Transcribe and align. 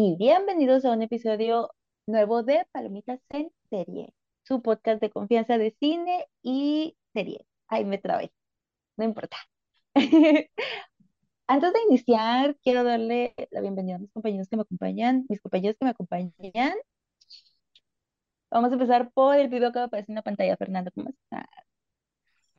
bienvenidos 0.00 0.84
a 0.84 0.92
un 0.92 1.02
episodio 1.02 1.70
nuevo 2.06 2.42
de 2.42 2.66
Palomitas 2.72 3.20
en 3.28 3.52
Serie, 3.68 4.14
su 4.44 4.62
podcast 4.62 5.00
de 5.00 5.10
confianza 5.10 5.58
de 5.58 5.76
cine 5.78 6.26
y 6.42 6.96
serie. 7.12 7.46
Ay, 7.68 7.84
me 7.84 7.98
trabé, 7.98 8.32
no 8.96 9.04
importa. 9.04 9.36
Antes 11.46 11.72
de 11.72 11.80
iniciar, 11.88 12.56
quiero 12.62 12.82
darle 12.84 13.34
la 13.50 13.60
bienvenida 13.60 13.96
a 13.96 13.98
mis 13.98 14.12
compañeros 14.12 14.48
que 14.48 14.56
me 14.56 14.62
acompañan, 14.62 15.26
mis 15.28 15.40
compañeros 15.40 15.76
que 15.78 15.84
me 15.84 15.90
acompañan. 15.90 16.74
Vamos 18.50 18.70
a 18.70 18.74
empezar 18.74 19.10
por 19.12 19.36
el 19.36 19.48
video 19.48 19.72
que 19.72 19.78
va 19.80 19.84
a 19.84 19.86
aparecer 19.86 20.10
en 20.10 20.16
la 20.16 20.22
pantalla. 20.22 20.56
Fernando, 20.56 20.90
¿cómo 20.94 21.10
estás? 21.10 21.46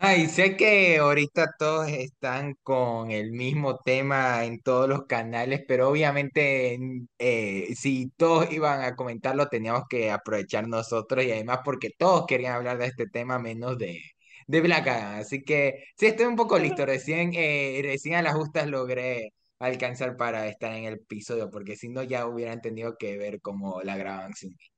Ay, 0.03 0.27
sé 0.27 0.57
que 0.57 0.97
ahorita 0.97 1.53
todos 1.59 1.87
están 1.89 2.55
con 2.63 3.11
el 3.11 3.31
mismo 3.31 3.77
tema 3.77 4.43
en 4.45 4.59
todos 4.61 4.89
los 4.89 5.05
canales, 5.05 5.61
pero 5.67 5.89
obviamente 5.89 6.75
mm, 6.79 7.05
eh, 7.19 7.67
si 7.75 8.09
todos 8.17 8.51
iban 8.51 8.81
a 8.81 8.95
comentarlo, 8.95 9.47
teníamos 9.47 9.83
que 9.87 10.09
aprovechar 10.09 10.67
nosotros 10.67 11.23
y 11.23 11.31
además 11.31 11.59
porque 11.63 11.91
todos 11.95 12.25
querían 12.25 12.55
hablar 12.55 12.79
de 12.79 12.87
este 12.87 13.05
tema 13.07 13.37
menos 13.37 13.77
de, 13.77 14.01
de 14.47 14.61
Black 14.61 14.87
Adam. 14.87 15.19
Así 15.19 15.43
que 15.43 15.83
sí, 15.95 16.07
estoy 16.07 16.25
un 16.25 16.35
poco 16.35 16.57
listo. 16.57 16.83
Recién, 16.85 17.31
eh, 17.35 17.79
recién 17.83 18.15
a 18.15 18.23
las 18.23 18.33
justas 18.33 18.67
logré 18.67 19.33
alcanzar 19.59 20.17
para 20.17 20.47
estar 20.47 20.73
en 20.73 20.85
el 20.85 20.93
episodio, 20.95 21.49
porque 21.51 21.75
si 21.75 21.89
no 21.89 22.01
ya 22.01 22.25
hubieran 22.25 22.59
tenido 22.61 22.95
que 22.97 23.17
ver 23.17 23.39
cómo 23.41 23.81
la 23.83 23.97
graban 23.97 24.33
sin 24.33 24.49
mí. 24.51 24.71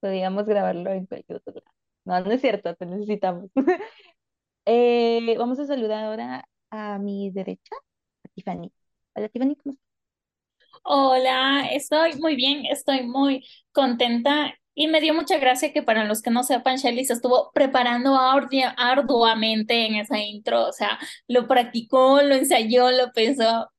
Podríamos 0.00 0.46
grabarlo 0.46 0.90
en 0.90 1.06
lado. 1.10 1.73
No, 2.04 2.20
no 2.20 2.32
es 2.32 2.40
cierto, 2.40 2.74
te 2.74 2.86
necesitamos. 2.86 3.50
Eh, 4.66 5.36
vamos 5.38 5.58
a 5.60 5.66
saludar 5.66 6.04
ahora 6.04 6.48
a 6.70 6.98
mi 6.98 7.30
derecha, 7.32 7.74
a 8.24 8.28
Tiffany. 8.34 8.72
Hola, 9.14 9.28
Tiffany, 9.28 9.56
¿cómo 9.56 9.72
estás? 9.74 9.86
Hola, 10.82 11.66
estoy 11.72 12.14
muy 12.20 12.36
bien, 12.36 12.66
estoy 12.66 13.02
muy 13.06 13.44
contenta 13.72 14.54
y 14.74 14.88
me 14.88 15.00
dio 15.00 15.14
mucha 15.14 15.38
gracia 15.38 15.72
que 15.72 15.82
para 15.82 16.04
los 16.04 16.20
que 16.22 16.30
no 16.30 16.42
sepan, 16.42 16.76
Shelly 16.76 17.04
se 17.04 17.14
estuvo 17.14 17.50
preparando 17.52 18.14
ardu- 18.16 18.74
arduamente 18.76 19.86
en 19.86 19.96
esa 19.96 20.18
intro, 20.18 20.66
o 20.68 20.72
sea, 20.72 20.98
lo 21.28 21.46
practicó, 21.46 22.20
lo 22.22 22.34
ensayó, 22.34 22.90
lo 22.90 23.12
pensó 23.12 23.70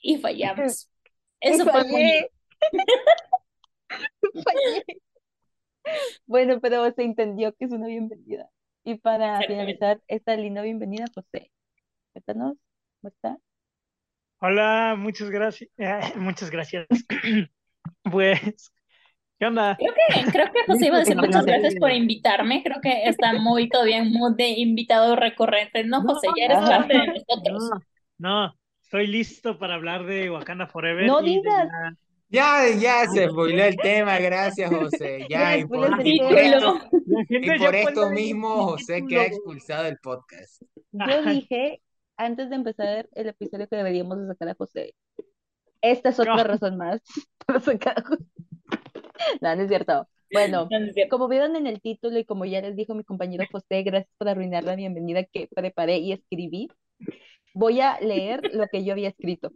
y 0.00 0.18
fallamos. 0.18 0.90
Y 1.48 1.48
Eso 1.50 1.68
fue 1.70 1.84
muy 1.84 2.04
fallé. 2.04 2.30
Bueno, 6.26 6.60
pero 6.60 6.90
se 6.92 7.02
entendió 7.02 7.54
que 7.54 7.64
es 7.66 7.72
una 7.72 7.86
bienvenida. 7.86 8.48
Y 8.84 8.96
para 8.96 9.42
finalizar 9.42 10.00
esta 10.08 10.36
linda 10.36 10.62
bienvenida, 10.62 11.04
José, 11.14 11.50
cuéntanos, 12.12 12.56
¿cómo 13.00 13.08
está? 13.10 13.38
Hola, 14.40 14.96
muchas 14.98 15.30
gracias. 15.30 15.70
muchas 16.16 16.50
gracias. 16.50 16.86
Pues, 18.04 18.72
¿qué 19.38 19.46
onda? 19.46 19.76
Creo 19.76 19.92
que, 19.94 20.30
creo 20.30 20.52
que 20.52 20.64
José 20.66 20.86
iba 20.86 20.96
a 20.96 21.00
decir 21.00 21.16
muchas 21.16 21.44
gracias 21.46 21.74
por 21.76 21.90
invitarme, 21.90 22.62
creo 22.62 22.80
que 22.80 23.08
está 23.08 23.32
muy 23.32 23.68
todavía 23.68 23.98
en 23.98 24.12
mood 24.12 24.36
de 24.36 24.50
invitado 24.50 25.16
recurrente. 25.16 25.84
No, 25.84 26.02
No, 26.02 26.14
José, 26.14 26.32
ya 26.36 26.44
eres 26.46 26.60
parte 26.60 26.94
de 26.94 27.06
nosotros. 27.08 27.74
no, 28.18 28.46
no, 28.46 28.54
estoy 28.82 29.06
listo 29.08 29.58
para 29.58 29.74
hablar 29.74 30.04
de 30.04 30.30
Wakanda 30.30 30.66
Forever 30.66 31.06
No 31.06 31.22
digas, 31.22 31.68
la... 31.68 31.96
Ya, 32.32 32.66
ya 32.80 33.06
se 33.08 33.28
spoiló 33.28 33.64
el 33.64 33.76
tema, 33.76 34.18
gracias 34.18 34.70
José. 34.70 35.26
Ya, 35.28 35.58
y 35.58 35.66
por, 35.66 36.06
y 36.06 36.18
el 36.18 36.54
por 37.58 37.74
esto, 37.74 38.08
y 38.08 38.10
por 38.10 38.12
mismo 38.14 38.54
el 38.54 38.64
José 38.64 38.94
título. 38.94 39.08
queda 39.08 39.24
expulsado 39.26 39.84
del 39.84 39.98
podcast. 39.98 40.62
Yo 40.92 41.22
dije 41.26 41.82
antes 42.16 42.48
de 42.50 42.56
empezar 42.56 43.08
el 43.12 43.28
episodio 43.28 43.68
que 43.68 43.76
deberíamos 43.76 44.18
de 44.18 44.26
sacar 44.28 44.48
a 44.48 44.54
José. 44.54 44.94
Esta 45.82 46.10
es 46.10 46.20
otra 46.20 46.36
no, 46.36 46.44
razón 46.44 46.76
más 46.78 47.02
para 47.46 47.60
sacar 47.60 47.98
a 47.98 48.02
José. 48.02 48.24
No, 49.40 49.54
no 49.54 49.62
es 49.62 49.68
cierto. 49.68 50.08
Bueno, 50.32 50.68
No, 50.70 50.78
no 50.80 50.86
es 50.86 50.94
cierto. 50.94 51.10
como 51.16 51.28
vieron 51.28 51.56
en 51.56 51.66
el 51.66 51.80
título 51.82 52.18
y 52.18 52.24
como 52.24 52.46
ya 52.46 52.62
les 52.62 52.76
dijo 52.76 52.94
mi 52.94 53.04
compañero 53.04 53.44
José, 53.52 53.82
gracias 53.82 54.14
por 54.16 54.28
arruinar 54.28 54.64
la 54.64 54.76
bienvenida 54.76 55.24
que 55.24 55.48
preparé 55.54 55.98
y 55.98 56.12
escribí, 56.12 56.68
voy 57.54 57.80
a 57.80 58.00
leer 58.00 58.54
lo 58.54 58.66
que 58.68 58.84
yo 58.84 58.92
había 58.92 59.08
escrito. 59.10 59.52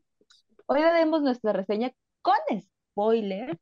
Hoy 0.67 0.81
haremos 0.83 1.23
nuestra 1.23 1.53
reseña 1.53 1.93
con 2.27 2.61
spoiler 2.61 3.57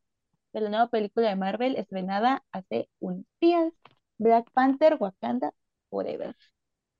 de 0.54 0.60
la 0.62 0.70
nueva 0.70 0.88
película 0.88 1.28
de 1.28 1.36
Marvel 1.36 1.76
estrenada 1.76 2.42
hace 2.50 2.88
unos 2.98 3.26
días, 3.38 3.74
Black 4.16 4.50
Panther 4.52 4.96
Wakanda 4.98 5.52
Forever. 5.90 6.34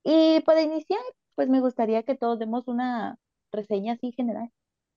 Y 0.03 0.41
para 0.41 0.61
iniciar, 0.61 0.99
pues 1.33 1.49
me 1.49 1.61
gustaría 1.61 2.03
que 2.03 2.15
todos 2.15 2.37
demos 2.37 2.67
una 2.67 3.17
reseña 3.51 3.93
así 3.93 4.11
general 4.11 4.51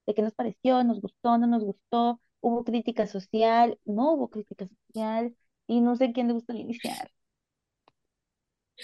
de 0.05 0.15
qué 0.15 0.21
nos 0.21 0.35
pareció, 0.35 0.85
nos 0.85 1.01
gustó, 1.01 1.39
no 1.39 1.47
nos 1.47 1.65
gustó, 1.65 2.21
hubo 2.41 2.65
crítica 2.65 3.07
social, 3.07 3.79
no 3.87 4.13
hubo 4.13 4.29
crítica 4.29 4.67
social, 4.67 5.35
y 5.67 5.81
no 5.81 5.97
sé 5.97 6.13
quién 6.13 6.27
le 6.29 6.35
gusta 6.35 6.55
iniciar. 6.55 7.11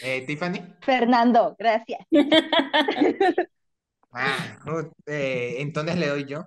Eh, 0.03 0.25
Tiffany. 0.27 0.75
Fernando, 0.81 1.55
gracias. 1.59 2.00
Ah, 4.17 4.61
eh, 5.06 5.56
entonces 5.59 5.97
le 5.97 6.06
doy 6.06 6.25
yo. 6.25 6.44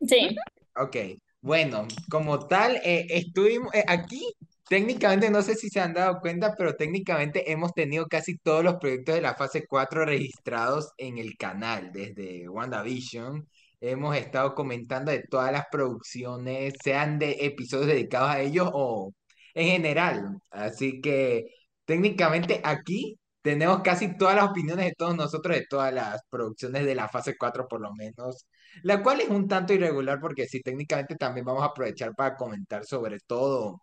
Sí, 0.00 0.34
Ok, 0.78 0.96
bueno, 1.40 1.86
como 2.10 2.46
tal, 2.46 2.76
eh, 2.84 3.06
estuvimos 3.10 3.72
eh, 3.74 3.84
aquí. 3.86 4.32
Técnicamente, 4.68 5.30
no 5.30 5.42
sé 5.42 5.54
si 5.54 5.68
se 5.70 5.80
han 5.80 5.94
dado 5.94 6.20
cuenta, 6.20 6.54
pero 6.56 6.74
técnicamente 6.74 7.50
hemos 7.52 7.72
tenido 7.72 8.06
casi 8.08 8.36
todos 8.38 8.64
los 8.64 8.74
proyectos 8.76 9.14
de 9.14 9.20
la 9.20 9.34
fase 9.36 9.64
4 9.66 10.04
registrados 10.04 10.90
en 10.98 11.18
el 11.18 11.36
canal 11.36 11.92
desde 11.92 12.48
WandaVision. 12.48 13.46
Hemos 13.80 14.16
estado 14.16 14.54
comentando 14.54 15.12
de 15.12 15.22
todas 15.22 15.52
las 15.52 15.64
producciones, 15.70 16.74
sean 16.82 17.18
de 17.18 17.36
episodios 17.46 17.86
dedicados 17.86 18.30
a 18.30 18.40
ellos 18.40 18.68
o 18.72 19.12
en 19.54 19.68
general. 19.68 20.38
Así 20.50 21.00
que 21.00 21.46
técnicamente 21.84 22.60
aquí 22.64 23.18
tenemos 23.42 23.82
casi 23.82 24.16
todas 24.18 24.34
las 24.36 24.50
opiniones 24.50 24.86
de 24.86 24.94
todos 24.94 25.16
nosotros, 25.16 25.56
de 25.56 25.66
todas 25.68 25.94
las 25.94 26.20
producciones 26.28 26.84
de 26.84 26.94
la 26.96 27.08
fase 27.08 27.36
4 27.38 27.68
por 27.68 27.80
lo 27.80 27.94
menos 27.94 28.46
la 28.82 29.02
cual 29.02 29.20
es 29.20 29.28
un 29.28 29.48
tanto 29.48 29.72
irregular 29.74 30.20
porque 30.20 30.46
sí, 30.46 30.60
técnicamente 30.62 31.16
también 31.16 31.46
vamos 31.46 31.62
a 31.62 31.66
aprovechar 31.66 32.14
para 32.14 32.36
comentar 32.36 32.84
sobre 32.84 33.18
todo 33.20 33.82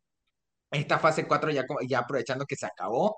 esta 0.71 0.99
fase 0.99 1.27
4 1.27 1.51
ya, 1.51 1.65
ya 1.87 1.99
aprovechando 1.99 2.45
que 2.45 2.55
se 2.55 2.65
acabó. 2.65 3.15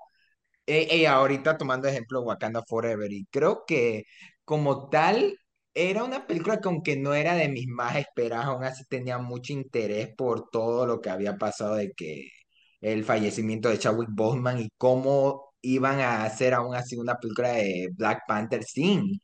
Eh, 0.66 0.88
eh, 0.90 1.06
ahorita 1.08 1.56
tomando 1.58 1.88
ejemplo 1.88 2.22
Wakanda 2.22 2.62
Forever 2.66 3.12
y 3.12 3.26
creo 3.30 3.64
que 3.66 4.04
como 4.44 4.88
tal 4.88 5.38
era 5.74 6.04
una 6.04 6.26
película 6.26 6.60
que 6.60 6.68
aunque 6.68 6.96
no 6.96 7.14
era 7.14 7.34
de 7.34 7.48
mis 7.48 7.66
más 7.68 7.96
esperadas, 7.96 8.46
aún 8.46 8.64
así 8.64 8.84
tenía 8.88 9.18
mucho 9.18 9.52
interés 9.52 10.08
por 10.16 10.50
todo 10.50 10.86
lo 10.86 11.00
que 11.00 11.10
había 11.10 11.36
pasado 11.36 11.76
de 11.76 11.92
que 11.92 12.30
el 12.80 13.04
fallecimiento 13.04 13.68
de 13.68 13.78
Chadwick 13.78 14.08
Boseman 14.12 14.60
y 14.60 14.70
cómo 14.78 15.52
iban 15.62 16.00
a 16.00 16.24
hacer 16.24 16.54
aún 16.54 16.74
así 16.74 16.96
una 16.96 17.16
película 17.16 17.50
de 17.52 17.88
Black 17.94 18.22
Panther 18.26 18.64
sin 18.64 19.20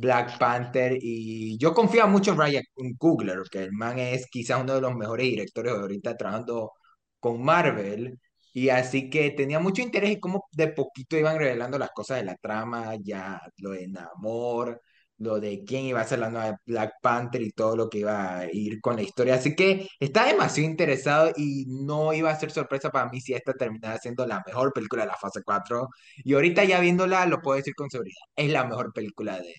Black 0.00 0.38
Panther 0.38 0.96
y 1.00 1.58
yo 1.58 1.74
confío 1.74 2.06
mucho 2.08 2.32
en 2.32 2.38
Ryan 2.38 2.64
Coogler, 2.98 3.42
que 3.50 3.64
el 3.64 3.72
man 3.72 3.98
es 3.98 4.26
quizás 4.30 4.60
uno 4.62 4.74
de 4.74 4.80
los 4.80 4.94
mejores 4.94 5.26
directores 5.26 5.72
ahorita 5.72 6.16
trabajando 6.16 6.72
con 7.20 7.42
Marvel. 7.42 8.18
Y 8.52 8.70
así 8.70 9.10
que 9.10 9.30
tenía 9.30 9.60
mucho 9.60 9.82
interés 9.82 10.10
en 10.12 10.20
cómo 10.20 10.46
de 10.52 10.68
poquito 10.68 11.16
iban 11.16 11.38
revelando 11.38 11.78
las 11.78 11.90
cosas 11.90 12.18
de 12.18 12.24
la 12.24 12.36
trama, 12.36 12.94
ya 13.00 13.40
lo 13.58 13.70
de 13.70 13.88
Namor, 13.88 14.80
lo 15.18 15.40
de 15.40 15.64
quién 15.64 15.84
iba 15.84 16.00
a 16.00 16.04
ser 16.04 16.20
la 16.20 16.30
nueva 16.30 16.56
Black 16.64 16.94
Panther 17.02 17.42
y 17.42 17.50
todo 17.52 17.76
lo 17.76 17.88
que 17.90 17.98
iba 17.98 18.38
a 18.38 18.46
ir 18.52 18.80
con 18.80 18.96
la 18.96 19.02
historia, 19.02 19.34
así 19.34 19.54
que 19.54 19.88
estaba 20.00 20.28
demasiado 20.28 20.68
interesado 20.70 21.32
y 21.36 21.66
no 21.68 22.12
iba 22.14 22.30
a 22.30 22.38
ser 22.38 22.50
sorpresa 22.50 22.90
para 22.90 23.08
mí 23.10 23.20
si 23.20 23.34
esta 23.34 23.52
terminara 23.54 23.98
siendo 23.98 24.26
la 24.26 24.42
mejor 24.46 24.72
película 24.72 25.02
de 25.02 25.08
la 25.08 25.16
fase 25.16 25.42
4 25.44 25.88
y 26.18 26.34
ahorita 26.34 26.64
ya 26.64 26.80
viéndola 26.80 27.26
lo 27.26 27.40
puedo 27.40 27.56
decir 27.56 27.74
con 27.74 27.90
seguridad, 27.90 28.22
es 28.36 28.50
la 28.50 28.64
mejor 28.64 28.92
película 28.92 29.38
de 29.38 29.54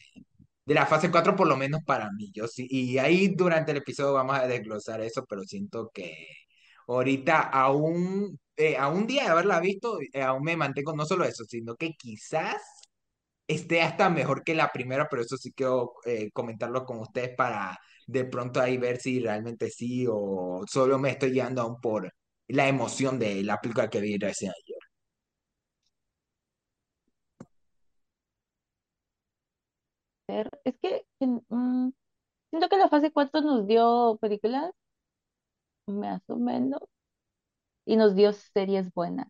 de 0.70 0.76
la 0.76 0.86
fase 0.86 1.10
4 1.12 1.36
por 1.36 1.48
lo 1.48 1.58
menos 1.58 1.82
para 1.86 2.12
mí. 2.12 2.32
Yo 2.34 2.48
sí, 2.48 2.68
y 2.70 2.98
ahí 3.00 3.30
durante 3.30 3.72
el 3.72 3.78
episodio 3.78 4.14
vamos 4.14 4.38
a 4.38 4.48
desglosar 4.48 5.02
eso, 5.02 5.26
pero 5.28 5.44
siento 5.44 5.90
que 5.94 6.28
ahorita 6.88 7.42
aún, 7.42 8.40
eh, 8.56 8.78
a 8.78 8.88
un 8.90 9.08
día 9.08 9.24
de 9.24 9.30
haberla 9.30 9.60
visto, 9.60 9.98
eh, 10.14 10.22
aún 10.22 10.44
me 10.44 10.56
mantengo 10.58 10.96
no 10.96 11.06
solo 11.06 11.26
eso, 11.26 11.44
sino 11.46 11.76
que 11.76 11.94
quizás 11.94 12.62
esté 13.48 13.82
hasta 13.82 14.10
mejor 14.10 14.44
que 14.44 14.56
la 14.56 14.70
primera, 14.72 15.08
pero 15.10 15.24
eso 15.24 15.38
sí 15.38 15.52
quiero 15.54 15.94
eh, 16.06 16.30
comentarlo 16.34 16.86
con 16.86 17.00
ustedes 17.00 17.36
para 17.36 17.78
de 18.08 18.26
pronto 18.26 18.62
ahí 18.62 18.78
ver 18.78 19.00
si 19.00 19.20
realmente 19.20 19.70
sí 19.70 20.06
o 20.10 20.64
solo 20.68 21.00
me 21.00 21.12
estoy 21.12 21.32
guiando 21.32 21.62
aún 21.62 21.80
por 21.82 22.14
la 22.48 22.68
emoción 22.68 23.20
de 23.20 23.44
la 23.44 23.58
película 23.62 23.90
que 23.90 24.02
vi 24.02 24.18
recién 24.18 24.52
ayer. 24.52 24.79
Es 30.64 30.76
que 30.82 31.06
mm, 31.20 31.90
siento 32.52 32.70
que 32.70 32.78
la 32.78 32.90
fase 32.90 33.12
4 33.12 33.42
nos 33.42 33.68
dio 33.68 34.18
películas 34.22 34.72
más 35.88 36.22
o 36.30 36.38
menos 36.38 36.82
y 37.86 37.98
nos 37.98 38.16
dio 38.16 38.32
series 38.34 38.94
buenas. 38.94 39.28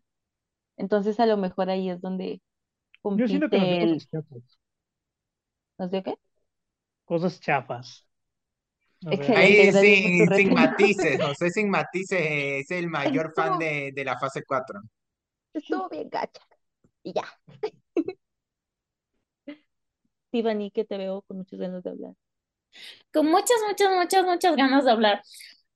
Entonces 0.78 1.20
a 1.20 1.26
lo 1.28 1.38
mejor 1.38 1.70
ahí 1.70 1.90
es 1.90 2.02
donde 2.02 2.42
yo 3.14 3.28
siento 3.28 3.50
que 3.50 3.58
nos 3.58 3.70
dio 3.70 3.80
compite 3.80 3.86
el... 3.86 4.06
cosas 4.06 4.10
chafas. 4.10 4.60
¿Nos 5.78 5.92
dio 5.92 6.04
qué? 6.04 6.16
Cosas 7.06 7.40
chafas. 7.42 8.06
A 9.06 9.14
ver. 9.14 9.32
Excelente. 9.32 9.36
Ahí 9.36 9.72
gracias 9.72 10.02
por 10.02 10.16
tu 10.16 10.26
sin, 10.26 10.34
sin 10.34 10.54
reseña. 10.54 10.54
matices, 10.54 11.20
José 11.22 11.50
sin 11.52 11.70
matices 11.70 12.22
eh, 12.22 12.60
es 12.60 12.72
el 12.72 12.88
mayor 12.90 13.34
fan 13.36 13.58
Estuvo- 13.58 13.60
de, 13.60 13.92
de 13.94 14.04
la 14.06 14.18
fase 14.20 14.44
4. 14.46 14.82
Estuvo 15.54 15.90
bien 15.90 16.10
gacha. 16.10 16.42
Y 17.04 17.14
ya. 17.14 17.24
Tiffany, 20.32 20.72
que 20.72 20.86
te 20.86 20.98
veo 20.98 21.22
con 21.24 21.38
muchas 21.38 21.60
ganas 21.60 21.84
de 21.84 21.90
hablar. 21.92 22.14
Con 23.14 23.28
muchas, 23.28 23.58
muchas, 23.68 23.92
muchas, 23.94 24.26
muchas 24.26 24.56
ganas 24.56 24.86
de 24.86 24.92
hablar. 24.92 25.22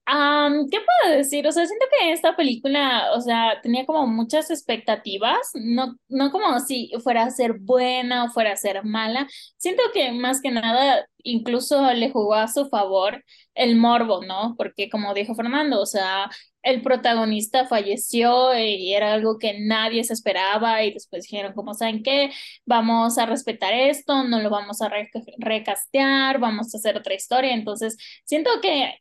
Am, 0.05 0.67
¿qué 0.69 0.79
puedo 1.03 1.15
decir? 1.17 1.47
O 1.47 1.51
sea, 1.53 1.65
siento 1.65 1.85
que 1.99 2.11
esta 2.11 2.35
película, 2.35 3.11
o 3.15 3.21
sea, 3.21 3.61
tenía 3.63 3.85
como 3.85 4.05
muchas 4.05 4.51
expectativas, 4.51 5.37
no, 5.53 5.95
no 6.09 6.29
como 6.31 6.59
si 6.59 6.91
fuera 7.01 7.23
a 7.23 7.29
ser 7.31 7.53
buena 7.59 8.25
o 8.25 8.29
fuera 8.29 8.51
a 8.51 8.57
ser 8.57 8.83
mala. 8.83 9.27
Siento 9.57 9.81
que 9.93 10.11
más 10.11 10.41
que 10.41 10.51
nada, 10.51 11.05
incluso 11.23 11.93
le 11.93 12.11
jugó 12.11 12.33
a 12.35 12.49
su 12.49 12.67
favor 12.67 13.23
el 13.55 13.77
morbo, 13.77 14.25
¿no? 14.25 14.55
Porque 14.57 14.89
como 14.89 15.13
dijo 15.13 15.35
Fernando, 15.35 15.79
o 15.81 15.85
sea, 15.85 16.29
el 16.63 16.81
protagonista 16.81 17.65
falleció 17.65 18.57
y 18.57 18.93
era 18.93 19.13
algo 19.13 19.37
que 19.39 19.57
nadie 19.59 20.03
se 20.03 20.13
esperaba 20.13 20.83
y 20.83 20.93
después 20.93 21.23
dijeron, 21.23 21.53
como 21.53 21.73
saben 21.73 22.03
qué? 22.03 22.29
Vamos 22.65 23.17
a 23.17 23.25
respetar 23.25 23.73
esto, 23.73 24.23
no 24.25 24.41
lo 24.41 24.49
vamos 24.49 24.81
a 24.81 24.89
re- 24.89 25.09
recastear, 25.39 26.39
vamos 26.39 26.73
a 26.73 26.77
hacer 26.77 26.97
otra 26.97 27.13
historia. 27.15 27.53
Entonces, 27.53 27.97
siento 28.25 28.49
que 28.61 28.93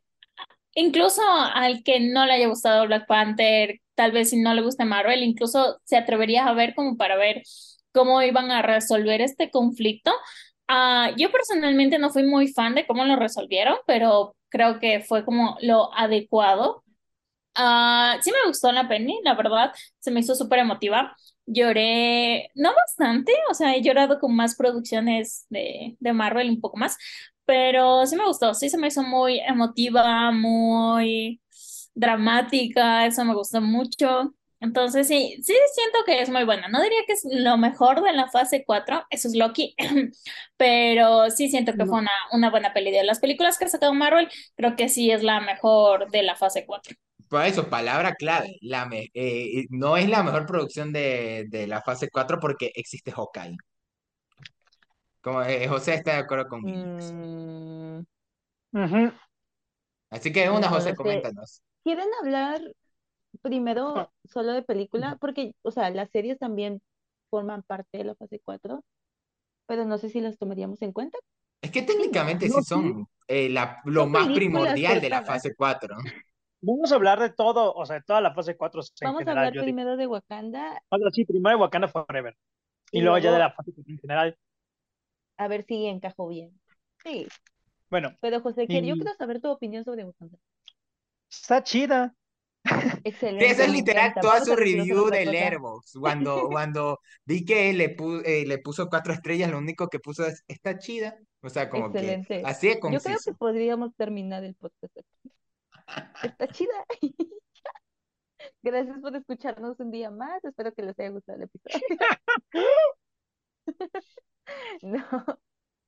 Incluso 0.74 1.20
al 1.54 1.82
que 1.84 2.00
no 2.00 2.24
le 2.26 2.34
haya 2.34 2.48
gustado 2.48 2.86
Black 2.86 3.06
Panther, 3.06 3.80
tal 3.94 4.12
vez 4.12 4.30
si 4.30 4.40
no 4.40 4.54
le 4.54 4.62
gusta 4.62 4.84
Marvel, 4.86 5.22
incluso 5.22 5.80
se 5.84 5.96
atrevería 5.96 6.46
a 6.46 6.54
ver 6.54 6.74
como 6.74 6.96
para 6.96 7.16
ver 7.16 7.42
cómo 7.92 8.22
iban 8.22 8.50
a 8.50 8.62
resolver 8.62 9.20
este 9.20 9.50
conflicto. 9.50 10.12
Ah, 10.68 11.10
yo 11.18 11.30
personalmente 11.30 11.98
no 11.98 12.08
fui 12.10 12.22
muy 12.24 12.48
fan 12.48 12.74
de 12.74 12.86
cómo 12.86 13.04
lo 13.04 13.16
resolvieron, 13.16 13.76
pero 13.86 14.34
creo 14.48 14.78
que 14.80 15.00
fue 15.00 15.24
como 15.26 15.56
lo 15.60 15.92
adecuado. 15.94 16.82
Ah, 17.54 18.16
sí 18.22 18.30
me 18.32 18.48
gustó 18.48 18.72
la 18.72 18.88
peli, 18.88 19.20
la 19.24 19.34
verdad, 19.34 19.72
se 20.00 20.10
me 20.10 20.20
hizo 20.20 20.34
súper 20.34 20.60
emotiva. 20.60 21.14
Lloré, 21.46 22.50
no 22.54 22.72
bastante, 22.74 23.32
o 23.50 23.54
sea, 23.54 23.74
he 23.76 23.82
llorado 23.82 24.18
con 24.20 24.34
más 24.34 24.56
producciones 24.56 25.46
de, 25.50 25.96
de 26.00 26.12
Marvel, 26.14 26.48
un 26.50 26.60
poco 26.60 26.78
más, 26.78 26.96
pero 27.44 28.06
sí 28.06 28.16
me 28.16 28.26
gustó, 28.26 28.54
sí 28.54 28.70
se 28.70 28.78
me 28.78 28.88
hizo 28.88 29.02
muy 29.02 29.40
emotiva, 29.40 30.30
muy 30.32 31.40
dramática, 31.94 33.06
eso 33.06 33.24
me 33.24 33.34
gustó 33.34 33.60
mucho. 33.60 34.34
Entonces 34.60 35.08
sí, 35.08 35.36
sí 35.42 35.54
siento 35.74 35.98
que 36.06 36.22
es 36.22 36.30
muy 36.30 36.44
buena. 36.44 36.68
No 36.68 36.80
diría 36.82 37.00
que 37.06 37.14
es 37.14 37.22
lo 37.24 37.58
mejor 37.58 38.00
de 38.02 38.12
la 38.12 38.28
fase 38.30 38.64
4, 38.64 39.04
eso 39.10 39.26
es 39.28 39.34
Loki, 39.34 39.74
pero 40.56 41.30
sí 41.30 41.48
siento 41.50 41.74
que 41.76 41.86
fue 41.86 41.98
una, 41.98 42.10
una 42.32 42.50
buena 42.50 42.72
peli. 42.72 42.90
De 42.92 43.02
las 43.04 43.18
películas 43.20 43.58
que 43.58 43.64
ha 43.64 43.68
sacado 43.68 43.92
Marvel, 43.94 44.28
creo 44.56 44.76
que 44.76 44.88
sí 44.88 45.10
es 45.10 45.22
la 45.24 45.40
mejor 45.40 46.10
de 46.10 46.22
la 46.22 46.36
fase 46.36 46.64
4. 46.66 46.94
Por 47.28 47.44
eso, 47.46 47.68
palabra 47.70 48.14
clave, 48.14 48.56
la 48.60 48.84
me- 48.86 49.08
eh, 49.14 49.64
no 49.70 49.96
es 49.96 50.08
la 50.08 50.22
mejor 50.22 50.46
producción 50.46 50.92
de, 50.92 51.46
de 51.48 51.66
la 51.66 51.80
fase 51.82 52.08
4 52.10 52.38
porque 52.40 52.70
existe 52.74 53.10
Hawkeye. 53.12 53.56
Como 55.22 55.42
eh, 55.42 55.68
José 55.68 55.94
está 55.94 56.12
de 56.14 56.18
acuerdo 56.18 56.48
conmigo. 56.48 56.78
Mm, 56.78 58.00
Ujú. 58.72 59.12
Así 60.10 60.32
que 60.32 60.50
una, 60.50 60.68
José, 60.68 60.90
sé. 60.90 60.96
coméntanos. 60.96 61.62
¿Quieren 61.84 62.08
hablar 62.20 62.60
primero 63.40 64.10
solo 64.24 64.52
de 64.52 64.62
película? 64.62 65.16
Porque, 65.20 65.54
o 65.62 65.70
sea, 65.70 65.90
las 65.90 66.10
series 66.10 66.38
también 66.38 66.82
forman 67.30 67.62
parte 67.62 67.98
de 67.98 68.04
la 68.04 68.14
fase 68.14 68.40
4, 68.44 68.84
pero 69.66 69.84
no 69.84 69.96
sé 69.98 70.10
si 70.10 70.20
las 70.20 70.36
tomaríamos 70.38 70.82
en 70.82 70.92
cuenta. 70.92 71.18
Es 71.62 71.70
que 71.70 71.82
técnicamente 71.82 72.48
sí 72.48 72.54
sí. 72.54 72.64
son 72.64 73.06
eh, 73.28 73.48
la- 73.48 73.80
lo 73.84 74.02
Son 74.02 74.10
más 74.10 74.28
primordial 74.28 75.00
de 75.00 75.08
la 75.08 75.22
fase 75.22 75.54
4. 75.54 75.96
Vamos 76.60 76.92
a 76.92 76.94
hablar 76.96 77.18
de 77.20 77.30
todo, 77.30 77.72
o 77.72 77.86
sea, 77.86 77.96
de 77.96 78.02
toda 78.02 78.20
la 78.20 78.34
fase 78.34 78.56
4 78.56 78.82
en 78.82 79.06
Vamos 79.06 79.22
a 79.22 79.24
general. 79.24 79.38
hablar 79.38 79.54
Yo 79.54 79.60
digo. 79.62 79.64
primero 79.76 79.96
de 79.96 80.06
Wakanda 80.06 80.82
Ahora 80.90 81.10
sí, 81.12 81.24
primero 81.24 81.56
de 81.56 81.62
Wakanda 81.62 81.88
Forever. 81.88 82.36
Y, 82.90 82.98
y 82.98 83.00
luego 83.00 83.18
ya 83.18 83.32
de 83.32 83.38
luego 83.38 83.44
la 83.48 83.52
fase 83.52 83.72
4 83.74 83.92
en 83.92 83.98
general. 84.00 84.38
A 85.36 85.48
ver 85.48 85.64
si 85.66 85.86
encajó 85.86 86.28
bien. 86.28 86.58
Sí, 87.04 87.26
Bueno, 87.90 88.10
pero 88.20 88.40
José, 88.40 88.66
quiero- 88.66 88.86
yo 88.86 88.94
y 88.94 88.98
quiero 89.00 89.14
saber 89.16 89.40
tu 89.40 89.48
opinión 89.50 89.84
sobre 89.84 90.04
Wakanda. 90.04 90.38
está 91.30 91.62
chida. 91.62 92.14
Excelente, 93.04 93.50
esa 93.50 93.64
es 93.64 93.72
literal 93.72 94.14
toda 94.20 94.40
su 94.44 94.54
review 94.54 95.04
otra 95.06 95.18
de 95.18 95.24
cosa. 95.24 95.32
Letterboxd. 95.36 95.98
Cuando, 95.98 96.48
cuando 96.50 97.00
vi 97.24 97.44
que 97.44 97.72
le, 97.72 97.96
pu- 97.96 98.22
eh, 98.24 98.46
le 98.46 98.58
puso 98.58 98.88
cuatro 98.88 99.12
estrellas, 99.12 99.50
lo 99.50 99.58
único 99.58 99.88
que 99.88 99.98
puso 99.98 100.24
es, 100.26 100.44
está 100.46 100.78
chida. 100.78 101.18
O 101.40 101.50
sea, 101.50 101.68
como 101.68 101.90
que 101.90 101.98
Excelente. 101.98 102.42
así 102.46 102.68
de 102.68 102.74
Yo 102.74 103.00
creo 103.00 103.18
que 103.24 103.34
podríamos 103.34 103.94
terminar 103.96 104.44
el 104.44 104.54
podcast 104.54 104.96
aquí. 104.96 105.32
Está 106.22 106.46
chida. 106.46 106.84
Gracias 108.62 108.96
por 109.00 109.16
escucharnos 109.16 109.78
un 109.80 109.90
día 109.90 110.10
más. 110.12 110.44
Espero 110.44 110.72
que 110.72 110.82
les 110.82 110.96
haya 111.00 111.10
gustado 111.10 111.38
el 111.38 111.44
episodio. 111.44 111.84
No. 114.82 115.04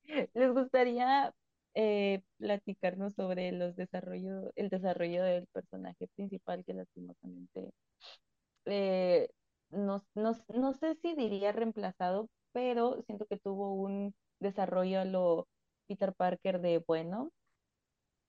¿Les 0.35 0.53
gustaría 0.53 1.35
eh, 1.75 2.23
platicarnos 2.39 3.15
sobre 3.15 3.53
los 3.53 3.77
el 3.79 4.69
desarrollo 4.71 5.23
del 5.25 5.47
personaje 5.49 6.09
principal 6.17 6.65
que 6.65 6.75
lastimosamente 6.75 7.73
eh, 8.67 9.29
no, 9.71 10.05
no, 10.15 10.33
no 10.49 10.73
sé 10.75 10.97
si 11.03 11.15
diría 11.15 11.53
reemplazado, 11.53 12.29
pero 12.53 13.03
siento 13.07 13.27
que 13.27 13.39
tuvo 13.39 13.75
un 13.75 14.15
desarrollo 14.41 15.01
a 15.01 15.05
lo 15.05 15.49
Peter 15.89 16.15
Parker 16.15 16.61
de 16.61 16.79
bueno. 16.87 17.33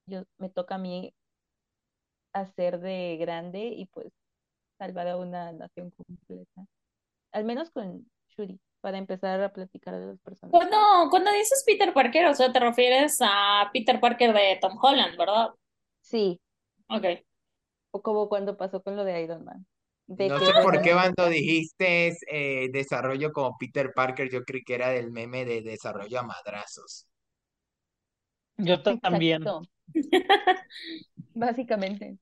Yo 0.08 0.24
me 0.40 0.50
toca 0.50 0.76
a 0.76 0.78
mí 0.80 1.14
hacer 2.34 2.80
de 2.80 3.18
grande 3.20 3.66
y 3.68 3.86
pues 3.88 4.12
salvar 4.80 5.08
a 5.10 5.18
una 5.18 5.52
nación 5.54 5.92
completa. 5.92 6.66
Al 7.34 7.46
menos 7.46 7.72
con 7.72 8.08
Shuri, 8.30 8.60
para 8.86 9.00
empezar 9.00 9.42
a 9.42 9.52
platicar 9.52 9.96
de 10.00 10.06
los 10.06 10.20
personajes. 10.20 10.60
Cuando, 10.60 10.78
cuando 11.12 11.32
dices 11.32 11.64
Peter 11.68 11.94
Parker, 11.94 12.26
o 12.28 12.34
sea, 12.36 12.52
te 12.52 12.60
refieres 12.60 13.18
a 13.22 13.70
Peter 13.74 14.00
Parker 14.00 14.34
de 14.34 14.58
Tom 14.62 14.78
Holland, 14.82 15.18
¿verdad? 15.18 15.50
Sí, 16.02 16.40
Ok. 16.90 17.06
o 17.92 18.02
como 18.02 18.30
cuando 18.30 18.58
pasó 18.58 18.82
con 18.84 18.96
lo 18.96 19.04
de 19.04 19.22
Iron 19.24 19.44
Man. 19.46 19.66
De 20.08 20.32
No 20.32 20.36
que 20.36 20.46
sé 20.46 20.54
por 20.62 20.82
qué 20.82 20.92
cuando 20.94 21.30
dijiste 21.30 22.18
eh, 22.30 22.70
desarrollo 22.72 23.32
como 23.32 23.58
Peter 23.58 23.94
Parker, 23.94 24.30
yo 24.32 24.44
creí 24.44 24.64
que 24.64 24.76
era 24.76 24.90
del 24.90 25.12
meme 25.12 25.46
de 25.46 25.62
desarrollo 25.62 26.20
a 26.20 26.24
madrazos. 26.24 27.08
Yo 28.58 28.82
ta- 28.84 28.98
también. 29.02 29.44
Exacto, 29.44 29.68
básicamente. 31.34 32.18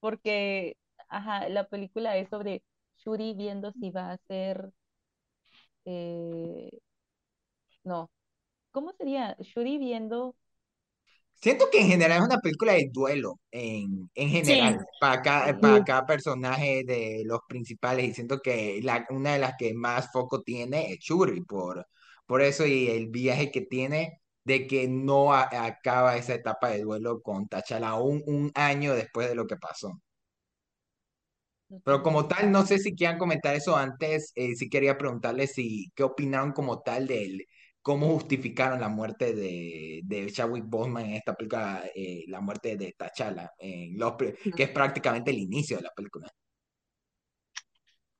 Porque, 0.00 0.76
ajá, 1.08 1.48
la 1.50 1.68
película 1.68 2.16
es 2.18 2.28
sobre 2.30 2.62
Shuri 2.98 3.34
viendo 3.34 3.72
si 3.72 3.90
va 3.90 4.12
a 4.12 4.18
ser, 4.18 4.72
eh, 5.84 6.70
no, 7.84 8.10
¿cómo 8.72 8.92
sería? 8.92 9.36
Shuri 9.40 9.78
viendo, 9.78 10.36
Siento 11.34 11.66
que 11.70 11.80
en 11.80 11.88
general 11.88 12.18
es 12.20 12.24
una 12.26 12.38
película 12.40 12.72
de 12.74 12.88
duelo, 12.92 13.40
en, 13.50 14.08
en 14.14 14.28
general, 14.28 14.76
Sí, 14.76 14.86
para 15.00 15.20
cada, 15.22 15.58
sí, 15.60 15.60
para 15.60 15.82
cada 15.84 16.06
personaje 16.06 16.84
de 16.84 17.22
los 17.26 17.40
principales, 17.48 18.08
y 18.08 18.14
siento 18.14 18.38
que 18.40 18.80
la, 18.82 19.04
una 19.10 19.32
de 19.32 19.38
las 19.40 19.54
que 19.58 19.74
más 19.74 20.10
foco 20.12 20.42
tiene 20.42 20.92
es 20.92 21.00
Shuri, 21.00 21.40
por, 21.42 21.84
por 22.26 22.42
eso 22.42 22.64
y 22.66 22.88
el 22.88 23.08
viaje 23.08 23.50
que 23.50 23.62
tiene 23.62 24.20
de 24.44 24.66
que 24.68 24.86
no 24.88 25.32
a- 25.34 25.48
acaba 25.66 26.16
esa 26.16 26.34
etapa 26.34 26.68
de 26.70 26.82
duelo 26.82 27.20
con 27.22 27.48
T'Challa 27.48 27.94
un, 27.96 28.22
un 28.26 28.52
año 28.54 28.94
después 28.94 29.28
de 29.28 29.34
lo 29.34 29.46
que 29.46 29.56
pasó. 29.56 29.90
Pero 31.84 32.02
como 32.02 32.28
tal, 32.28 32.50
no 32.52 32.64
sé 32.66 32.78
si 32.78 32.94
quieran 32.94 33.18
comentar 33.18 33.54
eso 33.54 33.76
antes, 33.76 34.32
eh, 34.36 34.54
sí 34.56 34.68
quería 34.70 34.96
preguntarles 34.98 35.52
si 35.54 35.90
qué 35.94 36.02
opinaron 36.04 36.52
como 36.52 36.80
tal 36.82 37.06
del 37.06 37.44
cómo 37.82 38.08
justificaron 38.14 38.80
la 38.80 38.88
muerte 38.88 39.34
de, 39.34 40.00
de 40.04 40.30
Chadwick 40.30 40.64
Boseman 40.66 41.06
en 41.06 41.14
esta 41.14 41.34
película, 41.34 41.82
eh, 41.94 42.24
la 42.28 42.40
muerte 42.40 42.76
de 42.76 42.94
T'Challa, 42.96 43.50
en 43.58 43.98
los, 43.98 44.14
que 44.16 44.62
es 44.62 44.70
prácticamente 44.70 45.30
el 45.32 45.38
inicio 45.38 45.76
de 45.78 45.82
la 45.84 45.90
película. 45.96 46.28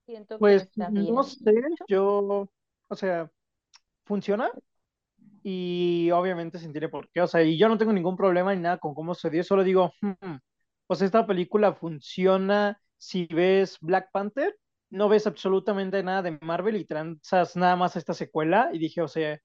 Siento 0.06 0.36
que 0.38 0.40
Pues 0.40 0.68
no 0.76 1.22
sé, 1.22 1.52
yo, 1.88 2.48
o 2.88 2.96
sea, 2.96 3.30
funciona 4.06 4.50
y 5.42 6.10
obviamente 6.12 6.58
se 6.58 6.66
entiende 6.66 6.88
por 6.90 7.08
qué. 7.10 7.22
O 7.22 7.26
sea, 7.28 7.42
y 7.44 7.58
yo 7.58 7.68
no 7.68 7.78
tengo 7.78 7.92
ningún 7.92 8.16
problema 8.16 8.54
ni 8.54 8.62
nada 8.62 8.78
con 8.78 8.94
cómo 8.94 9.14
se 9.14 9.30
dio, 9.30 9.44
solo 9.44 9.64
digo, 9.64 9.92
"Hmm, 10.02 10.36
pues 10.86 11.02
esta 11.02 11.26
película 11.26 11.74
funciona 11.74 12.80
si 13.02 13.26
ves 13.26 13.78
Black 13.80 14.10
Panther, 14.12 14.56
no 14.90 15.08
ves 15.08 15.26
absolutamente 15.26 16.02
nada 16.04 16.22
de 16.22 16.38
Marvel 16.40 16.76
y 16.76 16.84
transas 16.84 17.56
nada 17.56 17.74
más 17.76 17.96
a 17.96 17.98
esta 17.98 18.14
secuela. 18.14 18.70
Y 18.72 18.78
dije, 18.78 19.02
o 19.02 19.08
sea, 19.08 19.40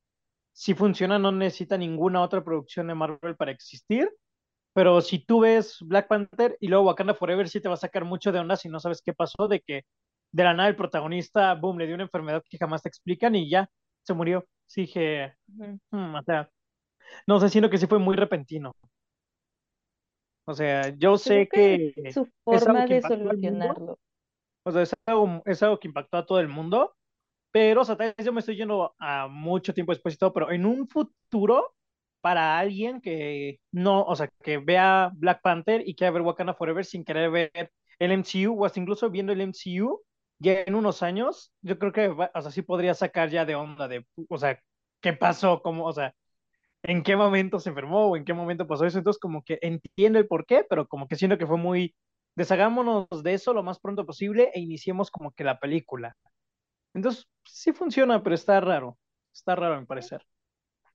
si 0.53 0.75
funciona, 0.75 1.19
no 1.19 1.31
necesita 1.31 1.77
ninguna 1.77 2.21
otra 2.23 2.43
producción 2.43 2.87
de 2.87 2.95
Marvel 2.95 3.35
para 3.37 3.51
existir. 3.51 4.11
Pero 4.73 5.01
si 5.01 5.19
tú 5.25 5.41
ves 5.41 5.77
Black 5.81 6.07
Panther 6.07 6.57
y 6.59 6.67
luego 6.69 6.85
Wakanda 6.87 7.15
Forever, 7.15 7.49
sí 7.49 7.61
te 7.61 7.67
va 7.69 7.75
a 7.75 7.77
sacar 7.77 8.05
mucho 8.05 8.31
de 8.31 8.39
onda 8.39 8.55
si 8.57 8.69
no 8.69 8.79
sabes 8.79 9.01
qué 9.03 9.13
pasó, 9.13 9.47
de 9.47 9.61
que 9.61 9.83
de 10.31 10.43
la 10.43 10.53
nada 10.53 10.69
el 10.69 10.75
protagonista, 10.77 11.55
boom, 11.55 11.77
le 11.79 11.87
dio 11.87 11.95
una 11.95 12.05
enfermedad 12.05 12.43
que 12.49 12.57
jamás 12.59 12.83
te 12.83 12.89
explican 12.89 13.35
y 13.35 13.49
ya 13.49 13.69
se 14.03 14.13
murió. 14.13 14.45
Sí 14.67 14.81
dije. 14.81 15.35
"Hmm", 15.91 16.15
o 16.15 16.23
sea, 16.23 16.49
no 17.27 17.39
sé, 17.39 17.49
siento 17.49 17.69
que 17.69 17.77
sí 17.79 17.87
fue 17.87 17.99
muy 17.99 18.15
repentino. 18.15 18.75
O 20.47 20.53
sea, 20.53 20.95
yo 20.97 21.17
sé 21.17 21.47
que 21.49 21.93
que 21.95 22.11
su 22.11 22.27
forma 22.43 22.87
de 22.87 23.01
solucionarlo. 23.01 23.99
o 24.63 24.71
sea, 24.71 24.81
es 24.83 24.93
algo, 25.05 25.41
es 25.45 25.63
algo 25.63 25.79
que 25.79 25.87
impactó 25.87 26.17
a 26.17 26.25
todo 26.25 26.39
el 26.39 26.47
mundo, 26.47 26.95
pero, 27.51 27.81
o 27.81 27.85
sea, 27.85 27.97
tal 27.97 28.13
vez 28.17 28.25
yo 28.25 28.33
me 28.33 28.39
estoy 28.41 28.57
yendo 28.57 28.95
a 28.99 29.27
mucho 29.27 29.73
tiempo 29.73 29.91
después 29.93 30.15
y 30.15 30.17
todo, 30.17 30.33
pero 30.33 30.51
en 30.51 30.65
un 30.65 30.87
futuro, 30.87 31.75
para 32.21 32.59
alguien 32.59 33.01
que 33.01 33.59
no, 33.71 34.03
o 34.03 34.15
sea, 34.15 34.29
que 34.43 34.57
vea 34.59 35.11
Black 35.15 35.41
Panther 35.41 35.83
y 35.87 35.95
quiera 35.95 36.11
ver 36.11 36.21
Wakanda 36.23 36.53
Forever 36.53 36.85
sin 36.85 37.03
querer 37.05 37.31
ver 37.31 37.51
el 37.99 38.11
MCU, 38.11 38.61
o 38.61 38.65
hasta 38.65 38.79
incluso 38.79 39.09
viendo 39.09 39.33
el 39.33 39.41
MCU, 39.41 40.03
ya 40.39 40.61
en 40.65 40.75
unos 40.75 41.03
años, 41.03 41.51
yo 41.61 41.79
creo 41.79 41.91
que, 41.93 42.09
o 42.09 42.41
sea, 42.41 42.51
sí 42.51 42.61
podría 42.61 42.93
sacar 42.93 43.29
ya 43.29 43.45
de 43.45 43.55
onda 43.55 43.87
de, 43.87 44.05
o 44.29 44.37
sea, 44.37 44.61
¿qué 45.01 45.13
pasó? 45.13 45.61
¿Cómo, 45.63 45.85
o 45.85 45.93
sea, 45.93 46.13
en 46.83 47.03
qué 47.03 47.15
momento 47.15 47.59
se 47.59 47.69
enfermó 47.69 48.07
o 48.07 48.17
en 48.17 48.25
qué 48.25 48.33
momento 48.33 48.67
pasó 48.67 48.85
eso? 48.85 48.97
Entonces, 48.97 49.19
como 49.19 49.43
que 49.43 49.59
entiendo 49.61 50.19
el 50.19 50.27
por 50.27 50.45
qué, 50.45 50.65
pero 50.69 50.87
como 50.87 51.07
que 51.07 51.15
siento 51.15 51.37
que 51.37 51.47
fue 51.47 51.57
muy, 51.57 51.95
deshagámonos 52.35 53.07
de 53.23 53.33
eso 53.33 53.53
lo 53.53 53.63
más 53.63 53.79
pronto 53.79 54.05
posible 54.05 54.51
e 54.53 54.59
iniciemos 54.61 55.11
como 55.11 55.31
que 55.31 55.43
la 55.43 55.59
película. 55.59 56.15
Entonces, 56.93 57.27
sí 57.45 57.73
funciona, 57.73 58.23
pero 58.23 58.35
está 58.35 58.59
raro. 58.61 58.97
Está 59.33 59.55
raro, 59.55 59.75
a 59.75 59.79
mi 59.79 59.85
parecer. 59.85 60.25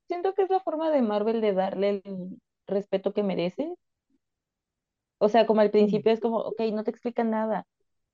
Siento 0.07 0.33
que 0.33 0.43
es 0.43 0.49
la 0.49 0.59
forma 0.59 0.91
de 0.91 1.01
Marvel 1.01 1.41
de 1.41 1.53
darle 1.53 2.01
el 2.03 2.39
respeto 2.67 3.13
que 3.13 3.23
merece. 3.23 3.73
O 5.19 5.29
sea, 5.29 5.45
como 5.45 5.61
al 5.61 5.71
principio 5.71 6.11
es 6.11 6.19
como, 6.19 6.39
ok, 6.39 6.59
no 6.73 6.83
te 6.83 6.91
explican 6.91 7.29
nada, 7.29 7.65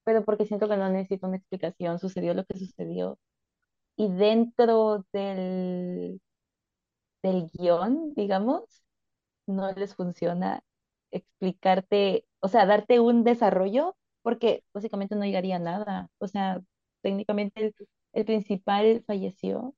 pero 0.03 0.23
porque 0.23 0.45
siento 0.45 0.69
que 0.69 0.77
no 0.77 0.89
necesito 0.89 1.27
una 1.27 1.37
explicación, 1.37 1.99
sucedió 1.99 2.33
lo 2.33 2.45
que 2.45 2.57
sucedió. 2.57 3.17
Y 3.95 4.09
dentro 4.11 5.05
del, 5.13 6.21
del 7.23 7.49
guion, 7.53 8.13
digamos, 8.15 8.63
no 9.47 9.71
les 9.73 9.95
funciona 9.95 10.63
explicarte, 11.11 12.25
o 12.41 12.47
sea, 12.49 12.65
darte 12.65 12.99
un 12.99 13.23
desarrollo, 13.23 13.97
porque 14.23 14.63
básicamente 14.73 15.15
no 15.15 15.25
llegaría 15.25 15.57
a 15.57 15.59
nada. 15.59 16.09
O 16.19 16.27
sea, 16.27 16.61
técnicamente 17.03 17.67
el, 17.67 17.75
el 18.13 18.25
principal 18.25 19.03
falleció 19.07 19.75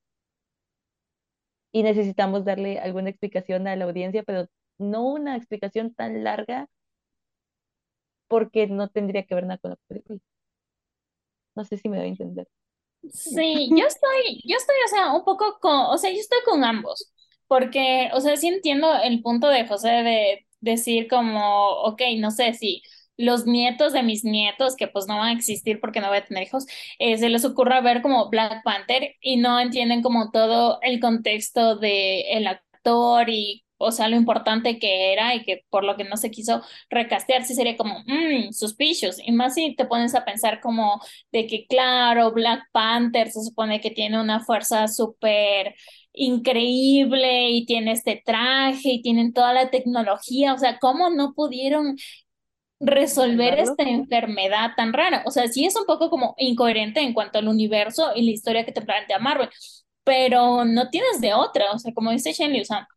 y 1.72 1.82
necesitamos 1.82 2.44
darle 2.44 2.78
alguna 2.80 3.10
explicación 3.10 3.66
a 3.66 3.76
la 3.76 3.84
audiencia, 3.84 4.22
pero 4.22 4.48
no 4.78 5.04
una 5.06 5.36
explicación 5.36 5.94
tan 5.94 6.24
larga 6.24 6.68
porque 8.28 8.66
no 8.66 8.88
tendría 8.88 9.24
que 9.26 9.34
ver 9.36 9.44
nada 9.46 9.58
con 9.58 9.70
la 9.70 9.76
película. 9.88 10.18
No 11.56 11.64
sé 11.64 11.78
si 11.78 11.88
me 11.88 11.96
doy 11.96 12.06
a 12.06 12.08
entender. 12.10 12.46
Sí, 13.10 13.70
yo 13.76 13.86
estoy, 13.86 14.40
yo 14.44 14.56
estoy, 14.56 14.76
o 14.86 14.88
sea, 14.88 15.12
un 15.12 15.24
poco 15.24 15.58
con, 15.60 15.72
o 15.90 15.98
sea, 15.98 16.10
yo 16.10 16.18
estoy 16.20 16.38
con 16.44 16.62
ambos, 16.64 17.12
porque, 17.52 18.08
o 18.14 18.20
sea, 18.22 18.34
sí 18.38 18.48
entiendo 18.48 18.88
el 19.04 19.20
punto 19.20 19.48
de 19.48 19.66
José 19.68 19.88
de 19.88 20.46
decir 20.62 21.06
como, 21.06 21.68
ok, 21.82 22.00
no 22.16 22.30
sé 22.30 22.54
si 22.54 22.80
los 23.18 23.44
nietos 23.44 23.92
de 23.92 24.02
mis 24.02 24.24
nietos, 24.24 24.74
que 24.74 24.88
pues 24.88 25.06
no 25.06 25.18
van 25.18 25.28
a 25.28 25.32
existir 25.38 25.78
porque 25.78 26.00
no 26.00 26.08
voy 26.08 26.16
a 26.16 26.24
tener 26.24 26.44
hijos, 26.44 26.64
eh, 26.98 27.18
se 27.18 27.28
les 27.28 27.44
ocurra 27.44 27.82
ver 27.82 28.00
como 28.00 28.30
Black 28.30 28.62
Panther 28.64 29.16
y 29.20 29.36
no 29.36 29.60
entienden 29.60 30.00
como 30.00 30.30
todo 30.30 30.78
el 30.80 30.98
contexto 30.98 31.76
de 31.76 32.22
el 32.32 32.46
actor 32.46 33.28
y, 33.28 33.61
o 33.82 33.92
sea, 33.92 34.08
lo 34.08 34.16
importante 34.16 34.78
que 34.78 35.12
era 35.12 35.34
y 35.34 35.44
que 35.44 35.64
por 35.70 35.84
lo 35.84 35.96
que 35.96 36.04
no 36.04 36.16
se 36.16 36.30
quiso 36.30 36.62
recastear, 36.90 37.44
sí 37.44 37.54
sería 37.54 37.76
como, 37.76 38.00
mmm, 38.06 38.52
suspicious, 38.52 39.18
y 39.24 39.32
más 39.32 39.54
si 39.54 39.74
te 39.76 39.84
pones 39.86 40.14
a 40.14 40.24
pensar 40.24 40.60
como 40.60 41.00
de 41.32 41.46
que, 41.46 41.66
claro, 41.66 42.32
Black 42.32 42.62
Panther 42.72 43.30
se 43.30 43.42
supone 43.42 43.80
que 43.80 43.90
tiene 43.90 44.20
una 44.20 44.40
fuerza 44.40 44.88
súper 44.88 45.74
increíble 46.12 47.50
y 47.50 47.64
tiene 47.66 47.92
este 47.92 48.22
traje 48.24 48.90
y 48.90 49.02
tienen 49.02 49.32
toda 49.32 49.52
la 49.52 49.70
tecnología, 49.70 50.54
o 50.54 50.58
sea, 50.58 50.78
¿cómo 50.78 51.10
no 51.10 51.34
pudieron 51.34 51.96
resolver 52.80 53.58
esta 53.58 53.84
enfermedad 53.84 54.72
tan 54.76 54.92
rara? 54.92 55.22
O 55.26 55.30
sea, 55.30 55.46
sí 55.48 55.64
es 55.66 55.76
un 55.76 55.86
poco 55.86 56.10
como 56.10 56.34
incoherente 56.38 57.00
en 57.00 57.14
cuanto 57.14 57.38
al 57.38 57.48
universo 57.48 58.12
y 58.14 58.22
la 58.24 58.30
historia 58.32 58.64
que 58.64 58.72
te 58.72 58.82
plantea 58.82 59.18
Marvel, 59.18 59.48
pero 60.04 60.64
no 60.64 60.90
tienes 60.90 61.20
de 61.20 61.34
otra, 61.34 61.72
o 61.72 61.78
sea, 61.78 61.92
como 61.94 62.10
dice 62.10 62.32
Shenley, 62.32 62.62
o 62.62 62.64
sea, 62.64 62.88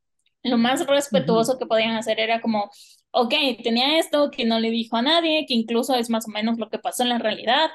lo 0.45 0.57
más 0.57 0.85
respetuoso 0.87 1.57
que 1.57 1.65
podían 1.65 1.95
hacer 1.95 2.19
era 2.19 2.41
como, 2.41 2.69
ok, 3.11 3.33
tenía 3.63 3.99
esto 3.99 4.31
que 4.31 4.45
no 4.45 4.59
le 4.59 4.71
dijo 4.71 4.97
a 4.97 5.01
nadie, 5.01 5.45
que 5.47 5.53
incluso 5.55 5.95
es 5.95 6.09
más 6.09 6.27
o 6.27 6.31
menos 6.31 6.57
lo 6.57 6.69
que 6.69 6.79
pasó 6.79 7.03
en 7.03 7.09
la 7.09 7.17
realidad, 7.19 7.69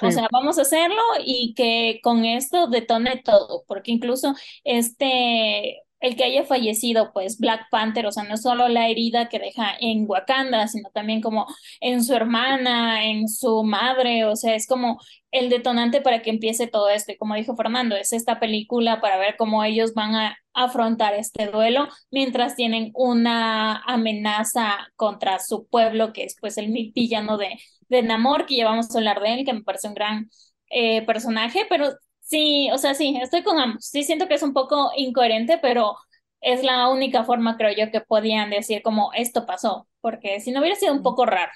o 0.00 0.10
Sí. 0.10 0.12
sea, 0.12 0.28
vamos 0.32 0.58
a 0.58 0.62
hacerlo 0.62 1.00
y 1.24 1.54
que 1.54 2.00
con 2.02 2.24
esto 2.24 2.66
detone 2.68 3.22
todo, 3.24 3.64
porque 3.66 3.92
incluso 3.92 4.34
este, 4.64 5.82
el 6.00 6.16
que 6.16 6.24
haya 6.24 6.44
fallecido, 6.44 7.12
pues 7.14 7.38
Black 7.38 7.66
Panther, 7.70 8.06
o 8.06 8.12
sea, 8.12 8.24
no 8.24 8.36
solo 8.36 8.68
la 8.68 8.88
herida 8.88 9.28
que 9.30 9.38
deja 9.38 9.70
en 9.80 10.04
Wakanda, 10.08 10.68
sino 10.68 10.90
también 10.92 11.22
como 11.22 11.46
en 11.80 12.04
su 12.04 12.14
hermana, 12.14 13.06
en 13.06 13.28
su 13.28 13.64
madre, 13.64 14.26
o 14.26 14.36
sea, 14.36 14.54
es 14.54 14.66
como 14.66 15.00
el 15.30 15.48
detonante 15.48 16.00
para 16.02 16.20
que 16.22 16.30
empiece 16.30 16.66
todo 16.66 16.90
esto. 16.90 17.12
Y 17.12 17.16
como 17.16 17.34
dijo 17.34 17.56
Fernando, 17.56 17.96
es 17.96 18.12
esta 18.12 18.38
película 18.38 19.00
para 19.00 19.16
ver 19.18 19.36
cómo 19.38 19.64
ellos 19.64 19.94
van 19.94 20.14
a 20.14 20.36
afrontar 20.56 21.14
este 21.14 21.46
duelo 21.46 21.88
mientras 22.10 22.56
tienen 22.56 22.90
una 22.94 23.82
amenaza 23.84 24.88
contra 24.96 25.38
su 25.38 25.66
pueblo, 25.68 26.12
que 26.12 26.24
es 26.24 26.36
pues 26.40 26.58
el 26.58 26.72
villano 26.94 27.38
de 27.38 27.58
de 27.88 28.02
Namor, 28.02 28.46
que 28.46 28.56
ya 28.56 28.64
vamos 28.64 28.94
a 28.94 28.98
hablar 28.98 29.20
de 29.20 29.34
él, 29.34 29.44
que 29.44 29.52
me 29.52 29.62
parece 29.62 29.88
un 29.88 29.94
gran 29.94 30.30
eh, 30.70 31.04
personaje, 31.06 31.66
pero 31.68 31.92
sí, 32.20 32.68
o 32.72 32.78
sea, 32.78 32.94
sí, 32.94 33.18
estoy 33.22 33.42
con 33.42 33.58
ambos. 33.58 33.86
Sí 33.86 34.02
siento 34.02 34.28
que 34.28 34.34
es 34.34 34.42
un 34.42 34.52
poco 34.52 34.90
incoherente, 34.96 35.58
pero 35.60 35.96
es 36.40 36.62
la 36.62 36.88
única 36.88 37.24
forma, 37.24 37.56
creo 37.56 37.74
yo, 37.76 37.90
que 37.90 38.00
podían 38.00 38.50
decir 38.50 38.82
como 38.82 39.12
esto 39.14 39.46
pasó, 39.46 39.88
porque 40.00 40.40
si 40.40 40.50
no 40.52 40.60
hubiera 40.60 40.76
sido 40.76 40.92
un 40.92 41.02
poco 41.02 41.26
raro. 41.26 41.52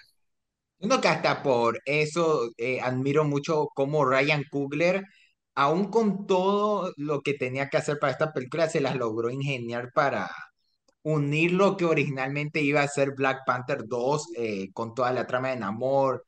Uno 0.79 1.01
que 1.01 1.09
hasta 1.09 1.43
por 1.43 1.79
eso 1.85 2.51
eh, 2.57 2.81
admiro 2.81 3.25
mucho 3.25 3.69
cómo 3.75 4.05
Ryan 4.05 4.45
Coogler, 4.51 5.05
aún 5.55 5.91
con 5.91 6.27
todo 6.27 6.93
lo 6.97 7.23
que 7.23 7.35
tenía 7.35 7.69
que 7.69 7.77
hacer 7.79 7.99
para 7.99 8.13
esta 8.13 8.33
película, 8.33 8.69
se 8.69 8.81
las 8.81 8.97
logró 8.97 9.31
ingeniar 9.31 9.91
para 9.93 10.31
unir 11.03 11.53
lo 11.53 11.77
que 11.77 11.85
originalmente 11.85 12.61
iba 12.63 12.83
a 12.83 12.89
ser 12.89 13.13
Black 13.17 13.41
Panther 13.47 13.87
2 13.87 14.29
eh, 14.37 14.69
con 14.73 14.95
toda 14.95 15.13
la 15.13 15.27
trama 15.27 15.49
de 15.51 15.57
Namor 15.57 16.25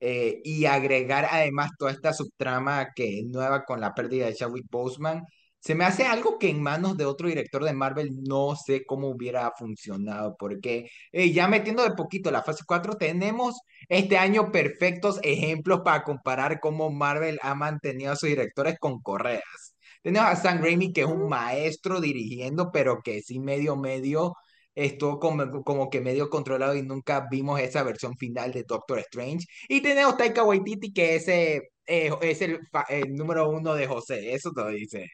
eh, 0.00 0.40
y 0.44 0.66
agregar 0.66 1.26
además 1.30 1.70
toda 1.78 1.92
esta 1.92 2.12
subtrama 2.12 2.92
que 2.94 3.20
es 3.20 3.26
nueva 3.26 3.64
con 3.64 3.80
la 3.80 3.94
pérdida 3.94 4.26
de 4.26 4.34
Chadwick 4.34 4.66
Boseman. 4.70 5.22
Se 5.66 5.74
me 5.74 5.84
hace 5.84 6.04
algo 6.06 6.38
que 6.38 6.48
en 6.48 6.62
manos 6.62 6.96
de 6.96 7.06
otro 7.06 7.26
director 7.28 7.64
de 7.64 7.72
Marvel 7.72 8.22
no 8.22 8.54
sé 8.54 8.86
cómo 8.86 9.08
hubiera 9.08 9.50
funcionado, 9.58 10.36
porque 10.38 10.88
eh, 11.10 11.32
ya 11.32 11.48
metiendo 11.48 11.82
de 11.82 11.90
poquito 11.90 12.30
la 12.30 12.44
fase 12.44 12.62
4, 12.64 12.94
tenemos 12.94 13.60
este 13.88 14.16
año 14.16 14.52
perfectos 14.52 15.18
ejemplos 15.24 15.80
para 15.84 16.04
comparar 16.04 16.60
cómo 16.60 16.90
Marvel 16.92 17.40
ha 17.42 17.56
mantenido 17.56 18.12
a 18.12 18.16
sus 18.16 18.28
directores 18.28 18.78
con 18.78 19.00
correas. 19.02 19.42
Tenemos 20.02 20.28
a 20.30 20.36
Sam 20.36 20.62
Raimi, 20.62 20.92
que 20.92 21.00
es 21.00 21.08
un 21.08 21.28
maestro 21.28 22.00
dirigiendo, 22.00 22.70
pero 22.70 23.00
que 23.02 23.20
sí 23.22 23.40
medio 23.40 23.74
medio 23.76 24.34
estuvo 24.74 25.18
como, 25.18 25.64
como 25.64 25.90
que 25.90 26.00
medio 26.00 26.30
controlado 26.30 26.76
y 26.76 26.82
nunca 26.82 27.26
vimos 27.28 27.58
esa 27.60 27.82
versión 27.82 28.16
final 28.16 28.52
de 28.52 28.62
Doctor 28.62 29.00
Strange. 29.00 29.46
Y 29.68 29.80
tenemos 29.82 30.16
Taika 30.16 30.44
Waititi, 30.44 30.92
que 30.92 31.16
ese, 31.16 31.70
eh, 31.86 32.12
es 32.20 32.40
el, 32.42 32.60
el 32.88 33.14
número 33.14 33.50
uno 33.50 33.74
de 33.74 33.86
José, 33.88 34.32
eso 34.32 34.52
lo 34.54 34.68
dice, 34.68 35.06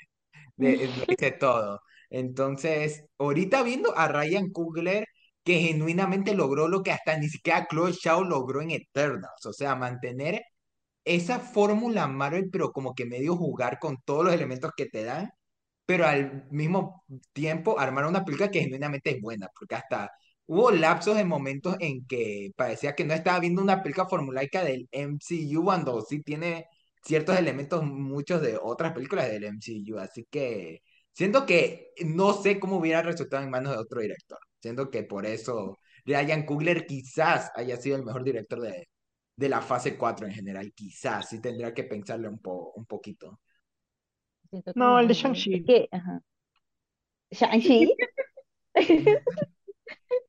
de- 0.62 1.33
todo. 1.40 1.81
Entonces, 2.11 3.04
ahorita 3.19 3.62
viendo 3.62 3.97
a 3.97 4.09
Ryan 4.09 4.50
Coogler, 4.50 5.07
que 5.45 5.59
genuinamente 5.61 6.35
logró 6.35 6.69
lo 6.69 6.83
que 6.83 6.92
hasta 6.92 7.16
ni 7.19 7.28
siquiera 7.28 7.66
Chloe 7.71 7.92
Zhao 7.95 8.25
logró 8.25 8.62
en 8.62 8.71
Eternals, 8.73 9.45
o 9.47 9.52
sea, 9.52 9.75
mantener 9.75 10.42
esa 11.04 11.40
fórmula 11.40 12.09
Marvel, 12.09 12.50
pero 12.52 12.73
como 12.73 12.95
que 12.95 13.07
medio 13.07 13.37
jugar 13.37 13.78
con 13.81 13.99
todos 14.04 14.25
los 14.26 14.35
elementos 14.35 14.73
que 14.76 14.87
te 14.87 15.04
dan, 15.04 15.31
pero 15.87 16.07
al 16.07 16.47
mismo 16.50 17.04
tiempo 17.33 17.78
armar 17.78 18.07
una 18.07 18.25
película 18.25 18.50
que 18.50 18.61
genuinamente 18.62 19.11
es 19.11 19.21
buena, 19.21 19.49
porque 19.59 19.75
hasta 19.76 20.11
hubo 20.47 20.71
lapsos 20.71 21.19
en 21.19 21.28
momentos 21.28 21.76
en 21.81 22.07
que 22.07 22.50
parecía 22.57 22.95
que 22.95 23.04
no 23.04 23.14
estaba 23.14 23.40
viendo 23.40 23.62
una 23.62 23.83
película 23.83 24.09
formulaica 24.09 24.64
del 24.64 24.88
MCU 24.92 25.64
cuando 25.64 26.00
sí 26.02 26.23
tiene 26.23 26.66
ciertos 27.02 27.38
elementos, 27.38 27.85
muchos 27.85 28.40
de 28.42 28.59
otras 28.61 28.92
películas 28.92 29.28
del 29.30 29.44
MCU, 29.44 29.99
así 29.99 30.26
que 30.30 30.82
siento 31.12 31.47
que 31.47 31.92
no 32.04 32.32
sé 32.35 32.61
cómo 32.61 32.76
hubiera 32.78 33.02
resultado 33.02 33.42
en 33.42 33.50
manos 33.50 33.73
de 33.73 33.78
otro 33.78 34.00
director, 34.00 34.38
siento 34.61 34.90
que 34.90 35.02
por 35.02 35.26
eso 35.26 35.78
Ryan 36.04 36.44
Coogler 36.44 36.87
quizás 36.87 37.50
haya 37.54 37.76
sido 37.76 37.97
el 37.97 38.04
mejor 38.04 38.25
director 38.25 38.61
de, 38.61 38.88
de 39.37 39.49
la 39.49 39.61
fase 39.61 39.97
4 39.97 40.26
en 40.26 40.32
general, 40.32 40.73
quizás, 40.75 41.28
sí 41.28 41.40
tendría 41.40 41.75
que 41.75 41.85
pensarle 41.85 42.28
un, 42.28 42.38
po, 42.38 42.73
un 42.76 42.87
poquito. 42.87 43.40
No, 44.75 44.99
el 45.00 45.09
de 45.09 45.14
Shang-Chi. 45.14 45.64
Shang-Chi, 47.30 47.94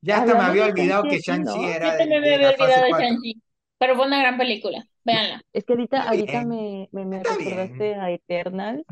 Ya 0.00 0.18
hasta 0.18 0.34
me 0.34 0.44
había 0.44 0.66
olvidado 0.66 1.04
que 1.04 1.18
Shang-Chi 1.18 1.58
¿no? 1.58 1.68
era 1.68 1.92
Yo 1.92 1.98
también 1.98 2.20
me 2.20 2.34
había 2.34 2.50
olvidado 2.50 2.82
de 2.84 2.88
4. 2.90 3.06
Shang-Chi, 3.06 3.42
pero 3.78 3.96
fue 3.96 4.06
una 4.06 4.18
gran 4.20 4.38
película, 4.38 4.86
véanla. 5.04 5.42
Es 5.52 5.64
que 5.64 5.72
ahorita, 5.74 6.02
Está 6.02 6.10
ahorita 6.10 6.42
bien, 6.42 6.48
me, 6.48 6.88
me, 6.92 7.04
me 7.06 7.24
recordaste 7.24 7.94
bien. 7.94 8.00
a 8.00 8.10
Eternal 8.10 8.84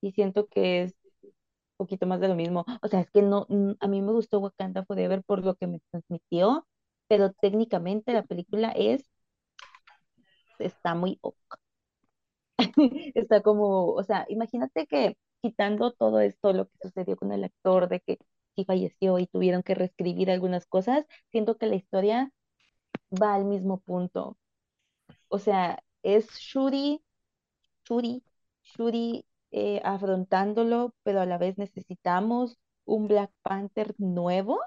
y 0.00 0.12
siento 0.12 0.46
que 0.48 0.82
es 0.84 0.94
poquito 1.78 2.06
más 2.06 2.20
de 2.20 2.28
lo 2.28 2.34
mismo. 2.36 2.66
O 2.82 2.88
sea, 2.88 3.00
es 3.02 3.10
que 3.12 3.22
no, 3.22 3.46
a 3.80 3.88
mí 3.88 4.02
me 4.02 4.12
gustó 4.12 4.40
Wakanda 4.40 4.84
Forever 4.86 5.22
por 5.24 5.44
lo 5.44 5.56
que 5.56 5.66
me 5.68 5.80
transmitió, 5.92 6.66
pero 7.08 7.32
técnicamente 7.34 8.12
la 8.14 8.24
película 8.24 8.72
es, 8.72 9.10
está 10.58 10.94
muy 10.94 11.18
ok. 11.22 11.36
Está 13.14 13.42
como, 13.42 13.92
o 13.92 14.02
sea, 14.04 14.26
imagínate 14.28 14.86
que 14.86 15.16
quitando 15.42 15.92
todo 15.92 16.20
esto, 16.20 16.52
lo 16.52 16.66
que 16.68 16.78
sucedió 16.82 17.16
con 17.16 17.32
el 17.32 17.44
actor, 17.44 17.88
de 17.88 18.00
que 18.00 18.18
sí 18.56 18.64
falleció 18.64 19.18
y 19.18 19.26
tuvieron 19.26 19.62
que 19.62 19.74
reescribir 19.74 20.30
algunas 20.30 20.66
cosas, 20.66 21.06
siento 21.30 21.56
que 21.58 21.66
la 21.66 21.76
historia 21.76 22.32
va 23.12 23.34
al 23.34 23.44
mismo 23.44 23.80
punto. 23.80 24.38
O 25.28 25.38
sea, 25.38 25.82
es 26.02 26.28
Shuri, 26.38 27.02
Shuri, 27.84 28.22
Shuri 28.64 29.24
eh, 29.50 29.80
afrontándolo, 29.84 30.94
pero 31.02 31.20
a 31.20 31.26
la 31.26 31.38
vez 31.38 31.58
necesitamos 31.58 32.58
un 32.84 33.08
Black 33.08 33.30
Panther 33.42 33.94
nuevo 33.98 34.60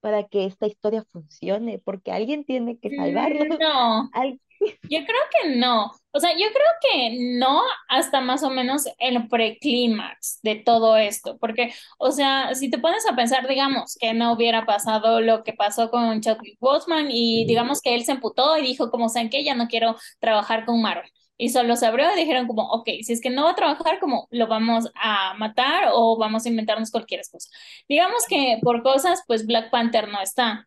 para 0.00 0.24
que 0.28 0.46
esta 0.46 0.66
historia 0.66 1.04
funcione, 1.04 1.78
porque 1.80 2.12
alguien 2.12 2.44
tiene 2.44 2.78
que 2.78 2.90
salvarlo. 2.92 3.44
Mm, 3.44 3.56
No, 3.58 3.68
Al- 4.12 4.40
yo 4.60 4.98
creo 5.04 5.20
que 5.42 5.56
no. 5.56 5.92
O 6.12 6.20
sea, 6.20 6.32
yo 6.32 6.46
creo 6.52 6.66
que 6.80 7.16
no 7.38 7.62
hasta 7.88 8.20
más 8.20 8.42
o 8.42 8.50
menos 8.50 8.86
el 8.98 9.28
preclímax 9.28 10.40
de 10.42 10.56
todo 10.56 10.96
esto, 10.96 11.38
porque, 11.38 11.72
o 11.98 12.10
sea, 12.10 12.54
si 12.54 12.70
te 12.70 12.78
pones 12.78 13.06
a 13.06 13.14
pensar, 13.14 13.46
digamos, 13.46 13.96
que 14.00 14.14
no 14.14 14.32
hubiera 14.32 14.66
pasado 14.66 15.20
lo 15.20 15.44
que 15.44 15.52
pasó 15.52 15.90
con 15.90 16.20
Chadwick 16.20 16.58
Boseman 16.60 17.08
y 17.10 17.44
digamos 17.46 17.80
que 17.80 17.94
él 17.94 18.04
se 18.04 18.12
emputó 18.12 18.56
y 18.58 18.62
dijo 18.62 18.90
como, 18.90 19.08
¿saben 19.08 19.30
qué? 19.30 19.44
Ya 19.44 19.54
no 19.54 19.68
quiero 19.68 19.96
trabajar 20.20 20.64
con 20.64 20.80
Marvel. 20.82 21.10
Y 21.40 21.50
solo 21.50 21.76
se 21.76 21.86
abrió 21.86 22.12
y 22.12 22.18
dijeron 22.18 22.48
como, 22.48 22.68
ok, 22.68 22.88
si 23.02 23.12
es 23.12 23.20
que 23.20 23.30
no 23.30 23.44
va 23.44 23.52
a 23.52 23.54
trabajar, 23.54 24.00
como 24.00 24.26
lo 24.30 24.48
vamos 24.48 24.90
a 24.96 25.34
matar 25.34 25.90
o 25.92 26.18
vamos 26.18 26.44
a 26.44 26.48
inventarnos 26.48 26.90
cualquier 26.90 27.20
cosa. 27.30 27.48
Digamos 27.88 28.26
que 28.28 28.58
por 28.62 28.82
cosas, 28.82 29.22
pues 29.26 29.46
Black 29.46 29.70
Panther 29.70 30.08
no 30.08 30.20
está. 30.20 30.66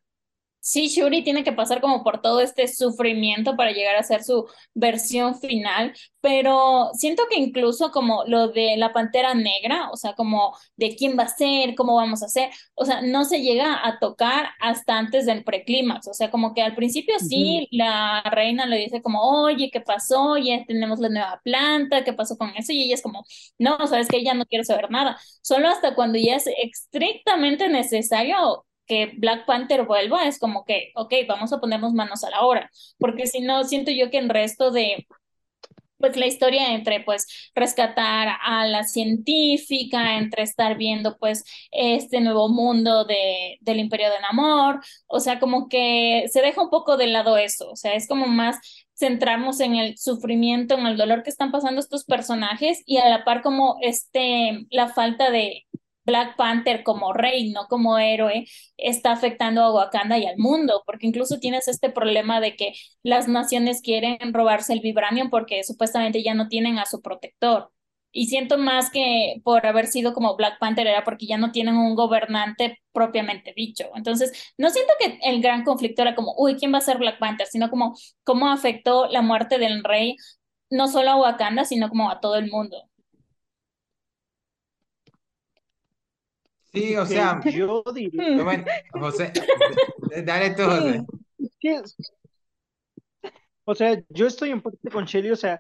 Sí, 0.63 0.89
Shuri 0.89 1.24
tiene 1.24 1.44
que 1.44 1.53
pasar 1.53 1.82
como 1.82 2.03
por 2.03 2.22
todo 2.22 2.39
este 2.39 2.68
sufrimiento 2.68 3.56
para 3.56 3.72
llegar 3.72 3.96
a 3.96 4.03
ser 4.03 4.24
su 4.24 4.48
versión 4.75 5.39
final, 5.39 5.91
pero 6.22 6.91
siento 6.94 7.24
que 7.32 7.39
incluso 7.39 7.89
como 7.91 8.24
lo 8.27 8.50
de 8.50 8.77
la 8.77 8.94
Pantera 8.94 9.34
Negra, 9.34 9.89
o 9.91 9.98
sea, 9.98 10.13
como 10.13 10.56
de 10.75 10.96
quién 10.96 11.18
va 11.18 11.24
a 11.24 11.27
ser, 11.30 11.74
cómo 11.74 11.96
vamos 11.96 12.22
a 12.22 12.27
hacer, 12.27 12.51
o 12.75 12.86
sea, 12.86 13.01
no 13.01 13.25
se 13.25 13.41
llega 13.41 13.86
a 13.88 13.98
tocar 13.98 14.50
hasta 14.60 15.00
antes 15.00 15.25
del 15.25 15.44
preclímax, 15.44 16.08
o 16.08 16.13
sea, 16.13 16.30
como 16.30 16.53
que 16.53 16.62
al 16.62 16.75
principio 16.75 17.15
sí, 17.18 17.68
la 17.72 18.22
reina 18.30 18.68
le 18.68 18.77
dice 18.77 19.01
como, 19.01 19.20
oye, 19.44 19.72
¿qué 19.74 19.82
pasó? 19.82 20.38
Ya 20.38 20.63
tenemos 20.65 21.00
la 21.00 21.10
nueva 21.10 21.41
planta, 21.44 22.03
¿qué 22.03 22.13
pasó 22.13 22.38
con 22.38 22.51
eso? 22.56 22.72
Y 22.72 22.84
ella 22.84 22.94
es 22.96 23.01
como, 23.01 23.25
no, 23.58 23.88
sabes 23.88 24.08
que 24.08 24.24
ya 24.24 24.36
no 24.36 24.46
quiero 24.46 24.63
saber 24.63 24.91
nada, 24.91 25.18
solo 25.41 25.70
hasta 25.70 25.96
cuando 25.96 26.20
ya 26.20 26.36
es 26.36 26.46
estrictamente 26.62 27.68
necesario 27.68 28.63
que 28.91 29.13
Black 29.15 29.45
Panther 29.45 29.86
vuelva, 29.86 30.27
es 30.27 30.38
como 30.38 30.65
que, 30.65 30.91
ok, 30.95 31.13
vamos 31.25 31.53
a 31.53 31.62
ponernos 31.62 31.93
manos 31.93 32.25
a 32.25 32.29
la 32.29 32.41
obra, 32.41 32.69
porque 33.00 33.25
si 33.25 33.39
no, 33.39 33.63
siento 33.63 33.89
yo 33.89 34.10
que 34.12 34.17
el 34.17 34.27
resto 34.27 34.69
de, 34.69 35.07
pues 35.98 36.17
la 36.17 36.27
historia 36.27 36.74
entre 36.74 37.00
pues 37.00 37.25
rescatar 37.55 38.36
a 38.43 38.65
la 38.65 38.83
científica, 38.83 40.18
entre 40.18 40.44
estar 40.44 40.75
viendo 40.77 41.18
pues 41.20 41.46
este 41.72 42.20
nuevo 42.20 42.50
mundo 42.50 43.05
de, 43.05 43.59
del 43.61 43.79
Imperio 43.79 44.09
de 44.09 44.20
Namor, 44.20 44.81
o 45.07 45.22
sea, 45.22 45.39
como 45.39 45.70
que 45.70 46.25
se 46.29 46.42
deja 46.42 46.61
un 46.61 46.70
poco 46.70 46.98
de 46.98 47.07
lado 47.07 47.37
eso, 47.37 47.72
o 47.72 47.77
sea, 47.77 47.94
es 47.94 48.09
como 48.09 48.27
más 48.27 48.57
centrarnos 48.94 49.61
en 49.61 49.75
el 49.75 49.98
sufrimiento, 49.98 50.77
en 50.77 50.85
el 50.85 50.98
dolor 50.98 51.24
que 51.24 51.29
están 51.29 51.51
pasando 51.53 51.79
estos 51.79 52.03
personajes 52.03 52.83
y 52.85 52.98
a 52.98 53.07
la 53.07 53.24
par 53.24 53.42
como 53.42 53.77
este, 53.81 54.66
la 54.70 54.89
falta 54.89 55.31
de 55.31 55.66
Black 56.11 56.35
Panther 56.35 56.83
como 56.83 57.13
rey, 57.13 57.51
no 57.51 57.67
como 57.67 57.97
héroe, 57.97 58.45
está 58.77 59.13
afectando 59.13 59.63
a 59.63 59.74
Wakanda 59.74 60.17
y 60.17 60.25
al 60.25 60.37
mundo, 60.37 60.83
porque 60.85 61.07
incluso 61.07 61.39
tienes 61.39 61.69
este 61.69 61.89
problema 61.89 62.41
de 62.41 62.57
que 62.57 62.74
las 63.01 63.29
naciones 63.29 63.81
quieren 63.81 64.17
robarse 64.33 64.74
el 64.74 64.81
vibranium 64.81 65.29
porque 65.29 65.63
supuestamente 65.63 66.21
ya 66.21 66.33
no 66.33 66.50
tienen 66.50 66.79
a 66.79 66.85
su 66.85 67.01
protector. 67.01 67.71
Y 68.11 68.27
siento 68.27 68.57
más 68.57 68.89
que 68.89 69.35
por 69.45 69.65
haber 69.65 69.87
sido 69.87 70.13
como 70.13 70.35
Black 70.35 70.59
Panther 70.59 70.85
era 70.85 71.05
porque 71.05 71.27
ya 71.27 71.37
no 71.37 71.51
tienen 71.53 71.75
un 71.77 71.95
gobernante 71.95 72.79
propiamente 72.91 73.53
dicho. 73.55 73.85
Entonces, 73.95 74.53
no 74.57 74.69
siento 74.69 74.91
que 75.00 75.17
el 75.24 75.41
gran 75.41 75.63
conflicto 75.63 76.01
era 76.01 76.13
como, 76.13 76.33
uy, 76.37 76.55
¿quién 76.57 76.74
va 76.74 76.79
a 76.79 76.81
ser 76.81 76.97
Black 76.97 77.19
Panther? 77.19 77.47
Sino 77.47 77.69
como 77.69 77.95
cómo 78.25 78.50
afectó 78.51 79.07
la 79.07 79.21
muerte 79.21 79.59
del 79.59 79.83
rey 79.83 80.17
no 80.69 80.87
solo 80.87 81.11
a 81.11 81.17
Wakanda, 81.17 81.65
sino 81.65 81.89
como 81.89 82.09
a 82.09 82.19
todo 82.19 82.35
el 82.35 82.50
mundo. 82.50 82.91
Sí, 86.74 86.96
o 86.96 87.05
sea, 87.05 87.42
yo 87.44 87.84
diría 87.94 88.44
bueno, 88.44 88.66
José, 88.94 89.31
dale 90.25 90.51
tú, 90.51 90.64
José. 90.64 91.05
o 93.66 93.75
sea, 93.75 94.01
yo 94.10 94.27
estoy 94.27 94.51
en 94.51 94.62
parte 94.62 94.90
con 94.92 95.05
Shelly, 95.05 95.31
o 95.31 95.36
sea, 95.36 95.60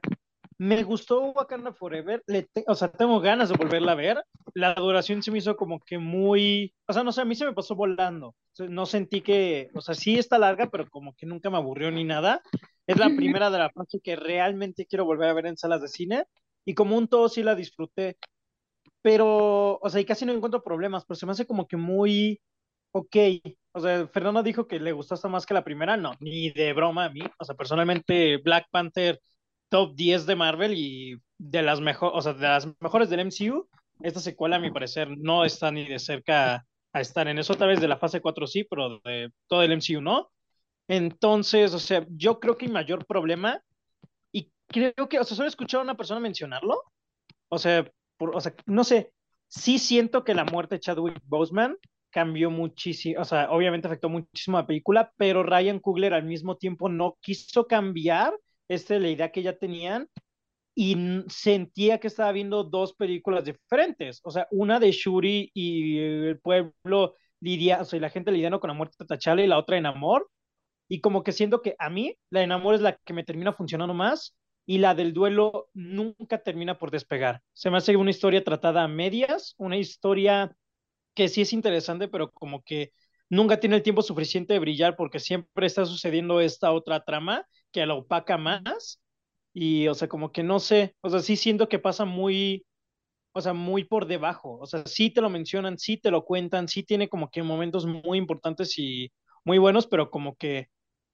me 0.57 0.83
gustó 0.83 1.31
Wakanda 1.31 1.73
Forever, 1.73 2.23
le 2.27 2.43
te- 2.43 2.63
o 2.67 2.75
sea, 2.75 2.91
tengo 2.91 3.19
ganas 3.19 3.49
de 3.49 3.55
volverla 3.57 3.93
a 3.93 3.95
ver. 3.95 4.23
La 4.53 4.75
duración 4.75 5.23
se 5.23 5.31
me 5.31 5.39
hizo 5.39 5.55
como 5.55 5.79
que 5.79 5.97
muy, 5.97 6.73
o 6.87 6.93
sea, 6.93 7.03
no 7.03 7.11
sé, 7.11 7.21
a 7.21 7.25
mí 7.25 7.35
se 7.35 7.45
me 7.45 7.53
pasó 7.53 7.75
volando. 7.75 8.27
O 8.29 8.35
sea, 8.53 8.67
no 8.67 8.85
sentí 8.85 9.21
que, 9.21 9.69
o 9.73 9.81
sea, 9.81 9.95
sí 9.95 10.19
está 10.19 10.37
larga, 10.37 10.69
pero 10.69 10.87
como 10.89 11.15
que 11.15 11.25
nunca 11.25 11.49
me 11.49 11.57
aburrió 11.57 11.89
ni 11.91 12.03
nada. 12.03 12.41
Es 12.85 12.97
la 12.97 13.09
primera 13.15 13.49
de 13.49 13.57
la 13.59 13.69
fase 13.71 13.99
que 14.03 14.15
realmente 14.15 14.85
quiero 14.85 15.05
volver 15.05 15.29
a 15.29 15.33
ver 15.33 15.47
en 15.47 15.57
salas 15.57 15.81
de 15.81 15.87
cine 15.87 16.25
y 16.65 16.75
como 16.75 16.97
un 16.97 17.07
todo 17.07 17.27
sí 17.29 17.41
la 17.43 17.55
disfruté, 17.55 18.17
pero, 19.01 19.77
o 19.79 19.89
sea, 19.89 20.01
y 20.01 20.05
casi 20.05 20.25
no 20.25 20.33
encuentro 20.33 20.63
problemas, 20.63 21.05
pero 21.05 21.15
se 21.15 21.25
me 21.25 21.31
hace 21.33 21.45
como 21.45 21.67
que 21.67 21.77
muy 21.77 22.39
ok. 22.91 23.15
O 23.73 23.79
sea, 23.79 24.07
Fernando 24.07 24.43
dijo 24.43 24.67
que 24.67 24.79
le 24.79 24.91
gustó 24.91 25.15
hasta 25.15 25.29
más 25.29 25.45
que 25.45 25.53
la 25.53 25.63
primera, 25.63 25.97
no, 25.97 26.13
ni 26.19 26.51
de 26.51 26.73
broma 26.73 27.05
a 27.05 27.09
mí. 27.09 27.21
O 27.39 27.45
sea, 27.45 27.55
personalmente 27.55 28.37
Black 28.37 28.67
Panther 28.71 29.19
top 29.69 29.95
10 29.95 30.25
de 30.25 30.35
Marvel 30.35 30.73
y 30.75 31.17
de 31.37 31.61
las 31.61 31.79
mejores, 31.81 32.17
o 32.17 32.21
sea, 32.21 32.33
de 32.33 32.47
las 32.47 32.67
mejores 32.81 33.09
del 33.09 33.21
MCU, 33.21 33.67
esta 34.01 34.19
secuela 34.19 34.57
a 34.57 34.59
mi 34.59 34.71
parecer 34.71 35.09
no 35.17 35.45
está 35.45 35.71
ni 35.71 35.87
de 35.87 35.99
cerca 35.99 36.65
a 36.93 37.01
estar 37.01 37.27
en 37.27 37.39
eso, 37.39 37.55
tal 37.55 37.69
vez 37.69 37.79
de 37.79 37.87
la 37.87 37.97
fase 37.97 38.19
4 38.21 38.47
sí, 38.47 38.65
pero 38.65 38.99
de 39.05 39.31
todo 39.47 39.63
el 39.63 39.71
MCU 39.71 40.01
no. 40.01 40.29
Entonces, 40.87 41.73
o 41.73 41.79
sea, 41.79 42.05
yo 42.09 42.39
creo 42.39 42.57
que 42.57 42.67
mi 42.67 42.73
mayor 42.73 43.05
problema, 43.05 43.61
y 44.33 44.51
creo 44.67 45.07
que, 45.07 45.19
o 45.19 45.23
sea, 45.23 45.37
solo 45.37 45.47
he 45.47 45.49
escuchado 45.49 45.81
a 45.81 45.85
una 45.85 45.95
persona 45.95 46.19
mencionarlo, 46.19 46.83
o 47.49 47.57
sea, 47.57 47.89
no 48.65 48.83
sé, 48.83 49.11
sí 49.47 49.79
siento 49.79 50.23
que 50.23 50.33
la 50.33 50.45
muerte 50.45 50.75
de 50.75 50.79
Chadwick 50.79 51.21
Boseman 51.25 51.77
cambió 52.09 52.49
muchísimo, 52.51 53.21
o 53.21 53.25
sea, 53.25 53.51
obviamente 53.51 53.87
afectó 53.87 54.09
muchísimo 54.09 54.57
a 54.57 54.61
la 54.61 54.67
película, 54.67 55.13
pero 55.17 55.43
Ryan 55.43 55.79
Coogler 55.79 56.13
al 56.13 56.25
mismo 56.25 56.57
tiempo 56.57 56.89
no 56.89 57.17
quiso 57.21 57.67
cambiar 57.67 58.33
este, 58.67 58.99
la 58.99 59.09
idea 59.09 59.31
que 59.31 59.43
ya 59.43 59.57
tenían 59.57 60.07
y 60.75 60.97
sentía 61.27 61.99
que 61.99 62.07
estaba 62.07 62.31
viendo 62.31 62.63
dos 62.63 62.93
películas 62.93 63.45
diferentes, 63.45 64.21
o 64.23 64.31
sea, 64.31 64.47
una 64.51 64.79
de 64.79 64.91
Shuri 64.91 65.51
y 65.53 65.99
el 65.99 66.39
pueblo 66.39 67.15
lidia, 67.39 67.81
o 67.81 67.85
sea, 67.85 67.99
la 67.99 68.09
gente 68.09 68.31
lidiando 68.31 68.59
con 68.59 68.69
la 68.69 68.73
muerte 68.73 68.95
de 68.99 69.05
T'Challa 69.05 69.43
y 69.43 69.47
la 69.47 69.57
otra 69.57 69.77
en 69.77 69.85
amor, 69.85 70.29
y 70.91 70.99
como 70.99 71.23
que 71.23 71.31
siento 71.31 71.61
que 71.61 71.75
a 71.79 71.89
mí 71.89 72.17
la 72.29 72.41
de 72.41 72.47
Namor 72.47 72.75
es 72.75 72.81
la 72.81 72.97
que 72.97 73.13
me 73.13 73.23
termina 73.23 73.53
funcionando 73.53 73.93
más 73.93 74.35
y 74.65 74.77
la 74.79 74.95
del 74.95 75.13
duelo 75.13 75.69
nunca 75.73 76.39
termina 76.43 76.77
por 76.77 76.91
despegar. 76.91 77.41
Se 77.53 77.69
me 77.69 77.77
hace 77.77 77.95
una 77.97 78.11
historia 78.11 78.43
tratada 78.43 78.83
a 78.83 78.87
medias, 78.87 79.55
una 79.57 79.77
historia 79.77 80.55
que 81.13 81.29
sí 81.29 81.41
es 81.41 81.53
interesante, 81.53 82.07
pero 82.07 82.31
como 82.31 82.63
que 82.63 82.93
nunca 83.29 83.59
tiene 83.59 83.77
el 83.77 83.83
tiempo 83.83 84.01
suficiente 84.01 84.53
de 84.53 84.59
brillar 84.59 84.95
porque 84.95 85.19
siempre 85.19 85.67
está 85.67 85.85
sucediendo 85.85 86.41
esta 86.41 86.71
otra 86.71 87.03
trama 87.03 87.45
que 87.71 87.85
la 87.85 87.95
opaca 87.95 88.37
más 88.37 89.01
y, 89.53 89.87
o 89.87 89.93
sea, 89.95 90.07
como 90.07 90.31
que 90.31 90.43
no 90.43 90.59
sé, 90.59 90.95
o 91.01 91.09
sea, 91.09 91.19
sí 91.21 91.35
siento 91.35 91.67
que 91.69 91.79
pasa 91.79 92.05
muy, 92.05 92.65
o 93.33 93.41
sea, 93.41 93.53
muy 93.53 93.83
por 93.85 94.07
debajo, 94.07 94.57
o 94.59 94.65
sea, 94.65 94.83
sí 94.85 95.09
te 95.11 95.21
lo 95.21 95.29
mencionan, 95.29 95.77
sí 95.77 95.97
te 95.97 96.11
lo 96.11 96.25
cuentan, 96.25 96.67
sí 96.67 96.83
tiene 96.83 97.09
como 97.09 97.29
que 97.29 97.43
momentos 97.43 97.85
muy 97.85 98.17
importantes 98.17 98.77
y 98.79 99.11
muy 99.45 99.57
buenos, 99.57 99.87
pero 99.87 100.11
como 100.11 100.35
que 100.35 100.67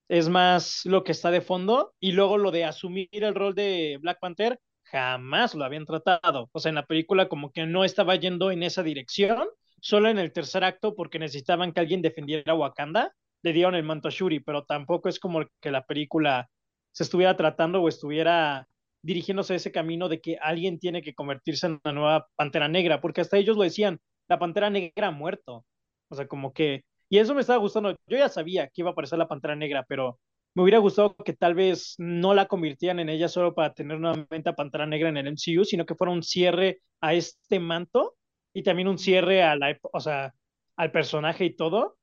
es 0.10 0.30
más 0.30 0.86
lo 0.86 1.04
que 1.04 1.12
está 1.12 1.32
de 1.32 1.41
fondo 1.41 1.93
y 2.00 2.13
luego 2.13 2.38
lo 2.38 2.52
de 2.52 2.65
asumir 2.65 3.10
el 3.12 3.36
rol 3.36 3.56
de 3.56 3.98
Black 4.02 4.20
Panther 4.20 4.60
jamás 4.84 5.54
lo 5.54 5.65
habían 5.65 5.86
tratado. 5.86 6.50
O 6.52 6.60
sea, 6.60 6.70
en 6.70 6.76
la 6.76 6.86
película 6.86 7.28
como 7.28 7.52
que 7.52 7.65
no 7.65 7.84
estaba 7.84 8.15
yendo 8.15 8.52
en 8.52 8.63
esa 8.63 8.84
dirección, 8.84 9.48
solo 9.82 10.10
en 10.10 10.17
el 10.17 10.32
tercer 10.32 10.63
acto 10.63 10.96
porque 10.96 11.20
necesitaban 11.20 11.74
que 11.74 11.82
alguien 11.82 12.02
defendiera 12.02 12.54
a 12.54 12.56
Wakanda, 12.56 13.13
le 13.43 13.54
dieron 13.54 13.76
el 13.76 13.84
manto 13.84 14.08
a 14.08 14.12
Shuri, 14.12 14.39
pero 14.39 14.63
tampoco 14.63 15.10
es 15.10 15.20
como 15.20 15.46
que 15.62 15.72
la 15.72 15.86
película 15.86 16.50
se 16.91 17.04
estuviera 17.04 17.36
tratando 17.36 17.82
o 17.82 17.89
estuviera 17.89 18.67
dirigiéndose 19.02 19.54
a 19.54 19.56
ese 19.58 19.72
camino 19.72 20.10
de 20.10 20.20
que 20.22 20.38
alguien 20.41 20.80
tiene 20.80 21.02
que 21.02 21.13
convertirse 21.13 21.67
en 21.67 21.80
la 21.84 21.91
nueva 21.91 22.28
Pantera 22.36 22.67
Negra, 22.67 23.00
porque 23.02 23.22
hasta 23.22 23.38
ellos 23.38 23.56
lo 23.56 23.63
decían, 23.63 24.00
la 24.28 24.39
Pantera 24.39 24.70
Negra 24.70 25.08
ha 25.08 25.12
muerto. 25.12 25.65
O 26.10 26.15
sea, 26.15 26.28
como 26.28 26.54
que 26.54 26.84
y 27.10 27.20
eso 27.20 27.34
me 27.34 27.41
estaba 27.41 27.60
gustando. 27.60 27.96
Yo 28.08 28.17
ya 28.17 28.30
sabía 28.30 28.67
que 28.67 28.82
iba 28.82 28.89
a 28.89 28.91
aparecer 28.91 29.17
la 29.17 29.28
Pantera 29.28 29.56
Negra, 29.56 29.86
pero 29.88 30.20
me 30.56 30.63
hubiera 30.63 30.80
gustado 30.80 31.15
que 31.15 31.34
tal 31.34 31.54
vez 31.54 31.96
no 31.98 32.34
la 32.34 32.48
convirtieran 32.48 33.00
en 33.00 33.10
ella 33.10 33.28
solo 33.28 33.54
para 33.54 33.74
tener 33.74 34.00
nuevamente 34.00 34.50
a 34.50 34.56
Pantera 34.56 34.86
Negra 34.86 35.10
en 35.10 35.17
el 35.17 35.28
MCU, 35.28 35.63
sino 35.63 35.86
que 35.86 35.96
fuera 35.96 36.12
un 36.12 36.24
cierre 36.24 36.82
a 37.00 37.13
este 37.13 37.60
manto 37.60 38.15
y 38.54 38.63
también 38.63 38.88
un 38.88 38.98
cierre 38.98 39.43
a 39.43 39.56
o 39.93 40.00
sea, 40.00 40.34
al 40.76 40.91
personaje 40.91 41.46
y 41.46 41.56
todo. 41.56 41.98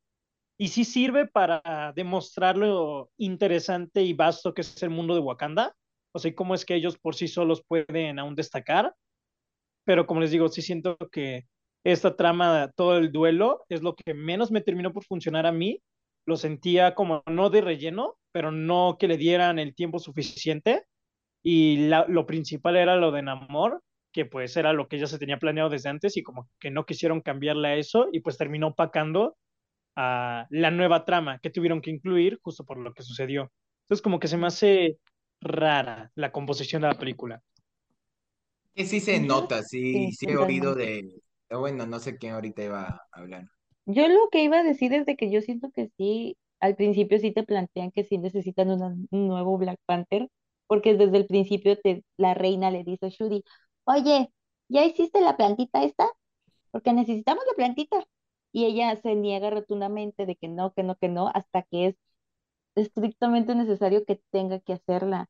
Y 0.57 0.69
sí 0.69 0.85
sirve 0.85 1.27
para 1.27 1.93
demostrar 1.97 2.57
lo 2.57 3.11
interesante 3.17 4.03
y 4.03 4.13
vasto 4.13 4.55
que 4.55 4.61
es 4.61 4.83
el 4.85 4.91
mundo 4.91 5.15
de 5.15 5.21
Wakanda. 5.21 5.75
O 6.13 6.21
sea, 6.21 6.33
cómo 6.33 6.55
es 6.55 6.65
que 6.65 6.77
ellos 6.77 6.97
por 6.97 7.17
sí 7.17 7.27
solos 7.27 7.65
pueden 7.67 8.21
aún 8.21 8.37
destacar. 8.37 8.95
Pero 9.85 10.07
como 10.07 10.21
les 10.21 10.31
digo, 10.31 10.49
sí 10.49 10.63
siento 10.63 10.97
que 11.11 11.47
esta 11.85 12.17
trama, 12.17 12.73
todo 12.75 12.97
el 12.97 13.13
duelo, 13.13 13.65
es 13.69 13.83
lo 13.83 13.95
que 13.95 14.15
menos 14.15 14.51
me 14.51 14.63
terminó 14.63 14.93
por 14.93 15.05
funcionar 15.05 15.47
a 15.47 15.53
mí. 15.53 15.81
Lo 16.27 16.37
sentía 16.37 16.95
como 16.95 17.23
no 17.27 17.51
de 17.51 17.61
relleno, 17.61 18.17
pero 18.33 18.51
no 18.51 18.97
que 18.99 19.07
le 19.07 19.19
dieran 19.19 19.59
el 19.59 19.75
tiempo 19.75 19.99
suficiente. 19.99 20.85
Y 21.43 21.89
lo 21.89 22.27
principal 22.27 22.77
era 22.77 22.97
lo 22.97 23.13
de 23.13 23.21
Namor, 23.21 23.83
que 24.13 24.25
pues 24.25 24.57
era 24.57 24.73
lo 24.73 24.89
que 24.89 24.99
ya 24.99 25.07
se 25.07 25.19
tenía 25.19 25.39
planeado 25.39 25.69
desde 25.69 25.91
antes 25.91 26.17
y 26.17 26.23
como 26.23 26.49
que 26.59 26.71
no 26.71 26.87
quisieron 26.87 27.21
cambiarle 27.21 27.69
a 27.69 27.77
eso 27.77 28.09
y 28.13 28.21
pues 28.21 28.39
terminó 28.39 28.69
opacando 28.69 29.37
a 29.97 30.47
la 30.49 30.71
nueva 30.71 31.05
trama 31.05 31.39
que 31.41 31.51
tuvieron 31.51 31.83
que 31.83 31.91
incluir 31.91 32.39
justo 32.41 32.65
por 32.65 32.79
lo 32.79 32.95
que 32.95 33.03
sucedió. 33.03 33.53
Entonces 33.83 34.03
como 34.03 34.19
que 34.19 34.29
se 34.29 34.39
me 34.39 34.47
hace 34.47 34.99
rara 35.43 36.11
la 36.15 36.33
composición 36.33 36.81
de 36.81 36.89
la 36.89 36.99
película. 36.99 37.43
Que 38.75 38.87
sí 38.87 39.01
se 39.01 39.21
nota, 39.21 39.63
sí, 39.63 40.13
sí 40.13 40.27
he 40.29 40.37
oído 40.37 40.75
de, 40.75 41.21
bueno, 41.51 41.87
no 41.87 41.99
sé 41.99 42.19
quién 42.19 42.35
ahorita 42.35 42.63
iba 42.65 42.83
a 42.83 43.07
hablar. 43.13 43.49
Yo 43.87 44.09
lo 44.09 44.29
que 44.31 44.43
iba 44.45 44.59
a 44.59 44.63
decir 44.63 44.93
es 44.95 45.07
de 45.07 45.17
que 45.17 45.31
yo 45.31 45.41
siento 45.41 45.71
que 45.71 45.91
sí, 45.97 46.37
al 46.61 46.77
principio 46.77 47.19
sí 47.19 47.33
te 47.33 47.43
plantean 47.45 47.91
que 47.91 48.05
sí 48.05 48.19
necesitan 48.19 48.71
un 48.71 49.09
nuevo 49.11 49.59
Black 49.59 49.79
Panther, 49.87 50.29
porque 50.67 50.95
desde 50.95 51.19
el 51.19 51.27
principio 51.27 51.79
te, 51.81 52.05
la 52.17 52.35
reina 52.35 52.71
le 52.71 52.85
dice 52.85 53.07
a 53.07 53.09
Shuri, 53.11 53.45
oye, 53.85 54.31
¿ya 54.69 54.85
hiciste 54.85 55.21
la 55.21 55.37
plantita 55.37 55.83
esta? 55.85 56.09
Porque 56.73 56.93
necesitamos 56.93 57.45
la 57.49 57.55
plantita. 57.57 58.05
Y 58.53 58.67
ella 58.67 58.97
se 59.03 59.15
niega 59.17 59.51
rotundamente 59.51 60.27
de 60.27 60.37
que 60.37 60.49
no, 60.49 60.73
que 60.75 60.83
no, 60.85 60.97
que 60.97 61.09
no, 61.09 61.29
hasta 61.35 61.63
que 61.65 61.89
es 61.89 61.97
estrictamente 62.77 63.55
necesario 63.57 64.05
que 64.07 64.21
tenga 64.31 64.61
que 64.61 64.75
hacerla. 64.75 65.29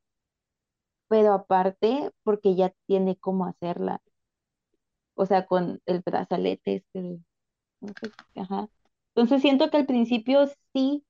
Pero 1.09 1.33
aparte, 1.33 2.11
porque 2.25 2.55
ya 2.55 2.75
tiene 2.87 3.17
cómo 3.17 3.47
hacerla. 3.47 4.01
O 5.15 5.27
sea, 5.27 5.47
con 5.47 5.81
el 5.87 6.01
brazalete 6.05 6.77
este, 6.77 7.21
ajá. 8.37 8.69
Entonces 9.15 9.43
siento 9.43 9.71
que 9.71 9.77
al 9.79 9.87
principio 9.87 10.47
sí, 10.73 11.05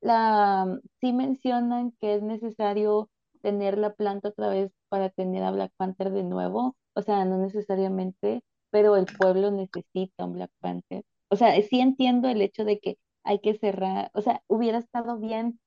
la, 0.00 0.80
sí 1.00 1.12
mencionan 1.12 1.92
que 2.00 2.14
es 2.16 2.22
necesario 2.22 3.10
tener 3.42 3.78
la 3.78 3.94
planta 3.94 4.30
otra 4.30 4.48
vez 4.48 4.72
para 4.88 5.10
tener 5.10 5.42
a 5.44 5.50
Black 5.52 5.72
Panther 5.76 6.10
de 6.12 6.24
nuevo. 6.24 6.76
O 6.94 7.02
sea, 7.02 7.24
no 7.24 7.38
necesariamente, 7.38 8.42
pero 8.70 8.96
el 8.96 9.06
pueblo 9.06 9.50
necesita 9.50 10.24
un 10.24 10.34
Black 10.34 10.50
Panther. 10.60 11.04
O 11.28 11.36
sea, 11.36 11.60
sí 11.62 11.80
entiendo 11.80 12.28
el 12.28 12.42
hecho 12.42 12.64
de 12.64 12.78
que 12.78 12.98
hay 13.24 13.40
que 13.40 13.54
cerrar, 13.54 14.10
o 14.14 14.22
sea, 14.22 14.42
hubiera 14.48 14.78
estado 14.78 15.18
bien 15.18 15.60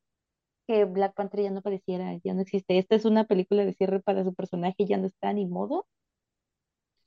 que 0.67 0.85
Black 0.85 1.13
Panther 1.15 1.43
ya 1.43 1.51
no 1.51 1.59
apareciera, 1.59 2.15
ya 2.23 2.33
no 2.33 2.41
existe. 2.41 2.77
Esta 2.77 2.95
es 2.95 3.05
una 3.05 3.25
película 3.25 3.65
de 3.65 3.73
cierre 3.73 4.01
para 4.01 4.23
su 4.23 4.33
personaje, 4.33 4.85
ya 4.85 4.97
no 4.97 5.07
está 5.07 5.33
ni 5.33 5.45
modo, 5.45 5.85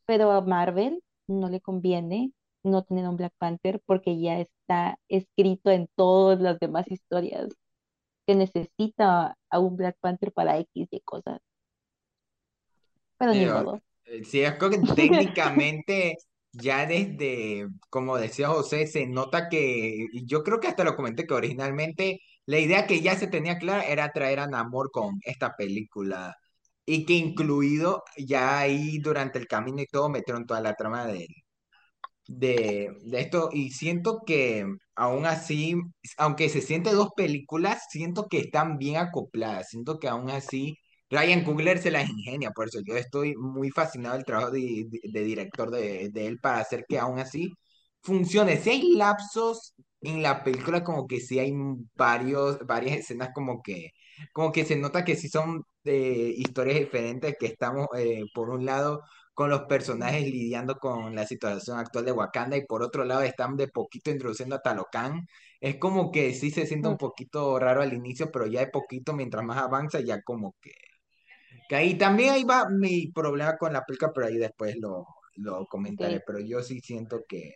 pero 0.09 0.33
a 0.33 0.40
Marvel 0.40 1.03
no 1.27 1.51
le 1.51 1.61
conviene 1.61 2.33
no 2.62 2.83
tener 2.83 3.07
un 3.07 3.18
Black 3.18 3.35
Panther 3.37 3.83
porque 3.85 4.18
ya 4.18 4.40
está 4.40 4.99
escrito 5.07 5.71
en 5.71 5.87
todas 5.94 6.40
las 6.40 6.59
demás 6.59 6.90
historias 6.90 7.49
que 8.27 8.35
necesita 8.35 9.37
a 9.51 9.59
un 9.59 9.77
Black 9.77 9.99
Panther 10.01 10.33
para 10.33 10.59
X 10.61 10.88
y 10.90 11.01
cosas. 11.01 11.40
Pero 13.18 13.35
ni 13.35 13.44
modo. 13.44 13.83
Eh, 14.07 14.25
sí, 14.25 14.40
es 14.40 14.55
que 14.55 14.71
técnicamente 14.97 16.16
ya 16.53 16.87
desde, 16.87 17.68
como 17.90 18.16
decía 18.16 18.49
José, 18.49 18.87
se 18.87 19.07
nota 19.07 19.51
que, 19.51 20.07
yo 20.25 20.42
creo 20.42 20.59
que 20.59 20.68
hasta 20.68 20.85
lo 20.85 20.97
comenté 20.97 21.27
que 21.27 21.35
originalmente 21.35 22.23
la 22.47 22.59
idea 22.59 22.87
que 22.87 23.03
ya 23.03 23.14
se 23.14 23.27
tenía 23.27 23.59
clara 23.59 23.83
era 23.83 24.11
traer 24.12 24.40
a 24.40 24.47
Namor 24.47 24.90
con 24.90 25.21
esta 25.23 25.55
película 25.55 26.35
y 26.88 27.05
que 27.05 27.14
incluido 27.14 28.05
ya 28.16 28.59
ahí 28.61 28.98
durante 28.98 29.38
el 29.38 29.46
camino 29.46 29.83
y 29.83 29.87
todo 29.87 30.09
metieron 30.09 30.46
toda 30.46 30.61
la 30.62 30.74
trama 30.74 31.07
de, 31.07 31.27
de, 32.27 32.90
de 33.05 33.20
esto 33.20 33.51
y 33.53 33.70
siento 33.72 34.22
que 34.27 34.66
aún 34.94 35.27
así, 35.27 35.74
aunque 36.18 36.48
se 36.48 36.62
siente 36.62 36.92
dos 36.92 37.11
películas, 37.16 37.85
siento 37.90 38.27
que 38.29 38.38
están 38.38 38.79
bien 38.79 38.96
acopladas, 38.96 39.68
siento 39.70 39.98
que 39.98 40.09
aún 40.09 40.31
así 40.31 40.77
Ryan 41.11 41.44
Coogler 41.44 41.79
se 41.79 41.90
las 41.90 42.09
ingenia, 42.09 42.51
por 42.53 42.68
eso 42.68 42.81
yo 42.85 42.96
estoy 42.96 43.35
muy 43.37 43.70
fascinado 43.70 44.14
del 44.16 44.24
trabajo 44.24 44.51
de, 44.51 44.87
de, 44.90 45.24
director 45.24 45.70
de, 45.70 46.11
de, 46.11 46.27
él 46.27 46.38
para 46.40 46.61
hacer 46.61 46.85
que 46.88 46.98
aún 46.98 47.18
así 47.18 47.53
funcione. 48.03 48.59
Si 48.59 48.70
hay 48.70 48.92
lapsos 48.94 49.74
en 50.01 50.22
la 50.22 50.44
película, 50.44 50.85
como 50.85 51.07
que 51.07 51.20
sí 51.20 51.38
hay 51.38 51.53
varios, 51.96 52.59
varias 52.66 52.98
escenas 52.98 53.31
como 53.35 53.62
que, 53.62 53.90
como 54.33 54.53
que 54.53 54.64
se 54.64 54.77
nota 54.77 55.05
que 55.05 55.16
sí 55.16 55.29
son 55.29 55.64
eh, 55.88 56.35
historias 56.37 56.79
diferentes, 56.79 57.37
que 57.38 57.46
estamos 57.46 57.88
eh, 57.96 58.24
por 58.35 58.51
un 58.51 58.64
lado 58.66 59.03
con 59.35 59.51
los 59.51 59.62
personajes 59.62 60.22
lidiando 60.24 60.77
con 60.79 61.14
la 61.14 61.27
situación 61.27 61.79
actual 61.79 62.05
de 62.05 62.12
Wakanda 62.12 62.57
y 62.57 62.66
por 62.66 62.83
otro 62.83 63.05
lado 63.05 63.22
están 63.22 63.57
de 63.57 63.68
poquito 63.68 64.11
introduciendo 64.11 64.57
a 64.57 64.62
Talocan. 64.62 65.27
Es 65.61 65.77
como 65.79 66.11
que 66.11 66.35
sí 66.35 66.51
se 66.51 66.66
siente 66.66 66.88
un 66.88 66.96
poquito 66.98 67.59
raro 67.59 67.83
al 67.83 67.92
inicio, 67.94 68.31
pero 68.33 68.46
ya 68.46 68.61
de 68.61 68.68
poquito, 68.68 69.12
mientras 69.14 69.44
más 69.44 69.59
avanza, 69.59 70.01
ya 70.01 70.22
como 70.22 70.55
que 70.61 70.72
que 71.68 71.77
ahí 71.77 71.98
también 71.98 72.31
ahí 72.33 72.44
va 72.44 72.68
mi 72.70 73.09
problema 73.12 73.57
con 73.59 73.72
la 73.72 73.85
película, 73.85 74.12
pero 74.14 74.27
ahí 74.27 74.38
después 74.38 74.77
lo, 74.79 75.07
lo 75.37 75.66
comentaré. 75.66 76.22
Pero 76.27 76.40
yo 76.40 76.62
sí 76.62 76.81
siento 76.81 77.24
que, 77.29 77.53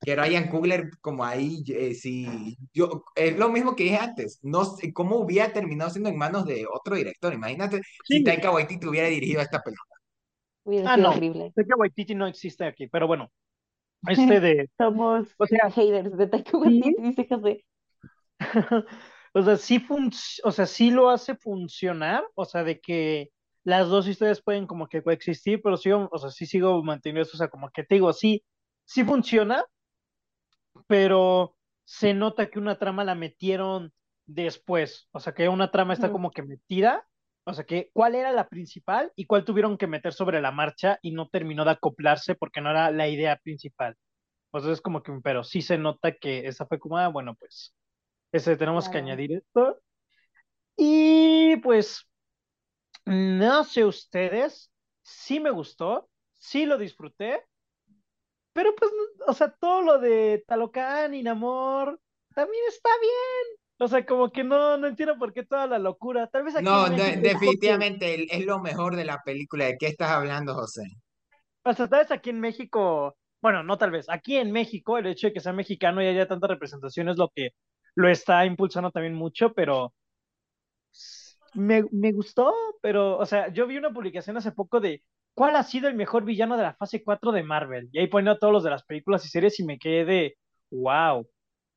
que 0.00 0.16
Ryan 0.16 0.48
Coogler, 0.48 0.90
como 1.00 1.24
ahí, 1.24 1.62
eh, 1.68 1.94
sí, 1.94 2.56
yo, 2.72 3.04
es 3.14 3.36
lo 3.38 3.50
mismo 3.50 3.76
que 3.76 3.84
dije 3.84 3.98
antes, 3.98 4.38
no 4.42 4.64
sé 4.64 4.92
cómo 4.92 5.16
hubiera 5.16 5.52
terminado 5.52 5.90
siendo 5.90 6.08
en 6.08 6.16
manos 6.16 6.46
de 6.46 6.66
otro 6.72 6.96
director. 6.96 7.34
Imagínate 7.34 7.80
si 8.06 8.24
Taika 8.24 8.50
Waititi 8.50 8.86
hubiera 8.86 9.08
dirigido 9.08 9.42
esta 9.42 9.62
película. 9.62 10.90
Ah, 10.90 10.96
no, 10.96 11.10
horrible. 11.10 11.52
Taika 11.54 11.76
Waititi 11.76 12.14
no 12.14 12.26
existe 12.26 12.64
aquí, 12.64 12.86
pero 12.86 13.06
bueno, 13.06 13.30
este 14.08 14.40
de... 14.40 14.70
Somos 14.78 15.28
o 15.36 15.46
sea, 15.46 15.70
haters 15.70 16.16
de 16.16 16.26
Taika 16.26 16.56
Waititi, 16.56 17.02
dice 17.02 17.26
José. 17.28 17.64
O 19.32 19.42
sea, 19.42 19.56
sí, 19.56 19.86
o 20.42 20.50
sea, 20.50 20.66
sí 20.66 20.90
lo 20.90 21.08
hace 21.08 21.36
funcionar, 21.36 22.24
o 22.34 22.44
sea, 22.44 22.64
de 22.64 22.80
que 22.80 23.30
las 23.62 23.88
dos 23.88 24.08
historias 24.08 24.42
pueden 24.42 24.66
como 24.66 24.88
que 24.88 25.02
coexistir, 25.02 25.60
pero 25.62 25.76
sigo, 25.76 26.08
o 26.10 26.18
sea, 26.18 26.30
sí 26.30 26.46
sigo 26.46 26.82
manteniendo 26.82 27.22
eso, 27.22 27.36
o 27.36 27.38
sea, 27.38 27.48
como 27.48 27.70
que 27.70 27.84
te 27.84 27.94
digo, 27.94 28.12
sí, 28.12 28.42
sí 28.84 29.04
funciona, 29.04 29.64
pero 30.86 31.56
se 31.84 32.14
nota 32.14 32.50
que 32.50 32.58
una 32.58 32.78
trama 32.78 33.04
la 33.04 33.14
metieron 33.14 33.92
después, 34.26 35.08
o 35.12 35.20
sea, 35.20 35.34
que 35.34 35.48
una 35.48 35.70
trama 35.70 35.92
está 35.92 36.12
como 36.12 36.30
que 36.30 36.42
metida, 36.42 37.06
o 37.44 37.52
sea, 37.52 37.64
que 37.64 37.90
cuál 37.92 38.14
era 38.14 38.32
la 38.32 38.48
principal 38.48 39.12
y 39.16 39.26
cuál 39.26 39.44
tuvieron 39.44 39.76
que 39.76 39.86
meter 39.86 40.12
sobre 40.12 40.40
la 40.40 40.52
marcha 40.52 40.98
y 41.02 41.12
no 41.12 41.28
terminó 41.28 41.64
de 41.64 41.72
acoplarse 41.72 42.34
porque 42.34 42.60
no 42.60 42.70
era 42.70 42.90
la 42.90 43.08
idea 43.08 43.36
principal. 43.42 43.96
Sea, 44.52 44.72
es 44.72 44.80
como 44.80 45.02
que, 45.02 45.12
pero 45.22 45.44
sí 45.44 45.62
se 45.62 45.78
nota 45.78 46.12
que 46.12 46.46
esa 46.46 46.66
fue 46.66 46.78
como, 46.78 46.98
ah, 46.98 47.08
bueno, 47.08 47.34
pues 47.36 47.74
ese, 48.32 48.56
tenemos 48.56 48.88
que 48.88 48.98
añadir 48.98 49.32
esto. 49.32 49.80
Y 50.76 51.56
pues, 51.56 52.08
no 53.04 53.64
sé 53.64 53.84
ustedes, 53.84 54.72
sí 55.02 55.40
me 55.40 55.50
gustó, 55.50 56.08
sí 56.38 56.66
lo 56.66 56.78
disfruté, 56.78 57.44
pero 58.52 58.74
pues, 58.74 58.90
o 59.26 59.32
sea, 59.32 59.50
todo 59.60 59.82
lo 59.82 59.98
de 59.98 60.44
Talocan 60.46 61.14
y 61.14 61.22
Namor 61.22 62.00
también 62.34 62.62
está 62.68 62.90
bien. 63.00 63.60
O 63.82 63.88
sea, 63.88 64.04
como 64.04 64.30
que 64.30 64.44
no, 64.44 64.76
no 64.76 64.88
entiendo 64.88 65.18
por 65.18 65.32
qué 65.32 65.44
toda 65.44 65.66
la 65.66 65.78
locura. 65.78 66.26
Tal 66.26 66.42
vez 66.42 66.54
aquí 66.54 66.64
No, 66.64 66.90
definitivamente 66.90 68.26
es 68.30 68.44
lo 68.44 68.58
mejor 68.58 68.94
de 68.94 69.06
la 69.06 69.22
película. 69.24 69.64
¿De 69.64 69.78
qué 69.78 69.86
estás 69.86 70.10
hablando, 70.10 70.54
José? 70.54 70.82
O 71.62 71.72
sea, 71.72 71.88
tal 71.88 72.00
vez 72.00 72.10
aquí 72.10 72.30
en 72.30 72.40
México, 72.40 73.16
bueno, 73.40 73.62
no 73.62 73.78
tal 73.78 73.90
vez, 73.90 74.06
aquí 74.08 74.36
en 74.36 74.52
México 74.52 74.98
el 74.98 75.06
hecho 75.06 75.28
de 75.28 75.32
que 75.32 75.40
sea 75.40 75.52
mexicano 75.52 76.02
y 76.02 76.06
haya 76.06 76.28
tanta 76.28 76.46
representación 76.46 77.08
es 77.08 77.16
lo 77.16 77.30
que 77.34 77.50
lo 77.94 78.08
está 78.08 78.44
impulsando 78.44 78.90
también 78.90 79.14
mucho, 79.14 79.52
pero 79.52 79.92
me, 81.54 81.82
gustó, 82.12 82.54
pero, 82.80 83.18
o 83.18 83.26
sea, 83.26 83.52
yo 83.52 83.66
vi 83.66 83.76
una 83.76 83.92
publicación 83.92 84.36
hace 84.36 84.52
poco 84.52 84.80
de 84.80 85.02
cuál 85.34 85.56
ha 85.56 85.62
sido 85.62 85.88
el 85.88 85.94
mejor 85.94 86.24
villano 86.24 86.56
de 86.56 86.62
la 86.64 86.74
fase 86.74 87.02
4 87.02 87.32
de 87.32 87.42
Marvel. 87.42 87.88
Y 87.92 87.98
ahí 87.98 88.06
poniendo 88.06 88.32
a 88.32 88.38
todos 88.38 88.52
los 88.52 88.64
de 88.64 88.70
las 88.70 88.84
películas 88.84 89.24
y 89.24 89.28
series 89.28 89.58
y 89.60 89.64
me 89.64 89.78
quedé 89.78 90.04
de, 90.04 90.36
wow, 90.70 91.26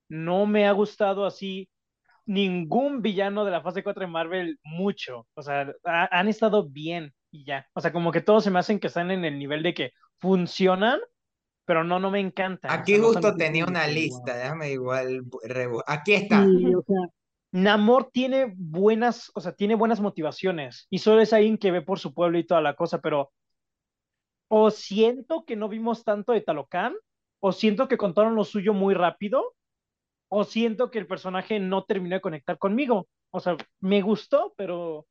no 0.09 0.45
me 0.45 0.67
ha 0.67 0.71
gustado 0.71 1.25
así 1.25 1.69
ningún 2.25 3.01
villano 3.01 3.45
de 3.45 3.51
la 3.51 3.61
fase 3.61 3.83
4 3.83 4.01
de 4.01 4.11
Marvel 4.11 4.59
mucho. 4.63 5.27
O 5.33 5.41
sea, 5.41 5.73
han 5.83 6.27
estado 6.27 6.67
bien 6.69 7.13
y 7.31 7.45
ya. 7.45 7.67
O 7.73 7.81
sea, 7.81 7.91
como 7.91 8.11
que 8.11 8.21
todos 8.21 8.43
se 8.43 8.51
me 8.51 8.59
hacen 8.59 8.79
que 8.79 8.87
están 8.87 9.11
en 9.11 9.25
el 9.25 9.37
nivel 9.37 9.63
de 9.63 9.73
que 9.73 9.91
funcionan, 10.19 10.99
pero 11.65 11.83
no, 11.83 11.99
no 11.99 12.11
me 12.11 12.19
encanta. 12.19 12.71
Aquí 12.71 12.97
justo 12.97 13.35
tenía 13.35 13.65
una 13.65 13.87
lista, 13.87 14.37
déjame 14.37 14.71
igual, 14.71 15.23
aquí 15.87 16.13
está. 16.13 16.45
Namor 17.51 18.09
tiene 18.11 18.53
buenas, 18.57 19.31
o 19.35 19.41
sea, 19.41 19.53
tiene 19.53 19.75
buenas 19.75 19.99
motivaciones 19.99 20.87
y 20.89 20.97
solo 20.97 21.21
es 21.21 21.33
alguien 21.33 21.59
que 21.59 21.69
ve 21.69 21.83
por 21.83 21.99
su 21.99 22.13
pueblo 22.13 22.39
y 22.39 22.47
toda 22.47 22.61
la 22.61 22.75
cosa, 22.75 22.99
pero 22.99 23.31
o 24.47 24.71
siento 24.71 25.45
que 25.45 25.55
no 25.55 25.69
vimos 25.69 26.03
tanto 26.03 26.31
de 26.31 26.41
Talocan, 26.41 26.93
o 27.39 27.51
siento 27.51 27.87
que 27.87 27.97
contaron 27.97 28.35
lo 28.35 28.43
suyo 28.43 28.73
muy 28.73 28.93
rápido, 28.93 29.55
o 30.29 30.43
siento 30.43 30.89
que 30.89 30.99
el 30.99 31.07
personaje 31.07 31.59
no 31.59 31.83
terminó 31.83 32.15
de 32.15 32.21
conectar 32.21 32.57
conmigo. 32.57 33.07
O 33.31 33.39
sea, 33.39 33.57
me 33.79 34.01
gustó, 34.01 34.53
pero 34.57 35.05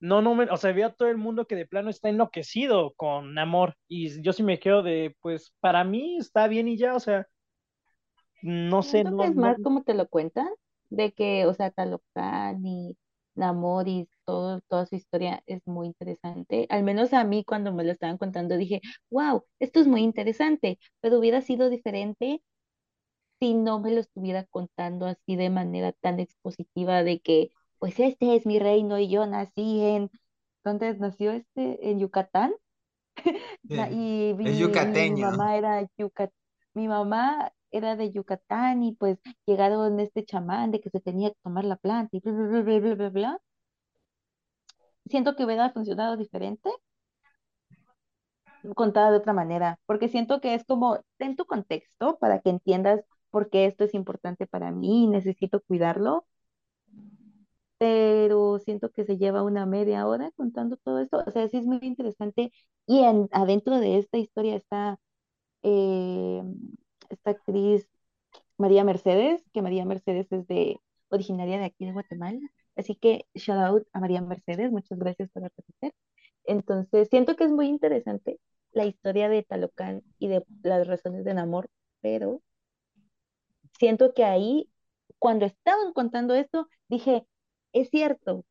no, 0.00 0.20
no 0.20 0.34
me, 0.34 0.44
o 0.44 0.56
sea, 0.56 0.72
veo 0.72 0.88
a 0.88 0.92
todo 0.92 1.08
el 1.08 1.16
mundo 1.16 1.46
que 1.46 1.56
de 1.56 1.66
plano 1.66 1.90
está 1.90 2.08
enloquecido 2.08 2.92
con 2.94 3.38
amor. 3.38 3.76
Y 3.88 4.20
yo 4.22 4.32
sí 4.32 4.42
me 4.42 4.58
quedo 4.58 4.82
de, 4.82 5.16
pues, 5.20 5.54
para 5.60 5.84
mí 5.84 6.16
está 6.16 6.48
bien 6.48 6.68
y 6.68 6.76
ya, 6.76 6.94
o 6.94 7.00
sea, 7.00 7.26
no 8.42 8.82
sé, 8.82 9.04
que 9.04 9.10
no, 9.10 9.24
es 9.24 9.34
no, 9.34 9.42
más 9.42 9.56
como 9.62 9.82
te 9.82 9.94
lo 9.94 10.08
cuentan, 10.08 10.48
de 10.90 11.12
que, 11.12 11.46
o 11.46 11.54
sea, 11.54 11.70
Talocan 11.70 12.66
y 12.66 12.96
Namor 13.34 13.88
y 13.88 14.08
todo, 14.24 14.60
toda 14.68 14.86
su 14.86 14.96
historia 14.96 15.42
es 15.46 15.60
muy 15.66 15.86
interesante. 15.88 16.66
Al 16.70 16.82
menos 16.84 17.12
a 17.12 17.24
mí 17.24 17.44
cuando 17.44 17.72
me 17.72 17.84
lo 17.84 17.92
estaban 17.92 18.18
contando 18.18 18.56
dije, 18.56 18.80
wow, 19.10 19.44
esto 19.60 19.80
es 19.80 19.86
muy 19.88 20.02
interesante, 20.02 20.78
pero 21.00 21.18
hubiera 21.18 21.42
sido 21.42 21.70
diferente 21.70 22.42
si 23.40 23.54
no 23.54 23.80
me 23.80 23.90
lo 23.92 24.00
estuviera 24.00 24.44
contando 24.46 25.06
así 25.06 25.36
de 25.36 25.50
manera 25.50 25.92
tan 25.92 26.20
expositiva 26.20 27.02
de 27.02 27.20
que, 27.20 27.50
pues 27.78 27.98
este 28.00 28.36
es 28.36 28.46
mi 28.46 28.58
reino 28.58 28.98
y 28.98 29.08
yo 29.10 29.26
nací 29.26 29.80
en, 29.82 30.10
¿dónde 30.64 30.94
nació 30.98 31.32
este? 31.32 31.90
En 31.90 31.98
Yucatán. 32.00 32.54
Sí. 33.68 33.76
y 33.92 34.34
Es 34.42 34.58
mi, 34.58 34.92
mi 35.06 35.18
yucateño. 35.18 35.20
mamá 35.20 35.56
era 35.56 35.88
yucat 35.98 36.30
mi 36.74 36.88
mamá 36.88 37.52
era 37.70 37.96
de 37.96 38.10
Yucatán 38.12 38.82
y 38.84 38.94
pues 38.96 39.18
llegaron 39.46 40.00
este 40.00 40.24
chamán 40.24 40.70
de 40.72 40.80
que 40.80 40.90
se 40.90 41.00
tenía 41.00 41.30
que 41.30 41.36
tomar 41.42 41.64
la 41.64 41.76
planta 41.76 42.16
y 42.16 42.20
bla, 42.20 42.32
bla, 42.32 42.62
bla, 42.62 42.80
bla, 42.80 42.94
bla, 42.96 43.10
bla. 43.10 43.40
Siento 45.06 45.36
que 45.36 45.44
hubiera 45.44 45.70
funcionado 45.72 46.16
diferente, 46.16 46.70
contada 48.74 49.10
de 49.10 49.18
otra 49.18 49.32
manera, 49.32 49.78
porque 49.86 50.08
siento 50.08 50.40
que 50.40 50.54
es 50.54 50.64
como, 50.64 51.00
ten 51.18 51.36
tu 51.36 51.44
contexto 51.46 52.18
para 52.18 52.40
que 52.40 52.50
entiendas 52.50 53.04
por 53.30 53.50
qué 53.50 53.66
esto 53.66 53.84
es 53.84 53.94
importante 53.94 54.46
para 54.46 54.70
mí 54.70 55.06
necesito 55.08 55.60
cuidarlo, 55.62 56.26
pero 57.78 58.58
siento 58.60 58.90
que 58.92 59.04
se 59.04 59.18
lleva 59.18 59.42
una 59.42 59.66
media 59.66 60.06
hora 60.06 60.30
contando 60.36 60.76
todo 60.76 61.00
esto, 61.00 61.24
o 61.26 61.30
sea, 61.30 61.48
sí 61.48 61.56
es 61.58 61.66
muy 61.66 61.78
interesante 61.82 62.52
y 62.86 63.00
en, 63.00 63.28
adentro 63.32 63.78
de 63.80 63.98
esta 63.98 64.18
historia 64.18 64.54
está 64.56 64.98
eh, 65.62 66.42
esta 67.10 67.30
actriz 67.32 67.88
María 68.58 68.84
Mercedes, 68.84 69.42
que 69.52 69.62
María 69.62 69.84
Mercedes 69.84 70.30
es 70.32 70.46
de, 70.48 70.80
originaria 71.10 71.58
de 71.58 71.66
aquí 71.66 71.86
de 71.86 71.92
Guatemala. 71.92 72.40
Así 72.76 72.94
que 72.96 73.26
shout 73.34 73.58
out 73.58 73.86
a 73.92 74.00
María 74.00 74.20
Mercedes, 74.22 74.70
muchas 74.72 74.98
gracias 74.98 75.30
por 75.30 75.44
aparecer. 75.44 75.94
Entonces, 76.44 77.08
siento 77.10 77.36
que 77.36 77.44
es 77.44 77.50
muy 77.52 77.66
interesante 77.68 78.40
la 78.72 78.86
historia 78.86 79.28
de 79.28 79.42
Talocán 79.44 80.02
y 80.18 80.28
de 80.28 80.44
las 80.62 80.86
razones 80.86 81.24
del 81.24 81.38
amor, 81.38 81.70
pero 82.00 82.42
siento 83.78 84.14
que 84.14 84.24
ahí, 84.24 84.70
cuando 85.18 85.46
estaban 85.46 85.92
contando 85.92 86.34
esto, 86.34 86.68
dije, 86.88 87.26
es 87.72 87.90
cierto, 87.90 88.44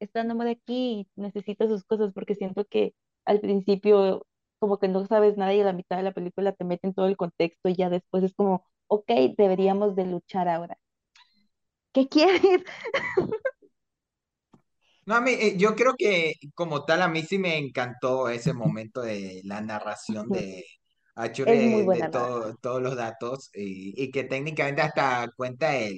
está 0.00 0.24
Namor 0.24 0.48
aquí 0.48 1.08
y 1.16 1.20
necesita 1.20 1.66
sus 1.68 1.84
cosas 1.84 2.12
porque 2.12 2.34
siento 2.34 2.64
que 2.66 2.94
al 3.24 3.40
principio 3.40 4.26
como 4.58 4.78
que 4.78 4.88
no 4.88 5.06
sabes 5.06 5.36
nada 5.36 5.54
y 5.54 5.60
a 5.60 5.64
la 5.64 5.72
mitad 5.72 5.96
de 5.96 6.02
la 6.04 6.12
película 6.12 6.52
te 6.52 6.64
meten 6.64 6.94
todo 6.94 7.06
el 7.08 7.16
contexto 7.16 7.68
y 7.68 7.74
ya 7.76 7.90
después 7.90 8.22
es 8.24 8.34
como, 8.34 8.64
ok, 8.88 9.10
deberíamos 9.36 9.96
de 9.96 10.06
luchar 10.06 10.48
ahora. 10.48 10.78
¿Qué 11.92 12.08
quieres? 12.08 12.62
No, 15.04 15.16
a 15.16 15.20
mí, 15.20 15.32
eh, 15.32 15.56
yo 15.58 15.74
creo 15.74 15.94
que 15.98 16.34
como 16.54 16.84
tal, 16.84 17.02
a 17.02 17.08
mí 17.08 17.22
sí 17.22 17.38
me 17.38 17.58
encantó 17.58 18.28
ese 18.28 18.52
momento 18.52 19.00
de 19.02 19.40
la 19.44 19.60
narración 19.60 20.30
de 20.30 20.64
Achur 21.16 21.48
Es 21.48 21.62
muy 21.64 21.86
de, 21.88 22.04
todo- 22.10 22.54
todos 22.60 22.80
los 22.82 22.94
datos 22.96 23.50
y, 23.54 24.00
y 24.02 24.10
que 24.12 24.24
técnicamente 24.24 24.80
hasta 24.82 25.28
cuenta 25.36 25.76
el, 25.76 25.96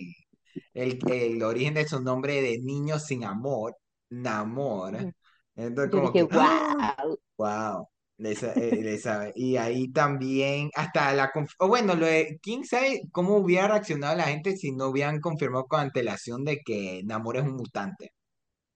el, 0.74 1.00
el 1.10 1.42
origen 1.42 1.74
de 1.74 1.86
su 1.88 2.00
nombre 2.02 2.40
de 2.42 2.58
niño 2.60 2.98
sin 2.98 3.24
amor, 3.24 3.76
Namor. 4.10 5.08
Entonces 5.56 5.90
Yo 5.90 5.92
como 5.92 6.12
dije, 6.12 6.24
que, 6.28 6.28
¡ah! 6.32 7.04
wow. 7.38 7.88
Le 8.16 8.32
eh, 8.32 8.80
le 8.82 8.98
sabe. 8.98 9.32
Y 9.34 9.56
ahí 9.56 9.90
también, 9.92 10.70
hasta 10.74 11.12
la... 11.14 11.32
O 11.58 11.68
bueno, 11.68 11.94
lo 11.96 12.06
de, 12.06 12.38
¿quién 12.42 12.64
sabe 12.64 13.02
cómo 13.12 13.36
hubiera 13.38 13.66
reaccionado 13.68 14.16
la 14.16 14.24
gente 14.24 14.56
si 14.56 14.70
no 14.72 14.88
hubieran 14.88 15.20
confirmado 15.20 15.66
con 15.66 15.80
antelación 15.80 16.44
de 16.44 16.60
que 16.64 17.02
Namor 17.04 17.38
es 17.38 17.42
un 17.44 17.56
mutante? 17.56 18.12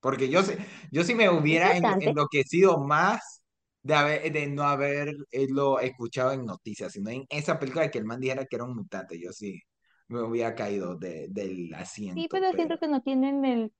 Porque 0.01 0.29
yo, 0.31 0.43
sé- 0.45 0.59
yo 0.93 1.05
sí 1.05 1.15
me 1.15 1.31
hubiera 1.31 1.77
en- 1.77 1.97
enloquecido 2.01 2.79
más 2.81 3.43
de, 3.83 3.95
haber, 3.95 4.33
de 4.33 4.49
no 4.49 4.65
haberlo 4.65 5.81
escuchado 5.81 6.33
en 6.33 6.45
noticias, 6.47 6.93
sino 6.93 7.11
en 7.11 7.25
esa 7.31 7.59
película 7.59 7.85
de 7.85 7.91
que 7.93 7.99
el 7.99 8.05
man 8.07 8.21
dijera 8.21 8.47
que 8.47 8.57
era 8.57 8.65
un 8.67 8.77
mutante. 8.77 9.21
Yo 9.21 9.33
sí 9.33 9.61
me 10.09 10.23
hubiera 10.23 10.55
caído 10.55 10.97
de- 10.97 11.29
del 11.31 11.75
Sí, 12.15 12.29
asiento, 12.29 12.29
pero 12.31 12.53
pero... 12.53 12.55
siento 12.55 12.79
que 12.79 12.89
no 12.89 13.01
tienen 13.03 13.45
el 13.47 13.73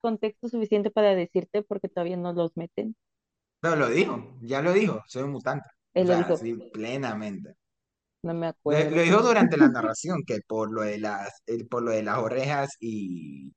contexto 0.00 0.48
suficiente 0.48 0.90
para 0.90 1.14
decirte 1.14 1.62
porque 1.62 1.88
todavía 1.88 2.16
no 2.18 2.32
los 2.34 2.56
meten. 2.56 2.96
Pero 3.66 3.76
lo 3.76 3.88
dijo, 3.90 4.36
ya 4.42 4.62
lo 4.62 4.72
dijo, 4.72 5.02
soy 5.08 5.24
un 5.24 5.32
mutante. 5.32 5.68
O 5.94 6.02
Él 6.02 6.06
lo 6.06 6.16
dijo, 6.16 6.36
sí, 6.36 6.54
plenamente. 6.72 7.54
no 8.22 8.34
me 8.34 8.46
Lo, 8.64 8.78
lo 8.90 9.00
acuerdo 9.00 9.02
dijo 9.02 9.22
durante 9.22 9.56
la 9.56 9.68
narración, 9.68 10.22
que 10.26 10.38
por 10.46 10.70
lo 10.72 10.82
de 10.82 10.98
las, 10.98 11.42
por 11.70 11.82
lo 11.82 11.90
de 11.92 12.02
las 12.02 12.18
orejas 12.18 12.70
y, 12.80 13.52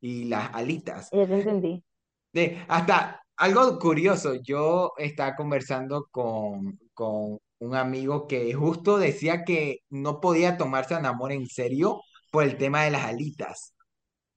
y 0.00 0.24
las 0.24 0.54
alitas. 0.54 1.12
Ya 1.12 1.26
te 1.26 1.34
entendí. 1.34 1.84
De, 2.32 2.64
hasta 2.68 3.22
algo 3.36 3.78
curioso, 3.78 4.34
yo 4.42 4.92
estaba 4.98 5.34
conversando 5.36 6.08
con, 6.10 6.78
con 6.94 7.38
un 7.58 7.74
amigo 7.74 8.26
que 8.26 8.52
justo 8.54 8.98
decía 8.98 9.44
que 9.44 9.78
no 9.90 10.20
podía 10.20 10.56
tomarse 10.56 10.94
a 10.94 11.00
Namor 11.00 11.32
en 11.32 11.46
serio 11.46 12.00
por 12.30 12.44
el 12.44 12.56
tema 12.58 12.84
de 12.84 12.90
las 12.90 13.04
alitas, 13.04 13.74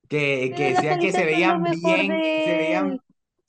que, 0.09 0.53
que 0.57 0.71
decía 0.71 0.99
que 0.99 1.13
se 1.13 1.25
veían 1.25 1.69
bien, 1.69 2.25
se 2.43 2.55
veían. 2.57 2.99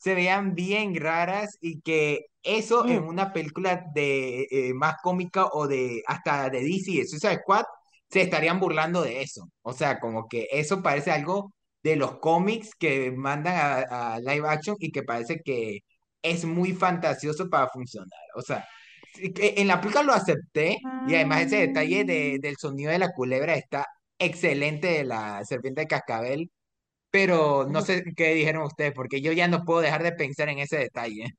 Se 0.02 0.14
veían 0.14 0.54
bien 0.54 0.94
raras 0.96 1.56
y 1.60 1.80
que 1.80 2.26
eso 2.42 2.88
en 2.88 3.04
Mm, 3.04 3.08
una 3.08 3.32
película 3.32 3.84
de 3.94 4.46
eh, 4.50 4.74
más 4.74 4.96
cómica 5.02 5.46
o 5.52 5.68
de 5.68 6.02
hasta 6.06 6.50
de 6.50 6.60
DC, 6.62 6.92
de 6.92 7.06
Suicide 7.06 7.38
Squad, 7.42 7.64
se 8.10 8.22
estarían 8.22 8.58
burlando 8.60 9.02
de 9.02 9.22
eso. 9.22 9.48
O 9.62 9.72
sea, 9.72 10.00
como 10.00 10.28
que 10.28 10.48
eso 10.50 10.82
parece 10.82 11.12
algo 11.12 11.52
de 11.82 11.96
los 11.96 12.18
cómics 12.18 12.70
que 12.78 13.12
mandan 13.12 13.56
a, 13.56 14.14
a 14.14 14.20
live 14.20 14.48
action 14.48 14.76
y 14.80 14.90
que 14.92 15.02
parece 15.04 15.40
que 15.44 15.80
es 16.22 16.44
muy 16.44 16.72
fantasioso 16.74 17.48
para 17.48 17.68
funcionar. 17.68 18.20
O 18.34 18.42
sea, 18.42 18.64
en 19.14 19.68
la 19.68 19.80
película 19.80 20.02
lo 20.04 20.12
acepté 20.14 20.78
y 21.04 21.14
además 21.14 21.42
ese 21.42 21.56
detalle 21.58 22.04
de, 22.04 22.38
mm, 22.38 22.40
del 22.40 22.56
sonido 22.56 22.90
de 22.92 22.98
la 22.98 23.12
culebra 23.12 23.54
está 23.54 23.86
excelente 24.18 24.88
de 24.88 25.04
la 25.04 25.44
serpiente 25.44 25.82
de 25.82 25.86
cascabel, 25.86 26.50
pero 27.12 27.66
no 27.68 27.82
sé 27.82 28.02
qué 28.16 28.34
dijeron 28.34 28.64
ustedes, 28.64 28.92
porque 28.92 29.20
yo 29.20 29.30
ya 29.32 29.46
no 29.46 29.64
puedo 29.64 29.80
dejar 29.80 30.02
de 30.02 30.12
pensar 30.12 30.48
en 30.48 30.58
ese 30.58 30.78
detalle. 30.78 31.36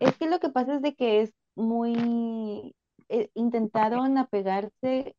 Es 0.00 0.16
que 0.16 0.26
lo 0.26 0.40
que 0.40 0.48
pasa 0.48 0.76
es 0.76 0.82
de 0.82 0.94
que 0.94 1.20
es 1.22 1.32
muy... 1.54 2.74
eh, 3.08 3.28
intentaron 3.34 4.18
apegarse 4.18 5.14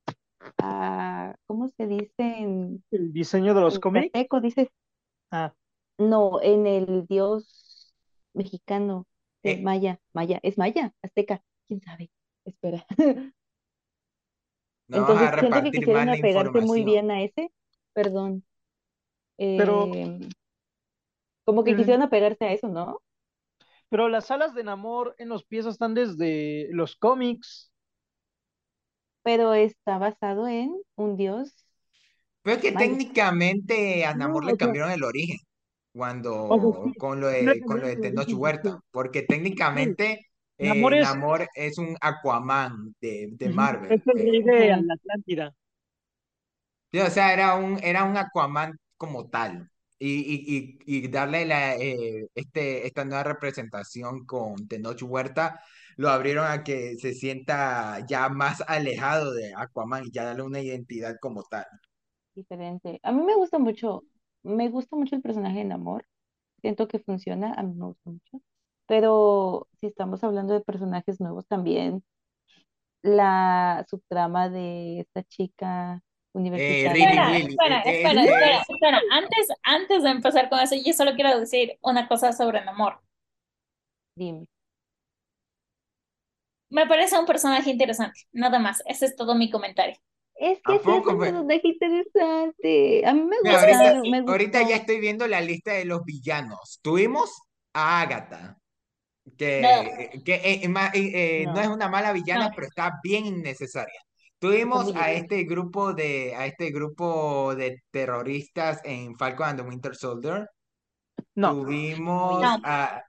a, 0.58 1.36
¿cómo 1.46 1.68
se 1.70 1.88
dice 1.88 2.14
en, 2.18 2.84
el 2.92 3.14
diseño 3.14 3.54
de 3.54 3.62
los 3.62 3.80
cómics. 3.80 4.08
yucateco? 4.08 4.42
Dice, 4.42 4.72
Ah, 5.32 5.54
no, 5.98 6.42
en 6.42 6.68
el 6.68 7.06
dios 7.06 7.94
mexicano 8.34 9.06
de 9.44 9.52
Eh, 9.52 9.62
Maya, 9.62 10.00
Maya, 10.14 10.40
¿es 10.42 10.58
Maya? 10.58 10.94
Azteca, 11.02 11.44
quién 11.68 11.82
sabe, 11.82 12.10
espera. 12.46 12.86
no 14.88 15.02
vamos 15.02 15.22
a 15.22 15.26
Entonces, 15.26 15.40
siento 15.40 15.64
que 15.64 15.72
quisieron 15.72 16.10
apegarse 16.10 16.62
muy 16.62 16.84
bien 16.84 17.12
a 17.12 17.22
ese, 17.22 17.52
perdón, 17.94 18.44
pero, 19.56 19.90
eh, 19.90 20.30
como 21.46 21.64
que 21.64 21.76
el- 21.76 21.76
quisieron 21.76 22.04
apegarse 22.04 22.46
a 22.46 22.54
eso, 22.54 22.68
¿no? 22.68 23.02
pero 23.90 24.10
las 24.10 24.32
alas 24.32 24.54
de 24.56 24.64
Namor 24.64 25.16
en 25.20 25.30
los 25.30 25.46
pies 25.46 25.66
están 25.66 25.94
desde 25.94 26.68
los 26.72 26.96
cómics. 26.96 27.72
Pero 29.24 29.54
está 29.54 29.98
basado 30.00 30.48
en 30.48 30.76
un 30.96 31.18
dios 31.18 31.54
Pero 32.42 32.56
es 32.58 32.62
que 32.62 32.72
maya. 32.72 32.98
técnicamente 33.18 34.06
a 34.06 34.14
No, 34.14 34.16
Namor 34.16 34.46
le 34.46 34.56
o 34.56 34.58
sea, 34.58 34.58
cambiaron 34.58 34.92
el 34.92 35.04
origen 35.04 35.38
o 36.50 36.60
sea, 36.60 36.72
cuando 36.74 36.94
sí, 36.94 36.94
con 36.98 37.20
lo 37.22 37.28
sí 37.38 37.44
le 37.46 37.56
de, 37.56 37.64
con 37.66 37.82
lo 37.82 37.88
cambiaron 37.88 37.88
de 37.88 37.98
el 37.98 37.98
Tenoch 37.98 38.32
origen, 38.32 38.34
Huerta, 38.34 38.62
sí, 38.62 38.80
porque 38.92 39.24
sí. 39.74 39.98
técnicamente 40.04 40.28
Namor 40.60 40.94
eh, 40.94 40.96
es, 40.96 41.18
Namor 41.18 41.48
es 41.56 41.78
un 41.78 41.96
Aquaman 42.02 42.96
de, 43.02 43.30
de 43.34 43.50
Marvel. 43.50 43.96
es 43.96 44.02
el 44.08 44.20
eh, 44.20 44.26
rey 44.26 44.42
de 44.44 44.78
la 44.84 44.94
Atlántida. 44.94 45.54
Sí, 46.92 47.00
o 47.00 47.10
sea, 47.10 47.34
era 47.34 47.56
un, 47.56 47.80
era 47.84 48.04
un 48.06 48.18
Aquaman 48.18 48.78
como 48.98 49.30
tal. 49.30 49.70
Y, 50.00 51.08
darle 51.10 51.46
la, 51.46 51.76
eh, 51.76 52.28
este, 52.36 52.86
esta 52.86 53.04
nueva 53.04 53.24
representación 53.24 54.26
con 54.26 54.68
Tenoch 54.68 55.02
Huerta, 55.02 55.60
lo 55.98 56.10
abrieron 56.10 56.46
a 56.46 56.64
que 56.64 56.96
se 56.98 57.14
sienta 57.14 58.06
ya 58.08 58.30
más 58.30 58.62
alejado 58.68 59.34
de 59.34 59.54
Aquaman 59.56 60.06
y 60.06 60.12
ya 60.12 60.26
darle 60.26 60.44
una 60.44 60.62
identidad 60.62 61.16
como 61.20 61.44
tal. 61.44 61.66
diferente. 62.36 63.00
A 63.04 63.12
mí 63.12 63.24
me 63.24 63.36
gusta 63.36 63.58
mucho, 63.60 64.04
me 64.44 64.70
gusta 64.70 64.96
mucho 64.96 65.16
el 65.16 65.22
personaje 65.24 65.60
de 65.60 65.66
Namor. 65.66 66.06
Siento 66.62 66.88
que 66.88 67.00
funciona, 67.00 67.54
a 67.54 67.64
mí 67.64 67.74
me 67.76 67.86
gusta 67.88 68.10
mucho. 68.12 68.42
Pero 68.88 69.68
si 69.80 69.88
estamos 69.88 70.24
hablando 70.24 70.54
de 70.54 70.62
personajes 70.62 71.20
nuevos 71.22 71.48
también, 71.48 72.04
la 73.02 73.86
subtrama 73.90 74.50
de 74.50 75.02
esta 75.02 75.24
chica 75.24 76.02
universitaria. 76.34 77.30
Riley, 77.30 77.42
Espera, 77.50 77.80
espera, 77.80 77.82
eh, 77.82 78.04
espera, 78.04 78.24
eh, 78.24 78.26
espera, 78.26 78.58
es- 78.58 78.70
espera. 78.70 79.02
Antes, 79.12 79.48
antes 79.64 80.04
de 80.04 80.10
empezar 80.10 80.50
con 80.50 80.60
eso, 80.60 80.76
yo 80.84 80.94
solo 80.94 81.16
quiero 81.16 81.40
decir 81.40 81.78
una 81.82 82.08
cosa 82.08 82.34
sobre 82.34 82.64
Namor. 82.64 83.00
Dime. 84.18 84.48
Me 86.70 86.86
parece 86.88 87.18
un 87.20 87.26
personaje 87.26 87.70
interesante, 87.72 88.22
nada 88.32 88.60
más. 88.60 88.82
Ese 88.86 89.06
es 89.06 89.16
todo 89.16 89.36
mi 89.36 89.50
comentario. 89.50 89.96
Es 90.36 90.60
¿A 90.64 90.78
que 90.78 90.80
sí 90.80 90.96
es 90.96 91.06
un 91.06 91.18
personaje 91.20 91.62
interesante. 91.68 93.06
A 93.06 93.14
mí 93.14 93.22
me 93.24 93.42
Mira, 93.42 93.58
gusta, 93.62 93.68
ahorita, 93.68 94.04
me 94.04 94.22
ahorita 94.26 94.60
gustó. 94.60 94.70
ya 94.70 94.76
estoy 94.78 95.00
viendo 95.00 95.28
la 95.28 95.42
lista 95.42 95.74
de 95.74 95.86
los 95.86 96.04
villanos. 96.04 96.80
Tuvimos 96.82 97.32
a 97.74 98.02
Agatha, 98.02 98.58
No, 99.60 99.94
que, 100.00 100.22
que 100.26 100.36
eh, 100.36 100.62
eh, 100.66 100.70
eh, 100.94 101.44
eh, 101.44 101.48
no 101.54 101.54
No, 101.54 101.62
es 101.62 101.68
una 101.70 101.90
mala 101.90 102.14
villana, 102.14 102.50
no. 102.50 102.56
pero 102.56 102.68
está 102.68 102.94
bien 103.04 103.26
innecesaria. 103.28 104.02
Tuvimos 104.40 104.96
a 104.96 105.12
este 105.12 105.44
grupo 105.44 105.94
de, 105.94 106.36
a 106.36 106.46
este 106.46 106.70
grupo 106.70 107.56
de 107.56 107.82
terroristas 107.92 108.82
en 108.84 109.16
Falcon 109.16 109.50
and 109.50 109.60
the 109.62 109.68
Winter 109.68 109.96
Soldier. 109.96 110.48
No, 111.36 111.54
Tuvimos 111.54 112.42
No. 112.42 112.60
a, 112.64 113.02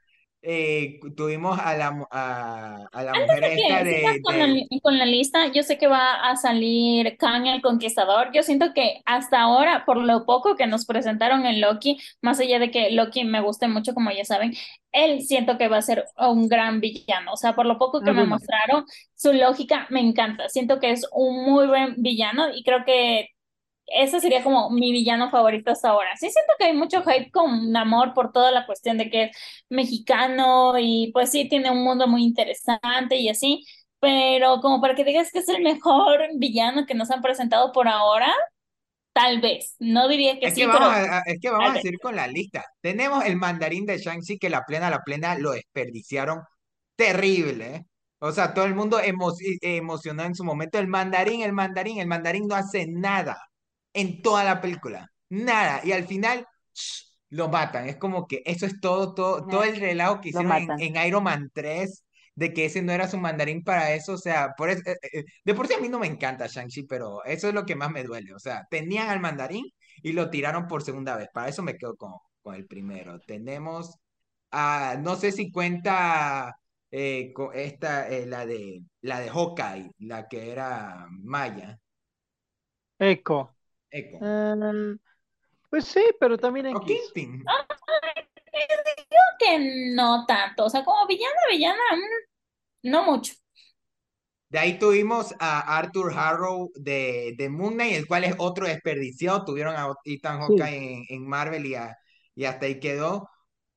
eh, 0.43 1.01
tuvimos 1.17 1.59
a 1.59 1.75
la, 1.77 2.07
a, 2.11 2.87
a 2.93 3.03
la 3.03 3.15
mujer 3.15 3.45
de 3.45 3.55
esta 3.57 3.83
sigas 3.85 3.85
de, 3.85 4.21
con 4.23 4.39
la, 4.39 4.47
de, 4.47 4.67
con 4.83 4.99
la 4.99 5.07
lista, 5.07 5.49
yo 5.53 5.63
sé 5.63 5.79
que 5.79 5.89
va 5.89 6.15
a 6.31 6.37
salir 6.37 7.17
Kang 7.19 7.47
el 7.47 7.63
Conquistador. 7.63 8.31
Yo 8.33 8.43
siento 8.43 8.73
que 8.75 9.03
hasta 9.05 9.41
ahora, 9.41 9.85
por 9.85 9.97
lo 9.99 10.25
poco 10.27 10.57
que 10.57 10.67
nos 10.67 10.87
presentaron 10.87 11.47
en 11.47 11.61
Loki, 11.61 11.99
más 12.23 12.41
allá 12.41 12.59
de 12.59 12.71
que 12.71 12.91
Loki 12.91 13.25
me 13.25 13.41
guste 13.41 13.69
mucho, 13.69 13.95
como 13.95 14.11
ya 14.11 14.25
saben, 14.25 14.53
él 14.93 15.23
siento 15.23 15.59
que 15.59 15.69
va 15.69 15.79
a 15.79 15.83
ser 15.83 16.05
un 16.17 16.49
gran 16.49 16.81
villano. 16.81 17.33
O 17.33 17.37
sea, 17.37 17.55
por 17.55 17.67
lo 17.67 17.79
poco 17.79 18.03
que 18.03 18.13
me 18.13 18.25
mostraron, 18.25 18.85
su 19.15 19.33
lógica 19.33 19.87
me 19.91 20.01
encanta. 20.01 20.49
Siento 20.49 20.81
que 20.81 20.91
es 20.93 21.07
un 21.13 21.45
muy 21.45 21.67
buen 21.67 21.95
villano 21.99 22.47
y 22.55 22.63
creo 22.65 22.85
que 22.85 23.29
ese 23.95 24.21
sería 24.21 24.43
como 24.43 24.71
mi 24.71 24.93
villano 24.93 25.31
favorito 25.31 25.71
hasta 25.73 25.91
ahora. 25.91 26.17
Sí 26.17 26.31
siento 26.31 26.53
que 26.59 26.67
hay 26.67 26.75
mucho 26.75 27.03
hype 27.03 27.31
con 27.31 27.73
Namor 27.73 28.15
por 28.15 28.33
toda 28.33 28.51
la 28.53 28.67
cuestión 28.67 28.99
de 28.99 29.11
que 29.11 29.25
es 29.25 29.37
mexicano 29.69 30.75
y 30.79 31.11
pues 31.13 31.31
sí 31.31 31.49
tiene 31.49 31.71
un 31.71 31.83
mundo 31.85 32.07
muy 32.09 32.25
interesante 32.25 33.17
y 33.17 33.29
así, 33.29 33.65
pero 34.01 34.61
como 34.61 34.81
para 34.81 34.95
que 34.95 35.05
digas 35.05 35.31
que 35.33 35.41
es 35.41 35.49
el 35.49 35.63
mejor 35.63 36.21
villano 36.37 36.87
que 36.87 36.95
nos 36.95 37.11
han 37.11 37.23
presentado 37.23 37.73
por 37.73 37.89
ahora, 37.89 38.33
tal 39.13 39.41
vez. 39.41 39.77
No 39.81 40.09
diría 40.09 40.39
que 40.41 40.49
Es 40.49 40.55
que 40.57 40.65
sí, 40.65 40.67
vamos 40.67 40.79
pero 40.79 40.95
a, 40.95 41.21
es 41.27 41.39
que 41.41 41.51
vamos 41.51 41.73
a 41.73 41.79
seguir 41.81 41.99
con 42.01 42.15
la 42.17 42.27
lista. 42.29 42.65
Tenemos 42.81 43.25
el 43.25 43.37
mandarín 43.37 43.85
de 43.87 43.99
Shang-Chi 43.99 44.39
que 44.39 44.51
la 44.51 44.65
plena, 44.65 44.89
la 44.91 45.03
plena 45.03 45.37
lo 45.39 45.51
desperdiciaron 45.53 46.43
terrible. 46.97 47.75
¿eh? 47.77 47.85
O 48.21 48.31
sea, 48.33 48.55
todo 48.55 48.65
el 48.67 48.75
mundo 48.75 49.01
emo- 49.01 49.35
emocionado 49.63 50.29
en 50.29 50.35
su 50.37 50.45
momento. 50.45 50.79
El 50.79 50.87
mandarín, 50.89 51.43
el 51.43 51.53
mandarín, 51.53 51.99
el 52.01 52.07
mandarín 52.07 52.47
no 52.49 52.55
hace 52.55 52.87
nada 52.89 53.37
en 54.01 54.23
toda 54.23 54.45
la 54.45 54.61
película. 54.61 55.11
Nada. 55.31 55.81
Y 55.85 55.93
al 55.93 56.07
final 56.07 56.47
lo 57.31 57.49
matan. 57.49 57.89
Es 57.89 57.97
como 57.97 58.27
que 58.27 58.43
eso 58.45 58.67
es 58.67 58.81
todo, 58.81 59.15
todo, 59.15 59.47
todo 59.47 59.65
el 59.65 59.77
relajo 59.77 60.21
que 60.21 60.31
hicieron 60.31 60.57
en, 60.57 60.71
en 60.79 61.07
Iron 61.07 61.25
Man 61.25 61.51
3 61.53 62.05
de 62.35 62.53
que 62.55 62.67
ese 62.67 62.83
no 62.83 62.93
era 62.93 63.09
su 63.09 63.19
mandarín 63.19 63.65
para 63.65 63.93
eso. 63.95 64.15
O 64.15 64.19
sea, 64.19 64.55
por 64.57 64.71
eso, 64.71 64.83
eh, 64.87 64.97
eh, 65.13 65.25
de 65.45 65.55
por 65.55 65.67
sí 65.67 65.75
a 65.75 65.81
mí 65.81 65.89
no 65.89 65.99
me 65.99 66.07
encanta 66.07 66.47
Shang-Chi, 66.47 66.85
pero 66.85 67.25
eso 67.25 67.49
es 67.49 67.55
lo 67.55 67.67
que 67.67 67.77
más 67.77 67.91
me 67.91 68.05
duele. 68.05 68.33
O 68.35 68.39
sea, 68.39 68.67
tenían 68.71 69.09
al 69.09 69.21
mandarín 69.21 69.65
y 70.03 70.13
lo 70.13 70.31
tiraron 70.31 70.67
por 70.69 70.83
segunda 70.83 71.17
vez. 71.17 71.29
Para 71.33 71.49
eso 71.49 71.63
me 71.63 71.77
quedo 71.77 71.97
con, 71.97 72.13
con 72.43 72.55
el 72.55 72.67
primero. 72.67 73.19
Tenemos 73.21 73.97
a, 74.51 74.97
no 75.03 75.17
sé 75.17 75.33
si 75.33 75.51
cuenta 75.53 76.55
eh, 76.91 77.33
esta, 77.55 78.09
eh, 78.09 78.27
la 78.27 78.47
de 78.47 78.83
la 79.03 79.21
de 79.21 79.31
Hawkeye, 79.31 79.91
la 79.99 80.29
que 80.29 80.51
era 80.51 81.07
Maya, 81.11 81.79
Echo. 83.01 83.57
Echo. 83.91 84.19
Eh, 84.21 84.97
pues 85.71 85.85
sí, 85.87 86.03
pero 86.21 86.39
también 86.39 86.67
O 86.67 86.81
X. 86.81 86.87
Kingpin. 87.15 87.45
Creo 89.09 89.29
que 89.39 89.93
no 89.95 90.27
tanto. 90.27 90.65
O 90.67 90.71
sea, 90.71 90.85
como 90.85 91.07
villana, 91.07 91.35
villana, 91.51 91.83
mm, 91.97 92.91
no 92.91 93.05
mucho. 93.05 93.35
De 94.51 94.59
ahí 94.59 94.79
tuvimos 94.79 95.35
a 95.41 95.77
Arthur 95.79 96.13
Harrow 96.17 96.71
de, 96.75 97.35
de 97.37 97.49
Moon 97.51 97.75
Knight, 97.75 97.95
el 97.97 98.07
cual 98.07 98.25
es 98.25 98.35
otro 98.39 98.67
desperdiciado. 98.67 99.45
Tuvieron 99.45 99.77
a 99.77 99.89
Ethan 100.05 100.41
Sí. 100.41 100.43
Hawkeye 100.43 100.95
en, 100.95 101.05
en 101.09 101.29
Marvel 101.29 101.67
y, 101.67 101.75
a- 101.75 101.97
y 102.35 102.45
hasta 102.45 102.67
ahí 102.67 102.81
quedó. 102.81 103.29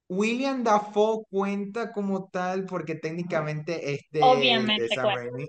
William 0.09 0.63
Dafoe 0.63 1.25
cuenta 1.29 1.91
como 1.93 2.29
tal 2.29 2.65
porque 2.65 2.95
técnicamente 2.95 3.93
es 3.93 4.01
de, 4.11 4.19
de 4.19 4.23
Obviamente 4.25 4.87
Sam. 4.89 5.07
Raimi. 5.15 5.47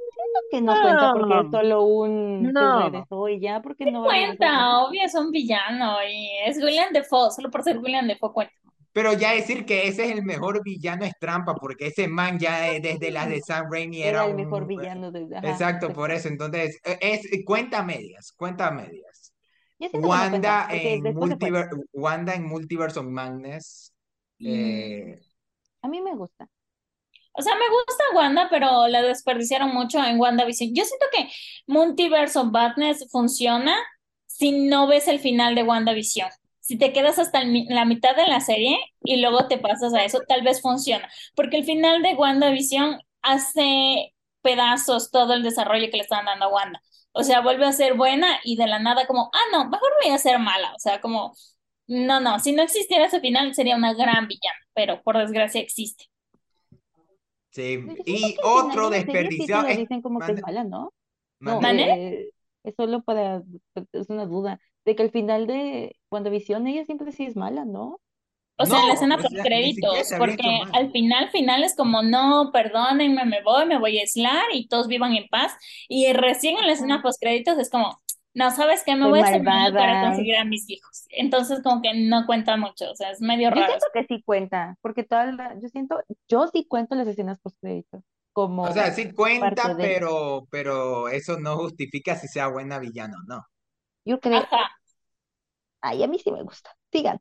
Que 0.48 0.60
no 0.60 0.80
cuenta 0.80 1.10
porque 1.10 1.38
es 1.38 1.44
No, 1.44 1.50
solo 1.50 1.82
un 1.84 2.52
no. 2.52 2.72
regresó 2.72 3.28
y 3.28 3.40
ya, 3.40 3.60
porque 3.62 3.86
no 3.86 4.02
va 4.04 4.14
a 4.14 4.16
regresar. 4.16 4.50
Cuenta, 4.50 4.78
obvio, 4.84 5.02
es 5.04 5.14
un 5.14 5.30
villano 5.30 5.96
y 6.04 6.28
es 6.46 6.56
William 6.58 6.92
Defoe, 6.92 7.30
solo 7.30 7.50
por 7.50 7.62
ser 7.62 7.78
William 7.78 8.06
Defoe 8.06 8.32
cuenta. 8.32 8.54
Pero 8.92 9.14
ya 9.14 9.32
decir 9.32 9.64
que 9.64 9.88
ese 9.88 10.04
es 10.04 10.10
el 10.12 10.22
mejor 10.22 10.62
villano 10.62 11.04
es 11.06 11.18
trampa, 11.18 11.58
porque 11.58 11.86
ese 11.86 12.08
man 12.08 12.38
ya 12.38 12.60
desde 12.80 13.10
las 13.10 13.28
de 13.28 13.40
Sam 13.40 13.66
Raimi 13.70 14.02
era 14.02 14.24
Era 14.24 14.26
el 14.26 14.34
mejor 14.34 14.62
un... 14.62 14.68
villano 14.68 15.10
de... 15.10 15.26
Ajá, 15.34 15.48
Exacto, 15.48 15.92
por 15.92 16.10
exacto. 16.10 16.12
eso. 16.12 16.28
Entonces, 16.28 16.80
eh, 16.84 16.98
es 17.00 17.44
cuenta 17.44 17.82
medias, 17.82 18.32
cuenta 18.32 18.70
medias. 18.70 19.32
No 19.94 20.00
Wanda 20.00 20.68
en. 20.70 21.02
Multiver 21.14 21.70
Wanda 21.92 22.34
en 22.34 22.44
Multiverse 22.46 23.00
of 23.00 23.06
Madness. 23.06 23.92
Eh, 24.38 25.18
A 25.82 25.88
mí 25.88 26.00
me 26.00 26.14
gusta. 26.14 26.48
O 27.32 27.42
sea, 27.42 27.54
me 27.54 27.68
gusta 27.68 28.04
Wanda, 28.14 28.48
pero 28.50 28.88
la 28.88 29.02
desperdiciaron 29.02 29.72
mucho 29.72 30.02
en 30.04 30.20
WandaVision. 30.20 30.74
Yo 30.74 30.84
siento 30.84 31.06
que 31.12 31.30
Multiverse 31.66 32.38
of 32.38 32.50
Madness 32.52 33.08
funciona 33.10 33.76
si 34.26 34.52
no 34.52 34.86
ves 34.86 35.08
el 35.08 35.18
final 35.18 35.54
de 35.54 35.62
WandaVision. 35.62 36.28
Si 36.60 36.78
te 36.78 36.92
quedas 36.92 37.18
hasta 37.18 37.42
la 37.44 37.84
mitad 37.84 38.14
de 38.16 38.26
la 38.26 38.40
serie 38.40 38.78
y 39.02 39.16
luego 39.20 39.48
te 39.48 39.58
pasas 39.58 39.94
a 39.94 40.04
eso, 40.04 40.20
tal 40.28 40.42
vez 40.42 40.60
funciona. 40.62 41.08
Porque 41.34 41.56
el 41.58 41.64
final 41.64 42.02
de 42.02 42.14
WandaVision 42.14 42.98
hace 43.22 44.14
pedazos 44.42 45.10
todo 45.10 45.34
el 45.34 45.42
desarrollo 45.42 45.90
que 45.90 45.96
le 45.96 46.02
estaban 46.02 46.26
dando 46.26 46.46
a 46.46 46.48
Wanda. 46.48 46.82
O 47.12 47.22
sea, 47.24 47.40
vuelve 47.40 47.66
a 47.66 47.72
ser 47.72 47.94
buena 47.94 48.40
y 48.44 48.56
de 48.56 48.66
la 48.66 48.78
nada 48.78 49.06
como, 49.06 49.30
ah, 49.32 49.48
no, 49.52 49.68
mejor 49.68 49.90
voy 50.02 50.12
a 50.12 50.18
ser 50.18 50.38
mala. 50.38 50.72
O 50.74 50.78
sea, 50.78 51.00
como, 51.00 51.34
no, 51.86 52.20
no, 52.20 52.38
si 52.40 52.52
no 52.52 52.62
existiera 52.62 53.06
ese 53.06 53.20
final 53.20 53.54
sería 53.54 53.76
una 53.76 53.94
gran 53.94 54.28
villana, 54.28 54.58
pero 54.74 55.02
por 55.02 55.18
desgracia 55.18 55.60
existe. 55.60 56.11
Sí. 57.52 57.78
Y 58.04 58.36
otro 58.42 58.90
desperdiciado 58.90 59.66
es... 59.68 59.78
dicen 59.78 60.02
como 60.02 60.20
que 60.20 60.32
es 60.32 60.42
mala, 60.42 60.64
¿no? 60.64 60.92
No, 61.40 61.60
eh, 61.62 62.30
es 62.64 62.74
solo 62.76 63.02
para... 63.02 63.42
Es 63.92 64.08
una 64.10 64.26
duda. 64.26 64.60
De 64.84 64.96
que 64.96 65.02
al 65.02 65.10
final 65.10 65.46
de 65.46 65.96
WandaVision 66.10 66.66
ella 66.66 66.84
siempre 66.84 67.12
sí 67.12 67.24
es 67.24 67.36
mala, 67.36 67.64
¿no? 67.64 68.00
O 68.58 68.66
sea, 68.66 68.80
en 68.80 68.88
la 68.88 68.94
No, 68.94 68.94
escena 68.94 69.18
siquiera 69.20 69.44
créditos, 69.44 70.12
porque 70.18 70.60
al 70.72 70.92
final, 70.92 71.30
final 71.30 71.64
es 71.64 71.74
como, 71.74 72.02
no, 72.02 72.50
perdónenme, 72.52 73.24
me 73.24 73.42
voy, 73.42 73.66
me 73.66 73.78
voy 73.78 73.98
a 73.98 74.02
aislar 74.02 74.44
y 74.52 74.68
todos 74.68 74.88
vivan 74.88 75.14
en 75.14 75.26
paz. 75.28 75.52
Y 75.88 76.12
recién 76.12 76.58
en 76.58 76.66
la 76.66 76.72
escena 76.74 77.02
post 77.02 77.20
créditos 77.20 77.58
es 77.58 77.70
como, 77.70 78.01
no, 78.34 78.50
¿sabes 78.50 78.82
qué? 78.84 78.96
Me 78.96 79.08
voy 79.08 79.20
a 79.20 79.22
hacer 79.22 79.42
para 79.76 79.98
conseguir 79.98 80.36
a 80.36 80.44
mis 80.44 80.68
hijos. 80.70 81.04
Entonces 81.10 81.60
como 81.62 81.82
que 81.82 81.92
no 82.08 82.26
cuenta 82.26 82.56
mucho, 82.56 82.90
o 82.90 82.94
sea, 82.96 83.10
es 83.10 83.20
medio 83.20 83.50
Yo 83.52 83.62
raro. 83.62 83.64
siento 83.64 83.86
que 83.92 84.04
sí 84.06 84.22
cuenta, 84.22 84.76
porque 84.80 85.04
toda 85.04 85.26
la- 85.32 85.58
yo 85.60 85.68
siento, 85.68 86.02
yo 86.28 86.46
sí 86.48 86.66
cuento 86.68 86.94
las 86.94 87.06
escenas 87.08 87.38
post-créditos 87.40 88.02
O 88.60 88.72
sea, 88.72 88.90
como 88.92 88.92
sí 88.92 89.12
cuenta, 89.12 89.76
de, 89.76 89.78
pero, 89.78 90.46
pero 90.50 91.08
eso 91.08 91.38
no 91.38 91.56
justifica 91.58 92.16
si 92.16 92.28
sea 92.28 92.48
buena 92.48 92.78
villano, 92.80 93.18
no. 93.28 93.40
yo 94.04 94.20
creo, 94.20 94.46
Ajá. 94.50 94.72
ay, 95.80 96.02
a 96.02 96.08
mí 96.08 96.18
sí 96.18 96.30
me 96.32 96.42
gusta. 96.42 96.70
Sigan. 96.92 97.20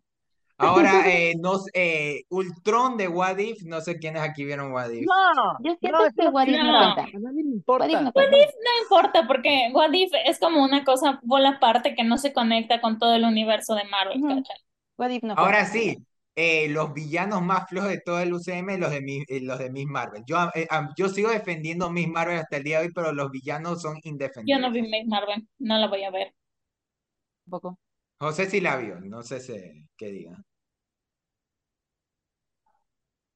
Ahora, 0.62 0.92
eh, 1.12 1.34
no, 1.40 1.54
eh, 1.74 2.24
Ultron 2.30 2.98
de 2.98 3.08
What 3.08 3.38
If, 3.40 3.64
no 3.64 3.82
sé 3.82 3.98
quiénes 4.00 4.22
aquí 4.22 4.46
vieron 4.46 4.72
What 4.72 4.90
If. 4.92 5.06
No, 5.06 5.58
Yo 5.64 5.72
no, 5.72 5.78
siento 5.80 6.06
es 6.06 6.14
que 6.16 6.22
una 6.22 6.32
What 6.32 6.48
If 6.48 6.58
no 6.62 6.72
No. 6.72 6.80
película. 6.80 6.96
cuenta. 6.96 7.18
A 7.18 7.20
nadie 7.20 7.44
le 7.44 7.50
What 7.50 7.50
If 7.50 7.54
importa. 7.56 7.88
no 8.02 8.06
What 8.06 8.14
cuenta. 8.14 8.38
If 8.38 8.52
no 8.56 8.84
importa, 8.84 9.28
porque 9.28 9.70
What 9.74 9.94
If 9.94 10.12
es 10.26 10.40
como 10.40 10.64
una 10.64 10.84
cosa 10.84 11.20
bola 11.24 11.50
aparte 11.50 11.96
que 11.96 12.04
no 12.04 12.18
se 12.18 12.34
conecta 12.34 12.82
con 12.82 13.00
todo 13.00 13.16
el 13.16 13.24
universo 13.24 13.76
de 13.76 13.84
Marvel, 13.86 14.18
Ujú. 14.24 14.28
¿cachai? 14.38 14.58
What 14.98 15.10
If 15.10 15.24
no 15.24 15.34
Ahora 15.34 15.60
cuenta. 15.70 15.72
sí, 15.74 15.98
eh, 16.36 16.70
los 16.70 16.94
villanos 16.94 17.42
más 17.42 17.68
flojos 17.68 17.90
de 17.90 18.00
todo 18.00 18.20
el 18.20 18.34
UCM, 18.34 18.78
los 18.78 18.90
de, 18.92 19.02
mi- 19.02 19.24
eh, 19.28 19.42
los 19.42 19.60
de 19.60 19.70
Miss 19.70 19.88
Marvel. 19.88 20.24
Yo, 20.26 20.38
eh, 20.56 20.68
yo 20.98 21.10
sigo 21.10 21.30
defendiendo 21.30 21.90
Miss 21.90 22.08
Marvel 22.08 22.38
hasta 22.38 22.58
el 22.58 22.64
día 22.64 22.80
de 22.80 22.86
hoy, 22.88 22.92
pero 22.94 23.12
los 23.14 23.30
villanos 23.32 23.82
son 23.82 23.96
Yo 23.96 24.02
no 24.04 24.12
indefendibles. 24.12 24.74
vi 24.74 24.82
Miss 24.84 25.08
Marvel, 25.08 25.48
no 25.60 25.78
la 25.78 25.88
voy 25.88 26.04
a 26.04 26.12
ver. 26.12 26.34
Tampoco. 27.46 27.78
José 28.20 28.46
sí 28.46 28.62
la 28.62 28.78
vio, 28.78 29.00
no 29.02 29.24
sé 29.24 29.40
si- 29.40 29.88
qué 29.98 30.08
diga. 30.12 30.38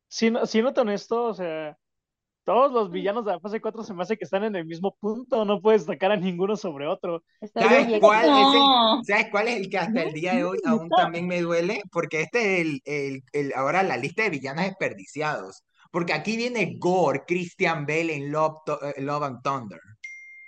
Siendo, 0.07 0.45
siendo 0.45 0.71
honesto, 0.81 1.25
o 1.25 1.33
sea, 1.33 1.77
todos 2.43 2.71
los 2.71 2.91
villanos 2.91 3.25
de 3.25 3.31
la 3.31 3.39
fase 3.39 3.59
4 3.59 3.83
se 3.83 3.93
me 3.93 4.03
hace 4.03 4.17
que 4.17 4.23
están 4.25 4.43
en 4.43 4.55
el 4.55 4.65
mismo 4.65 4.95
punto. 4.99 5.45
No 5.45 5.61
puedes 5.61 5.85
sacar 5.85 6.11
a 6.11 6.15
ninguno 6.17 6.55
sobre 6.55 6.87
otro. 6.87 7.23
¿Sabes 7.53 7.99
cuál 7.99 8.25
es 8.25 8.53
el, 8.53 8.59
No. 8.59 9.03
¿sabes 9.03 9.27
cuál 9.31 9.47
es 9.47 9.55
el 9.57 9.69
que 9.69 9.77
hasta 9.79 10.03
el 10.03 10.13
día 10.13 10.35
de 10.35 10.43
hoy 10.43 10.59
aún 10.65 10.89
también 10.95 11.27
me 11.27 11.41
duele? 11.41 11.81
Porque 11.91 12.21
este 12.21 12.55
es 12.55 12.61
el, 12.61 12.81
el, 12.85 13.23
el- 13.33 13.53
ahora 13.55 13.81
la 13.83 13.97
lista 13.97 14.23
de 14.23 14.29
villanos 14.29 14.65
desperdiciados. 14.65 15.63
Porque 15.91 16.13
aquí 16.13 16.35
viene 16.37 16.75
Gore, 16.77 17.23
Christian 17.25 17.85
Bale 17.85 18.13
en 18.15 18.31
Love, 18.31 18.57
eh, 18.95 19.01
Love 19.01 19.23
and 19.23 19.41
Thunder. 19.41 19.79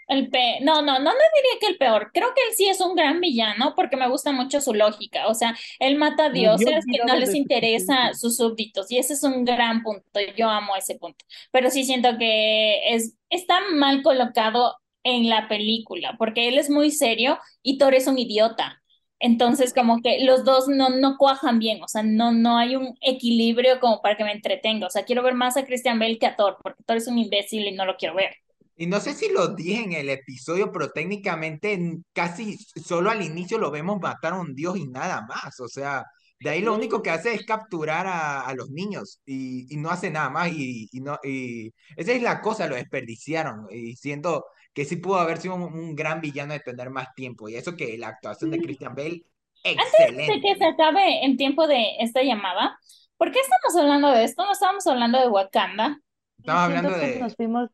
El 0.07 0.29
pe 0.29 0.59
no, 0.61 0.81
no, 0.81 0.99
no, 0.99 1.05
no 1.05 1.11
diría 1.11 1.59
que 1.59 1.67
el 1.67 1.77
peor. 1.77 2.11
Creo 2.13 2.33
que 2.33 2.41
él 2.47 2.55
sí 2.55 2.67
es 2.67 2.79
un 2.79 2.95
gran 2.95 3.19
villano 3.19 3.73
porque 3.75 3.97
me 3.97 4.07
gusta 4.07 4.31
mucho 4.31 4.61
su 4.61 4.73
lógica. 4.73 5.27
O 5.27 5.33
sea, 5.35 5.55
él 5.79 5.97
mata 5.97 6.25
a 6.25 6.29
dioses 6.29 6.85
que 6.85 6.99
no 7.05 7.15
les 7.15 7.35
interesa 7.35 8.13
sus 8.13 8.37
súbditos 8.37 8.89
y 8.91 8.97
ese 8.97 9.13
es 9.13 9.23
un 9.23 9.43
gran 9.43 9.83
punto. 9.83 10.03
Yo 10.37 10.49
amo 10.49 10.75
ese 10.77 10.95
punto. 10.95 11.25
Pero 11.51 11.69
sí 11.69 11.83
siento 11.83 12.17
que 12.17 12.93
es, 12.95 13.15
está 13.29 13.59
mal 13.73 14.01
colocado 14.01 14.75
en 15.03 15.29
la 15.29 15.47
película 15.47 16.15
porque 16.17 16.47
él 16.49 16.57
es 16.57 16.69
muy 16.69 16.91
serio 16.91 17.39
y 17.61 17.77
Thor 17.77 17.93
es 17.93 18.07
un 18.07 18.17
idiota. 18.17 18.81
Entonces, 19.19 19.73
como 19.73 20.01
que 20.01 20.23
los 20.23 20.45
dos 20.45 20.67
no, 20.67 20.89
no 20.89 21.17
cuajan 21.17 21.57
bien, 21.59 21.81
o 21.83 21.87
sea, 21.87 22.03
no, 22.03 22.31
no 22.31 22.57
hay 22.57 22.75
un 22.75 22.95
equilibrio 23.01 23.79
como 23.79 24.01
para 24.01 24.15
que 24.15 24.23
me 24.23 24.31
entretenga. 24.31 24.87
O 24.87 24.89
sea, 24.91 25.05
quiero 25.05 25.23
ver 25.23 25.33
más 25.33 25.57
a 25.57 25.65
Christian 25.65 25.99
Bale 25.99 26.19
que 26.19 26.27
a 26.27 26.35
Thor, 26.35 26.57
porque 26.61 26.83
Thor 26.85 26.97
es 26.97 27.07
un 27.07 27.17
imbécil 27.17 27.65
y 27.67 27.71
no 27.71 27.85
lo 27.85 27.97
quiero 27.97 28.15
ver. 28.15 28.35
Y 28.79 28.85
no 28.85 28.99
sé 28.99 29.13
si 29.13 29.29
lo 29.29 29.47
dije 29.55 29.83
en 29.83 29.93
el 29.93 30.09
episodio, 30.09 30.71
pero 30.71 30.91
técnicamente 30.91 31.97
casi 32.13 32.57
solo 32.57 33.09
al 33.09 33.23
inicio 33.23 33.57
lo 33.57 33.71
vemos 33.71 33.99
matar 33.99 34.33
a 34.33 34.39
un 34.39 34.53
dios 34.53 34.77
y 34.77 34.87
nada 34.87 35.25
más. 35.27 35.59
O 35.59 35.67
sea, 35.67 36.05
de 36.39 36.51
ahí 36.51 36.61
lo 36.61 36.75
único 36.75 37.01
que 37.01 37.09
hace 37.09 37.33
es 37.33 37.43
capturar 37.43 38.05
a, 38.05 38.41
a 38.41 38.53
los 38.53 38.69
niños 38.69 39.19
y, 39.25 39.73
y, 39.73 39.77
no 39.77 39.89
hace 39.89 40.11
nada 40.11 40.29
más. 40.29 40.51
Y, 40.51 40.87
y, 40.91 40.99
no, 41.01 41.17
y 41.23 41.73
esa 41.95 42.11
es 42.11 42.21
la 42.21 42.39
cosa, 42.39 42.67
lo 42.67 42.75
desperdiciaron. 42.75 43.65
Y 43.71 43.95
siendo 43.95 44.45
que 44.75 44.85
sí 44.85 44.97
pudo 44.97 45.15
haber 45.15 45.39
sido 45.39 45.55
un, 45.55 45.95
gran 45.95 46.21
villano 46.21 46.53
de 46.53 46.59
tener 46.59 46.91
más 46.91 47.15
tiempo. 47.15 47.49
Y 47.49 47.55
eso 47.55 47.75
que 47.75 47.97
la 47.97 48.09
actuación 48.09 48.51
de 48.51 48.61
Christian 48.61 48.93
Bale, 48.93 49.23
excelente. 49.63 50.21
Antes 50.21 50.27
de 50.27 50.41
que 50.41 50.55
se 50.55 50.65
acabe 50.65 51.25
el 51.25 51.35
tiempo 51.35 51.65
de 51.65 51.95
esta 51.99 52.21
llamada, 52.21 52.77
¿por 53.17 53.31
qué 53.31 53.39
estamos 53.39 53.81
hablando 53.81 54.11
de 54.11 54.23
esto? 54.23 54.45
No 54.45 54.51
estábamos 54.51 54.85
hablando 54.85 55.19
de 55.19 55.29
Wakanda. 55.29 55.99
Estamos 56.37 56.61
hablando 56.61 56.91
de... 56.91 57.19
Nos 57.19 57.35
fuimos 57.35 57.71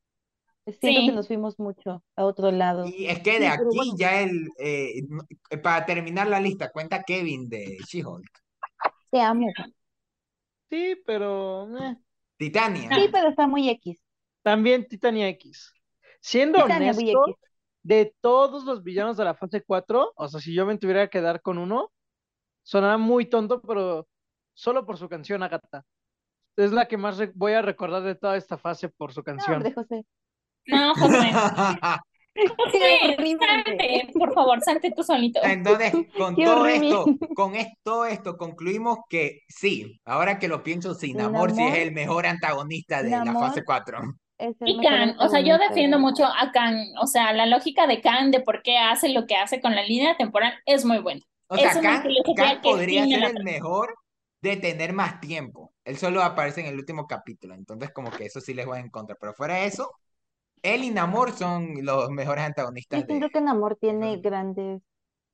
Siento 0.66 1.02
que 1.02 1.12
nos 1.12 1.28
fuimos 1.28 1.60
mucho 1.60 2.04
a 2.16 2.24
otro 2.24 2.50
lado. 2.52 2.86
Y 2.86 3.08
es 3.08 3.20
que 3.20 3.40
de 3.40 3.48
aquí 3.48 3.94
ya 3.98 4.22
el, 4.22 4.48
eh, 4.58 5.04
para 5.62 5.86
terminar 5.86 6.28
la 6.28 6.40
lista, 6.40 6.72
cuenta 6.72 7.04
Kevin 7.04 7.50
de 7.50 7.78
She-Hulk. 7.86 8.32
Te 9.12 9.20
amo. 9.20 9.48
Sí, 10.70 10.96
pero... 11.06 11.68
Eh. 11.78 11.98
Titania. 12.38 12.90
Sí, 12.96 13.10
pero 13.12 13.30
está 13.30 13.48
muy 13.48 13.70
X. 13.70 14.02
También 14.42 14.88
Titania 14.88 15.28
X. 15.30 15.74
Siendo 16.22 16.64
honesto, 16.64 17.26
de 17.84 18.16
todos 18.22 18.64
los 18.64 18.84
villanos 18.84 19.18
de 19.18 19.26
la 19.26 19.36
fase 19.36 19.62
4, 19.62 20.14
o 20.16 20.28
sea, 20.28 20.40
si 20.40 20.54
yo 20.54 20.66
me 20.66 20.78
tuviera 20.78 21.06
que 21.08 21.20
quedar 21.20 21.42
con 21.42 21.58
uno, 21.58 21.92
sonará 22.64 22.98
muy 22.98 23.26
tonto, 23.26 23.62
pero 23.62 24.08
solo 24.54 24.86
por 24.86 24.98
su 24.98 25.10
canción, 25.10 25.44
Agatha. 25.44 25.86
Es 26.56 26.72
la 26.72 26.88
que 26.88 26.98
más 26.98 27.20
voy 27.36 27.54
a 27.54 27.62
recordar 27.62 28.04
de 28.04 28.16
toda 28.16 28.38
esta 28.38 28.58
fase 28.58 28.88
por 28.88 29.12
su 29.12 29.24
canción. 29.24 29.60
No, 29.60 29.64
de 29.64 29.74
José. 29.74 30.06
No, 30.68 30.94
José. 30.96 31.32
José, 32.36 34.08
por 34.14 34.34
favor, 34.34 34.60
salte 34.62 34.92
tú 34.92 35.04
solito. 35.04 35.40
Entonces, 35.44 35.94
con 36.18 36.36
todo 36.36 36.66
esto, 36.66 37.06
con 37.36 37.56
esto, 37.56 38.06
esto, 38.06 38.38
concluimos 38.38 39.00
que 39.08 39.42
sí, 39.48 40.00
ahora 40.04 40.40
que 40.40 40.48
lo 40.48 40.64
pienso, 40.64 40.96
Sin 40.96 41.22
Amor, 41.22 41.52
sí 41.52 41.64
es 41.64 41.78
el 41.78 41.92
mejor 41.92 42.26
antagonista 42.26 43.04
de 43.04 43.12
la 43.12 43.34
fase 43.34 43.64
4. 43.64 44.00
Y 44.66 44.82
Khan, 44.82 45.16
o 45.20 45.30
sea, 45.30 45.42
yo 45.42 45.58
defiendo 45.58 46.00
mucho 46.00 46.26
a 46.26 46.52
Khan, 46.52 46.76
o 47.00 47.08
sea, 47.08 47.34
la 47.34 47.46
lógica 47.46 47.88
de 47.88 48.02
Khan 48.02 48.32
de 48.32 48.42
por 48.42 48.62
qué 48.64 48.78
hace 48.78 49.10
lo 49.10 49.26
que 49.26 49.36
hace 49.36 49.62
con 49.62 49.76
la 49.76 49.84
línea 49.84 50.18
temporal 50.18 50.54
es 50.66 50.84
muy 50.86 51.00
buena. 51.00 51.22
O 51.48 51.56
sea, 51.56 51.80
Khan, 51.80 52.04
podría 52.62 53.06
ser 53.06 53.24
el 53.24 53.44
mejor 53.44 53.94
de 54.42 54.58
tener 54.58 54.92
más 54.92 55.22
tiempo. 55.22 55.72
Él 55.86 55.98
solo 55.98 56.24
aparece 56.24 56.62
en 56.62 56.68
el 56.68 56.76
último 56.76 57.08
capítulo, 57.08 57.54
entonces 57.54 57.92
como 57.92 58.12
que 58.12 58.26
eso 58.26 58.42
sí 58.42 58.54
les 58.54 58.66
voy 58.66 58.80
en 58.80 58.90
contra, 58.90 59.16
pero 59.20 59.34
fuera 59.34 59.56
de 59.56 59.66
eso, 59.66 59.90
él 60.64 60.84
y 60.84 60.90
Namor 60.90 61.34
son 61.34 61.86
los 61.86 62.10
mejores 62.10 62.46
antagonistas. 62.46 63.02
Yo 63.02 63.06
siento 63.06 63.30
que 63.30 63.42
Namor 63.42 63.76
tiene 63.76 64.18
grandes, 64.18 64.82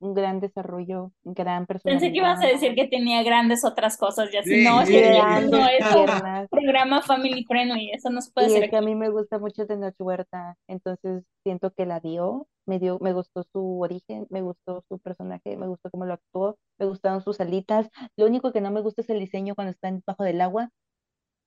un 0.00 0.12
gran 0.14 0.40
desarrollo, 0.40 1.12
gran 1.22 1.66
personalidad. 1.66 2.00
Pensé 2.00 2.12
que 2.12 2.18
ibas 2.18 2.42
a 2.42 2.46
decir 2.46 2.74
que 2.74 2.88
tenía 2.88 3.22
grandes 3.22 3.64
otras 3.64 3.96
cosas, 3.96 4.30
ya 4.32 4.42
si 4.42 4.64
no, 4.64 4.82
es 4.82 4.88
que 4.88 5.18
no 5.50 5.68
es 5.68 5.94
un 5.94 6.48
programa 6.48 7.00
family 7.02 7.44
friendly, 7.44 7.90
eso 7.92 8.10
no 8.10 8.20
se 8.20 8.32
puede 8.32 8.48
y 8.48 8.50
hacer. 8.50 8.64
Es 8.64 8.70
que 8.70 8.76
a 8.76 8.82
mí 8.82 8.94
me 8.94 9.08
gusta 9.08 9.38
mucho 9.38 9.66
Tenoch 9.66 9.94
Huerta, 9.98 10.56
entonces 10.66 11.22
siento 11.44 11.70
que 11.72 11.86
la 11.86 12.00
dio, 12.00 12.48
me 12.66 12.78
dio, 12.78 12.98
me 13.00 13.12
gustó 13.12 13.44
su 13.52 13.80
origen, 13.80 14.26
me 14.30 14.42
gustó 14.42 14.84
su 14.88 14.98
personaje, 14.98 15.56
me 15.56 15.68
gustó 15.68 15.90
cómo 15.90 16.06
lo 16.06 16.14
actuó, 16.14 16.58
me 16.78 16.86
gustaron 16.86 17.22
sus 17.22 17.40
alitas. 17.40 17.88
Lo 18.16 18.26
único 18.26 18.52
que 18.52 18.60
no 18.60 18.70
me 18.70 18.80
gusta 18.80 19.02
es 19.02 19.10
el 19.10 19.20
diseño 19.20 19.54
cuando 19.54 19.70
están 19.70 20.02
bajo 20.06 20.24
del 20.24 20.40
agua. 20.40 20.70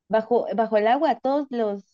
Bajo, 0.10 0.48
bajo 0.56 0.78
el 0.78 0.88
agua, 0.88 1.16
todos 1.16 1.48
los 1.50 1.93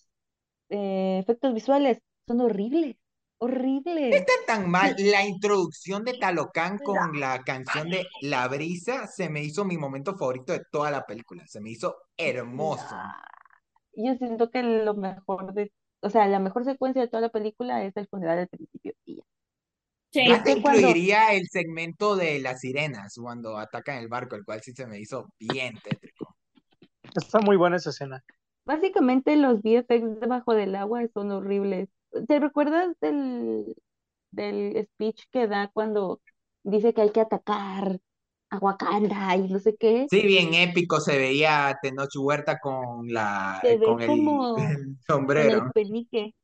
eh, 0.70 1.20
efectos 1.20 1.53
visuales 1.53 1.99
son 2.28 2.41
horribles, 2.41 2.95
horribles. 3.39 4.15
Está 4.15 4.34
tan 4.45 4.70
mal. 4.70 4.95
La 4.97 5.26
introducción 5.26 6.03
de 6.03 6.13
Talocan 6.13 6.78
con 6.78 7.20
la 7.20 7.43
canción 7.43 7.89
de 7.89 8.05
La 8.22 8.47
Brisa 8.47 9.07
se 9.07 9.30
me 9.30 9.43
hizo 9.43 9.65
mi 9.65 9.78
momento 9.78 10.17
favorito 10.17 10.53
de 10.53 10.63
toda 10.72 10.91
la 10.91 11.05
película. 11.05 11.45
Se 11.47 11.59
me 11.59 11.72
hizo 11.72 11.95
hermoso. 12.17 12.95
Yo 13.93 14.15
siento 14.15 14.49
que 14.51 14.63
lo 14.63 14.93
mejor 14.93 15.53
de, 15.53 15.72
o 16.01 16.09
sea, 16.09 16.28
la 16.28 16.39
mejor 16.39 16.63
secuencia 16.65 17.01
de 17.01 17.07
toda 17.07 17.22
la 17.22 17.30
película 17.30 17.84
es 17.84 17.97
el 17.97 18.07
funeral 18.07 18.38
del 18.38 18.47
principio 18.47 18.93
y 19.05 19.22
Sí. 20.11 20.22
incluiría 20.22 21.34
el 21.34 21.47
segmento 21.49 22.15
de 22.15 22.39
las 22.39 22.61
sirenas 22.61 23.13
cuando 23.22 23.57
atacan 23.57 23.97
el 23.97 24.07
barco, 24.07 24.36
el 24.36 24.43
cual 24.43 24.59
sí 24.63 24.72
se 24.74 24.88
me 24.88 24.99
hizo 24.99 25.28
bien 25.39 25.80
tétrico. 25.84 26.36
Está 27.15 27.39
muy 27.39 27.57
buena 27.57 27.76
esa 27.76 27.91
escena. 27.91 28.24
Básicamente 28.70 29.36
los 29.36 29.63
VFX 29.63 30.20
debajo 30.20 30.53
del 30.53 30.76
agua 30.76 31.01
son 31.11 31.32
horribles. 31.32 31.89
¿Te 32.28 32.39
recuerdas 32.39 32.95
del, 33.01 33.76
del 34.30 34.88
speech 34.93 35.24
que 35.32 35.47
da 35.47 35.72
cuando 35.74 36.22
dice 36.61 36.93
que 36.93 37.01
hay 37.01 37.09
que 37.09 37.22
atacar 37.22 37.99
a 38.51 38.57
Wakanda 38.59 39.36
y 39.38 39.49
no 39.49 39.57
sé 39.57 39.76
qué? 39.76 40.05
Sí, 40.07 40.22
bien 40.22 40.53
épico 40.53 40.99
se 40.99 41.17
veía 41.17 41.80
Tenoch 41.82 42.15
Huerta 42.15 42.59
con 42.59 43.11
la 43.11 43.59
con 43.84 44.01
el, 44.03 44.97
sombrero. 45.07 45.57
Con 45.57 45.65
el 45.65 45.72
penique. 45.74 46.36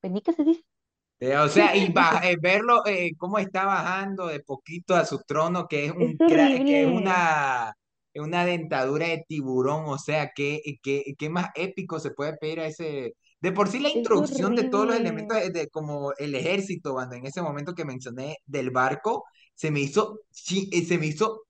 ¿Penique 0.00 0.32
se 0.32 0.42
dice? 0.42 0.64
Eh, 1.20 1.36
o 1.36 1.50
sea, 1.50 1.76
y 1.76 1.82
eh, 2.24 2.36
verlo 2.40 2.86
eh, 2.86 3.10
cómo 3.18 3.38
está 3.38 3.66
bajando 3.66 4.28
de 4.28 4.40
poquito 4.40 4.96
a 4.96 5.04
su 5.04 5.18
trono, 5.18 5.68
que 5.68 5.84
es 5.84 5.92
un 5.92 6.16
que 6.16 6.82
es 6.84 6.86
una 6.88 7.76
una 8.14 8.44
dentadura 8.44 9.08
de 9.08 9.24
tiburón, 9.26 9.84
o 9.86 9.98
sea, 9.98 10.32
¿qué, 10.34 10.60
qué, 10.82 11.14
qué 11.18 11.30
más 11.30 11.48
épico 11.54 11.98
se 11.98 12.10
puede 12.10 12.36
pedir 12.36 12.60
a 12.60 12.66
ese... 12.66 13.14
De 13.40 13.50
por 13.52 13.68
sí 13.68 13.80
la 13.80 13.88
introducción 13.88 14.54
de 14.54 14.68
todos 14.68 14.86
los 14.86 14.96
elementos 14.96 15.36
de, 15.52 15.68
como 15.68 16.12
el 16.18 16.34
ejército, 16.34 16.92
cuando 16.92 17.16
en 17.16 17.26
ese 17.26 17.42
momento 17.42 17.74
que 17.74 17.84
mencioné 17.84 18.36
del 18.46 18.70
barco, 18.70 19.24
se 19.54 19.70
me 19.70 19.80
hizo, 19.80 20.20
eh, 20.50 20.84
se 20.84 20.98
me 20.98 21.06
hizo 21.06 21.42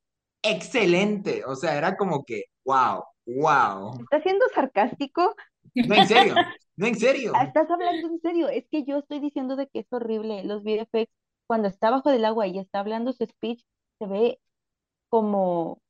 excelente, 0.43 1.45
o 1.45 1.55
sea, 1.55 1.77
era 1.77 1.97
como 1.97 2.25
que, 2.25 2.45
wow, 2.65 3.03
wow. 3.27 4.01
¿Estás 4.01 4.23
siendo 4.23 4.47
sarcástico? 4.55 5.35
No, 5.75 5.95
en 5.95 6.07
serio, 6.09 6.35
no, 6.77 6.87
en 6.87 6.99
serio. 6.99 7.33
Estás 7.41 7.71
hablando 7.71 8.09
en 8.09 8.21
serio, 8.21 8.49
es 8.49 8.65
que 8.71 8.85
yo 8.85 8.99
estoy 8.99 9.21
diciendo 9.21 9.57
de 9.57 9.69
que 9.69 9.81
es 9.81 9.93
horrible, 9.93 10.45
los 10.45 10.63
VFX, 10.63 11.13
cuando 11.47 11.69
está 11.69 11.91
bajo 11.91 12.11
del 12.11 12.25
agua 12.25 12.47
y 12.47 12.59
está 12.59 12.81
hablando 12.81 13.13
su 13.13 13.27
speech, 13.27 13.63
se 13.99 14.07
ve 14.07 14.41
como 15.11 15.82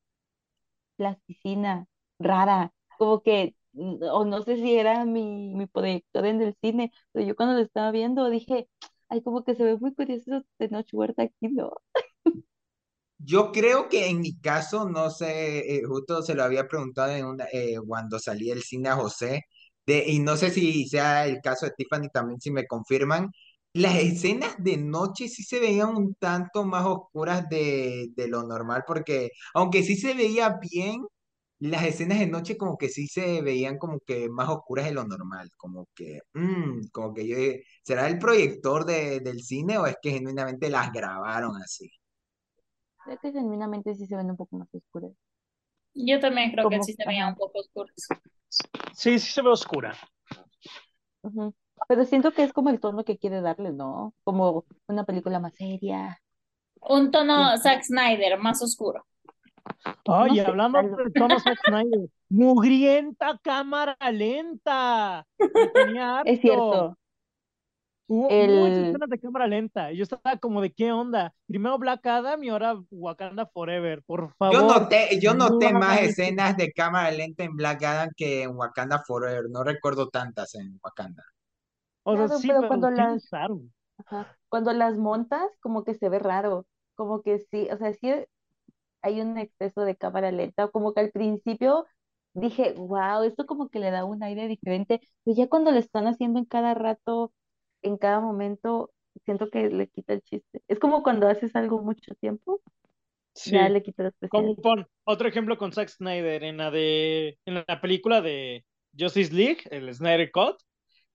plasticina 1.03 1.87
rara, 2.19 2.73
como 2.99 3.23
que, 3.23 3.57
mm, 3.73 4.03
o 4.13 4.25
no 4.25 4.43
sé 4.43 4.57
si 4.57 4.77
era 4.77 5.05
mi, 5.05 5.55
mi 5.55 5.67
proyector 5.67 6.27
en 6.27 6.41
el 6.43 6.55
cine, 6.63 6.93
pero 7.13 7.27
yo 7.27 7.37
cuando 7.37 7.55
lo 7.57 7.63
estaba 7.63 7.91
viendo 7.93 8.31
dije, 8.31 8.69
ay, 9.09 9.23
como 9.23 9.45
que 9.45 9.55
se 9.57 9.65
ve 9.65 9.77
muy 9.79 9.95
curioso 9.95 10.45
de 10.59 10.69
Noche 10.69 10.97
Huerta 10.97 11.23
aquí, 11.25 11.49
¿no? 11.49 11.73
Yo 13.19 13.53
creo 13.53 13.89
que 13.89 14.09
en 14.09 14.21
mi 14.21 14.39
caso, 14.41 14.89
no 14.89 15.11
sé, 15.11 15.77
eh, 15.77 15.83
justo 15.87 16.23
se 16.23 16.35
lo 16.35 16.43
había 16.43 16.67
preguntado 16.67 17.13
en 17.13 17.25
una, 17.27 17.45
eh, 17.53 17.77
cuando 17.87 18.19
salí 18.19 18.49
del 18.49 18.63
cine 18.63 18.89
a 18.89 18.97
José, 18.97 19.43
de, 19.87 20.05
y 20.09 20.19
no 20.19 20.37
sé 20.37 20.51
si 20.51 20.89
sea 20.89 21.27
el 21.27 21.41
caso 21.41 21.67
de 21.67 21.73
Tiffany 21.77 22.09
también, 22.13 22.41
si 22.41 22.51
me 22.51 22.67
confirman, 22.67 23.31
las 23.75 23.97
escenas 23.97 24.55
de 24.59 24.77
noche 24.77 25.29
sí 25.29 25.43
se 25.45 25.61
veían 25.61 25.97
un 25.97 26.15
tanto 26.15 26.65
más 26.65 26.85
oscuras 26.87 27.49
de, 27.49 28.09
de 28.17 28.29
lo 28.29 28.43
normal, 28.45 28.85
porque 28.87 29.31
aunque 29.55 29.83
sí 29.83 29.97
se 29.97 30.15
veía 30.15 30.59
bien, 30.61 31.05
las 31.61 31.85
escenas 31.85 32.19
de 32.21 32.27
noche 32.27 32.57
como 32.57 32.77
que 32.79 32.89
sí 32.89 33.07
se 33.09 33.41
veían 33.43 33.79
como 33.79 34.01
que 34.01 34.29
más 34.29 34.49
oscuras 34.51 34.87
de 34.87 34.93
lo 34.93 35.05
normal, 35.05 35.51
como 35.57 35.87
que, 35.95 36.21
mm, 36.35 36.89
como 36.93 37.15
que 37.15 37.27
yo, 37.29 37.37
¿será 37.85 38.09
el 38.09 38.19
proyector 38.19 38.85
de, 38.85 39.21
del 39.21 39.43
cine 39.43 39.79
o 39.79 39.87
es 39.87 39.97
que 40.03 40.11
genuinamente 40.13 40.69
las 40.71 40.93
grabaron 40.93 41.57
así? 41.63 41.91
Creo 43.05 43.19
que 43.21 43.33
genuinamente 43.33 43.95
sí 43.95 44.07
se 44.07 44.17
ven 44.17 44.31
un 44.31 44.37
poco 44.37 44.57
más 44.57 44.69
oscuras. 44.75 45.13
Yo 45.95 46.21
también 46.21 46.53
creo 46.53 46.69
que 46.69 46.83
sí 46.83 46.95
se 46.95 47.07
veían 47.07 47.31
un 47.31 47.37
poco 47.37 47.61
oscuras. 47.61 47.95
Sí, 48.95 49.19
sí 49.19 49.33
se 49.33 49.43
ve 49.43 49.51
oscura. 49.51 49.97
Pero 51.89 52.05
siento 52.05 52.33
que 52.33 52.43
es 52.45 52.53
como 52.53 52.71
el 52.71 52.81
tono 52.81 53.05
que 53.05 53.19
quiere 53.19 53.41
darle, 53.41 53.73
¿no? 53.73 54.15
Como 54.25 54.65
una 54.87 55.05
película 55.05 55.41
más 55.41 55.55
seria. 55.55 56.21
Un 56.81 57.11
tono 57.11 57.57
Zack 57.59 57.85
Snyder, 57.85 58.39
más 58.39 58.63
oscuro. 58.63 59.05
Ay, 60.07 60.29
No 60.29 60.35
sé, 60.35 60.41
hablando 60.43 60.83
de 60.83 61.11
Thomas 61.13 61.43
Zack 61.43 61.59
Snyder, 61.67 62.09
mugrienta 62.29 63.39
cámara 63.43 63.97
lenta. 64.11 65.27
Tenía 65.75 66.23
Es 66.25 66.41
cierto. 66.41 66.97
Hubo 68.09 68.29
muchas 68.29 68.89
escenas 68.89 69.09
de 69.09 69.19
cámara 69.19 69.47
lenta. 69.47 69.93
Yo 69.93 70.03
estaba 70.03 70.37
como 70.37 70.61
de 70.61 70.71
qué 70.73 70.93
onda. 70.93 71.33
Primero 71.47 71.79
Black 71.79 72.05
Adam 72.07 72.43
y 72.45 72.51
ahora 72.51 72.77
Wakanda 72.91 73.47
Forever. 73.47 74.03
Por 74.03 74.29
Yo 74.29 74.35
favor, 74.39 74.83
noté, 74.83 75.19
yo 75.19 75.33
no 75.33 75.49
noté 75.49 75.73
más 75.73 76.03
escenas 76.03 76.57
de 76.59 76.73
cámara 76.73 77.11
lenta 77.11 77.45
en 77.45 77.57
Black 77.57 77.83
Adam 77.85 78.11
que 78.15 78.43
en 78.43 78.55
Wakanda 78.55 79.03
Forever. 79.07 79.49
No 79.49 79.65
recuerdo 79.65 80.09
tantas 80.09 80.55
en 80.57 80.79
Wakanda. 80.83 81.25
O 82.11 82.17
sea, 82.17 82.29
sí, 82.29 82.47
pero 82.47 82.67
cuando 82.67 82.91
las, 82.91 83.21
ajá, 83.99 84.29
cuando 84.49 84.73
las 84.73 84.99
montas, 84.99 85.49
como 85.61 85.85
que 85.85 85.95
se 85.95 86.09
ve 86.09 86.19
raro. 86.21 86.67
Como 86.97 87.23
que 87.23 87.39
sí, 87.41 87.69
o 87.73 87.79
sea, 87.79 87.93
sí 87.95 88.13
hay 89.03 89.21
un 89.21 89.39
exceso 89.39 89.83
de 89.83 89.97
cámara 89.97 90.33
lenta. 90.33 90.69
Como 90.69 90.95
que 90.95 91.01
al 91.01 91.11
principio 91.13 91.87
dije, 92.35 92.75
wow, 92.79 93.23
esto 93.25 93.47
como 93.47 93.69
que 93.71 93.79
le 93.81 93.91
da 93.91 94.05
un 94.05 94.23
aire 94.23 94.49
diferente. 94.49 95.01
Pero 95.25 95.37
ya 95.37 95.49
cuando 95.49 95.73
lo 95.73 95.79
están 95.79 96.07
haciendo 96.07 96.39
en 96.39 96.47
cada 96.47 96.75
rato, 96.75 97.33
en 97.83 97.97
cada 97.99 98.21
momento, 98.21 98.93
siento 99.25 99.51
que 99.51 99.69
le 99.71 99.89
quita 99.89 100.15
el 100.15 100.23
chiste. 100.23 100.63
Es 100.69 100.79
como 100.81 101.03
cuando 101.03 101.29
haces 101.29 101.57
algo 101.57 101.83
mucho 101.83 102.15
tiempo, 102.17 102.61
ya 103.45 103.69
Sí. 103.69 103.71
le 103.71 103.83
quita 103.83 104.05
la 104.05 104.13
Como 104.29 104.57
pon 104.57 104.87
otro 105.05 105.29
ejemplo 105.29 105.59
con 105.59 105.73
Zack 105.73 105.89
Snyder 105.91 106.45
en 106.45 106.57
la 106.59 106.71
de 106.71 107.39
en 107.47 107.55
la 107.67 107.81
película 107.81 108.21
de 108.23 108.65
Justice 108.99 109.33
League, 109.35 109.63
el 109.71 109.95
Snyder 109.95 110.31
Cut, 110.33 110.57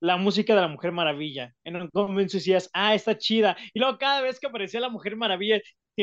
la 0.00 0.16
música 0.16 0.54
de 0.54 0.60
la 0.60 0.68
Mujer 0.68 0.92
Maravilla. 0.92 1.54
En 1.64 1.76
un 1.76 1.90
momento 1.92 2.36
decías, 2.36 2.70
ah, 2.72 2.94
está 2.94 3.16
chida. 3.16 3.56
Y 3.72 3.80
luego 3.80 3.98
cada 3.98 4.20
vez 4.20 4.38
que 4.38 4.46
aparecía 4.46 4.80
la 4.80 4.88
Mujer 4.88 5.16
Maravilla, 5.16 5.60
y 5.96 6.02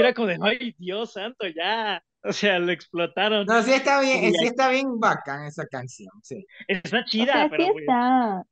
era 0.00 0.14
como 0.14 0.26
de, 0.26 0.38
ay, 0.42 0.74
Dios 0.76 1.12
santo, 1.12 1.46
ya. 1.46 2.02
O 2.24 2.32
sea, 2.32 2.58
lo 2.58 2.72
explotaron. 2.72 3.46
No, 3.46 3.62
sí 3.62 3.72
está 3.72 4.00
bien, 4.00 4.32
sí 4.32 4.46
está 4.46 4.70
bien 4.70 4.98
bacán 4.98 5.46
esa 5.46 5.66
canción, 5.66 6.10
sí. 6.22 6.44
está 6.66 7.00
O 7.00 7.04
chida, 7.04 7.32
sea, 7.32 7.44
sí 7.44 7.48
pero 7.50 7.72
pues, 7.72 7.82
está, 7.82 8.42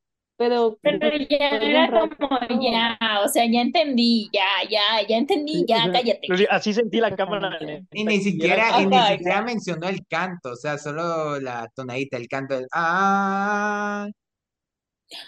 pero 0.43 0.77
Pero 0.83 0.99
después 0.99 1.29
ya 1.29 1.49
era 1.51 2.09
como 2.19 2.39
ya, 2.61 2.99
o 3.25 3.29
sea, 3.29 3.45
ya 3.47 3.61
entendí, 3.61 4.29
ya, 4.33 4.69
ya, 4.69 5.07
ya 5.09 5.17
entendí, 5.17 5.65
ya, 5.69 5.91
cállate. 5.93 6.23
pues, 6.27 6.47
así 6.51 6.73
sentí 6.73 6.99
la 6.99 7.15
cámara. 7.15 7.59
Y 7.93 8.05
ni 8.05 8.19
siquiera, 8.21 8.81
y 8.81 8.87
ni 8.87 8.99
siquiera 8.99 9.43
mencionó 9.43 9.89
el 9.89 10.05
canto, 10.09 10.51
o 10.51 10.57
sea, 10.57 10.79
solo 10.79 11.39
la 11.39 11.69
tonadita, 11.77 12.17
el 12.17 12.27
canto 12.27 12.57
del 12.57 12.67
ah. 12.75 14.09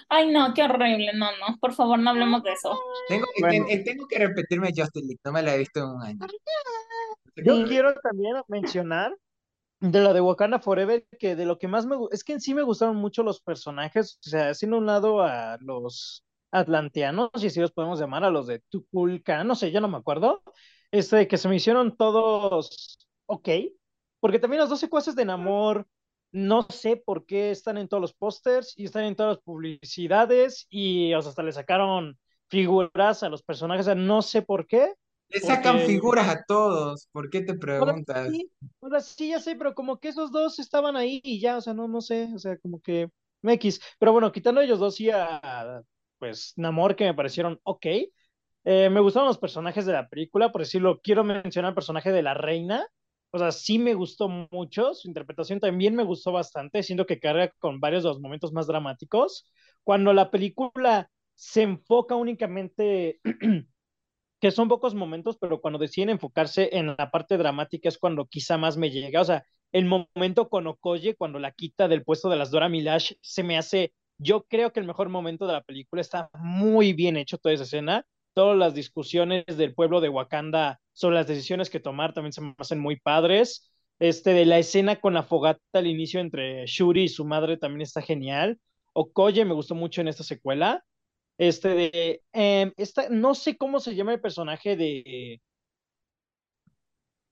Ay, 0.08 0.32
no, 0.32 0.52
qué 0.54 0.62
horrible, 0.64 1.12
no, 1.14 1.26
no, 1.26 1.58
por 1.60 1.74
favor, 1.74 1.98
no 1.98 2.10
hablemos 2.10 2.42
de 2.42 2.52
eso. 2.52 2.76
Tengo, 3.08 3.26
bueno, 3.38 3.66
ten- 3.66 3.84
tengo 3.84 4.08
que 4.08 4.18
repetirme 4.18 4.70
League, 4.72 5.18
no 5.24 5.32
me 5.32 5.42
la 5.42 5.54
he 5.54 5.58
visto 5.58 5.80
en 5.80 5.86
un 5.90 6.02
año. 6.02 6.26
yo 7.36 7.64
quiero 7.66 7.94
también 8.02 8.34
mencionar 8.48 9.14
De 9.84 10.00
la 10.00 10.14
de 10.14 10.20
Wakanda 10.22 10.60
Forever, 10.60 11.06
que 11.18 11.36
de 11.36 11.44
lo 11.44 11.58
que 11.58 11.68
más 11.68 11.84
me 11.84 11.96
es 12.10 12.24
que 12.24 12.32
en 12.32 12.40
sí 12.40 12.54
me 12.54 12.62
gustaron 12.62 12.96
mucho 12.96 13.22
los 13.22 13.40
personajes, 13.40 14.18
o 14.26 14.30
sea, 14.30 14.48
haciendo 14.48 14.78
un 14.78 14.86
lado 14.86 15.20
a 15.20 15.58
los 15.60 16.24
atlanteanos, 16.50 17.28
si 17.36 17.48
así 17.48 17.60
los 17.60 17.72
podemos 17.72 18.00
llamar, 18.00 18.24
a 18.24 18.30
los 18.30 18.46
de 18.46 18.60
Tukulkan, 18.70 19.46
no 19.46 19.54
sé, 19.54 19.72
yo 19.72 19.82
no 19.82 19.88
me 19.88 19.98
acuerdo, 19.98 20.42
este, 20.90 21.28
que 21.28 21.36
se 21.36 21.48
me 21.50 21.56
hicieron 21.56 21.98
todos 21.98 22.98
ok, 23.26 23.48
porque 24.20 24.38
también 24.38 24.60
los 24.60 24.70
dos 24.70 24.80
secuaces 24.80 25.14
de 25.16 25.26
Namor, 25.26 25.86
no 26.32 26.62
sé 26.70 26.96
por 26.96 27.26
qué 27.26 27.50
están 27.50 27.76
en 27.76 27.86
todos 27.88 28.00
los 28.00 28.14
pósters 28.14 28.72
y 28.78 28.86
están 28.86 29.04
en 29.04 29.16
todas 29.16 29.36
las 29.36 29.44
publicidades 29.44 30.66
y 30.70 31.12
o 31.12 31.20
sea, 31.20 31.28
hasta 31.28 31.42
le 31.42 31.52
sacaron 31.52 32.18
figuras 32.48 33.22
a 33.22 33.28
los 33.28 33.42
personajes, 33.42 33.84
o 33.86 33.88
sea, 33.90 33.94
no 33.94 34.22
sé 34.22 34.40
por 34.40 34.66
qué, 34.66 34.94
Le 35.34 35.40
sacan 35.40 35.74
porque 35.74 35.86
figuras 35.86 36.28
a 36.28 36.44
todos, 36.46 37.08
¿por 37.12 37.28
qué 37.28 37.40
te 37.42 37.54
preguntas? 37.54 38.30
sí, 38.30 38.50
o 38.80 38.88
sea, 38.88 39.00
sí, 39.00 39.28
ya 39.28 39.40
sé, 39.40 39.56
pero 39.56 39.74
como 39.74 39.98
que 39.98 40.08
esos 40.08 40.30
dos 40.30 40.58
estaban 40.58 40.96
ahí 40.96 41.20
y 41.24 41.40
ya, 41.40 41.56
o 41.56 41.60
sea, 41.60 41.74
no, 41.74 41.88
no 41.88 42.00
sé, 42.00 42.30
o 42.34 42.38
sea, 42.38 42.56
como 42.58 42.80
que 42.80 43.08
X. 43.42 43.80
Pero 43.98 44.12
bueno, 44.12 44.32
quitando 44.32 44.60
ellos 44.60 44.78
dos 44.78 45.00
y 45.00 45.10
a, 45.10 45.82
pues, 46.18 46.54
Namor, 46.56 46.96
que 46.96 47.04
me 47.04 47.14
parecieron 47.14 47.60
ok. 47.64 47.86
Eh, 48.66 48.88
me 48.90 49.00
gustaron 49.00 49.28
los 49.28 49.38
personajes 49.38 49.84
de 49.84 49.92
la 49.92 50.08
película, 50.08 50.50
por 50.50 50.62
decirlo, 50.62 51.00
quiero 51.02 51.22
mencionar 51.24 51.70
el 51.70 51.74
personaje 51.74 52.12
de 52.12 52.22
la 52.22 52.34
reina. 52.34 52.86
O 53.30 53.38
sea, 53.38 53.50
sí 53.52 53.78
me 53.78 53.94
gustó 53.94 54.28
mucho, 54.28 54.94
su 54.94 55.08
interpretación 55.08 55.58
también 55.60 55.96
me 55.96 56.04
gustó 56.04 56.30
bastante, 56.30 56.84
siento 56.84 57.04
que 57.04 57.18
carga 57.18 57.50
con 57.58 57.80
varios 57.80 58.04
de 58.04 58.10
los 58.10 58.20
momentos 58.20 58.52
más 58.52 58.68
dramáticos. 58.68 59.50
Cuando 59.82 60.12
la 60.12 60.30
película 60.30 61.10
se 61.34 61.62
enfoca 61.62 62.14
únicamente 62.14 63.20
que 64.40 64.50
son 64.50 64.68
pocos 64.68 64.94
momentos, 64.94 65.36
pero 65.40 65.60
cuando 65.60 65.78
deciden 65.78 66.10
enfocarse 66.10 66.70
en 66.76 66.94
la 66.98 67.10
parte 67.10 67.38
dramática 67.38 67.88
es 67.88 67.98
cuando 67.98 68.26
quizá 68.26 68.58
más 68.58 68.76
me 68.76 68.90
llega. 68.90 69.20
O 69.20 69.24
sea, 69.24 69.44
el 69.72 69.86
momento 69.86 70.48
con 70.48 70.66
Okoye, 70.66 71.16
cuando 71.16 71.38
la 71.38 71.52
quita 71.52 71.88
del 71.88 72.04
puesto 72.04 72.28
de 72.28 72.36
las 72.36 72.50
Dora 72.50 72.68
Milash, 72.68 73.14
se 73.20 73.42
me 73.42 73.58
hace, 73.58 73.92
yo 74.18 74.44
creo 74.44 74.72
que 74.72 74.80
el 74.80 74.86
mejor 74.86 75.08
momento 75.08 75.46
de 75.46 75.54
la 75.54 75.62
película 75.62 76.00
está 76.00 76.30
muy 76.34 76.92
bien 76.92 77.16
hecho 77.16 77.38
toda 77.38 77.54
esa 77.54 77.64
escena. 77.64 78.06
Todas 78.34 78.56
las 78.56 78.74
discusiones 78.74 79.44
del 79.46 79.74
pueblo 79.74 80.00
de 80.00 80.08
Wakanda 80.08 80.80
sobre 80.92 81.16
las 81.16 81.26
decisiones 81.26 81.70
que 81.70 81.80
tomar 81.80 82.12
también 82.12 82.32
se 82.32 82.40
me 82.40 82.54
hacen 82.58 82.80
muy 82.80 82.96
padres. 83.00 83.72
Este, 83.98 84.32
de 84.32 84.44
la 84.44 84.58
escena 84.58 84.96
con 85.00 85.14
la 85.14 85.22
fogata 85.22 85.60
al 85.72 85.86
inicio 85.86 86.20
entre 86.20 86.66
Shuri 86.66 87.04
y 87.04 87.08
su 87.08 87.24
madre 87.24 87.56
también 87.56 87.82
está 87.82 88.02
genial. 88.02 88.58
Okoye 88.92 89.44
me 89.44 89.54
gustó 89.54 89.74
mucho 89.74 90.00
en 90.00 90.08
esta 90.08 90.24
secuela. 90.24 90.84
Este 91.38 91.68
de. 91.68 92.22
Eh, 92.32 92.72
esta, 92.76 93.08
no 93.08 93.34
sé 93.34 93.56
cómo 93.56 93.80
se 93.80 93.94
llama 93.94 94.12
el 94.12 94.20
personaje 94.20 94.76
de 94.76 95.40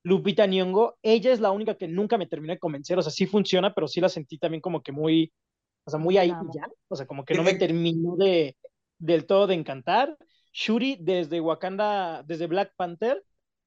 Lupita 0.03 0.47
Nyong'o. 0.47 0.97
Ella 1.03 1.33
es 1.33 1.41
la 1.41 1.51
única 1.53 1.77
que 1.77 1.89
nunca 1.89 2.19
me 2.19 2.27
terminé 2.27 2.55
de 2.55 2.59
convencer. 2.59 2.99
O 2.99 3.03
sea, 3.03 3.13
sí 3.13 3.27
funciona, 3.27 3.75
pero 3.75 3.87
sí 3.89 4.01
la 4.01 4.09
sentí 4.09 4.39
también 4.39 4.61
como 4.61 4.83
que 4.83 4.93
muy. 4.93 5.33
O 5.85 5.91
sea, 5.91 5.99
muy 5.99 6.17
ahí 6.17 6.29
ya. 6.29 6.69
O 6.89 6.97
sea, 6.97 7.07
como 7.07 7.25
que 7.25 7.35
no 7.35 7.43
me 7.43 7.55
terminó 7.55 8.17
de 8.17 8.57
del 8.99 9.27
todo 9.27 9.47
de 9.47 9.55
encantar. 9.55 10.17
Shuri, 10.53 10.97
desde 11.01 11.41
Wakanda, 11.41 12.23
desde 12.23 12.47
Black 12.47 12.73
Panther, 12.77 13.23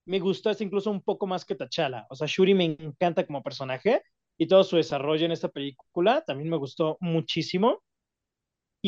me 0.05 0.19
gustó 0.19 0.49
hasta 0.49 0.63
incluso 0.63 0.91
un 0.91 1.01
poco 1.01 1.27
más 1.27 1.43
que 1.45 1.55
T'Challa. 1.55 2.05
O 2.09 2.15
sea, 2.15 2.27
Shuri 2.27 2.53
me 2.53 2.65
encanta 2.65 3.25
como 3.25 3.43
personaje 3.43 4.01
y 4.37 4.47
todo 4.47 4.63
su 4.63 4.77
desarrollo 4.77 5.25
en 5.25 5.31
esta 5.31 5.49
película 5.49 6.23
también 6.25 6.49
me 6.49 6.57
gustó 6.57 6.97
muchísimo 6.99 7.81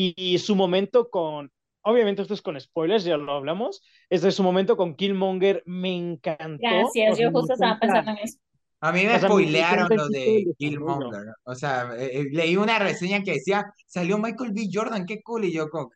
y, 0.00 0.34
y, 0.34 0.38
su 0.38 0.54
momento 0.54 1.10
con, 1.10 1.50
obviamente 1.82 2.22
esto 2.22 2.34
es 2.34 2.42
con 2.42 2.60
spoilers, 2.60 3.04
ya 3.04 3.16
lo 3.16 3.32
hablamos, 3.32 3.82
es 4.08 4.22
de 4.22 4.30
su 4.30 4.42
momento 4.42 4.76
con 4.76 4.94
Killmonger 4.94 5.62
me 5.66 5.96
encantó. 5.96 6.58
Gracias, 6.62 7.18
yo 7.18 7.30
justo 7.30 7.48
me 7.48 7.54
estaba 7.54 7.72
encanta, 7.72 7.80
pensando 7.80 8.10
en 8.12 8.18
eso. 8.18 8.38
A 8.80 8.92
mí 8.92 9.04
me 9.04 9.16
o 9.16 9.18
sea, 9.18 9.22
me 9.22 9.28
spoilearon 9.28 9.84
encanta 9.86 9.94
lo 9.96 10.04
el 10.04 10.12
tipo 10.12 10.50
de. 10.50 10.54
Killmonger. 10.56 11.34
O 11.44 11.54
sea, 11.54 11.90
eh, 11.98 12.20
eh, 12.20 12.24
leí 12.30 12.56
una 12.56 12.78
reseña 12.78 13.22
que 13.22 13.32
decía, 13.32 13.72
salió 13.86 14.18
Michael 14.18 14.52
B. 14.52 14.68
Jordan, 14.72 15.04
qué 15.04 15.20
cool. 15.22 15.46
Y 15.46 15.52
yo 15.52 15.68
como, 15.68 15.90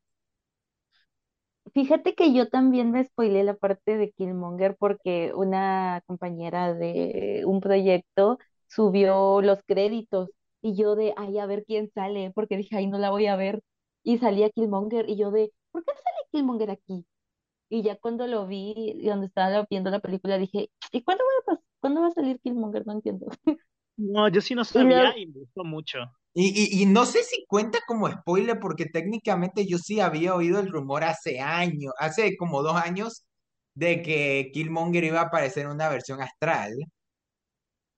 Fíjate 1.74 2.14
que 2.14 2.34
yo 2.34 2.48
también 2.48 2.90
me 2.90 3.05
spoileé 3.05 3.44
la 3.44 3.55
parte 3.55 3.96
de 3.96 4.11
Killmonger 4.11 4.76
porque 4.78 5.32
una 5.34 6.03
compañera 6.07 6.74
de 6.74 7.44
un 7.46 7.61
proyecto 7.61 8.38
subió 8.66 9.40
los 9.40 9.62
créditos 9.64 10.30
y 10.61 10.76
yo 10.76 10.96
de, 10.96 11.14
ay, 11.16 11.38
a 11.38 11.46
ver 11.46 11.64
quién 11.64 11.90
sale, 11.94 12.30
porque 12.34 12.57
dije, 12.57 12.76
ay, 12.76 12.88
no 12.88 12.98
la 12.98 13.11
voy 13.11 13.26
a 13.26 13.36
ver. 13.36 13.62
Y 14.03 14.18
salía 14.18 14.50
Killmonger 14.50 15.09
y 15.09 15.16
yo 15.16 15.30
de, 15.30 15.53
¿por 15.70 15.84
qué 15.84 15.92
sale 15.92 16.28
Killmonger 16.32 16.70
aquí? 16.70 17.07
Y 17.70 17.82
ya 17.82 17.96
cuando 17.96 18.26
lo 18.26 18.46
vi 18.46 18.74
y 18.76 19.07
donde 19.09 19.26
estaba 19.26 19.66
viendo 19.70 19.90
la 19.90 20.00
película 20.00 20.38
dije, 20.38 20.70
¿y 20.92 21.03
cuándo 21.03 21.24
va 21.48 21.55
a, 21.55 21.61
cuándo 21.80 22.03
va 22.03 22.09
a 22.09 22.11
salir 22.12 22.40
Killmonger? 22.40 22.86
No 22.86 22.92
entiendo. 22.94 23.26
No, 23.96 24.28
yo 24.28 24.40
sí 24.40 24.55
no 24.55 24.64
Y 24.74 24.84
luego, 24.84 25.12
sabía 25.12 25.16
y 25.18 25.26
me 25.26 25.40
gustó 25.40 25.64
mucho. 25.64 25.98
Y, 26.34 26.78
y, 26.80 26.82
y 26.82 26.86
no 26.86 27.05
sé 27.07 27.22
si 27.24 27.44
cuenta 27.46 27.78
como 27.86 28.11
spoiler, 28.11 28.59
porque 28.59 28.86
técnicamente 28.86 29.66
yo 29.66 29.78
sí 29.78 30.00
había 30.00 30.34
oído 30.34 30.61
el 30.61 30.70
rumor 30.70 31.05
hace 31.05 31.40
años, 31.40 31.92
hace 31.98 32.36
como 32.36 32.62
dos 32.62 32.76
años, 32.76 33.26
de 33.74 34.03
que 34.03 34.50
Killmonger 34.53 35.05
iba 35.05 35.20
a 35.20 35.24
aparecer 35.24 35.66
en 35.66 35.72
una 35.72 35.88
versión 35.88 36.20
astral. 36.22 36.72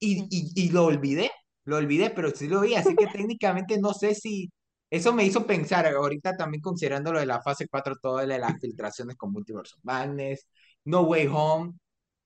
Y, 0.01 0.27
y, 0.31 0.67
y 0.67 0.71
lo 0.71 0.85
olvidé, 0.85 1.31
lo 1.65 1.77
olvidé, 1.77 2.11
pero 2.11 2.31
sí 2.31 2.49
lo 2.49 2.61
vi, 2.61 2.75
así 2.75 2.95
que 2.97 3.07
técnicamente 3.07 3.79
no 3.79 3.95
sé 3.95 4.15
si... 4.15 4.51
Eso 4.95 5.13
me 5.13 5.25
hizo 5.25 5.47
pensar, 5.47 5.87
ahorita 5.87 6.37
también 6.37 6.61
considerando 6.63 7.13
lo 7.13 7.21
de 7.21 7.27
la 7.27 7.43
fase 7.43 7.69
4, 7.69 7.97
todo 8.01 8.21
lo 8.23 8.27
de 8.33 8.39
las 8.39 8.59
filtraciones 8.61 9.17
con 9.17 9.33
Multiverse 9.33 9.75
of 9.77 9.85
Madness, 9.85 10.47
No 10.85 11.03
Way 11.03 11.29
Home, 11.33 11.73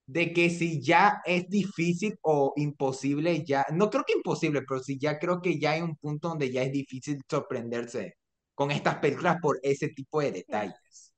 de 0.06 0.32
que 0.32 0.50
si 0.50 0.82
ya 0.82 1.22
es 1.26 1.48
difícil 1.50 2.18
o 2.22 2.52
imposible, 2.56 3.44
ya, 3.44 3.66
no 3.72 3.90
creo 3.90 4.04
que 4.06 4.14
imposible, 4.14 4.62
pero 4.68 4.82
si 4.82 4.98
ya 4.98 5.18
creo 5.18 5.40
que 5.42 5.58
ya 5.60 5.72
hay 5.72 5.82
un 5.82 5.96
punto 5.96 6.28
donde 6.30 6.50
ya 6.52 6.62
es 6.62 6.72
difícil 6.72 7.20
sorprenderse 7.30 8.16
con 8.54 8.70
estas 8.72 8.96
películas 8.96 9.38
por 9.42 9.58
ese 9.62 9.88
tipo 9.90 10.20
de 10.22 10.32
detalles. 10.32 11.12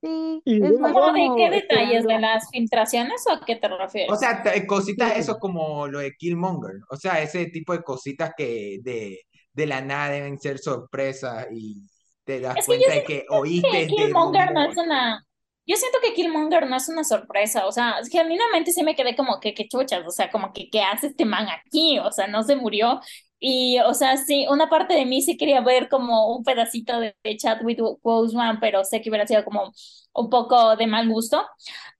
sí, 0.00 0.42
Y 0.44 0.66
es 0.66 0.78
más 0.80 0.94
¿Cómo 0.94 1.12
de 1.12 1.32
qué 1.36 1.50
como 1.50 1.50
detalles? 1.50 2.06
¿De 2.06 2.18
las 2.18 2.50
filtraciones 2.50 3.24
o 3.28 3.32
a 3.32 3.44
qué 3.44 3.56
te 3.56 3.68
O 4.06 4.16
refieres? 4.16 4.16
sea, 4.16 4.42
t- 4.42 4.66
cositas, 4.66 5.16
sí, 5.16 5.18
eso 5.18 5.38
como 5.38 5.86
lo 5.86 5.98
de 5.98 6.12
Killmonger, 6.16 6.76
o 6.90 6.96
sea, 6.96 7.20
ese 7.22 7.46
tipo 7.46 7.72
de 7.74 7.82
cositas 7.82 8.32
que 8.36 8.78
de, 8.82 9.20
de 9.58 9.66
la 9.66 9.80
nada 9.80 10.10
deben 10.10 10.38
ser 10.38 10.58
sorpresas 10.58 11.48
y 11.50 11.82
te 12.24 12.40
das 12.40 12.56
Es 12.56 12.64
que 12.64 12.66
cuenta 12.66 12.86
de 12.86 12.92
siento 12.92 13.06
que 13.08 13.20
que 13.20 13.26
oíste 13.28 13.76
de 13.76 13.86
Killmonger 13.88 14.52
no 14.52 14.62
es 14.62 14.76
una, 14.76 15.26
yo 15.66 15.76
siento 15.76 15.98
que 16.00 16.14
Killmonger 16.14 16.68
no 16.68 16.76
es 16.76 16.88
una 16.88 17.02
sorpresa, 17.02 17.66
o 17.66 17.72
sea, 17.72 17.96
genuinamente 18.10 18.70
sí 18.72 18.84
me 18.84 18.94
quedé 18.94 19.16
como 19.16 19.40
que, 19.40 19.52
qué 19.54 19.66
chuchas, 19.68 20.06
o 20.06 20.10
sea, 20.10 20.30
como 20.30 20.52
que, 20.52 20.70
¿qué 20.70 20.82
hace 20.82 21.08
este 21.08 21.24
man 21.24 21.48
aquí? 21.48 21.98
O 21.98 22.12
sea, 22.12 22.28
no 22.28 22.42
se 22.44 22.56
murió. 22.56 23.00
Y, 23.40 23.78
o 23.80 23.94
sea, 23.94 24.16
sí, 24.16 24.46
una 24.50 24.68
parte 24.68 24.94
de 24.94 25.06
mí 25.06 25.22
sí 25.22 25.36
quería 25.36 25.60
ver 25.60 25.88
como 25.88 26.34
un 26.36 26.44
pedacito 26.44 26.98
de, 27.00 27.16
de 27.22 27.36
Chadwick 27.36 27.80
Boseman, 28.02 28.60
pero 28.60 28.84
sé 28.84 29.00
que 29.00 29.10
hubiera 29.10 29.26
sido 29.26 29.44
como 29.44 29.72
un 30.14 30.30
poco 30.30 30.76
de 30.76 30.86
mal 30.86 31.08
gusto. 31.08 31.44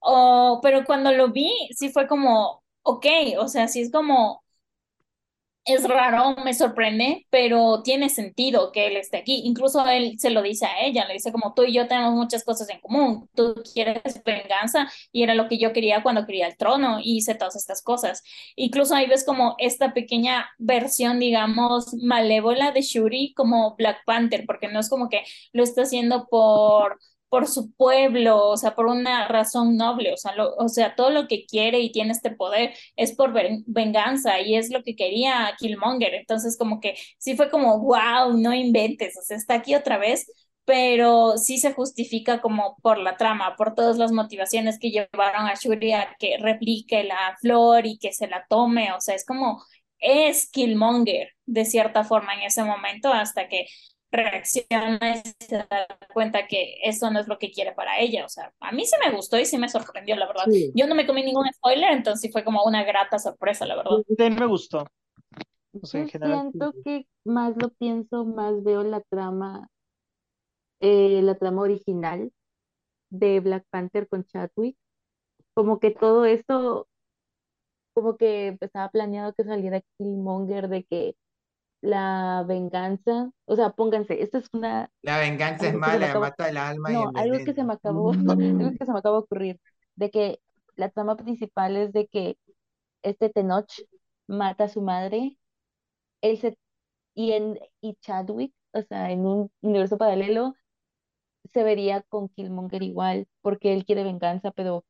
O, 0.00 0.61
pero 0.62 0.84
cuando 0.84 1.12
lo 1.12 1.30
vi, 1.32 1.50
sí 1.76 1.90
fue 1.90 2.06
como, 2.09 2.62
ok, 2.82 3.06
o 3.38 3.48
sea, 3.48 3.68
sí 3.68 3.82
es 3.82 3.90
como 3.92 4.42
es 5.68 5.84
raro, 5.86 6.36
me 6.44 6.54
sorprende, 6.54 7.26
pero 7.30 7.82
tiene 7.82 8.08
sentido 8.08 8.72
que 8.72 8.86
él 8.86 8.96
esté 8.96 9.18
aquí. 9.18 9.42
Incluso 9.44 9.86
él 9.86 10.18
se 10.18 10.30
lo 10.30 10.40
dice 10.42 10.64
a 10.66 10.80
ella, 10.80 11.06
le 11.06 11.14
dice 11.14 11.30
como 11.30 11.52
tú 11.54 11.64
y 11.64 11.74
yo 11.74 11.86
tenemos 11.86 12.14
muchas 12.14 12.42
cosas 12.42 12.70
en 12.70 12.80
común, 12.80 13.28
tú 13.34 13.54
quieres 13.74 14.02
venganza 14.24 14.90
y 15.12 15.22
era 15.22 15.34
lo 15.34 15.46
que 15.48 15.58
yo 15.58 15.72
quería 15.74 16.02
cuando 16.02 16.24
quería 16.24 16.46
el 16.46 16.56
trono 16.56 17.00
y 17.02 17.18
hice 17.18 17.34
todas 17.34 17.54
estas 17.56 17.82
cosas. 17.82 18.22
Incluso 18.56 18.94
ahí 18.94 19.06
ves 19.06 19.24
como 19.24 19.56
esta 19.58 19.92
pequeña 19.92 20.48
versión, 20.58 21.20
digamos, 21.20 21.94
malévola 21.94 22.72
de 22.72 22.80
Shuri 22.82 23.34
como 23.34 23.76
Black 23.76 23.98
Panther, 24.06 24.44
porque 24.46 24.68
no 24.68 24.80
es 24.80 24.88
como 24.88 25.10
que 25.10 25.22
lo 25.52 25.62
está 25.62 25.82
haciendo 25.82 26.28
por 26.28 26.98
por 27.28 27.46
su 27.46 27.72
pueblo, 27.72 28.48
o 28.48 28.56
sea, 28.56 28.74
por 28.74 28.86
una 28.86 29.28
razón 29.28 29.76
noble, 29.76 30.12
o 30.14 30.16
sea, 30.16 30.32
o 30.58 30.68
sea, 30.68 30.94
todo 30.94 31.10
lo 31.10 31.28
que 31.28 31.44
quiere 31.46 31.80
y 31.80 31.92
tiene 31.92 32.12
este 32.12 32.30
poder 32.30 32.74
es 32.96 33.14
por 33.14 33.32
venganza 33.66 34.40
y 34.40 34.56
es 34.56 34.70
lo 34.70 34.82
que 34.82 34.96
quería 34.96 35.54
Killmonger. 35.58 36.14
Entonces, 36.14 36.56
como 36.58 36.80
que 36.80 36.96
sí 37.18 37.36
fue 37.36 37.50
como, 37.50 37.78
wow, 37.80 38.36
no 38.36 38.54
inventes, 38.54 39.16
o 39.18 39.22
sea, 39.22 39.36
está 39.36 39.54
aquí 39.54 39.74
otra 39.74 39.98
vez, 39.98 40.26
pero 40.64 41.38
sí 41.38 41.58
se 41.58 41.72
justifica 41.72 42.40
como 42.40 42.76
por 42.82 42.98
la 42.98 43.16
trama, 43.16 43.56
por 43.56 43.74
todas 43.74 43.96
las 43.98 44.12
motivaciones 44.12 44.78
que 44.78 44.90
llevaron 44.90 45.46
a 45.46 45.54
Shuri 45.54 45.92
a 45.92 46.14
que 46.18 46.36
replique 46.38 47.04
la 47.04 47.36
flor 47.40 47.86
y 47.86 47.98
que 47.98 48.12
se 48.12 48.26
la 48.28 48.44
tome, 48.48 48.92
o 48.92 49.00
sea, 49.00 49.14
es 49.14 49.24
como, 49.24 49.62
es 49.98 50.50
Killmonger 50.50 51.30
de 51.46 51.64
cierta 51.64 52.04
forma 52.04 52.34
en 52.34 52.42
ese 52.42 52.64
momento 52.64 53.12
hasta 53.12 53.48
que 53.48 53.66
reacciona 54.11 54.98
y 55.16 55.44
se 55.44 55.56
da 55.56 55.86
cuenta 56.12 56.46
que 56.46 56.76
eso 56.82 57.11
no 57.11 57.20
es 57.20 57.28
lo 57.28 57.38
que 57.38 57.50
quiere 57.50 57.72
para 57.72 57.98
ella. 58.00 58.24
O 58.24 58.28
sea, 58.28 58.52
a 58.61 58.72
mí 58.72 58.84
sí 58.84 58.96
me 59.04 59.14
gustó 59.14 59.38
y 59.38 59.44
sí 59.44 59.59
me 59.59 59.68
sorprendió, 59.68 60.16
la 60.16 60.26
verdad. 60.26 60.46
Yo 60.74 60.86
no 60.86 60.94
me 60.94 61.06
comí 61.06 61.22
ningún 61.22 61.46
spoiler, 61.52 61.92
entonces 61.92 62.22
sí 62.22 62.30
fue 62.30 62.44
como 62.44 62.64
una 62.64 62.84
grata 62.84 63.18
sorpresa, 63.18 63.66
la 63.66 63.76
verdad. 63.76 63.92
Sí, 64.06 64.30
me 64.30 64.46
gustó. 64.46 64.86
Yo 65.72 65.86
siento 65.86 66.72
que 66.84 67.06
más 67.24 67.54
lo 67.56 67.68
pienso, 67.70 68.24
más 68.24 68.62
veo 68.64 68.82
la 68.82 69.00
trama, 69.02 69.68
eh, 70.80 71.20
la 71.22 71.36
trama 71.36 71.62
original 71.62 72.32
de 73.11 73.40
Black 73.40 73.64
Panther 73.70 74.09
con 74.09 74.24
Chadwick. 74.24 74.76
Como 75.54 75.78
que 75.78 75.90
todo 75.90 76.24
esto, 76.24 76.88
como 77.94 78.16
que 78.16 78.56
estaba 78.61 78.88
planeado 78.88 79.34
que 79.34 79.44
saliera 79.44 79.82
Killmonger, 79.98 80.68
de 80.68 80.84
que 80.84 81.16
la 81.80 82.44
venganza, 82.46 83.30
o 83.44 83.56
sea, 83.56 83.70
pónganse, 83.70 84.22
esto 84.22 84.38
es 84.38 84.46
una... 84.52 84.90
La 85.02 85.18
venganza 85.18 85.68
es 85.68 85.74
mala, 85.74 86.18
mata 86.18 86.48
el 86.48 86.56
alma 86.56 86.90
no, 86.90 87.10
y 87.14 87.18
algo 87.18 87.44
que 87.44 87.54
se 87.54 87.64
me 87.64 87.74
acabó, 87.74 88.12
algo 88.12 88.70
que 88.78 88.84
se 88.84 88.92
me 88.92 88.98
acabó 88.98 89.16
de 89.16 89.22
ocurrir, 89.22 89.60
de 89.96 90.10
que 90.10 90.40
la 90.76 90.90
trama 90.90 91.16
principal 91.16 91.76
es 91.76 91.92
de 91.92 92.08
que 92.08 92.36
este 93.02 93.30
Tenoch 93.30 93.70
mata 94.26 94.64
a 94.64 94.68
su 94.68 94.82
madre, 94.82 95.38
él 96.20 96.38
se, 96.38 96.58
y 97.14 97.32
en, 97.32 97.58
y 97.80 97.94
Chadwick, 97.96 98.54
o 98.72 98.82
sea, 98.82 99.10
en 99.10 99.26
un 99.26 99.50
universo 99.62 99.98
paralelo, 99.98 100.54
se 101.52 101.62
vería 101.64 102.02
con 102.02 102.28
Killmonger 102.28 102.82
igual, 102.82 103.26
porque 103.40 103.72
él 103.72 103.84
quiere 103.84 104.04
venganza, 104.04 104.50
pero 104.52 104.84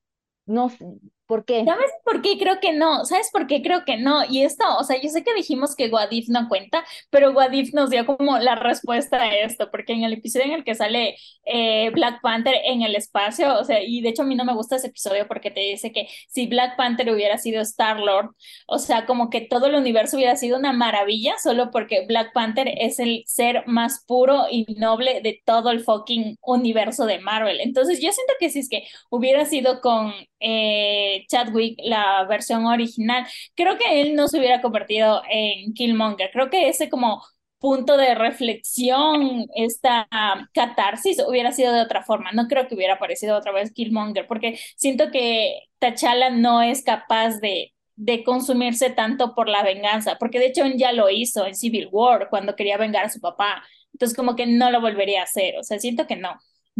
no 0.46 0.70
sé, 0.70 0.86
¿por 1.28 1.44
qué? 1.44 1.64
¿Sabes 1.64 1.92
por 2.04 2.22
qué 2.22 2.38
creo 2.38 2.58
que 2.58 2.72
no? 2.72 3.04
¿Sabes 3.04 3.30
por 3.30 3.46
qué 3.46 3.62
creo 3.62 3.84
que 3.84 3.98
no? 3.98 4.24
Y 4.28 4.42
esto, 4.42 4.64
o 4.78 4.82
sea, 4.82 5.00
yo 5.00 5.10
sé 5.10 5.22
que 5.22 5.34
dijimos 5.34 5.76
que 5.76 5.88
Guadif 5.88 6.28
no 6.28 6.48
cuenta, 6.48 6.84
pero 7.10 7.32
Guadif 7.32 7.74
nos 7.74 7.90
dio 7.90 8.06
como 8.06 8.38
la 8.38 8.56
respuesta 8.56 9.22
a 9.22 9.36
esto, 9.36 9.70
porque 9.70 9.92
en 9.92 10.02
el 10.04 10.14
episodio 10.14 10.46
en 10.46 10.52
el 10.52 10.64
que 10.64 10.74
sale 10.74 11.16
eh, 11.44 11.90
Black 11.90 12.20
Panther 12.22 12.54
en 12.64 12.82
el 12.82 12.96
espacio, 12.96 13.58
o 13.58 13.64
sea, 13.64 13.82
y 13.82 14.00
de 14.00 14.08
hecho 14.08 14.22
a 14.22 14.24
mí 14.24 14.34
no 14.34 14.44
me 14.44 14.54
gusta 14.54 14.76
ese 14.76 14.88
episodio 14.88 15.28
porque 15.28 15.50
te 15.50 15.60
dice 15.60 15.92
que 15.92 16.08
si 16.28 16.46
Black 16.46 16.76
Panther 16.76 17.12
hubiera 17.12 17.36
sido 17.38 17.60
Star-Lord, 17.60 18.30
o 18.66 18.78
sea, 18.78 19.04
como 19.04 19.28
que 19.28 19.42
todo 19.42 19.66
el 19.66 19.74
universo 19.74 20.16
hubiera 20.16 20.36
sido 20.36 20.58
una 20.58 20.72
maravilla, 20.72 21.34
solo 21.42 21.70
porque 21.70 22.06
Black 22.06 22.32
Panther 22.32 22.72
es 22.78 22.98
el 22.98 23.22
ser 23.26 23.64
más 23.66 24.04
puro 24.06 24.46
y 24.50 24.64
noble 24.78 25.20
de 25.20 25.42
todo 25.44 25.70
el 25.70 25.80
fucking 25.80 26.38
universo 26.40 27.04
de 27.04 27.18
Marvel. 27.18 27.60
Entonces 27.60 28.00
yo 28.00 28.10
siento 28.12 28.32
que 28.40 28.48
si 28.48 28.60
es 28.60 28.68
que 28.70 28.84
hubiera 29.10 29.44
sido 29.44 29.80
con 29.82 30.12
eh, 30.40 31.17
Chadwick, 31.26 31.78
la 31.82 32.24
versión 32.24 32.66
original, 32.66 33.26
creo 33.54 33.78
que 33.78 34.00
él 34.00 34.14
no 34.14 34.28
se 34.28 34.38
hubiera 34.38 34.60
convertido 34.62 35.22
en 35.30 35.72
Killmonger. 35.74 36.30
Creo 36.32 36.50
que 36.50 36.68
ese 36.68 36.88
como 36.88 37.22
punto 37.58 37.96
de 37.96 38.14
reflexión, 38.14 39.46
esta 39.54 40.08
catarsis 40.54 41.18
hubiera 41.26 41.52
sido 41.52 41.72
de 41.72 41.82
otra 41.82 42.02
forma. 42.04 42.32
No 42.32 42.46
creo 42.46 42.68
que 42.68 42.74
hubiera 42.74 42.94
aparecido 42.94 43.36
otra 43.36 43.52
vez 43.52 43.72
Killmonger, 43.72 44.26
porque 44.26 44.58
siento 44.76 45.10
que 45.10 45.62
T'Challa 45.78 46.30
no 46.30 46.62
es 46.62 46.82
capaz 46.84 47.40
de, 47.40 47.74
de 47.96 48.22
consumirse 48.24 48.90
tanto 48.90 49.34
por 49.34 49.48
la 49.48 49.62
venganza, 49.64 50.16
porque 50.18 50.38
de 50.38 50.46
hecho 50.46 50.64
ya 50.76 50.92
lo 50.92 51.10
hizo 51.10 51.46
en 51.46 51.54
Civil 51.56 51.88
War 51.90 52.28
cuando 52.30 52.54
quería 52.56 52.76
vengar 52.76 53.04
a 53.06 53.10
su 53.10 53.20
papá. 53.20 53.62
Entonces 53.92 54.16
como 54.16 54.36
que 54.36 54.46
no 54.46 54.70
lo 54.70 54.80
volvería 54.80 55.20
a 55.20 55.24
hacer, 55.24 55.56
o 55.58 55.64
sea, 55.64 55.78
siento 55.80 56.06
que 56.06 56.16
no. 56.16 56.30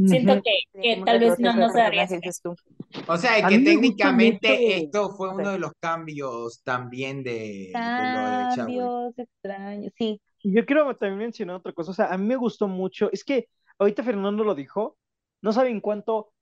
Siento 0.06 0.42
que, 0.42 0.80
que 0.80 1.02
tal 1.04 1.18
vez 1.18 1.38
no 1.38 1.54
nos 1.54 1.72
daría. 1.72 2.06
O 3.06 3.16
sea, 3.16 3.48
que 3.48 3.58
técnicamente 3.58 4.76
esto 4.76 5.10
fue 5.10 5.34
uno 5.34 5.50
de 5.50 5.58
los 5.58 5.72
cambios 5.80 6.62
también 6.62 7.22
de, 7.24 7.70
cambios 7.72 9.18
extraños, 9.18 9.92
sí. 9.96 10.20
Yo 10.44 10.64
quiero 10.64 10.94
también 10.96 11.18
mencionar 11.18 11.56
otra 11.56 11.72
cosa, 11.72 11.90
o 11.90 11.94
sea, 11.94 12.12
a 12.12 12.18
mí 12.18 12.24
me 12.24 12.36
gustó 12.36 12.68
mucho, 12.68 13.10
es 13.12 13.24
que 13.24 13.48
ahorita 13.78 14.04
Fernando 14.04 14.44
lo 14.44 14.54
dijo, 14.54 14.96
no 15.42 15.52
saben 15.52 15.80
cuánto 15.80 16.32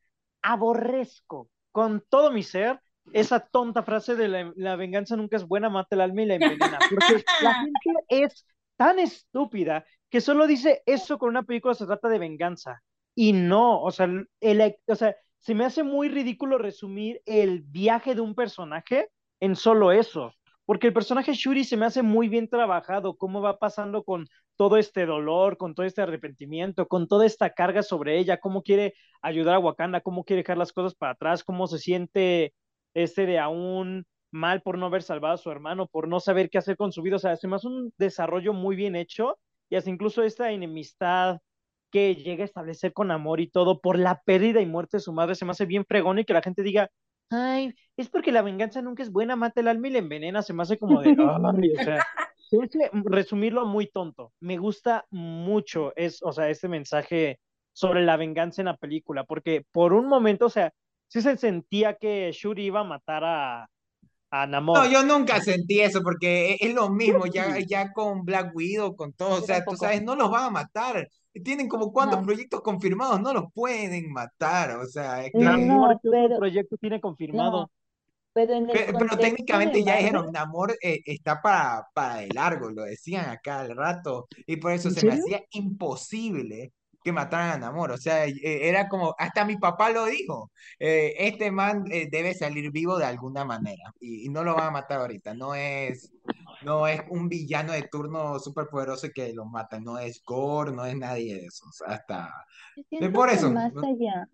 aborrezco 0.43 1.49
con 1.73 2.05
todo 2.09 2.31
mi 2.31 2.43
ser 2.43 2.81
esa 3.13 3.41
tonta 3.41 3.83
frase 3.83 4.17
de 4.17 4.29
la, 4.29 4.53
la 4.57 4.77
venganza 4.77 5.17
nunca 5.17 5.37
es 5.37 5.47
buena, 5.47 5.71
mata 5.71 5.95
el 5.95 6.03
alma 6.03 6.23
y 6.23 6.27
la 6.27 6.35
envenena, 6.35 6.79
porque 6.91 7.25
la 7.43 7.55
gente 7.61 8.05
es 8.09 8.45
tan 8.77 8.99
estúpida 8.99 9.87
que 10.11 10.21
solo 10.21 10.47
dice 10.47 10.83
eso 10.85 11.19
con 11.19 11.31
una 11.31 11.43
película 11.43 11.75
se 11.75 11.87
trata 11.87 12.09
de 12.09 12.19
venganza. 12.19 12.83
Y 13.17 13.33
no, 13.33 13.83
o 13.83 13.91
sea, 13.91 14.09
el, 14.41 14.77
o 14.87 14.95
sea, 14.95 15.17
se 15.39 15.55
me 15.55 15.65
hace 15.65 15.83
muy 15.83 16.09
ridículo 16.11 16.59
resumir 16.59 17.23
el 17.25 17.63
viaje 17.63 18.15
de 18.15 18.21
un 18.21 18.35
personaje 18.35 19.09
en 19.41 19.57
solo 19.57 19.91
eso, 19.91 20.35
porque 20.67 20.89
el 20.89 20.93
personaje 20.93 21.33
Shuri 21.33 21.65
se 21.65 21.79
me 21.79 21.87
hace 21.87 22.03
muy 22.03 22.29
bien 22.29 22.49
trabajado, 22.49 23.17
cómo 23.17 23.41
va 23.41 23.59
pasando 23.59 24.05
con 24.05 24.29
todo 24.57 24.77
este 24.77 25.07
dolor, 25.07 25.57
con 25.57 25.75
todo 25.75 25.87
este 25.87 26.03
arrepentimiento, 26.03 26.89
con 26.89 27.09
toda 27.09 27.25
esta 27.25 27.51
carga 27.55 27.83
sobre 27.83 28.19
ella, 28.19 28.39
cómo 28.39 28.63
quiere 28.63 28.95
ayudar 29.23 29.55
a 29.55 29.61
Wakanda, 29.61 30.03
cómo 30.03 30.25
quiere 30.25 30.43
dejar 30.43 30.59
las 30.59 30.73
cosas 30.73 30.95
para 30.95 31.13
atrás, 31.13 31.43
cómo 31.43 31.67
se 31.69 31.79
siente 31.79 32.53
este 32.95 33.25
de 33.27 33.39
aún 33.39 34.05
mal 34.31 34.61
por 34.61 34.77
no 34.77 34.87
haber 34.87 35.03
salvado 35.03 35.35
a 35.35 35.39
su 35.39 35.51
hermano, 35.51 35.87
por 35.87 36.07
no 36.07 36.21
saber 36.21 36.51
qué 36.51 36.59
hacer 36.59 36.77
con 36.77 36.93
su 36.93 37.01
vida, 37.01 37.17
o 37.17 37.19
sea, 37.19 37.37
se 37.37 37.49
me 37.49 37.57
hace 37.57 37.69
un 37.69 37.95
desarrollo 37.97 38.53
muy 38.53 38.77
bien 38.77 38.95
hecho 38.95 39.39
y 39.71 39.77
hasta 39.77 39.89
incluso 39.91 40.23
esta 40.23 40.53
enemistad 40.53 41.39
que 41.91 42.15
llega 42.17 42.43
a 42.43 42.47
establecer 42.47 42.93
con 42.93 43.11
amor 43.11 43.41
y 43.41 43.49
todo 43.49 43.81
por 43.81 43.99
la 43.99 44.21
pérdida 44.25 44.61
y 44.61 44.67
muerte 44.67 44.99
de 44.99 45.03
su 45.03 45.13
madre, 45.13 45.35
se 45.35 45.45
me 45.45 45.53
hace 45.53 45.67
bien 45.67 45.85
fregón 45.85 46.19
y 46.19 46.25
que 46.25 46.33
la 46.33 46.43
gente 46.43 46.63
diga, 46.63 46.91
ay, 47.31 47.75
es 47.97 48.09
porque 48.09 48.33
la 48.33 48.43
venganza 48.43 48.83
nunca 48.83 49.03
es 49.03 49.11
buena, 49.11 49.37
mata 49.37 49.61
el 49.61 49.69
alma 49.69 49.89
y 49.89 49.93
la 49.93 49.99
envenena, 49.99 50.43
se 50.43 50.53
me 50.53 50.63
hace 50.63 50.79
como 50.79 51.01
de, 51.01 51.11
ay, 51.11 51.73
o 51.79 51.85
sea, 51.85 52.07
resumirlo 53.05 53.67
muy 53.67 53.87
tonto. 53.87 54.33
Me 54.41 54.59
gusta 54.59 55.07
mucho, 55.11 55.93
es, 55.97 56.23
o 56.23 56.33
sea, 56.33 56.49
este 56.49 56.69
mensaje 56.69 57.41
sobre 57.73 58.05
la 58.05 58.17
venganza 58.17 58.63
en 58.63 58.67
la 58.67 58.77
película, 58.77 59.25
porque 59.25 59.65
por 59.73 59.93
un 59.93 60.07
momento, 60.07 60.47
o 60.47 60.51
sea, 60.51 60.73
sí 61.09 61.21
se 61.21 61.37
sentía 61.37 61.95
que 61.95 62.31
Shuri 62.33 62.65
iba 62.65 62.81
a 62.81 62.85
matar 62.85 63.25
a, 63.25 63.69
a 64.31 64.47
Namor. 64.47 64.79
No, 64.79 64.91
yo 64.91 65.03
nunca 65.03 65.41
sentí 65.41 65.81
eso 65.81 66.03
porque 66.03 66.53
e, 66.53 66.57
es, 66.61 66.75
lo 66.75 66.89
mismo, 66.91 67.27
ya, 67.27 67.59
ya 67.59 67.93
con 67.93 68.25
Black 68.25 68.55
Widow, 68.55 68.97
con 68.97 69.13
todo, 69.13 69.43
o 69.43 69.47
sea, 69.47 69.65
tú 69.65 69.77
sabes, 69.77 70.03
no 70.03 70.17
los 70.17 70.31
van 70.31 70.45
a 70.45 70.51
matar 70.51 71.09
tienen 71.43 71.69
como 71.69 71.93
cuántos 71.93 72.25
proyectos 72.25 72.61
confirmados, 72.63 73.21
no 73.21 73.33
los 73.33 73.53
pueden 73.53 74.13
matar, 74.13 74.77
o 74.79 74.87
sea, 74.87 75.25
es 75.25 75.33
que... 75.33 75.39
No, 75.39 76.01
pero, 76.03 76.37
proyecto 76.39 76.77
tiene 76.77 77.01
confirmado. 77.01 77.71
pero, 78.33 78.55
pero, 78.99 79.17
técnicamente 79.19 79.83
ya 79.83 79.97
dijeron, 79.97 80.31
Namor 80.33 80.77
eh, 80.83 81.01
está 81.05 81.41
para, 81.41 81.87
para 81.95 82.17
de 82.17 82.29
largo, 82.29 82.71
lo 82.71 82.83
decían 82.83 83.29
acá 83.31 83.61
al 83.61 83.77
rato, 83.77 84.27
y 84.47 84.57
por 84.57 84.73
eso 84.73 84.91
se 84.91 85.07
me 85.07 85.15
hacía 85.15 85.45
imposible 85.51 86.73
que 87.07 87.13
mataran 87.13 87.51
a 87.51 87.59
Namor, 87.59 87.93
o 87.93 87.97
sea, 87.97 88.27
eh, 88.27 88.35
era 88.43 88.89
como, 88.89 89.15
hasta 89.17 89.45
mi 89.45 89.57
papá 89.59 89.91
lo 89.91 90.07
dijo, 90.07 90.51
eh, 90.81 91.15
este 91.19 91.53
man 91.53 91.85
debe 91.85 92.35
salir 92.35 92.73
vivo 92.73 92.99
de 92.99 93.05
alguna 93.05 93.45
manera, 93.45 93.95
y, 94.01 94.27
y, 94.27 94.29
no 94.29 94.43
lo 94.43 94.57
van 94.57 94.67
a 94.67 94.71
matar 94.73 95.03
ahorita, 95.03 95.35
no 95.35 95.55
es, 95.55 96.13
no 96.65 96.89
es 96.89 97.01
un 97.11 97.29
villano 97.29 97.73
de 97.73 97.83
turno 97.85 98.41
súper 98.41 98.67
poderoso 98.67 99.07
que 99.15 99.33
lo 99.33 99.45
mata, 99.45 99.79
no 99.79 99.99
es 100.01 100.21
Gore, 100.25 100.73
no 100.73 100.85
es 100.85 100.97
nadie 100.97 101.37
de 101.37 101.47
esos, 101.47 101.81
hasta... 101.87 102.29
por 103.15 103.31
eso. 103.31 103.53
Más 103.53 103.73
allá, 103.77 104.29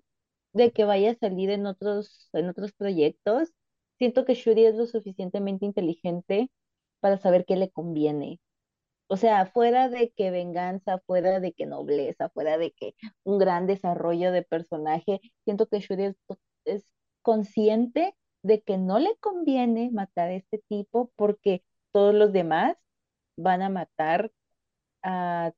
de 0.54 0.72
que 0.72 0.84
vaya 0.84 1.10
a 1.10 1.14
salir 1.14 1.50
en 1.50 1.66
otros, 1.66 2.30
en 2.32 2.48
otros 2.48 2.72
proyectos. 2.72 3.52
Siento 3.98 4.24
que 4.24 4.34
Shuri 4.34 4.64
es 4.64 4.74
lo 4.74 4.86
suficientemente 4.86 5.66
inteligente 5.66 6.50
para 7.00 7.18
saber 7.18 7.44
qué 7.46 7.56
le 7.56 7.70
conviene. 7.70 8.40
O 9.12 9.18
sea, 9.18 9.44
fuera 9.44 9.90
de 9.90 10.10
que 10.16 10.30
venganza, 10.30 10.98
fuera 11.06 11.38
de 11.38 11.52
que 11.52 11.66
nobleza, 11.66 12.30
fuera 12.30 12.56
de 12.56 12.72
que 12.72 12.94
un 13.24 13.38
gran 13.38 13.66
desarrollo 13.66 14.32
de 14.32 14.42
personaje, 14.42 15.20
siento 15.44 15.66
que 15.66 15.80
Shuri 15.80 16.04
es, 16.04 16.16
es 16.64 16.94
consciente 17.20 18.16
de 18.42 18.62
que 18.62 18.78
no 18.78 18.98
le 18.98 19.14
conviene 19.20 19.90
matar 19.92 20.28
a 20.28 20.32
este 20.32 20.62
tipo 20.66 21.12
porque 21.14 21.62
todos 21.92 22.14
los 22.14 22.32
demás 22.32 22.74
van 23.36 23.60
a 23.60 23.68
matar 23.68 24.32
a, 25.02 25.52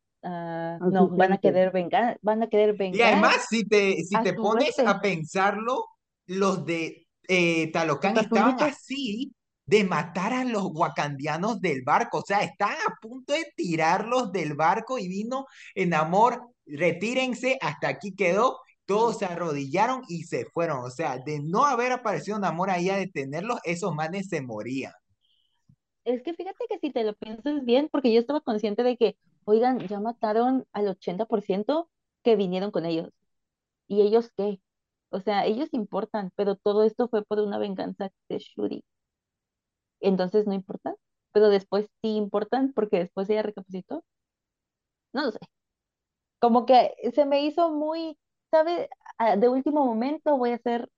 no, 0.80 1.08
van 1.10 1.34
a 1.34 1.38
querer 1.38 1.70
vengar, 1.70 2.18
van 2.22 2.42
a 2.42 2.48
querer 2.48 2.74
Y 2.74 2.78
vengar 2.78 3.12
además, 3.12 3.46
si 3.48 3.68
te, 3.68 4.02
si 4.02 4.16
a 4.16 4.22
te 4.24 4.32
pones 4.34 4.76
muerte. 4.78 4.82
a 4.84 5.00
pensarlo, 5.00 5.86
los 6.26 6.66
de 6.66 7.06
eh, 7.28 7.70
estaban 7.72 8.18
azulitos. 8.18 8.62
así 8.62 9.32
de 9.66 9.84
matar 9.84 10.32
a 10.32 10.44
los 10.44 10.64
wakandianos 10.72 11.60
del 11.60 11.82
barco. 11.82 12.18
O 12.18 12.22
sea, 12.22 12.42
estaban 12.42 12.76
a 12.86 12.94
punto 13.00 13.32
de 13.32 13.46
tirarlos 13.56 14.32
del 14.32 14.54
barco 14.54 14.98
y 14.98 15.08
vino 15.08 15.46
en 15.74 15.94
amor, 15.94 16.50
retírense, 16.66 17.58
hasta 17.60 17.88
aquí 17.88 18.14
quedó. 18.14 18.58
Todos 18.86 19.18
se 19.18 19.24
arrodillaron 19.24 20.02
y 20.08 20.24
se 20.24 20.44
fueron. 20.46 20.84
O 20.84 20.90
sea, 20.90 21.18
de 21.18 21.40
no 21.40 21.64
haber 21.64 21.92
aparecido 21.92 22.36
un 22.36 22.44
amor 22.44 22.70
ahí 22.70 22.90
a 22.90 22.96
detenerlos, 22.96 23.58
esos 23.64 23.94
manes 23.94 24.28
se 24.28 24.42
morían. 24.42 24.92
Es 26.04 26.22
que 26.22 26.34
fíjate 26.34 26.66
que 26.68 26.78
si 26.78 26.90
te 26.92 27.02
lo 27.02 27.14
piensas 27.14 27.64
bien, 27.64 27.88
porque 27.90 28.12
yo 28.12 28.20
estaba 28.20 28.40
consciente 28.42 28.82
de 28.82 28.96
que, 28.98 29.16
oigan, 29.44 29.78
ya 29.88 30.00
mataron 30.00 30.66
al 30.72 30.86
80% 30.88 31.88
que 32.22 32.36
vinieron 32.36 32.70
con 32.70 32.84
ellos. 32.84 33.10
¿Y 33.88 34.02
ellos 34.02 34.30
qué? 34.36 34.60
O 35.10 35.20
sea, 35.20 35.46
ellos 35.46 35.68
importan, 35.72 36.32
pero 36.36 36.56
todo 36.56 36.84
esto 36.84 37.08
fue 37.08 37.24
por 37.24 37.40
una 37.40 37.58
venganza 37.58 38.10
de 38.28 38.38
Shuri. 38.38 38.84
Entonces 40.04 40.46
no 40.46 40.54
importan, 40.54 40.94
pero 41.32 41.48
después 41.48 41.86
sí 42.02 42.16
importan 42.16 42.72
porque 42.72 42.98
después 42.98 43.28
ella 43.30 43.42
recapacitó. 43.42 44.04
No 45.12 45.24
lo 45.24 45.32
sé. 45.32 45.38
Como 46.40 46.66
que 46.66 46.92
se 47.14 47.24
me 47.24 47.42
hizo 47.44 47.70
muy, 47.70 48.18
¿sabes? 48.50 48.88
Ah, 49.18 49.36
De 49.36 49.48
último 49.48 49.84
momento 49.84 50.36
voy 50.36 50.50
a 50.50 50.58
ser 50.58 50.90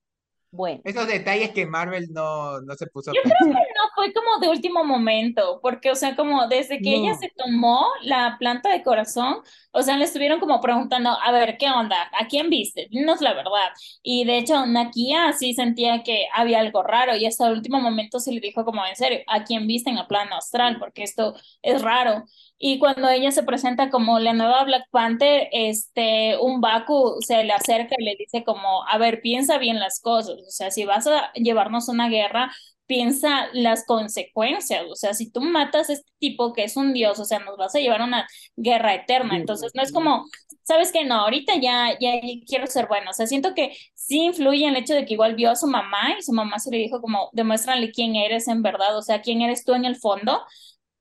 buena. 0.51 0.81
Esos 0.85 1.07
detalles 1.07 1.53
que 1.53 1.67
Marvel 1.67 2.09
no, 2.13 2.61
no 2.63 2.75
se 2.75 2.87
puso 2.89 3.13
Yo 3.15 3.23
creo 3.23 3.37
que 3.41 3.51
no 3.51 3.96
fue 3.97 4.13
como 4.13 4.39
de 4.41 4.49
último 4.51 4.85
momento, 4.85 5.59
porque, 5.63 5.91
o 5.91 5.97
sea, 5.97 6.15
como 6.17 6.47
desde 6.49 6.83
que 6.83 6.95
ella 6.97 7.15
No. 7.15 7.19
se 7.19 7.31
tomó 7.37 7.85
la 8.03 8.37
planta 8.39 8.71
de 8.71 8.85
corazón, 8.85 9.39
o 9.73 9.83
sea, 9.83 9.97
le 9.97 10.05
estuvieron 10.05 10.41
como 10.41 10.61
preguntando, 10.61 11.11
a 11.11 11.33
ver, 11.33 11.59
¿qué 11.59 11.71
onda? 11.71 11.97
¿A 12.21 12.29
quién 12.29 12.51
viste? 12.51 12.89
Dinos 12.91 13.21
la 13.23 13.35
verdad. 13.35 13.71
Y 14.03 14.25
de 14.25 14.39
hecho, 14.39 14.67
Nakia 14.67 15.33
sí 15.33 15.55
sentía 15.55 16.03
que 16.05 16.27
había 16.35 16.61
algo 16.61 16.83
raro 16.85 17.17
y 17.17 17.27
hasta 17.27 17.49
el 17.49 17.55
último 17.55 17.81
momento 17.81 18.21
se 18.21 18.33
le 18.33 18.41
dijo 18.41 18.65
como, 18.65 18.87
en 18.87 18.97
serio, 18.97 19.21
¿a 19.27 19.45
quién 19.45 19.67
viste 19.67 19.91
en 19.91 19.99
el 19.99 20.07
plano 20.07 20.37
astral? 20.37 20.79
Porque 20.79 21.03
esto 21.03 21.35
es 21.63 21.83
raro. 21.83 22.25
Y 22.59 22.79
cuando 22.79 23.09
ella 23.11 23.31
se 23.33 23.43
presenta 23.43 23.91
como 23.91 24.19
la 24.19 24.33
nueva 24.33 24.65
Black 24.65 24.85
Panther, 24.91 25.49
este, 25.53 26.39
un 26.39 26.61
Baku 26.61 27.17
se 27.27 27.45
le 27.45 27.53
acerca 27.53 27.95
y 27.99 28.05
le 28.05 28.17
dice 28.19 28.45
como, 28.45 28.87
a 28.89 28.97
ver, 28.99 29.21
piensa 29.21 29.59
bien 29.59 29.79
las 29.79 30.01
cosas, 30.01 30.37
o 30.47 30.51
sea, 30.51 30.71
si 30.71 30.85
vas 30.87 31.07
a 31.07 31.33
llevarnos 31.35 31.89
una 31.89 32.09
guerra, 32.09 32.51
piensa 32.87 33.49
las 33.53 33.85
consecuencias, 33.85 34.85
o 34.89 34.95
sea, 34.97 35.15
si 35.15 35.31
tú 35.31 35.41
matas 35.41 35.91
a 35.91 35.95
este 35.95 36.11
tipo 36.19 36.53
que 36.53 36.65
es 36.65 36.77
un 36.77 36.93
dios, 36.93 37.19
o 37.19 37.25
sea, 37.25 37.41
nos 37.41 37.57
vas 37.57 37.75
a 37.75 37.81
llevar 37.81 38.03
a 38.03 38.05
una 38.05 38.27
guerra 38.57 38.95
eterna, 38.95 39.37
entonces 39.37 39.73
no 39.75 39.83
es 39.83 39.93
como, 39.93 40.25
sabes 40.63 40.93
que 40.93 41.05
no, 41.05 41.17
ahorita 41.17 41.55
ya, 41.57 41.99
ya 42.01 42.13
quiero 42.47 42.67
ser 42.67 42.87
bueno, 42.87 43.11
o 43.11 43.13
sea, 43.13 43.27
siento 43.27 43.55
que 43.55 43.77
sí 43.95 44.25
influye 44.25 44.67
el 44.69 44.77
hecho 44.77 44.95
de 44.95 45.05
que 45.05 45.15
igual 45.15 45.35
vio 45.35 45.51
a 45.51 45.57
su 45.57 45.67
mamá 45.67 46.17
y 46.19 46.23
su 46.23 46.33
mamá 46.33 46.59
se 46.59 46.71
le 46.71 46.79
dijo 46.79 47.01
como, 47.01 47.31
demuéstrale 47.33 47.91
quién 47.91 48.17
eres 48.17 48.49
en 48.49 48.63
verdad, 48.63 48.97
o 48.97 49.03
sea, 49.03 49.21
quién 49.23 49.41
eres 49.43 49.65
tú 49.65 49.75
en 49.75 49.85
el 49.85 49.97
fondo, 49.97 50.43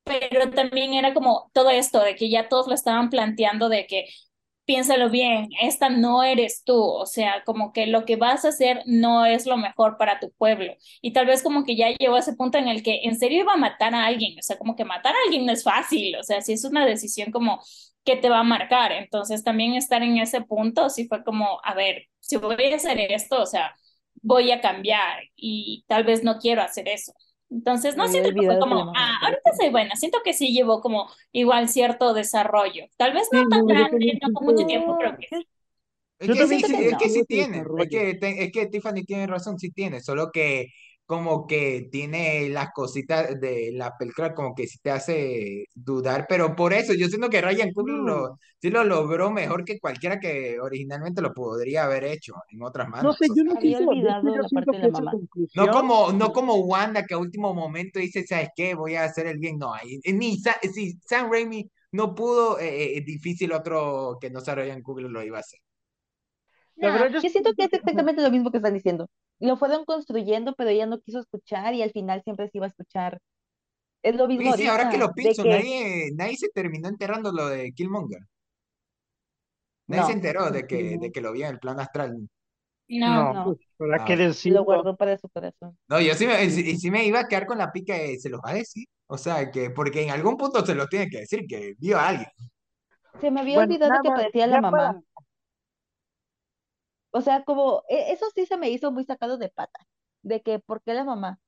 pero 0.04 0.50
también 0.52 0.94
era 0.94 1.14
como 1.14 1.50
todo 1.54 1.70
esto 1.70 2.02
de 2.02 2.16
que 2.16 2.30
ya 2.30 2.48
todos 2.50 2.68
lo 2.68 2.74
estaban 2.76 3.10
planteando 3.10 3.70
de 3.70 3.88
que 3.88 4.06
piénsalo 4.66 5.10
bien, 5.10 5.50
esta 5.62 5.90
no 5.90 6.24
eres 6.24 6.64
tú, 6.64 6.76
o 6.82 7.06
sea, 7.06 7.44
como 7.46 7.72
que 7.74 7.88
lo 7.88 8.06
que 8.06 8.16
vas 8.16 8.46
a 8.46 8.50
hacer 8.50 8.82
no 8.86 9.26
es 9.26 9.46
lo 9.46 9.58
mejor 9.58 9.98
para 9.98 10.20
tu 10.20 10.32
pueblo. 10.34 10.74
Y 11.02 11.14
tal 11.14 11.28
vez 11.28 11.44
como 11.44 11.64
que 11.66 11.76
ya 11.76 11.90
llegó 11.92 12.16
a 12.16 12.20
ese 12.20 12.34
punto 12.36 12.58
en 12.58 12.68
el 12.68 12.84
que 12.84 13.02
en 13.04 13.18
serio 13.18 13.42
iba 13.42 13.54
a 13.54 13.58
matar 13.58 13.94
a 13.96 14.06
alguien, 14.06 14.38
o 14.40 14.42
sea, 14.42 14.58
como 14.58 14.76
que 14.76 14.86
matar 14.86 15.14
a 15.16 15.18
alguien 15.26 15.46
no 15.46 15.52
es 15.54 15.64
fácil, 15.64 16.16
o 16.18 16.24
sea, 16.24 16.42
si 16.42 16.54
es 16.54 16.64
una 16.66 16.86
decisión 16.86 17.32
como 17.32 17.62
que 18.04 18.16
te 18.16 18.30
va 18.30 18.40
a 18.40 18.44
marcar. 18.44 18.92
Entonces 18.92 19.44
también 19.44 19.74
estar 19.76 20.04
en 20.04 20.18
ese 20.18 20.42
punto 20.42 20.90
sí 20.90 21.08
fue 21.08 21.24
como, 21.24 21.60
a 21.64 21.74
ver, 21.74 22.08
si 22.20 22.38
voy 22.38 22.56
a 22.72 22.76
hacer 22.76 23.00
esto, 23.12 23.42
o 23.42 23.46
sea, 23.46 23.74
voy 24.22 24.52
a 24.52 24.62
cambiar 24.62 25.24
y 25.36 25.84
tal 25.88 26.04
vez 26.04 26.24
no 26.24 26.40
quiero 26.40 26.62
hacer 26.62 26.88
eso. 26.88 27.14
Entonces, 27.50 27.96
no 27.98 28.08
siento 28.08 28.30
que 28.36 28.44
fue 28.44 28.58
como, 28.60 28.92
ah, 28.96 29.18
ahorita 29.24 29.52
soy 29.60 29.70
buena, 29.70 29.96
siento 29.96 30.20
que 30.24 30.34
sí 30.34 30.54
llevó 30.54 30.82
como 30.82 31.10
igual 31.32 31.70
cierto 31.70 32.14
desarrollo. 32.14 32.86
Tal 32.98 33.14
vez 33.14 33.30
Sí, 33.30 33.38
no 33.44 33.48
tan 33.50 33.66
grande, 33.68 34.18
no 34.22 34.32
con 34.34 34.46
mucho 34.46 34.66
tiempo, 34.66 34.96
pero 34.98 35.16
que 35.20 35.28
sí. 35.28 35.48
Es 36.20 36.32
que 36.32 36.46
sí, 36.46 36.64
sí, 36.64 36.76
es 36.82 36.98
que 36.98 37.10
sí 37.10 37.26
tiene, 37.26 37.70
es 37.78 37.90
que, 37.90 38.18
es 38.22 38.52
que 38.52 38.68
Tiffany 38.68 39.04
tiene 39.06 39.28
razón, 39.28 39.60
sí 39.60 39.72
tiene, 39.72 40.02
solo 40.02 40.32
que 40.32 40.68
como 41.06 41.46
que 41.48 41.88
tiene 41.92 42.50
las 42.50 42.70
cositas 42.74 43.40
de 43.40 43.72
la 43.74 43.96
película 43.98 44.34
como 44.34 44.56
que 44.56 44.68
sí 44.68 44.80
te 44.82 44.92
hace 44.92 45.66
dudar, 45.76 46.26
pero 46.28 46.56
por 46.56 46.74
eso 46.74 46.94
yo 46.94 47.08
siento 47.08 47.30
que 47.30 47.42
Ryan 47.42 47.72
Coogler 47.74 47.98
lo, 47.98 48.30
No, 48.30 48.40
sí 48.62 48.70
lo 48.70 48.84
logró 48.84 49.30
mejor 49.32 49.64
que 49.66 49.80
cualquiera 49.80 50.20
que 50.20 50.60
originalmente 50.60 51.22
lo 51.22 51.34
podría 51.34 51.86
haber 51.86 52.06
hecho 52.06 52.34
en 52.50 52.64
otras 52.64 52.88
no 52.88 52.92
manos. 52.92 53.18
sé, 53.18 53.28
o 53.30 53.36
yo 53.36 53.44
no 53.44 53.52
Había 53.58 53.78
olvidado 53.80 54.24
yo 54.24 54.42
la 54.42 54.50
parte 54.50 54.72
de 54.78 54.82
que 54.82 54.88
la 54.88 54.94
mamá. 54.94 55.12
No 55.54 55.70
como, 55.72 56.12
no 56.12 56.32
como 56.34 56.56
Wanda 56.56 57.04
que 57.06 57.14
a 57.14 57.18
último 57.18 57.54
momento 57.54 58.00
dice, 58.00 58.26
¿sabes 58.26 58.50
qué? 58.56 58.74
Voy 58.76 58.96
a 58.96 59.04
hacer 59.06 59.28
el 59.28 59.38
bien. 59.38 59.58
No, 59.58 59.74
ahí- 59.74 60.00
ni 60.14 60.38
Sa- 60.40 60.58
si 60.74 60.94
Sam 61.08 61.32
Raimi 61.32 61.70
no 61.92 62.14
pudo, 62.16 62.60
eh, 62.60 62.98
es 62.98 63.06
difícil 63.06 63.54
otro 63.54 64.18
que 64.20 64.30
no 64.30 64.42
sea 64.42 64.56
Ryan 64.56 64.82
Coogler 64.82 65.10
lo 65.12 65.24
iba 65.24 65.38
a 65.38 65.42
hacer. 65.42 65.60
Nah, 66.78 67.08
yo 67.10 67.20
yo 67.22 67.30
siento 67.30 67.54
que 67.56 67.64
es 67.66 67.74
exactamente 67.74 68.22
lo 68.22 68.32
mismo 68.32 68.50
que 68.52 68.58
están 68.58 68.74
diciendo. 68.74 69.08
Lo 69.40 69.58
fueron 69.58 69.86
construyendo, 69.86 70.54
pero 70.56 70.70
ella 70.72 70.86
no 70.86 71.00
quiso 71.02 71.20
escuchar 71.20 71.74
y 71.74 71.82
al 71.84 71.92
final 71.92 72.22
siempre 72.24 72.50
se 72.50 72.58
iba 72.58 72.66
a 72.66 72.70
escuchar. 72.70 73.20
Es 74.04 74.16
lo 74.16 74.28
mismo 74.28 74.54
sí, 74.54 74.68
ahora 74.68 74.90
que 74.90 74.98
lo 74.98 75.14
pienso, 75.14 75.46
que 75.46 75.48
nadie, 75.48 76.12
nadie 76.16 76.38
se 76.38 76.50
terminó 76.50 76.88
enterando 76.90 77.32
lo 77.32 77.48
de 77.50 77.72
Killmonger. 77.74 78.22
Nadie 79.88 80.04
se 80.06 80.12
enteró 80.14 80.52
de 80.52 80.68
que, 80.68 80.98
de 81.00 81.12
que 81.12 81.22
lo 81.22 81.32
vio 81.34 81.46
en 81.48 81.54
el 81.54 81.60
plano 81.60 81.82
astral. 81.82 82.30
No, 83.04 83.26
no, 83.26 83.26
no, 83.26 83.58
¿para 83.78 84.04
Ah, 84.04 84.04
qué 84.04 84.16
ok. 84.16 84.22
lo 84.46 84.64
decirlo? 84.64 84.64
guardó 84.64 84.96
para 84.96 85.18
su 85.18 85.30
corazón. 85.30 85.78
No, 85.88 86.02
yo 86.02 86.16
sí 86.16 86.26
me, 86.26 86.50
sí, 86.50 86.78
sí 86.78 86.90
me 86.92 87.06
iba 87.06 87.20
a 87.20 87.28
quedar 87.28 87.46
con 87.46 87.58
la 87.60 87.72
pica 87.72 87.94
de 87.96 88.18
se 88.20 88.30
los 88.30 88.40
va 88.42 88.52
a 88.52 88.54
decir. 88.56 88.86
O 89.08 89.18
sea, 89.18 89.52
que 89.52 89.70
porque 89.70 90.02
en 90.04 90.10
algún 90.12 90.36
punto 90.38 90.66
se 90.66 90.74
los 90.76 90.90
tiene 90.90 91.10
que 91.10 91.20
decir, 91.20 91.46
que 91.48 91.76
vio 91.78 91.98
a 92.00 92.08
alguien. 92.10 92.28
Se 93.20 93.32
me 93.32 93.42
había 93.42 93.58
Bueno, 93.58 93.60
olvidado 93.60 93.92
nada 93.92 94.02
que 94.02 94.12
parecía 94.12 94.48
la 94.48 94.58
para, 94.70 94.94
mamá. 94.98 95.02
O 97.18 97.22
sea, 97.22 97.44
como, 97.46 97.84
e- 97.90 98.12
eso 98.14 98.26
sí 98.36 98.46
se 98.46 98.58
me 98.58 98.70
hizo 98.70 98.92
muy 98.92 99.06
sacado 99.06 99.38
de 99.38 99.50
pata. 99.50 99.80
De 100.24 100.42
que, 100.42 100.60
¿por 100.60 100.82
qué 100.84 100.94
la 100.94 101.04
mamá? 101.06 101.40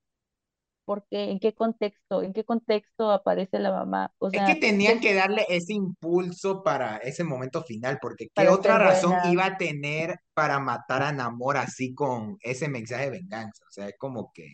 ¿Por 0.86 1.06
qué? 1.10 1.32
¿En 1.32 1.40
qué 1.40 1.54
contexto? 1.56 2.24
¿En 2.24 2.34
qué 2.34 2.46
contexto 2.46 3.12
aparece 3.12 3.60
la 3.60 3.72
mamá? 3.72 4.14
O 4.20 4.32
Es 4.32 4.44
que 4.44 4.56
tenían 4.56 5.00
que 5.00 5.14
darle 5.14 5.46
ese 5.50 5.74
impulso 5.74 6.62
para 6.64 6.98
ese 6.98 7.24
momento 7.24 7.64
final, 7.64 7.98
porque 8.02 8.28
¿qué 8.34 8.48
otra 8.48 8.78
razón 8.78 9.20
buena. 9.20 9.24
iba 9.24 9.46
a 9.46 9.58
tener 9.58 10.18
para 10.34 10.60
matar 10.60 11.02
a 11.04 11.12
Namor 11.14 11.58
así 11.58 11.94
con 11.96 12.38
ese 12.42 12.68
mensaje 12.68 13.06
de 13.06 13.12
venganza? 13.12 13.64
O 13.68 13.72
sea, 13.72 13.88
es 13.90 13.96
como 13.98 14.32
que... 14.34 14.46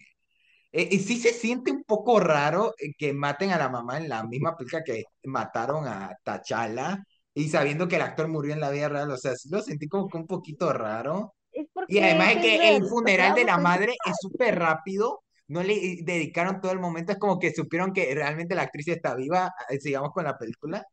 eh, 0.73 0.89
y 0.91 0.99
sí 0.99 1.17
se 1.19 1.33
siente 1.33 1.71
un 1.71 1.83
poco 1.85 2.19
raro 2.19 2.73
eh, 2.79 2.93
que 2.97 3.13
maten 3.13 3.51
a 3.51 3.59
la 3.59 3.69
mamá 3.69 3.97
en 3.99 4.09
la 4.09 4.23
misma 4.25 4.57
película 4.57 4.83
que 4.85 5.05
mataron 5.25 5.87
a 5.87 6.11
T'Challa 6.23 7.03
y 7.33 7.49
sabiendo 7.49 7.87
que 7.87 7.95
el 7.95 8.01
actor 8.03 8.27
murió 8.27 8.53
en 8.53 8.59
la 8.59 8.69
vida 8.69 8.89
real, 8.89 9.11
o 9.11 9.17
sea, 9.17 9.35
sí 9.35 9.49
lo 9.49 9.61
sentí 9.61 9.87
como 9.87 10.07
que 10.07 10.17
un 10.17 10.27
poquito 10.27 10.71
raro. 10.71 11.33
Es 11.51 11.67
Y 11.87 11.99
además 11.99 12.31
es 12.31 12.37
que 12.37 12.75
el 12.75 12.85
funeral 12.85 13.35
de 13.35 13.45
la 13.45 13.57
madre 13.57 13.95
es 14.05 14.15
súper 14.19 14.57
rápido, 14.57 15.23
no 15.47 15.61
le 15.61 15.97
dedicaron 16.03 16.61
todo 16.61 16.71
el 16.71 16.79
momento, 16.79 17.11
es 17.11 17.19
como 17.19 17.39
que 17.39 17.53
supieron 17.53 17.93
que 17.93 18.13
realmente 18.13 18.55
la 18.55 18.63
actriz 18.63 18.87
está 18.87 19.15
viva, 19.15 19.51
eh, 19.69 19.79
sigamos 19.79 20.11
con 20.11 20.23
la 20.23 20.37
película, 20.37 20.85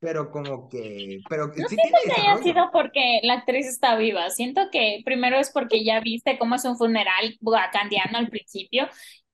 pero 0.00 0.30
como 0.30 0.68
que, 0.68 1.18
pero 1.28 1.48
no 1.48 1.54
sí 1.54 1.76
tiene 1.76 1.82
siento 1.82 1.98
que 2.04 2.20
haya 2.20 2.42
sido 2.42 2.70
porque 2.72 3.20
la 3.22 3.34
actriz 3.34 3.66
está 3.66 3.96
viva. 3.96 4.30
Siento 4.30 4.62
que 4.70 5.02
primero 5.04 5.38
es 5.38 5.50
porque 5.50 5.84
ya 5.84 6.00
viste 6.00 6.38
cómo 6.38 6.54
es 6.54 6.64
un 6.64 6.76
funeral 6.76 7.36
wakandiano 7.40 8.18
al 8.18 8.28
principio. 8.28 8.88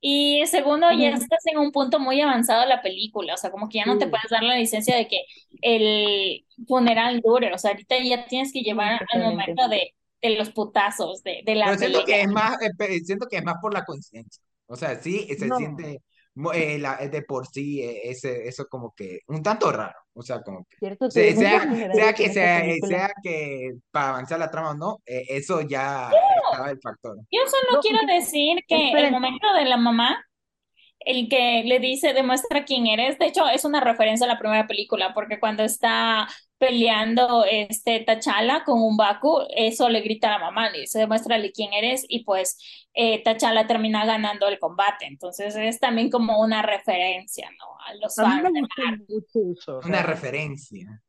Y 0.06 0.44
segundo, 0.48 0.86
ya 0.92 1.10
estás 1.10 1.46
en 1.46 1.56
un 1.58 1.72
punto 1.72 1.98
muy 1.98 2.20
avanzado 2.20 2.60
de 2.60 2.66
la 2.68 2.82
película. 2.82 3.32
O 3.34 3.36
sea, 3.38 3.50
como 3.50 3.70
que 3.70 3.78
ya 3.78 3.86
no 3.86 3.96
te 3.96 4.06
puedes 4.06 4.28
dar 4.30 4.42
la 4.42 4.56
licencia 4.56 4.94
de 4.96 5.08
que 5.08 5.22
el 5.62 6.44
funeral 6.68 7.22
dure. 7.22 7.54
O 7.54 7.58
sea, 7.58 7.70
ahorita 7.70 7.96
ya 8.04 8.26
tienes 8.26 8.52
que 8.52 8.60
llevar 8.60 9.00
al 9.10 9.22
momento 9.22 9.66
de, 9.68 9.94
de 10.20 10.36
los 10.36 10.50
putazos, 10.50 11.22
de, 11.22 11.40
de 11.46 11.54
la 11.54 11.66
Pero 11.66 11.78
siento 11.78 12.04
que 12.04 12.20
es 12.20 12.28
más, 12.28 12.58
eh, 12.60 13.00
siento 13.02 13.26
que 13.30 13.38
es 13.38 13.44
más 13.44 13.56
por 13.62 13.72
la 13.72 13.82
coincidencia. 13.86 14.42
O 14.66 14.76
sea, 14.76 15.00
sí, 15.00 15.26
se 15.38 15.46
no, 15.46 15.56
siente 15.56 16.02
eh, 16.52 16.78
la- 16.78 16.96
de 16.96 17.22
por 17.22 17.46
sí, 17.46 17.82
eh, 17.82 18.10
ese, 18.10 18.46
eso 18.48 18.66
como 18.68 18.92
que 18.94 19.20
un 19.28 19.42
tanto 19.42 19.70
raro. 19.70 19.94
O 20.14 20.22
sea, 20.22 20.42
como 20.42 20.64
que 20.64 20.76
Cierto 20.78 21.08
que 21.08 21.34
sea, 21.34 21.60
sea, 21.92 21.92
sea 21.92 22.14
que 22.14 22.30
sea, 22.30 22.64
eh, 22.66 22.80
sea 22.82 23.10
que 23.22 23.72
para 23.90 24.10
avanzar 24.10 24.38
la 24.38 24.50
trama 24.50 24.70
o 24.70 24.74
no, 24.74 24.98
eh, 25.06 25.24
eso 25.28 25.60
ya 25.62 26.10
estaba 26.50 26.70
el 26.70 26.80
factor. 26.80 27.16
Yo 27.30 27.40
solo 27.46 27.74
No, 27.74 27.80
quiero 27.80 27.98
decir 28.06 28.58
que 28.68 28.90
el 28.92 29.10
momento 29.10 29.52
de 29.54 29.64
la 29.64 29.76
mamá, 29.76 30.24
el 31.00 31.28
que 31.28 31.62
le 31.64 31.78
dice, 31.80 32.12
demuestra 32.14 32.64
quién 32.64 32.86
eres, 32.86 33.18
de 33.18 33.26
hecho 33.26 33.46
es 33.48 33.64
una 33.64 33.80
referencia 33.80 34.26
a 34.26 34.28
la 34.28 34.38
primera 34.38 34.66
película, 34.66 35.12
porque 35.14 35.38
cuando 35.40 35.62
está 35.62 36.28
peleando 36.58 37.44
este 37.44 38.00
T'Challa 38.04 38.64
con 38.64 38.80
un 38.82 38.96
Baku, 38.96 39.40
eso 39.56 39.88
le 39.88 40.00
grita 40.00 40.28
a 40.28 40.38
la 40.38 40.44
mamá, 40.46 40.70
le 40.70 40.80
dice, 40.80 40.98
demuéstrale 41.00 41.52
quién 41.52 41.72
eres, 41.72 42.04
y 42.08 42.24
pues 42.24 42.58
eh, 42.94 43.22
T'Challa 43.22 43.66
termina 43.66 44.04
ganando 44.06 44.48
el 44.48 44.58
combate, 44.58 45.06
entonces 45.06 45.56
es 45.56 45.80
también 45.80 46.10
como 46.10 46.40
una 46.40 46.62
referencia, 46.62 47.50
¿no? 47.58 47.66
A 47.86 47.94
los 47.94 48.18
A 48.18 48.24
mí 48.24 48.36
fans 48.36 48.42
me 48.42 48.50
de 48.52 48.60
gusta 48.60 48.82
mucho 49.08 49.40
eso. 49.52 49.78
o 49.78 49.82
Una 49.84 50.02
referencia. 50.02 51.00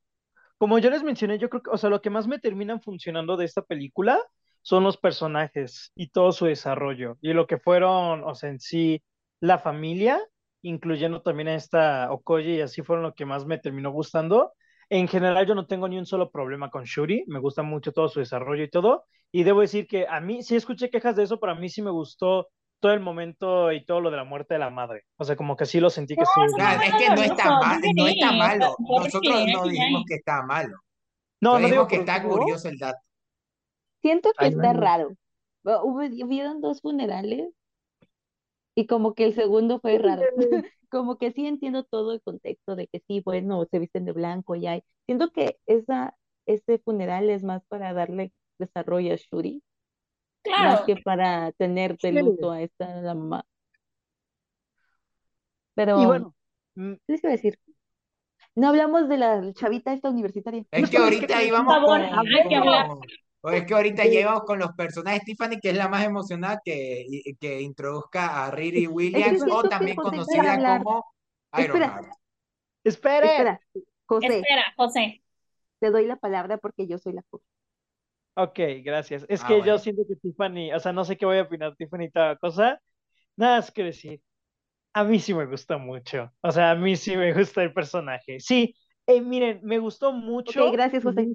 como 0.58 0.80
yo 0.80 0.90
les 0.90 1.04
mencioné, 1.04 1.38
yo 1.38 1.50
creo 1.50 1.64
que, 1.64 1.70
o 1.72 1.78
sea, 1.78 1.90
lo 1.90 2.02
que 2.02 2.10
más 2.10 2.28
me 2.28 2.40
terminan 2.40 2.82
funcionando 2.82 3.38
de 3.38 3.46
esta 3.46 3.62
película 3.62 4.20
son 4.62 4.84
los 4.84 4.98
personajes 4.98 5.92
y 5.96 6.10
todo 6.10 6.32
su 6.32 6.46
desarrollo 6.46 7.18
y 7.22 7.34
lo 7.34 7.46
que 7.48 7.58
fueron, 7.60 8.24
o 8.24 8.36
sea, 8.36 8.50
en 8.50 8.60
sí, 8.60 9.04
la 9.40 9.60
familia, 9.60 10.20
incluyendo 10.62 11.22
también 11.22 11.50
a 11.50 11.56
esta 11.56 12.12
Okoye 12.12 12.56
y 12.56 12.62
así 12.62 12.82
fueron 12.82 13.04
lo 13.04 13.14
que 13.14 13.26
más 13.26 13.46
me 13.46 13.58
terminó 13.60 13.92
gustando. 13.92 14.54
En 14.90 15.08
general, 15.08 15.46
yo 15.48 15.56
no 15.56 15.66
tengo 15.68 15.88
ni 15.88 15.98
un 15.98 16.06
solo 16.06 16.32
problema 16.32 16.70
con 16.70 16.84
Shuri, 16.84 17.24
me 17.28 17.40
gusta 17.40 17.64
mucho 17.64 17.92
todo 17.92 18.08
su 18.10 18.20
desarrollo 18.20 18.64
y 18.64 18.70
todo, 18.70 19.06
y 19.32 19.44
debo 19.44 19.62
decir 19.62 19.88
que 19.88 20.08
a 20.08 20.20
mí 20.20 20.44
sí 20.44 20.56
escuché 20.56 20.90
quejas 20.90 21.16
de 21.16 21.24
eso, 21.24 21.40
pero 21.40 21.54
a 21.54 21.56
mí 21.56 21.70
sí 21.70 21.82
me 21.82 21.92
gustó 21.92 22.50
todo 22.80 22.94
el 22.94 23.00
momento 23.00 23.72
y 23.72 23.84
todo 23.86 24.00
lo 24.02 24.12
de 24.12 24.18
la 24.18 24.24
muerte 24.24 24.54
de 24.56 24.60
la 24.60 24.70
madre. 24.70 25.04
O 25.18 25.24
sea, 25.24 25.36
como 25.36 25.56
que 25.56 25.66
sí 25.66 25.80
lo 25.80 25.90
sentí 25.90 26.16
que 26.16 26.26
sí. 26.26 26.32
eso 26.46 26.56
Claro, 26.56 26.82
es 26.82 26.94
que 26.96 27.10
no 27.10 27.24
está 27.24 27.46
no, 27.46 27.60
mal, 27.60 27.82
no 27.96 28.08
está 28.08 28.30
sí, 28.30 28.38
malo. 28.38 28.76
Nosotros 28.80 29.46
no 29.54 29.68
dijimos 29.68 30.04
que 30.08 30.16
está 30.16 30.44
malo. 30.44 30.78
No, 31.42 31.60
no 31.60 31.68
digo 31.68 31.88
que 31.88 31.98
está 31.98 32.18
eso, 32.18 32.30
curioso 32.30 32.70
el 32.70 32.78
dato. 32.78 33.00
Siento 34.02 34.32
que 34.38 34.46
Ay, 34.46 34.52
está 34.52 34.74
no. 34.74 34.80
raro. 34.82 35.12
Hubieron 35.84 36.62
dos 36.62 36.82
funerales 36.82 37.50
y 38.76 38.86
como 38.88 39.14
que 39.16 39.26
el 39.26 39.34
segundo 39.34 39.80
fue 39.80 39.98
raro. 39.98 40.22
Como 40.90 41.18
que 41.18 41.32
sí 41.34 41.46
entiendo 41.48 41.84
todo 41.84 42.14
el 42.14 42.22
contexto 42.22 42.76
de 42.76 42.88
que 42.88 43.02
sí, 43.08 43.22
bueno, 43.26 43.66
se 43.70 43.80
visten 43.80 44.06
de 44.06 44.12
blanco 44.14 44.56
y 44.56 44.68
hay. 44.68 44.84
Siento 45.08 45.32
que 45.32 45.58
esa, 45.66 46.16
ese 46.46 46.78
funeral 46.80 47.30
es 47.30 47.44
más 47.44 47.64
para 47.68 47.92
darle 47.94 48.32
desarrollo 48.60 49.14
a 49.14 49.18
Shuri, 49.18 49.62
más 50.46 50.56
Claro, 50.56 50.86
que 50.86 50.96
para 50.98 51.52
tener 51.54 51.98
de 51.98 52.12
Sí. 52.12 52.20
luto 52.20 52.52
a 52.52 52.62
esta 52.62 53.02
la 53.02 53.16
mamá. 53.16 53.44
Y 53.46 53.50
Pero, 55.74 56.06
bueno, 56.06 56.36
mm, 56.76 56.94
¿qué 56.94 57.14
les 57.14 57.24
iba 57.24 57.34
a 57.34 57.36
decir? 57.36 57.60
No 58.56 58.70
hablamos 58.70 59.10
de 59.10 59.18
la 59.18 59.52
chavita 59.54 59.92
esta 59.92 60.10
universitaria. 60.10 60.64
Es 60.72 60.90
que 60.90 60.98
ahorita 60.98 61.40
que- 61.40 61.48
íbamos 61.48 61.74
favor, 61.74 61.90
con, 61.90 62.02
hay 62.02 62.48
que 62.48 62.56
hablar. 62.56 62.88
O 63.46 63.52
es 63.52 63.66
que 63.66 63.74
ahorita 63.74 64.06
ya 64.06 64.22
íbamos 64.22 64.44
con 64.44 64.60
los 64.60 64.72
personajes 64.74 65.24
Tiffany, 65.26 65.60
que 65.62 65.70
es 65.72 65.78
la 65.78 65.88
más 65.90 66.04
emocionada 66.06 66.62
que, 66.64 67.06
que 67.40 67.62
introduzca 67.62 68.46
a 68.46 68.52
Riri 68.52 68.88
Williams, 68.88 69.44
o 69.50 69.64
también 69.70 69.98
conocida 69.98 70.60
como 70.64 71.06
Espera. 71.52 71.66
Ironheart. 71.66 72.08
espere. 72.84 73.28
Espera, 73.28 73.60
José, 74.06 74.28
espera, 74.40 74.64
José. 74.78 75.24
te 75.80 75.92
doy 75.92 76.06
la 76.08 76.18
palabra 76.18 76.58
porque 76.58 76.88
yo 76.88 76.98
soy 77.00 77.14
la 77.14 77.24
joven. 77.30 77.46
Ok, 78.36 78.60
gracias. 78.84 79.26
Es 79.30 79.44
Ah, 79.44 79.48
que 79.48 79.54
bueno. 79.56 79.68
yo 79.68 79.80
siento 79.80 80.04
que 80.08 80.16
Tiffany, 80.18 80.74
o 80.74 80.80
sea, 80.80 80.92
no 80.94 81.06
sé 81.06 81.18
qué 81.18 81.26
voy 81.26 81.38
a 81.38 81.44
opinar 81.44 81.76
Tiffany 81.76 82.06
y 82.06 82.12
toda 82.12 82.36
cosa. 82.38 82.82
Nada 83.38 83.58
más 83.58 83.72
que 83.72 83.84
decir. 83.86 84.22
A 84.94 85.04
mí 85.06 85.20
sí 85.20 85.34
me 85.34 85.46
gusta 85.46 85.78
mucho. 85.78 86.32
O 86.42 86.52
sea, 86.52 86.72
a 86.72 86.76
mí 86.76 86.96
sí 86.98 87.18
me 87.18 87.34
gusta 87.34 87.64
el 87.64 87.74
personaje. 87.74 88.40
Sí, 88.40 88.76
eh, 89.08 89.22
miren, 89.22 89.62
me 89.64 89.80
gustó 89.80 90.12
mucho. 90.14 90.68
Ok, 90.68 90.74
gracias, 90.74 91.04
José. 91.04 91.30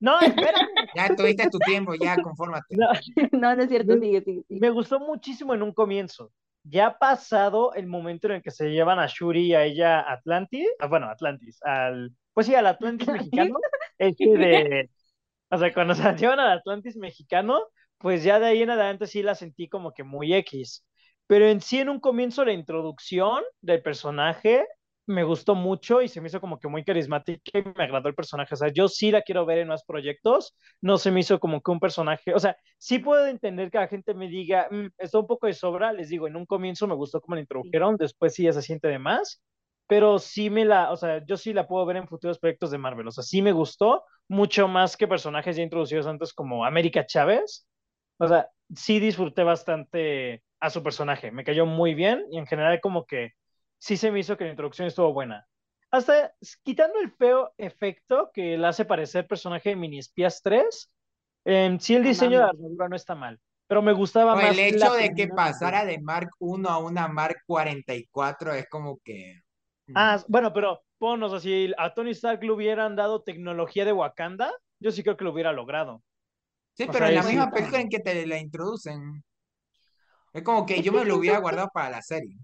No, 0.00 0.18
espérame. 0.20 0.68
Ya 0.94 1.14
tuviste 1.14 1.48
tu 1.50 1.58
tiempo, 1.58 1.94
ya 1.94 2.16
confórmate. 2.20 2.76
No, 2.76 2.86
No, 3.32 3.56
no 3.56 3.62
es 3.62 3.68
cierto, 3.68 3.94
Me- 3.94 4.00
sigue, 4.06 4.22
sigue, 4.22 4.42
sigue. 4.48 4.60
me 4.60 4.70
gustó 4.70 5.00
muchísimo 5.00 5.54
en 5.54 5.62
un 5.62 5.72
comienzo. 5.72 6.32
Ya 6.64 6.86
ha 6.88 6.98
pasado 6.98 7.72
el 7.74 7.86
momento 7.86 8.26
en 8.26 8.34
el 8.34 8.42
que 8.42 8.50
se 8.50 8.68
llevan 8.70 8.98
a 8.98 9.06
Shuri 9.06 9.46
y 9.46 9.54
a 9.54 9.64
ella 9.64 10.00
a 10.00 10.12
Atlantis, 10.14 10.68
ah, 10.80 10.86
bueno, 10.86 11.06
Atlantis, 11.08 11.58
al, 11.62 12.12
pues 12.34 12.46
sí, 12.46 12.54
al 12.54 12.66
Atlantis 12.66 13.08
mexicano, 13.08 13.54
este 13.96 14.24
de, 14.36 14.90
o 15.50 15.58
sea, 15.58 15.72
cuando 15.72 15.94
se 15.94 16.02
la 16.04 16.14
llevan 16.16 16.40
al 16.40 16.58
Atlantis 16.58 16.96
mexicano, 16.96 17.60
pues 17.98 18.22
ya 18.24 18.38
de 18.38 18.46
ahí 18.46 18.62
en 18.62 18.70
adelante 18.70 19.06
sí 19.06 19.22
la 19.22 19.34
sentí 19.34 19.68
como 19.68 19.92
que 19.94 20.04
muy 20.04 20.34
X. 20.34 20.84
Pero 21.26 21.46
en 21.46 21.60
sí, 21.60 21.78
en 21.80 21.88
un 21.90 22.00
comienzo, 22.00 22.44
la 22.44 22.52
introducción 22.52 23.42
del 23.60 23.82
personaje 23.82 24.66
me 25.08 25.24
gustó 25.24 25.54
mucho 25.56 26.02
y 26.02 26.08
se 26.08 26.20
me 26.20 26.28
hizo 26.28 26.40
como 26.40 26.58
que 26.60 26.68
muy 26.68 26.84
carismática 26.84 27.58
y 27.58 27.62
me 27.76 27.84
agradó 27.84 28.08
el 28.08 28.14
personaje. 28.14 28.54
O 28.54 28.56
sea, 28.56 28.68
yo 28.68 28.88
sí 28.88 29.10
la 29.10 29.22
quiero 29.22 29.46
ver 29.46 29.58
en 29.58 29.68
más 29.68 29.84
proyectos. 29.84 30.56
No 30.80 30.98
se 30.98 31.10
me 31.10 31.20
hizo 31.20 31.40
como 31.40 31.60
que 31.62 31.70
un 31.70 31.80
personaje. 31.80 32.34
O 32.34 32.38
sea, 32.40 32.56
sí 32.78 32.98
puedo 33.00 33.26
entender 33.26 33.70
que 33.70 33.78
la 33.78 33.88
gente 33.88 34.14
me 34.14 34.28
diga, 34.28 34.68
"Mm, 34.70 34.88
está 34.98 35.18
un 35.18 35.26
poco 35.26 35.46
de 35.46 35.54
sobra. 35.54 35.92
Les 35.92 36.08
digo, 36.10 36.26
en 36.28 36.36
un 36.36 36.46
comienzo 36.46 36.86
me 36.86 36.94
gustó 36.94 37.20
cómo 37.20 37.34
la 37.36 37.40
introdujeron, 37.42 37.96
después 37.96 38.34
sí 38.34 38.44
ya 38.44 38.52
se 38.52 38.62
siente 38.62 38.88
de 38.88 38.98
más. 38.98 39.42
Pero 39.86 40.18
sí 40.18 40.50
me 40.50 40.64
la, 40.66 40.92
o 40.92 40.96
sea, 40.96 41.24
yo 41.24 41.36
sí 41.38 41.52
la 41.54 41.66
puedo 41.66 41.86
ver 41.86 41.96
en 41.96 42.08
futuros 42.08 42.38
proyectos 42.38 42.70
de 42.70 42.78
Marvel. 42.78 43.08
O 43.08 43.10
sea, 43.10 43.24
sí 43.24 43.40
me 43.42 43.52
gustó 43.52 44.04
mucho 44.28 44.68
más 44.68 44.96
que 44.96 45.08
personajes 45.08 45.56
ya 45.56 45.62
introducidos 45.62 46.06
antes 46.06 46.32
como 46.34 46.64
América 46.66 47.06
Chávez. 47.06 47.66
O 48.18 48.28
sea, 48.28 48.48
sí 48.76 49.00
disfruté 49.00 49.42
bastante 49.44 50.42
a 50.60 50.70
su 50.70 50.82
personaje, 50.82 51.30
me 51.30 51.44
cayó 51.44 51.66
muy 51.66 51.94
bien 51.94 52.24
y 52.30 52.38
en 52.38 52.46
general 52.46 52.80
como 52.80 53.06
que 53.06 53.30
sí 53.78 53.96
se 53.96 54.10
me 54.10 54.20
hizo 54.20 54.36
que 54.36 54.44
la 54.44 54.50
introducción 54.50 54.88
estuvo 54.88 55.12
buena. 55.12 55.46
Hasta 55.90 56.34
quitando 56.62 57.00
el 57.00 57.10
feo 57.10 57.52
efecto 57.56 58.30
que 58.34 58.58
le 58.58 58.66
hace 58.66 58.84
parecer 58.84 59.26
personaje 59.26 59.70
de 59.70 59.76
Mini 59.76 59.98
Espías 59.98 60.42
3, 60.42 60.92
em, 61.44 61.78
sí 61.78 61.94
el 61.94 62.02
No 62.02 62.08
diseño 62.08 62.38
de 62.38 62.44
la 62.44 62.50
armadura 62.50 62.88
no 62.88 62.96
está 62.96 63.14
mal, 63.14 63.40
pero 63.66 63.80
me 63.80 63.92
gustaba 63.92 64.34
más 64.34 64.58
el 64.58 64.74
hecho 64.74 64.92
de 64.92 65.14
que 65.14 65.28
pasara 65.28 65.84
de 65.84 65.98
Mark 66.00 66.30
1 66.38 66.68
a 66.68 66.78
una 66.78 67.08
Mark 67.08 67.38
44 67.46 68.52
es 68.52 68.68
como 68.68 68.98
que... 69.02 69.40
mm, 69.86 69.92
Ah, 69.96 70.22
bueno, 70.28 70.52
pero 70.52 70.82
ponos 70.98 71.32
así, 71.32 71.72
a 71.78 71.94
Tony 71.94 72.10
Stark 72.10 72.42
le 72.42 72.50
hubieran 72.52 72.96
dado 72.96 73.22
tecnología 73.22 73.84
de 73.84 73.92
Wakanda, 73.92 74.52
yo 74.80 74.90
sí 74.90 75.02
creo 75.02 75.16
que 75.16 75.24
lo 75.24 75.32
hubiera 75.32 75.52
logrado. 75.52 76.02
Sí, 76.74 76.82
o 76.84 76.86
pero 76.86 76.98
sea, 76.98 77.08
en 77.08 77.14
la 77.14 77.20
ahí 77.20 77.26
sí- 77.26 77.32
misma 77.36 77.50
película 77.50 77.80
en 77.80 77.88
que 77.88 78.00
te 78.00 78.26
la 78.26 78.38
introducen. 78.38 79.24
Es 80.32 80.42
como 80.42 80.64
que 80.66 80.82
yo 80.82 80.92
me 80.92 81.04
lo 81.04 81.16
hubiera 81.16 81.38
guardado 81.38 81.68
para 81.72 81.90
la 81.90 82.02
serie. 82.02 82.36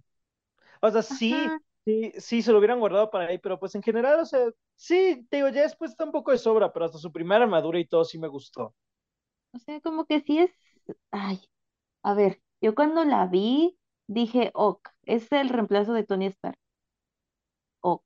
O 0.86 0.90
sea, 0.90 1.02
sí, 1.02 1.34
Ajá. 1.34 1.60
sí, 1.84 2.12
sí, 2.18 2.42
se 2.42 2.52
lo 2.52 2.58
hubieran 2.58 2.80
guardado 2.80 3.10
para 3.10 3.26
ahí, 3.28 3.38
pero 3.38 3.58
pues 3.58 3.74
en 3.74 3.82
general, 3.82 4.20
o 4.20 4.24
sea, 4.26 4.40
sí, 4.76 5.26
te 5.30 5.38
digo, 5.38 5.48
ya 5.48 5.62
después 5.62 5.90
está 5.92 6.04
un 6.04 6.12
poco 6.12 6.30
de 6.32 6.38
sobra, 6.38 6.72
pero 6.72 6.84
hasta 6.86 6.98
su 6.98 7.12
primera 7.12 7.44
armadura 7.44 7.78
y 7.80 7.86
todo 7.86 8.04
sí 8.04 8.18
me 8.18 8.28
gustó. 8.28 8.74
O 9.52 9.58
sea, 9.58 9.80
como 9.80 10.04
que 10.06 10.20
sí 10.20 10.38
es. 10.38 10.50
Ay, 11.10 11.40
a 12.02 12.14
ver, 12.14 12.42
yo 12.60 12.74
cuando 12.74 13.04
la 13.04 13.26
vi 13.26 13.78
dije, 14.08 14.50
ok, 14.54 14.88
es 15.04 15.30
el 15.32 15.48
reemplazo 15.50 15.92
de 15.94 16.04
Tony 16.04 16.26
Stark. 16.26 16.58
Ok. 17.82 18.04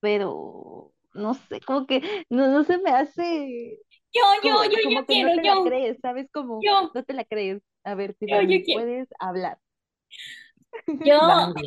Pero 0.00 0.92
no 1.14 1.34
sé, 1.34 1.60
como 1.60 1.86
que 1.86 2.24
no, 2.30 2.48
no 2.48 2.64
se 2.64 2.78
me 2.78 2.90
hace. 2.90 3.78
Yo, 4.12 4.22
yo, 4.42 4.50
Como, 4.54 4.64
yo, 4.64 4.78
como 4.82 5.00
yo 5.00 5.06
que 5.06 5.14
quiero, 5.14 5.28
no 5.30 5.36
te 5.36 5.42
la 5.48 5.62
crees, 5.62 5.98
¿sabes? 6.00 6.28
Como 6.32 6.60
yo, 6.62 6.90
no 6.94 7.04
te 7.04 7.12
la 7.14 7.24
crees. 7.24 7.62
A 7.84 7.94
ver, 7.94 8.14
yo, 8.26 8.26
Tiffany, 8.26 8.58
yo 8.58 8.64
quiero. 8.64 8.82
puedes 8.82 9.08
hablar. 9.18 9.58
Yo 10.86 11.18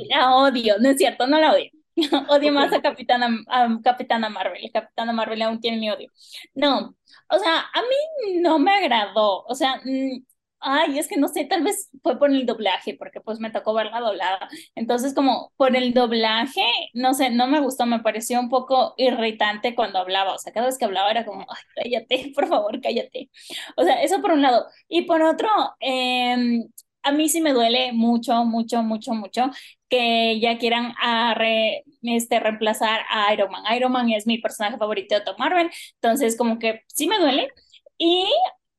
la 0.09 0.35
odio, 0.35 0.75
no 0.79 0.89
es 0.89 0.97
cierto, 0.97 1.27
no 1.27 1.39
la 1.39 1.53
odio. 1.53 1.69
Odio 2.29 2.51
Ok. 2.51 2.53
más 2.53 2.73
a 2.73 2.81
Capitana, 2.81 3.29
a 3.47 3.67
Capitana 3.83 4.27
Marvel. 4.29 4.69
Capitana 4.73 5.13
Marvel 5.13 5.41
aún 5.43 5.59
tiene 5.59 5.77
mi 5.77 5.91
odio. 5.91 6.09
No, 6.55 6.95
o 7.29 7.37
sea, 7.39 7.59
a 7.73 7.81
mí 7.83 8.39
no 8.41 8.57
me 8.59 8.71
agradó. 8.73 9.43
O 9.45 9.53
sea, 9.53 9.75
mm, 9.85 10.23
ay, 10.59 10.97
es 10.97 11.07
que 11.07 11.17
no 11.17 11.27
sé, 11.27 11.45
tal 11.45 11.61
vez 11.63 11.89
fue 12.01 12.17
por 12.17 12.31
el 12.31 12.45
doblaje, 12.47 12.95
porque 12.97 13.21
pues 13.21 13.39
me 13.39 13.51
tocó 13.51 13.73
verla 13.75 13.99
doblada. 13.99 14.49
Entonces, 14.75 15.13
como 15.13 15.53
por 15.55 15.75
el 15.75 15.93
doblaje, 15.93 16.63
no 16.95 17.13
sé, 17.13 17.29
no 17.29 17.45
me 17.47 17.59
gustó, 17.61 17.85
me 17.85 17.99
pareció 17.99 18.39
un 18.39 18.49
poco 18.49 18.95
irritante 18.97 19.75
cuando 19.75 19.99
hablaba. 19.99 20.33
O 20.33 20.39
sea, 20.39 20.51
cada 20.53 20.65
vez 20.67 20.77
que 20.79 20.85
hablaba 20.85 21.11
era 21.11 21.25
como, 21.25 21.41
ay, 21.47 21.63
cállate, 21.83 22.31
por 22.35 22.47
favor, 22.47 22.81
cállate. 22.81 23.29
O 23.77 23.83
sea, 23.83 24.01
eso 24.01 24.19
por 24.21 24.31
un 24.31 24.41
lado. 24.41 24.65
Y 24.87 25.03
por 25.03 25.21
otro, 25.21 25.47
em, 25.79 26.63
a 27.03 27.11
mí 27.11 27.29
sí 27.29 27.41
me 27.41 27.53
duele 27.53 27.91
mucho, 27.93 28.43
mucho, 28.45 28.83
mucho, 28.83 29.13
mucho 29.13 29.49
que 29.89 30.39
ya 30.39 30.57
quieran 30.57 30.93
re- 31.35 31.83
este, 32.03 32.39
reemplazar 32.39 33.01
a 33.09 33.33
Iron 33.33 33.51
Man. 33.51 33.63
Iron 33.75 33.91
Man 33.91 34.09
es 34.11 34.25
mi 34.27 34.37
personaje 34.39 34.77
favorito 34.77 35.15
de 35.15 35.21
Tom 35.21 35.35
Marvel, 35.37 35.69
entonces 35.95 36.37
como 36.37 36.59
que 36.59 36.81
sí 36.87 37.07
me 37.07 37.19
duele 37.19 37.49
y 37.97 38.25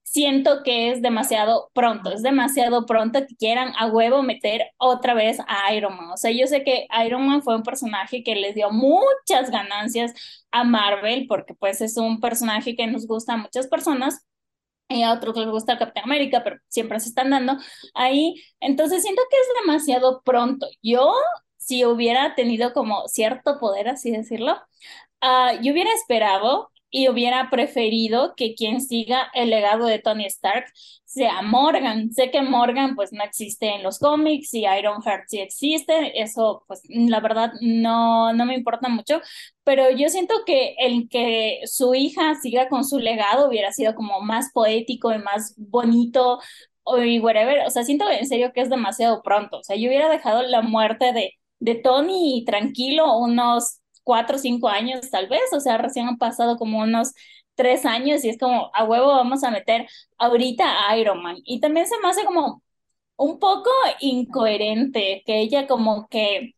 siento 0.02 0.62
que 0.64 0.90
es 0.90 1.02
demasiado 1.02 1.70
pronto, 1.74 2.12
es 2.12 2.22
demasiado 2.22 2.86
pronto 2.86 3.20
que 3.26 3.34
quieran 3.36 3.72
a 3.78 3.86
huevo 3.88 4.22
meter 4.22 4.62
otra 4.78 5.14
vez 5.14 5.38
a 5.48 5.74
Iron 5.74 5.96
Man. 5.96 6.10
O 6.12 6.16
sea, 6.16 6.30
yo 6.30 6.46
sé 6.46 6.62
que 6.64 6.86
Iron 7.06 7.26
Man 7.26 7.42
fue 7.42 7.56
un 7.56 7.62
personaje 7.62 8.22
que 8.22 8.34
les 8.36 8.54
dio 8.54 8.70
muchas 8.70 9.50
ganancias 9.50 10.12
a 10.52 10.64
Marvel 10.64 11.26
porque 11.28 11.54
pues 11.54 11.80
es 11.80 11.96
un 11.96 12.20
personaje 12.20 12.76
que 12.76 12.86
nos 12.86 13.06
gusta 13.06 13.34
a 13.34 13.36
muchas 13.38 13.66
personas 13.66 14.24
y 14.88 15.02
a 15.02 15.12
otros 15.12 15.36
les 15.36 15.48
gusta 15.48 15.72
el 15.72 15.78
Capitán 15.78 16.04
América, 16.04 16.42
pero 16.44 16.58
siempre 16.68 17.00
se 17.00 17.08
están 17.08 17.30
dando 17.30 17.56
ahí. 17.94 18.34
Entonces 18.60 19.02
siento 19.02 19.22
que 19.30 19.36
es 19.36 19.66
demasiado 19.66 20.22
pronto. 20.24 20.66
Yo, 20.82 21.12
si 21.56 21.84
hubiera 21.84 22.34
tenido 22.34 22.72
como 22.72 23.08
cierto 23.08 23.58
poder, 23.58 23.88
así 23.88 24.10
decirlo, 24.10 24.54
uh, 25.22 25.60
yo 25.62 25.72
hubiera 25.72 25.92
esperado 25.94 26.70
y 26.96 27.08
hubiera 27.08 27.50
preferido 27.50 28.34
que 28.36 28.54
quien 28.54 28.80
siga 28.80 29.28
el 29.34 29.50
legado 29.50 29.86
de 29.86 29.98
Tony 29.98 30.26
Stark 30.26 30.66
sea 31.04 31.42
Morgan. 31.42 32.12
Sé 32.12 32.30
que 32.30 32.40
Morgan 32.40 32.94
pues 32.94 33.12
no 33.12 33.24
existe 33.24 33.66
en 33.74 33.82
los 33.82 33.98
cómics 33.98 34.54
y 34.54 34.60
Ironheart 34.64 35.24
sí 35.26 35.40
existe, 35.40 36.22
eso 36.22 36.62
pues 36.68 36.82
la 36.88 37.18
verdad 37.18 37.50
no, 37.60 38.32
no 38.32 38.46
me 38.46 38.54
importa 38.54 38.88
mucho, 38.88 39.20
pero 39.64 39.90
yo 39.90 40.08
siento 40.08 40.34
que 40.46 40.76
el 40.78 41.08
que 41.08 41.62
su 41.64 41.96
hija 41.96 42.36
siga 42.36 42.68
con 42.68 42.84
su 42.84 43.00
legado 43.00 43.48
hubiera 43.48 43.72
sido 43.72 43.96
como 43.96 44.20
más 44.20 44.52
poético 44.52 45.12
y 45.12 45.18
más 45.18 45.54
bonito 45.56 46.38
o 46.84 46.98
y 47.02 47.18
whatever, 47.18 47.66
o 47.66 47.70
sea, 47.70 47.82
siento 47.82 48.08
en 48.08 48.26
serio 48.28 48.52
que 48.54 48.60
es 48.60 48.70
demasiado 48.70 49.20
pronto, 49.22 49.58
o 49.58 49.64
sea, 49.64 49.74
yo 49.74 49.88
hubiera 49.88 50.08
dejado 50.08 50.42
la 50.42 50.62
muerte 50.62 51.12
de, 51.12 51.32
de 51.58 51.74
Tony 51.74 52.44
tranquilo 52.46 53.18
unos 53.18 53.80
cuatro 54.04 54.36
o 54.36 54.38
cinco 54.38 54.68
años 54.68 55.10
tal 55.10 55.28
vez, 55.28 55.42
o 55.52 55.60
sea, 55.60 55.78
recién 55.78 56.08
han 56.08 56.18
pasado 56.18 56.56
como 56.58 56.80
unos 56.80 57.12
tres 57.54 57.86
años 57.86 58.24
y 58.24 58.28
es 58.30 58.38
como, 58.38 58.70
a 58.74 58.84
huevo 58.84 59.08
vamos 59.08 59.44
a 59.44 59.50
meter 59.50 59.86
ahorita 60.18 60.88
a 60.88 60.98
Iron 60.98 61.22
Man. 61.22 61.36
Y 61.44 61.60
también 61.60 61.86
se 61.86 61.98
me 62.00 62.08
hace 62.08 62.24
como 62.24 62.62
un 63.16 63.38
poco 63.38 63.70
incoherente 64.00 65.22
que 65.26 65.40
ella 65.40 65.66
como 65.66 66.08
que 66.08 66.54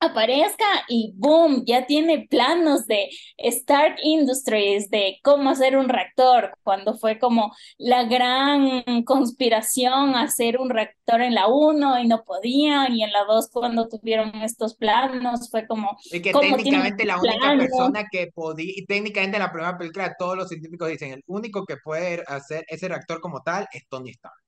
aparezca 0.00 0.64
y 0.88 1.12
boom, 1.16 1.64
ya 1.66 1.86
tiene 1.86 2.26
planos 2.28 2.86
de 2.86 3.08
Stark 3.38 3.96
Industries, 4.02 4.90
de 4.90 5.18
cómo 5.22 5.50
hacer 5.50 5.76
un 5.76 5.88
reactor, 5.88 6.52
cuando 6.62 6.96
fue 6.98 7.18
como 7.18 7.54
la 7.78 8.04
gran 8.04 9.02
conspiración 9.04 10.14
hacer 10.14 10.58
un 10.58 10.70
reactor 10.70 11.22
en 11.22 11.34
la 11.34 11.48
1 11.48 12.00
y 12.00 12.08
no 12.08 12.24
podían, 12.24 12.94
y 12.94 13.02
en 13.02 13.12
la 13.12 13.24
2 13.24 13.48
cuando 13.52 13.88
tuvieron 13.88 14.34
estos 14.42 14.76
planos 14.76 15.50
fue 15.50 15.66
como... 15.66 15.96
Y 16.12 16.20
que 16.20 16.32
técnicamente 16.32 17.04
la 17.04 17.18
única 17.18 17.56
persona 17.56 18.04
que 18.10 18.28
podía, 18.34 18.72
y 18.76 18.84
técnicamente 18.84 19.36
en 19.36 19.42
la 19.42 19.52
primera 19.52 19.78
película 19.78 20.14
todos 20.18 20.36
los 20.36 20.48
científicos 20.48 20.88
dicen, 20.88 21.12
el 21.12 21.22
único 21.26 21.64
que 21.64 21.76
puede 21.82 22.22
hacer 22.26 22.64
ese 22.68 22.88
reactor 22.88 23.20
como 23.20 23.42
tal 23.42 23.66
es 23.72 23.86
Tony 23.88 24.10
Stark. 24.10 24.45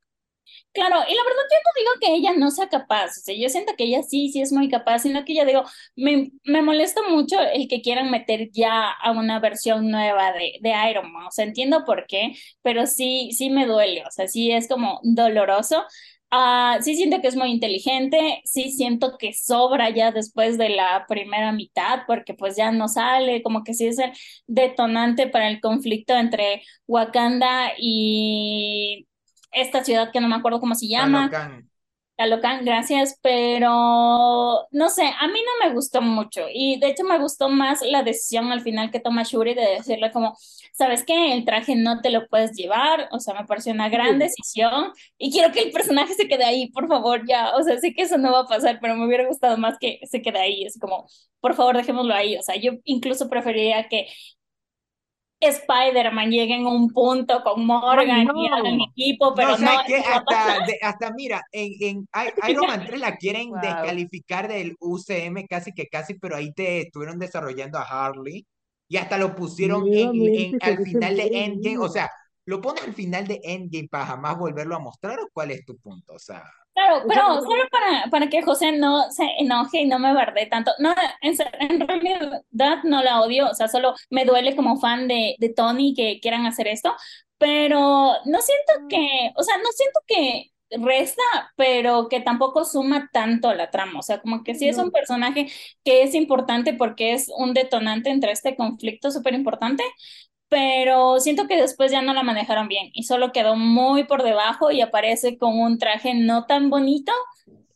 Claro, 0.73 0.97
y 1.09 1.15
la 1.15 1.23
verdad 1.25 1.43
yo 1.51 1.59
no 1.65 1.73
digo 1.81 1.91
que 2.01 2.15
ella 2.15 2.33
no 2.39 2.51
sea 2.51 2.69
capaz, 2.69 3.07
o 3.19 3.21
sea, 3.23 3.35
yo 3.37 3.49
siento 3.49 3.75
que 3.77 3.85
ella 3.85 4.03
sí, 4.03 4.31
sí 4.31 4.41
es 4.41 4.53
muy 4.53 4.69
capaz, 4.69 5.01
sino 5.01 5.25
que 5.25 5.35
ya 5.35 5.45
digo, 5.45 5.65
me, 5.97 6.31
me 6.45 6.63
molesta 6.63 7.01
mucho 7.09 7.41
el 7.41 7.67
que 7.69 7.83
quieran 7.83 8.11
meter 8.11 8.51
ya 8.53 8.91
a 8.93 9.11
una 9.13 9.41
versión 9.41 9.91
nueva 9.91 10.33
de, 10.33 10.55
de 10.61 10.73
Iron 10.91 11.13
Man, 11.13 11.27
o 11.27 11.31
sea, 11.33 11.45
entiendo 11.45 11.85
por 11.85 12.07
qué, 12.07 12.33
pero 12.63 12.87
sí, 12.87 13.31
sí 13.33 13.51
me 13.51 13.67
duele, 13.67 14.05
o 14.07 14.11
sea, 14.11 14.29
sí 14.29 14.53
es 14.53 14.69
como 14.69 15.01
doloroso. 15.03 15.85
Uh, 16.31 16.83
sí 16.83 16.95
siento 16.95 17.23
que 17.23 17.29
es 17.29 17.37
muy 17.37 17.51
inteligente, 17.51 18.43
sí 18.45 18.71
siento 18.71 19.17
que 19.19 19.33
sobra 19.33 19.89
ya 19.89 20.13
después 20.13 20.59
de 20.59 20.69
la 20.69 21.07
primera 21.09 21.53
mitad, 21.53 22.01
porque 22.07 22.35
pues 22.35 22.55
ya 22.55 22.71
no 22.71 22.87
sale, 22.89 23.43
como 23.43 23.65
que 23.65 23.73
sí 23.73 23.87
es 23.87 23.99
el 23.99 24.13
detonante 24.47 25.27
para 25.29 25.49
el 25.49 25.61
conflicto 25.63 26.15
entre 26.15 26.63
Wakanda 26.87 27.73
y 27.79 29.08
esta 29.51 29.85
ciudad 29.85 30.11
que 30.13 30.21
no 30.21 30.29
me 30.29 30.37
acuerdo 30.37 30.61
cómo 30.61 30.75
se 30.75 30.89
llama. 30.89 31.31
Calocan, 32.19 32.65
gracias, 32.65 33.17
pero 33.23 34.67
no 34.73 34.89
sé, 34.89 35.05
a 35.05 35.29
mí 35.29 35.39
no 35.39 35.69
me 35.69 35.73
gustó 35.73 36.03
mucho 36.03 36.47
y 36.53 36.81
de 36.81 36.89
hecho 36.89 37.05
me 37.05 37.17
gustó 37.17 37.49
más 37.49 37.81
la 37.83 38.03
decisión 38.03 38.51
al 38.51 38.61
final 38.61 38.91
que 38.91 38.99
toma 38.99 39.23
Shuri 39.23 39.55
de 39.55 39.77
decirle 39.77 40.11
como, 40.11 40.37
¿sabes 40.73 41.05
qué? 41.05 41.33
El 41.33 41.45
traje 41.45 41.77
no 41.77 42.01
te 42.01 42.11
lo 42.11 42.27
puedes 42.27 42.57
llevar, 42.57 43.09
o 43.13 43.21
sea, 43.21 43.35
me 43.35 43.47
pareció 43.47 43.73
una 43.73 43.89
gran 43.89 44.19
decisión 44.19 44.91
y 45.17 45.31
quiero 45.31 45.53
que 45.53 45.61
el 45.61 45.71
personaje 45.71 46.13
se 46.15 46.27
quede 46.27 46.45
ahí, 46.45 46.73
por 46.73 46.89
favor, 46.89 47.25
ya, 47.25 47.55
o 47.55 47.63
sea, 47.63 47.79
sé 47.79 47.95
que 47.95 48.03
eso 48.03 48.19
no 48.19 48.33
va 48.33 48.41
a 48.41 48.47
pasar, 48.47 48.81
pero 48.83 48.97
me 48.97 49.07
hubiera 49.07 49.29
gustado 49.29 49.57
más 49.57 49.79
que 49.79 50.01
se 50.03 50.21
quede 50.21 50.41
ahí, 50.41 50.65
es 50.65 50.77
como, 50.81 51.07
por 51.39 51.55
favor, 51.55 51.77
dejémoslo 51.77 52.15
ahí, 52.15 52.37
o 52.37 52.43
sea, 52.43 52.57
yo 52.57 52.73
incluso 52.83 53.29
preferiría 53.31 53.87
que 53.89 54.09
Spider-Man 55.41 56.31
lleguen 56.31 56.67
a 56.67 56.71
un 56.71 56.91
punto 56.91 57.43
con 57.43 57.65
Morgan 57.65 58.29
y 58.37 58.49
hagan 58.49 58.81
equipo, 58.81 59.35
pero 59.35 59.57
no. 59.57 59.73
no 59.73 59.85
que 59.87 59.97
hasta, 59.97 60.67
hasta 60.83 61.13
mira, 61.13 61.43
en, 61.53 61.73
en 61.81 62.09
Iron 62.49 62.67
Man 62.67 62.85
3 62.87 63.01
la 63.01 63.17
quieren 63.17 63.53
descalificar 63.63 64.49
del 64.49 64.77
UCM 64.81 65.47
casi 65.49 65.73
que 65.73 65.87
casi, 65.87 66.15
pero 66.15 66.37
ahí 66.37 66.53
te 66.53 66.83
estuvieron 66.83 67.19
desarrollando 67.19 67.79
a 67.79 67.83
Harley 67.83 68.47
y 68.89 68.97
hasta 68.97 69.19
lo 69.19 69.35
pusieron 69.35 69.87
en, 69.93 70.59
al 70.61 70.79
final 70.85 71.17
de 71.17 71.31
Endgame, 71.33 71.79
o 71.79 71.89
sea, 71.89 72.11
lo 72.47 72.61
pones 72.61 72.83
al 72.83 72.95
final 72.95 73.27
de 73.27 73.41
Endgame 73.45 73.89
para 73.89 74.07
jamás 74.07 74.39
volverlo 74.39 74.75
a 74.75 74.81
mostrar 74.81 75.21
o 75.21 75.29
cuál 75.33 75.51
es 75.51 75.65
tu 75.65 75.77
punto, 75.77 76.15
o 76.15 76.19
sea. 76.19 76.43
Claro, 76.79 77.03
pero 77.09 77.43
solo 77.43 77.65
para, 77.73 78.09
para 78.09 78.29
que 78.29 78.43
José 78.43 78.71
no 78.71 79.11
se 79.11 79.25
enoje 79.39 79.81
y 79.81 79.87
no 79.87 79.99
me 79.99 80.15
barde 80.15 80.47
tanto. 80.47 80.71
No, 80.79 80.95
en, 81.23 81.35
en, 81.59 81.81
realidad 81.81 82.85
no 82.85 83.03
la 83.03 83.21
odio, 83.21 83.51
o 83.51 83.55
sea, 83.55 83.67
solo 83.67 83.95
me 84.11 84.25
duele 84.25 84.55
como 84.55 84.79
fan 84.79 85.09
de, 85.09 85.35
de 85.41 85.49
Tony 85.49 85.93
que 85.95 86.21
quieran 86.21 86.47
hacer 86.47 86.69
esto, 86.69 86.95
pero 87.37 88.13
no 88.25 88.41
siento 88.41 88.73
que, 88.89 89.33
o 89.35 89.43
sea, 89.43 89.57
no 89.59 89.73
siento 89.73 90.01
que 90.07 90.53
resta, 90.71 91.23
pero 91.57 92.09
que 92.09 92.21
tampoco 92.21 92.65
suma 92.65 93.11
tanto 93.13 93.49
a 93.49 93.57
la 93.57 93.71
trama. 93.71 93.99
O 93.99 94.03
sea, 94.03 94.21
como 94.21 94.45
que 94.45 94.55
sí 94.55 94.69
es 94.69 94.79
un 94.79 94.93
personaje 94.93 95.49
que 95.85 96.03
es 96.03 96.15
importante 96.15 96.75
porque 96.75 97.13
es 97.13 97.29
un 97.37 97.55
detonante 97.55 98.11
entre 98.11 98.31
este 98.31 98.55
conflicto 98.55 99.11
súper 99.11 99.35
importante, 99.35 99.83
pero 100.49 101.21
siento 101.21 101.47
que 101.47 101.61
después 101.61 101.93
ya 101.93 102.03
no 102.03 102.15
la 102.15 102.23
manejaron 102.23 102.69
bien 102.69 102.91
y 102.93 103.05
solo 103.05 103.33
quedó 103.33 103.57
muy 103.57 104.05
por 104.05 104.23
debajo 104.23 104.71
y 104.71 104.81
aparece 104.81 105.39
con 105.39 105.59
un 105.59 105.79
traje 105.79 106.15
no 106.15 106.47
tan 106.47 106.71
bonito 106.71 107.13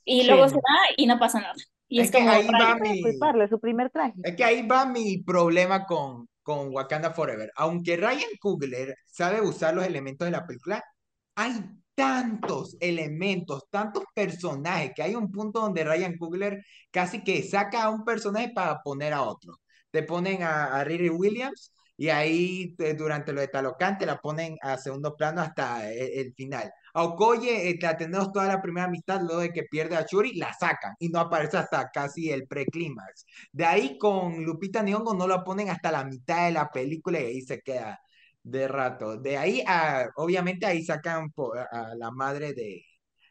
y 0.05 0.25
luego 0.25 0.49
se 0.49 0.57
va 0.57 0.79
y 0.97 1.07
no 1.07 1.19
pasa 1.19 1.41
nada. 1.41 1.55
Y 1.89 2.01
es, 2.01 2.11
como 2.11 2.31
ahí 2.31 2.47
va 2.49 2.77
mi... 2.77 3.03
su 3.49 3.61
primer 3.61 3.91
traje. 3.91 4.15
Es 4.23 4.35
que 4.35 4.45
ahí 4.45 4.67
va 4.67 4.87
mi 4.87 5.19
problema 5.19 5.85
con, 5.85 6.27
con 6.43 6.75
Wakanda 6.75 7.13
Forever. 7.13 7.53
Aunque 7.55 7.97
Ryan 7.97 8.31
Coogler 8.41 8.97
sabe 9.07 9.43
usar 9.43 9.75
los 9.75 9.85
elementos 9.85 10.25
de 10.25 10.33
la 10.33 10.47
película, 10.47 10.83
hay 11.35 11.53
tantos 11.95 12.77
elementos, 12.81 13.65
tantos 13.71 14.05
personajes, 14.15 14.93
que 14.97 15.03
hay 15.03 15.15
un 15.15 15.31
punto 15.31 15.61
donde 15.61 15.85
Ryan 15.85 16.17
Coogler 16.17 16.65
casi 16.91 17.23
que 17.23 17.43
saca 17.43 17.85
a 17.85 17.91
un 17.91 18.05
personaje 18.05 18.51
para 18.55 18.81
poner 18.83 19.13
a 19.13 19.23
otro. 19.23 19.61
Te 19.91 20.03
ponen 20.03 20.43
a, 20.43 20.81
a 20.81 20.85
Riri 20.85 21.11
Williams 21.11 21.75
y 22.03 22.11
ahí 22.11 22.75
durante 22.99 23.33
lo 23.33 23.41
de 23.41 23.47
Talocante 23.47 24.05
la 24.05 24.21
ponen 24.21 24.57
a 24.61 24.77
segundo 24.77 25.15
plano 25.15 25.41
hasta 25.41 25.89
e, 25.89 26.21
el, 26.21 26.35
final. 26.35 26.69
A 26.95 27.05
Okoye 27.05 27.71
eh, 27.71 27.79
la 27.81 27.97
tenemos 27.97 28.33
toda 28.33 28.49
la 28.49 28.61
primera 28.61 28.89
mitad, 28.89 29.21
luego 29.21 29.43
de 29.43 29.53
que 29.53 29.63
pierde 29.71 29.97
a 29.97 30.05
Churi, 30.05 30.35
la 30.35 30.53
sacan 30.53 30.97
y 30.99 31.11
no 31.11 31.21
aparece 31.21 31.59
hasta 31.59 31.93
casi 31.93 32.29
el 32.33 32.49
preclímax. 32.49 33.25
De 33.53 33.65
ahí 33.65 33.99
con 33.99 34.43
Lupita 34.43 34.83
Nyong'o 34.83 35.15
no 35.15 35.29
la 35.29 35.45
ponen 35.45 35.71
hasta 35.71 35.93
la 35.93 36.03
mitad 36.03 36.47
de 36.47 36.51
la 36.51 36.69
película 36.73 37.21
y 37.21 37.25
ahí 37.25 37.41
se 37.43 37.61
queda 37.61 38.01
de 38.43 38.67
rato. 38.67 39.17
De 39.19 39.39
ahí, 39.39 39.63
a, 39.65 40.09
obviamente 40.17 40.67
ahí 40.67 40.83
sacan 40.85 41.33
a 41.71 41.95
la 41.95 42.11
madre 42.11 42.53
de, 42.53 42.85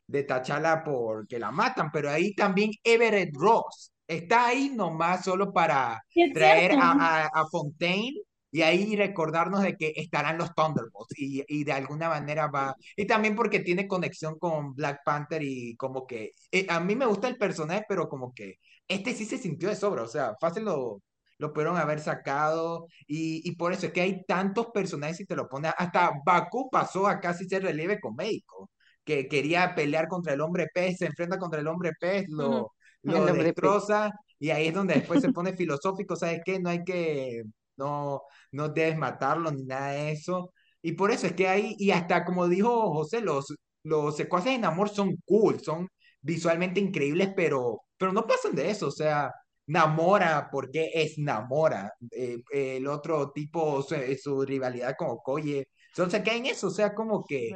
de 0.08 0.24
Tachala 0.24 0.82
porque 0.82 1.40
la 1.40 1.52
matan, 1.52 1.92
pero 1.92 2.10
ahí 2.10 2.34
también 2.36 2.72
Everett 2.86 3.36
Ross 3.36 3.92
está 4.08 4.48
ahí 4.48 4.70
nomás 4.74 5.26
solo 5.26 5.52
para 5.52 6.02
traer 6.34 6.72
a, 6.80 6.92
a, 6.94 7.26
a 7.26 7.46
Fontaine 7.52 8.22
y 8.52 8.62
ahí 8.62 8.96
recordarnos 8.96 9.62
de 9.64 9.76
que 9.78 9.94
estarán 9.96 10.38
los 10.38 10.54
Thunderbolts 10.54 11.18
y, 11.18 11.44
y, 11.48 11.64
de 11.64 11.72
alguna 11.72 12.10
manera 12.10 12.48
va, 12.48 12.76
y 12.96 13.06
también 13.08 13.36
porque 13.36 13.60
tiene 13.62 13.88
conexión 13.88 14.38
con 14.38 14.76
Black 14.76 15.02
Panther 15.06 15.42
y 15.44 15.76
como 15.78 16.06
que, 16.06 16.32
eh, 16.52 16.68
a 16.70 16.80
mí 16.80 16.96
me 16.96 17.06
gusta 17.06 17.28
el 17.30 17.38
personaje, 17.38 17.86
pero 17.88 18.10
como 18.10 18.34
que 18.34 18.56
este 18.88 19.14
sí 19.14 19.26
se 19.26 19.38
sintió 19.38 19.70
de 19.70 19.76
sobra, 19.76 20.04
o 20.04 20.08
sea, 20.08 20.36
fácil 20.40 20.66
lo, 20.66 21.02
lo 21.38 21.54
pudieron 21.54 21.78
haber 21.78 22.00
sacado 22.02 22.88
y, 23.08 23.42
y 23.50 23.56
por 23.56 23.74
eso 23.74 23.88
es 23.88 23.94
que 23.94 24.02
hay 24.02 24.24
tantos 24.26 24.68
personajes 24.74 25.22
y 25.22 25.26
te 25.26 25.36
lo 25.36 25.48
pones, 25.48 25.74
hasta 25.78 26.12
Baku 26.26 26.70
pasó 26.70 27.08
a 27.08 27.20
casi 27.20 27.48
ser 27.48 27.64
relieve 27.64 28.00
con 28.00 28.16
México, 28.16 28.70
que 29.04 29.28
quería 29.28 29.74
pelear 29.76 30.08
contra 30.08 30.34
el 30.34 30.42
hombre 30.42 30.68
pez, 30.74 30.98
se 30.98 31.06
enfrenta 31.08 31.40
contra 31.40 31.62
el 31.62 31.68
hombre 31.68 31.92
pez, 32.00 32.26
lo, 32.30 32.74
lo 33.04 33.26
destroza 33.34 34.12
y 34.40 34.50
ahí 34.50 34.68
es 34.68 34.74
donde 34.74 34.96
después 34.96 35.22
se 35.22 35.32
pone 35.32 35.54
filosófico, 35.56 36.16
¿sabes 36.16 36.42
qué? 36.46 36.60
No 36.60 36.70
hay 36.70 36.84
que 36.84 37.44
no, 37.82 38.24
no 38.52 38.70
debes 38.70 38.98
matarlo 38.98 39.52
ni 39.52 39.64
nada 39.64 39.92
de 39.92 40.12
eso. 40.12 40.54
Y 40.82 40.94
por 40.94 41.12
eso 41.12 41.28
es 41.28 41.34
que 41.34 41.48
hay, 41.48 41.76
y 41.78 41.92
hasta 41.92 42.26
como 42.26 42.48
dijo 42.48 42.94
José, 42.94 43.22
los, 43.22 43.54
los 43.84 44.16
secuaces 44.18 44.54
en 44.54 44.66
amor 44.66 44.90
son 44.90 45.16
cool, 45.26 45.60
son 45.62 45.88
visualmente 46.22 46.80
increíbles, 46.80 47.32
pero, 47.36 47.82
pero 47.98 48.14
no 48.14 48.28
pasan 48.28 48.56
de 48.56 48.70
eso, 48.72 48.88
o 48.88 48.92
sea, 48.92 49.32
Namora, 49.68 50.50
porque 50.52 50.92
es 50.94 51.18
Namora, 51.18 51.94
eh, 52.12 52.38
el 52.52 52.88
otro 52.88 53.32
tipo, 53.32 53.82
su, 53.84 54.46
rivalidad 54.46 54.96
con 54.98 55.10
Okoye, 55.12 55.68
entonces 55.90 56.22
se 56.24 56.36
en 56.36 56.46
eso, 56.48 56.68
o 56.68 56.72
sea, 56.72 56.94
como 56.94 57.26
que 57.26 57.56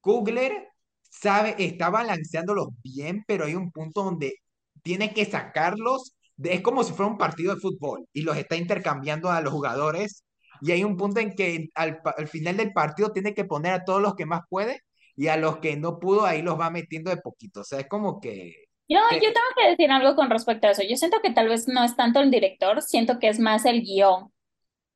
Kugler 0.00 0.68
sabe, 1.10 1.54
está 1.58 1.90
balanceándolos 1.90 2.68
bien, 2.82 3.24
pero 3.26 3.44
hay 3.44 3.54
un 3.54 3.70
punto 3.70 4.04
donde 4.04 4.34
tiene 4.82 5.12
que 5.14 5.24
sacarlos 5.24 6.16
es 6.44 6.60
como 6.60 6.84
si 6.84 6.92
fuera 6.92 7.10
un 7.10 7.18
partido 7.18 7.54
de 7.54 7.60
fútbol 7.60 8.06
y 8.12 8.22
los 8.22 8.36
está 8.36 8.56
intercambiando 8.56 9.30
a 9.30 9.40
los 9.40 9.52
jugadores 9.52 10.24
y 10.62 10.72
hay 10.72 10.84
un 10.84 10.96
punto 10.96 11.20
en 11.20 11.34
que 11.34 11.68
al, 11.74 12.00
al 12.16 12.28
final 12.28 12.56
del 12.56 12.72
partido 12.72 13.12
tiene 13.12 13.34
que 13.34 13.44
poner 13.44 13.72
a 13.72 13.84
todos 13.84 14.02
los 14.02 14.14
que 14.14 14.26
más 14.26 14.42
puede 14.48 14.80
y 15.16 15.28
a 15.28 15.36
los 15.36 15.58
que 15.58 15.76
no 15.76 15.98
pudo 15.98 16.24
ahí 16.24 16.42
los 16.42 16.58
va 16.58 16.70
metiendo 16.70 17.10
de 17.10 17.18
poquito. 17.18 17.60
O 17.60 17.64
sea, 17.64 17.80
es 17.80 17.88
como 17.88 18.20
que... 18.20 18.54
Yo, 18.88 18.98
yo 19.12 19.20
tengo 19.20 19.46
que 19.56 19.68
decir 19.68 19.90
algo 19.90 20.16
con 20.16 20.30
respecto 20.30 20.66
a 20.66 20.70
eso. 20.70 20.82
Yo 20.82 20.96
siento 20.96 21.18
que 21.22 21.30
tal 21.30 21.48
vez 21.48 21.68
no 21.68 21.84
es 21.84 21.94
tanto 21.94 22.20
el 22.20 22.30
director, 22.30 22.82
siento 22.82 23.18
que 23.18 23.28
es 23.28 23.38
más 23.38 23.64
el 23.64 23.82
guion. 23.82 24.32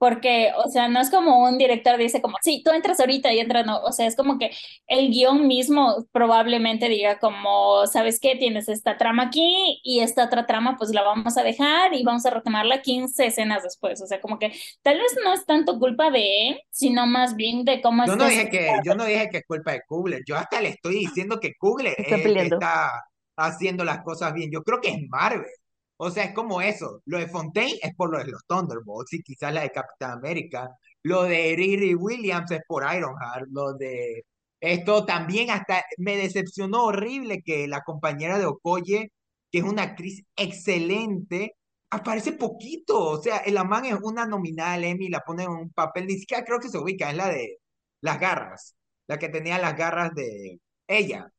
Porque, 0.05 0.53
o 0.63 0.69
sea, 0.69 0.87
no 0.87 1.01
es 1.01 1.09
como 1.09 1.43
un 1.45 1.57
director 1.57 1.97
dice 1.97 2.21
como, 2.21 2.37
sí, 2.43 2.61
tú 2.63 2.73
entras 2.73 3.01
ahorita 3.01 3.33
y 3.33 3.41
entras, 3.41 3.65
no. 3.65 3.81
O 3.81 3.91
sea, 3.91 4.07
es 4.07 4.15
como 4.15 4.39
que 4.39 4.51
el 4.87 5.09
guion 5.09 5.47
mismo 5.47 6.05
probablemente 6.13 6.91
diga 6.91 7.19
como, 7.19 7.87
¿sabes 7.87 8.21
qué? 8.21 8.37
Tienes 8.37 8.69
esta 8.69 8.99
trama 8.99 9.23
aquí 9.23 9.81
y 9.83 10.01
esta 10.01 10.27
otra 10.27 10.45
trama 10.45 10.77
pues 10.77 10.91
la 10.91 11.03
vamos 11.03 11.39
a 11.39 11.43
dejar 11.43 11.95
y 11.95 12.05
vamos 12.05 12.27
a 12.27 12.31
retomarla 12.31 12.83
15 12.83 13.25
escenas 13.25 13.63
después. 13.63 14.03
O 14.03 14.07
sea, 14.07 14.21
como 14.21 14.39
que 14.39 14.53
tal 14.83 14.99
vez 14.99 15.17
no 15.25 15.33
es 15.33 15.47
tanto 15.47 15.79
culpa 15.79 16.11
de 16.11 16.49
él, 16.49 16.61
sino 16.69 17.07
más 17.07 17.35
bien 17.35 17.65
de 17.65 17.81
cómo 17.81 18.05
yo 18.05 18.15
no 18.15 18.29
dije 18.29 18.51
que 18.51 18.75
Yo 18.85 18.95
no 18.95 19.07
dije 19.07 19.31
que 19.31 19.39
es 19.39 19.47
culpa 19.47 19.73
de 19.73 19.81
Kugler. 19.89 20.23
Yo 20.27 20.37
hasta 20.37 20.61
le 20.61 20.69
estoy 20.69 20.97
diciendo 20.97 21.41
que 21.41 21.55
Kugler 21.55 21.95
está, 21.99 22.37
está 22.37 22.93
haciendo 23.37 23.85
las 23.85 24.03
cosas 24.03 24.35
bien. 24.35 24.51
Yo 24.53 24.63
creo 24.65 24.83
que 24.83 24.91
es 24.91 24.99
Marvel. 25.09 25.49
O 25.97 26.11
sea, 26.11 26.25
es 26.25 26.35
como 26.35 26.61
eso. 26.61 27.01
Lo 27.07 27.19
de 27.19 27.29
Fontaine 27.29 27.79
es 27.83 27.95
por 27.95 28.11
lo 28.11 28.19
de 28.19 28.31
los 28.31 28.45
Thunderbolts 28.47 29.13
y 29.13 29.23
quizás 29.23 29.53
la 29.55 29.63
de 29.63 29.71
Capitán 29.71 30.13
América. 30.13 30.69
Lo 31.03 31.25
de 31.25 31.55
Riri 31.57 31.95
Williams 31.95 32.51
es 32.51 32.61
por 32.67 32.83
Ironheart. 32.83 33.47
Lo 33.51 33.75
de 33.75 34.25
esto 34.61 35.05
también 35.05 35.51
hasta 35.51 35.85
me 35.99 36.17
decepcionó 36.17 36.85
horrible 36.87 37.43
que 37.43 37.69
la 37.69 37.83
compañera 37.83 38.39
de 38.39 38.47
Okoye, 38.47 39.13
que 39.53 39.59
es 39.59 39.65
una 39.65 39.83
actriz 39.83 40.23
excelente, 40.37 41.57
aparece 41.91 42.33
poquito. 42.33 42.99
O 42.99 43.23
sea, 43.23 43.39
el 43.39 43.55
man 43.67 43.85
es 43.85 43.97
una 44.03 44.27
nominal 44.27 44.85
Emmy, 44.85 45.09
la 45.09 45.21
pone 45.21 45.45
en 45.45 45.51
un 45.51 45.71
papel, 45.71 46.07
ni 46.07 46.19
siquiera 46.19 46.45
creo 46.45 46.61
que 46.61 46.69
se 46.71 46.79
ubica, 46.79 47.11
es 47.11 47.17
la 47.17 47.29
de 47.29 47.59
las 48.01 48.19
garras, 48.21 48.75
la 49.07 49.19
que 49.19 49.29
tenía 49.29 49.59
las 49.59 49.77
garras 49.77 50.15
de 50.15 50.61
ella. 50.87 51.31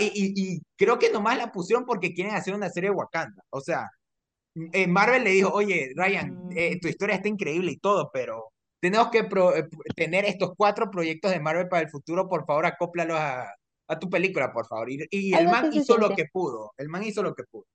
Y, 0.00 0.54
y, 0.56 0.62
creo 0.76 0.98
que 0.98 1.10
nomás 1.12 1.38
la 1.38 1.52
pusieron 1.52 1.84
porque 1.84 2.12
quieren 2.12 2.34
hacer 2.34 2.54
una 2.54 2.70
serie 2.70 2.90
de 2.90 2.96
Wakanda. 2.96 3.42
O 3.50 3.60
sea, 3.60 3.88
eh, 4.54 4.86
Marvel 4.86 5.24
le 5.24 5.30
dijo, 5.30 5.52
oye, 5.52 5.92
Ryan, 5.94 6.48
eh, 6.54 6.78
tu 6.80 6.88
historia 6.88 7.16
está 7.16 7.28
increíble 7.28 7.72
y 7.72 7.78
todo, 7.78 8.10
pero 8.12 8.52
tenemos 8.80 9.08
que 9.10 9.18
eh, 9.18 9.68
tener 9.94 10.24
estos 10.24 10.52
cuatro 10.56 10.90
proyectos 10.90 11.30
de 11.30 11.40
Marvel 11.40 11.68
para 11.68 11.82
el 11.82 11.90
futuro, 11.90 12.28
por 12.28 12.46
favor, 12.46 12.66
acóplalos 12.66 13.18
a, 13.18 13.54
a 13.88 13.98
tu 13.98 14.08
película, 14.08 14.52
por 14.52 14.66
favor. 14.66 14.90
Y, 14.90 15.34
el 15.34 15.46
man 15.46 15.70
hizo 15.72 15.98
lo 15.98 16.14
que 16.14 16.26
pudo, 16.32 16.72
el 16.78 16.88
man 16.88 17.02
hizo 17.02 17.22
lo 17.22 17.34
que 17.34 17.44
pudo. 17.44 17.66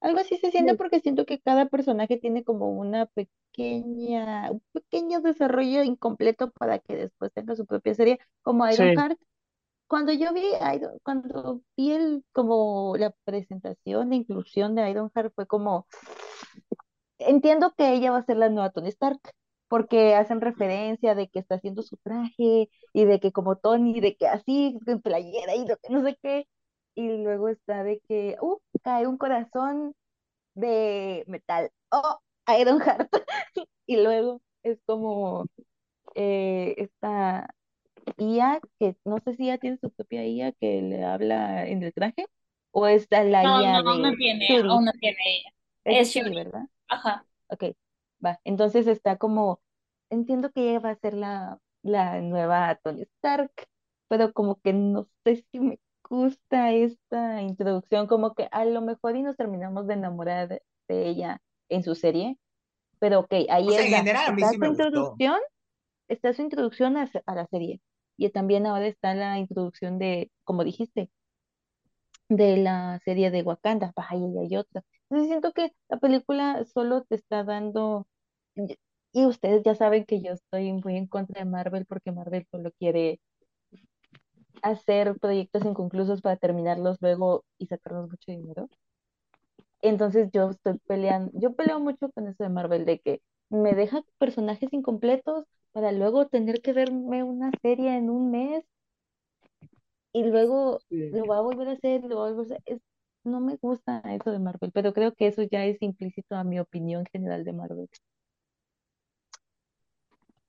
Algo 0.00 0.20
así 0.20 0.36
se 0.36 0.50
siente 0.50 0.74
porque 0.74 1.00
siento 1.00 1.24
que 1.24 1.40
cada 1.40 1.66
personaje 1.66 2.18
tiene 2.18 2.44
como 2.44 2.70
una 2.70 3.06
pequeña, 3.06 4.50
un 4.50 4.62
pequeño 4.72 5.20
desarrollo 5.20 5.82
incompleto 5.82 6.50
para 6.50 6.78
que 6.78 6.96
después 6.96 7.32
tenga 7.32 7.56
su 7.56 7.64
propia 7.64 7.94
serie, 7.94 8.18
como 8.42 8.68
Ironheart, 8.70 9.18
cuando 9.88 10.12
yo 10.12 10.32
vi, 10.32 10.42
cuando 11.02 11.62
vi 11.76 11.92
el, 11.92 12.24
como 12.32 12.96
la 12.96 13.12
presentación 13.24 14.10
de 14.10 14.16
inclusión 14.16 14.74
de 14.74 14.90
Ironheart 14.90 15.32
fue 15.34 15.46
como, 15.46 15.86
entiendo 17.18 17.74
que 17.76 17.92
ella 17.94 18.10
va 18.10 18.18
a 18.18 18.24
ser 18.24 18.36
la 18.36 18.48
nueva 18.48 18.70
Tony 18.70 18.88
Stark, 18.88 19.20
porque 19.68 20.14
hacen 20.14 20.40
referencia 20.40 21.14
de 21.14 21.28
que 21.28 21.40
está 21.40 21.56
haciendo 21.56 21.82
su 21.82 21.96
traje 21.98 22.70
y 22.92 23.04
de 23.04 23.20
que 23.20 23.32
como 23.32 23.56
Tony, 23.56 24.00
de 24.00 24.16
que 24.16 24.26
así, 24.28 24.78
en 24.86 25.00
playera 25.02 25.54
y 25.56 25.64
no 25.90 26.02
sé 26.04 26.18
qué, 26.22 26.46
y 26.94 27.08
luego 27.22 27.48
está 27.48 27.82
de 27.84 28.00
que, 28.08 28.36
uh, 28.40 28.58
cae 28.82 29.06
un 29.06 29.18
corazón 29.18 29.94
de 30.54 31.24
metal, 31.28 31.70
oh, 31.90 32.20
Ironheart, 32.48 33.10
y 33.86 33.96
luego 34.02 34.42
es 34.62 34.80
como 34.86 35.46
eh, 36.14 36.74
esta 36.78 37.48
IA, 38.18 38.60
que 38.78 38.96
no 39.04 39.18
sé 39.18 39.34
si 39.34 39.46
ya 39.46 39.58
tiene 39.58 39.78
su 39.78 39.90
propia 39.90 40.26
IA 40.26 40.52
que 40.52 40.82
le 40.82 41.04
habla 41.04 41.66
en 41.66 41.82
el 41.82 41.92
traje, 41.92 42.26
o 42.70 42.86
está 42.86 43.24
la 43.24 43.42
IA 43.42 43.82
no, 43.82 43.96
no 43.96 44.12
tiene, 44.16 44.48
aún 44.68 44.84
no 44.84 44.92
tiene 44.92 45.18
ella. 45.26 45.50
Es, 45.84 46.12
Shuri, 46.12 46.34
¿verdad? 46.34 46.66
Ajá. 46.88 47.24
Ok, 47.48 47.64
va. 48.24 48.40
Entonces 48.44 48.86
está 48.86 49.16
como, 49.16 49.60
entiendo 50.10 50.50
que 50.50 50.70
ella 50.70 50.80
va 50.80 50.90
a 50.90 50.96
ser 50.96 51.14
la, 51.14 51.60
la 51.82 52.20
nueva 52.20 52.74
Tony 52.82 53.02
Stark, 53.02 53.52
pero 54.08 54.32
como 54.32 54.60
que 54.60 54.72
no 54.72 55.08
sé 55.24 55.44
si 55.50 55.60
me 55.60 55.78
gusta 56.08 56.72
esta 56.72 57.42
introducción, 57.42 58.06
como 58.06 58.34
que 58.34 58.48
a 58.50 58.64
lo 58.64 58.80
mejor 58.80 59.16
y 59.16 59.22
nos 59.22 59.36
terminamos 59.36 59.86
de 59.86 59.94
enamorar 59.94 60.48
de, 60.48 60.62
ella 60.88 61.40
en 61.68 61.82
su 61.82 61.96
serie, 61.96 62.38
pero 63.00 63.20
ok, 63.20 63.32
ahí 63.48 63.74
es 63.74 63.90
la, 63.90 63.98
introducción, 64.68 65.40
está 66.08 66.32
su 66.32 66.42
introducción 66.42 66.96
a, 66.96 67.10
a 67.26 67.34
la 67.34 67.46
serie 67.46 67.80
y 68.16 68.30
también 68.30 68.66
ahora 68.66 68.86
está 68.86 69.14
la 69.14 69.38
introducción 69.38 69.98
de, 69.98 70.30
como 70.44 70.64
dijiste, 70.64 71.10
de 72.28 72.56
la 72.56 73.00
serie 73.04 73.30
de 73.30 73.42
Wakanda, 73.42 73.92
y 74.12 74.38
hay 74.38 74.56
otra. 74.56 74.82
Entonces 75.08 75.28
siento 75.28 75.52
que 75.52 75.72
la 75.88 75.98
película 75.98 76.64
solo 76.64 77.04
te 77.04 77.14
está 77.14 77.44
dando, 77.44 78.06
y 79.12 79.26
ustedes 79.26 79.62
ya 79.64 79.74
saben 79.74 80.04
que 80.04 80.20
yo 80.22 80.32
estoy 80.32 80.72
muy 80.72 80.96
en 80.96 81.06
contra 81.06 81.40
de 81.40 81.50
Marvel 81.50 81.86
porque 81.86 82.12
Marvel 82.12 82.46
solo 82.50 82.70
quiere 82.78 83.20
hacer 84.62 85.16
proyectos 85.18 85.64
inconclusos 85.64 86.22
para 86.22 86.36
terminarlos 86.36 86.98
luego 87.00 87.44
y 87.58 87.66
sacarnos 87.66 88.10
mucho 88.10 88.32
dinero. 88.32 88.68
Entonces 89.82 90.30
yo 90.32 90.50
estoy 90.50 90.78
peleando, 90.86 91.30
yo 91.34 91.54
peleo 91.54 91.78
mucho 91.80 92.10
con 92.10 92.26
eso 92.28 92.42
de 92.42 92.48
Marvel, 92.50 92.84
de 92.84 92.98
que 92.98 93.22
me 93.50 93.74
deja 93.74 94.02
personajes 94.18 94.72
incompletos 94.72 95.44
para 95.76 95.92
luego 95.92 96.26
tener 96.26 96.62
que 96.62 96.72
verme 96.72 97.22
una 97.22 97.50
serie 97.60 97.98
en 97.98 98.08
un 98.08 98.30
mes 98.30 98.64
y 100.10 100.22
luego 100.22 100.78
lo 100.88 101.26
va 101.26 101.36
a 101.36 101.42
volver 101.42 101.68
a 101.68 101.72
hacer, 101.72 102.02
lo 102.02 102.16
va 102.16 102.28
a 102.28 102.32
volver 102.32 102.54
a 102.54 102.56
hacer. 102.56 102.80
no 103.24 103.40
me 103.40 103.56
gusta 103.56 104.00
eso 104.06 104.30
de 104.30 104.38
Marvel, 104.38 104.72
pero 104.72 104.94
creo 104.94 105.12
que 105.12 105.26
eso 105.26 105.42
ya 105.42 105.66
es 105.66 105.76
implícito 105.82 106.34
a 106.34 106.44
mi 106.44 106.58
opinión 106.58 107.04
general 107.12 107.44
de 107.44 107.52
Marvel. 107.52 107.90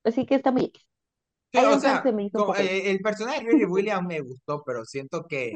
Así 0.06 0.26
que 0.26 0.36
está 0.36 0.54
muy 0.54 0.72
o 1.54 1.78
sea, 1.78 2.02
eh, 2.60 2.90
el 2.92 3.02
personaje 3.02 3.44
de 3.44 3.52
Riri 3.52 3.66
Williams 3.66 4.08
me 4.08 4.22
gustó, 4.22 4.64
pero 4.66 4.86
siento 4.86 5.26
que, 5.28 5.52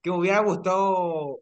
que 0.00 0.10
me 0.10 0.16
hubiera 0.16 0.38
gustado 0.38 1.40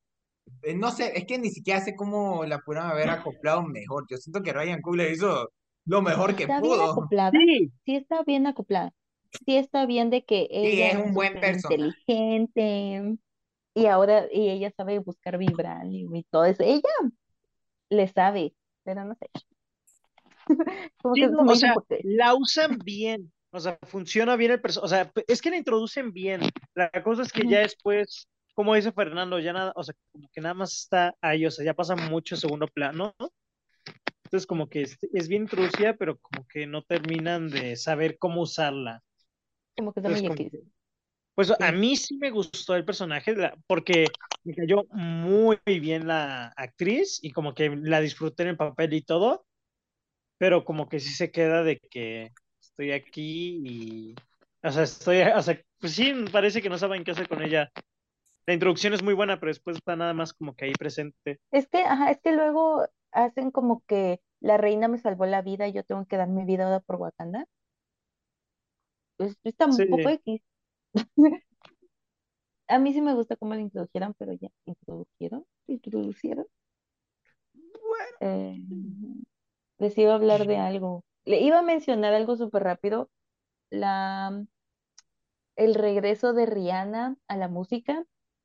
eh, 0.62 0.74
no 0.74 0.90
sé, 0.90 1.16
es 1.16 1.24
que 1.24 1.38
ni 1.38 1.50
siquiera 1.50 1.80
sé 1.80 1.94
cómo 1.94 2.44
la 2.46 2.58
pudieron 2.58 2.90
haber 2.90 3.10
acoplado 3.10 3.62
mejor. 3.62 4.06
Yo 4.10 4.16
siento 4.16 4.42
que 4.42 4.52
Ryan 4.52 4.82
Coogler 4.82 5.12
hizo 5.12 5.50
lo 5.84 6.02
mejor 6.02 6.34
que 6.34 6.44
está 6.44 6.60
pudo. 6.60 6.76
Bien 6.76 6.90
acoplada. 6.90 7.30
Sí. 7.30 7.72
sí. 7.84 7.96
está 7.96 8.22
bien 8.24 8.46
acoplada. 8.46 8.92
Sí 9.30 9.56
está 9.56 9.86
bien 9.86 10.10
de 10.10 10.24
que 10.24 10.48
ella 10.50 10.90
es 10.90 10.96
un 10.96 11.12
buen 11.12 11.40
personaje. 11.40 11.92
inteligente 12.06 13.18
y 13.74 13.86
ahora 13.86 14.26
y 14.32 14.48
ella 14.48 14.72
sabe 14.76 15.00
buscar 15.00 15.38
vibranium 15.38 16.14
y 16.14 16.22
todo 16.24 16.44
eso. 16.44 16.62
Ella 16.62 16.82
le 17.90 18.08
sabe, 18.08 18.54
pero 18.84 19.04
no 19.04 19.14
sé. 19.16 19.30
Como 21.02 21.14
que 21.14 21.26
o 21.26 21.54
sea, 21.56 21.74
la 22.04 22.34
usan 22.34 22.78
bien. 22.78 23.32
O 23.50 23.60
sea, 23.60 23.78
funciona 23.82 24.36
bien 24.36 24.52
el 24.52 24.60
personaje. 24.60 24.84
O 24.84 24.88
sea, 24.88 25.12
es 25.26 25.42
que 25.42 25.50
la 25.50 25.56
introducen 25.56 26.12
bien. 26.12 26.40
La 26.74 26.90
cosa 27.02 27.22
es 27.22 27.32
que 27.32 27.46
ya 27.48 27.60
después 27.60 28.28
como 28.54 28.74
dice 28.74 28.92
Fernando, 28.92 29.38
ya 29.40 29.52
nada, 29.52 29.72
o 29.74 29.82
sea, 29.82 29.94
como 30.12 30.28
que 30.32 30.40
nada 30.40 30.54
más 30.54 30.72
está 30.72 31.14
ahí, 31.20 31.44
o 31.44 31.50
sea, 31.50 31.64
ya 31.64 31.74
pasa 31.74 31.96
mucho 31.96 32.36
segundo 32.36 32.68
plano, 32.68 33.14
¿no? 33.18 33.32
Entonces, 34.24 34.46
como 34.46 34.68
que 34.68 34.82
es, 34.82 35.28
bien 35.28 35.42
introducida, 35.42 35.94
pero 35.94 36.18
como 36.18 36.46
que 36.48 36.66
no 36.66 36.82
terminan 36.82 37.48
de 37.48 37.76
saber 37.76 38.18
cómo 38.18 38.42
usarla. 38.42 39.02
Como 39.76 39.92
que 39.92 40.00
también 40.00 40.62
Pues 41.34 41.52
a 41.58 41.72
mí 41.72 41.96
sí 41.96 42.16
me 42.16 42.30
gustó 42.30 42.74
el 42.74 42.84
personaje, 42.84 43.34
porque 43.66 44.08
me 44.44 44.54
cayó 44.54 44.84
muy 44.90 45.58
bien 45.64 46.06
la 46.06 46.48
actriz 46.56 47.18
y 47.22 47.30
como 47.32 47.54
que 47.54 47.70
la 47.70 48.00
disfruté 48.00 48.44
en 48.44 48.50
el 48.50 48.56
papel 48.56 48.94
y 48.94 49.02
todo, 49.02 49.46
pero 50.38 50.64
como 50.64 50.88
que 50.88 51.00
sí 51.00 51.10
se 51.10 51.30
queda 51.30 51.62
de 51.62 51.78
que 51.78 52.30
estoy 52.60 52.92
aquí 52.92 53.60
y, 53.64 54.14
o 54.62 54.70
sea, 54.70 54.84
estoy, 54.84 55.22
o 55.22 55.42
sea, 55.42 55.60
pues 55.78 55.94
sí, 55.94 56.12
parece 56.32 56.62
que 56.62 56.68
no 56.68 56.78
saben 56.78 57.04
qué 57.04 57.12
hacer 57.12 57.28
con 57.28 57.42
ella 57.42 57.70
la 58.46 58.54
introducción 58.54 58.92
es 58.92 59.02
muy 59.02 59.14
buena, 59.14 59.40
pero 59.40 59.50
después 59.50 59.76
está 59.76 59.96
nada 59.96 60.12
más 60.12 60.34
como 60.34 60.54
que 60.54 60.66
ahí 60.66 60.72
presente. 60.74 61.40
Es 61.50 61.66
que, 61.68 61.78
ajá, 61.78 62.10
es 62.10 62.20
que 62.20 62.32
luego 62.32 62.86
hacen 63.14 63.50
como 63.50 63.82
que 63.86 64.20
la 64.40 64.58
reina 64.58 64.88
me 64.88 64.98
salvó 64.98 65.24
la 65.26 65.42
vida 65.42 65.66
y 65.68 65.72
yo 65.72 65.84
tengo 65.84 66.04
que 66.06 66.16
dar 66.16 66.28
mi 66.28 66.44
vida 66.44 66.80
por 66.80 66.96
Wakanda. 66.96 67.46
Pues 69.16 69.36
está 69.44 69.66
un 69.66 69.76
poco 69.76 70.08
X. 70.08 70.42
A 72.66 72.78
mí 72.78 72.92
sí 72.92 73.00
me 73.00 73.14
gusta 73.14 73.36
cómo 73.36 73.54
la 73.54 73.60
introdujeron, 73.60 74.14
pero 74.18 74.32
ya, 74.32 74.48
¿introdujeron? 74.64 75.46
¿Introducieron? 75.66 76.46
Bueno. 77.52 78.16
Eh, 78.20 78.58
les 79.78 79.98
iba 79.98 80.12
a 80.12 80.16
hablar 80.16 80.46
de 80.46 80.56
algo. 80.56 81.04
Le 81.24 81.40
iba 81.40 81.58
a 81.58 81.62
mencionar 81.62 82.14
algo 82.14 82.36
súper 82.36 82.64
rápido. 82.64 83.10
La, 83.70 84.44
el 85.56 85.74
regreso 85.74 86.32
de 86.32 86.46
Rihanna 86.46 87.16
a 87.28 87.36
la 87.36 87.48
música 87.48 88.04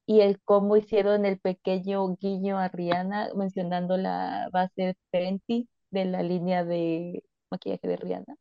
y 0.10 0.22
el 0.22 0.42
cómo 0.42 0.76
hicieron 0.76 1.24
el 1.26 1.40
pequeño 1.40 2.16
guiño 2.16 2.58
a 2.58 2.68
Rihanna 2.68 3.30
mencionando 3.36 3.96
la 3.96 4.50
base 4.52 4.98
Fenty 5.12 5.70
de 5.92 6.06
la 6.06 6.24
línea 6.24 6.66
de 6.66 7.24
maquillaje 7.52 7.88
de 7.88 7.96
Rihanna. 7.96 8.36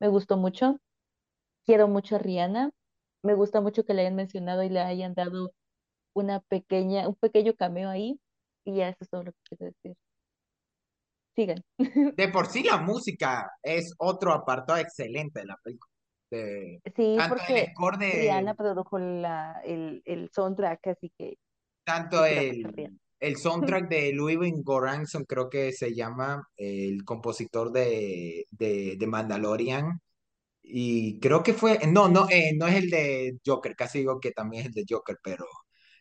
me 0.00 0.08
gustó 0.08 0.36
mucho. 0.36 0.78
Quiero 1.66 1.88
mucho 1.88 2.16
a 2.16 2.18
Rihanna. 2.18 2.72
Me 3.22 3.34
gusta 3.34 3.62
mucho 3.62 3.84
que 3.84 3.94
le 3.94 4.02
hayan 4.02 4.16
mencionado 4.16 4.62
y 4.64 4.68
le 4.68 4.80
hayan 4.80 5.14
dado 5.14 5.52
una 6.14 6.40
pequeña, 6.40 7.08
un 7.08 7.16
pequeño 7.16 7.54
cameo 7.54 7.88
ahí. 7.90 8.20
Y 8.64 8.76
ya 8.76 8.90
eso 8.90 8.98
es 9.00 9.10
todo 9.10 9.24
lo 9.24 9.32
que 9.32 9.38
quiero 9.48 9.66
decir. 9.66 9.96
Sigan. 11.34 11.64
De 12.16 12.28
por 12.28 12.48
sí 12.48 12.64
la 12.64 12.78
música 12.82 13.50
es 13.62 13.94
otro 13.98 14.34
apartado 14.34 14.78
excelente 14.78 15.40
de 15.40 15.46
la 15.46 15.56
película. 15.64 15.87
De, 16.30 16.80
Sí, 16.94 17.14
tanto 17.16 17.22
el 17.22 17.28
porque 17.28 17.72
score 17.72 17.98
de, 17.98 18.12
Rihanna 18.12 18.54
produjo 18.54 18.98
la, 18.98 19.60
el, 19.64 20.02
el 20.04 20.30
soundtrack, 20.30 20.86
así 20.88 21.10
que 21.16 21.38
tanto 21.84 22.24
el, 22.24 22.98
el 23.20 23.36
soundtrack 23.36 23.88
de 23.88 24.12
Louis 24.12 24.38
Goranson, 24.62 25.24
creo 25.24 25.48
que 25.48 25.72
se 25.72 25.94
llama, 25.94 26.46
el 26.56 27.04
compositor 27.04 27.72
de, 27.72 28.46
de, 28.50 28.96
de 28.98 29.06
Mandalorian. 29.06 30.00
Y 30.62 31.18
creo 31.18 31.42
que 31.42 31.54
fue, 31.54 31.78
no, 31.88 32.08
no, 32.08 32.28
eh, 32.28 32.52
no 32.56 32.66
es 32.66 32.76
el 32.76 32.90
de 32.90 33.38
Joker, 33.44 33.74
casi 33.74 34.00
digo 34.00 34.20
que 34.20 34.32
también 34.32 34.62
es 34.62 34.66
el 34.68 34.74
de 34.74 34.84
Joker, 34.88 35.16
pero, 35.22 35.46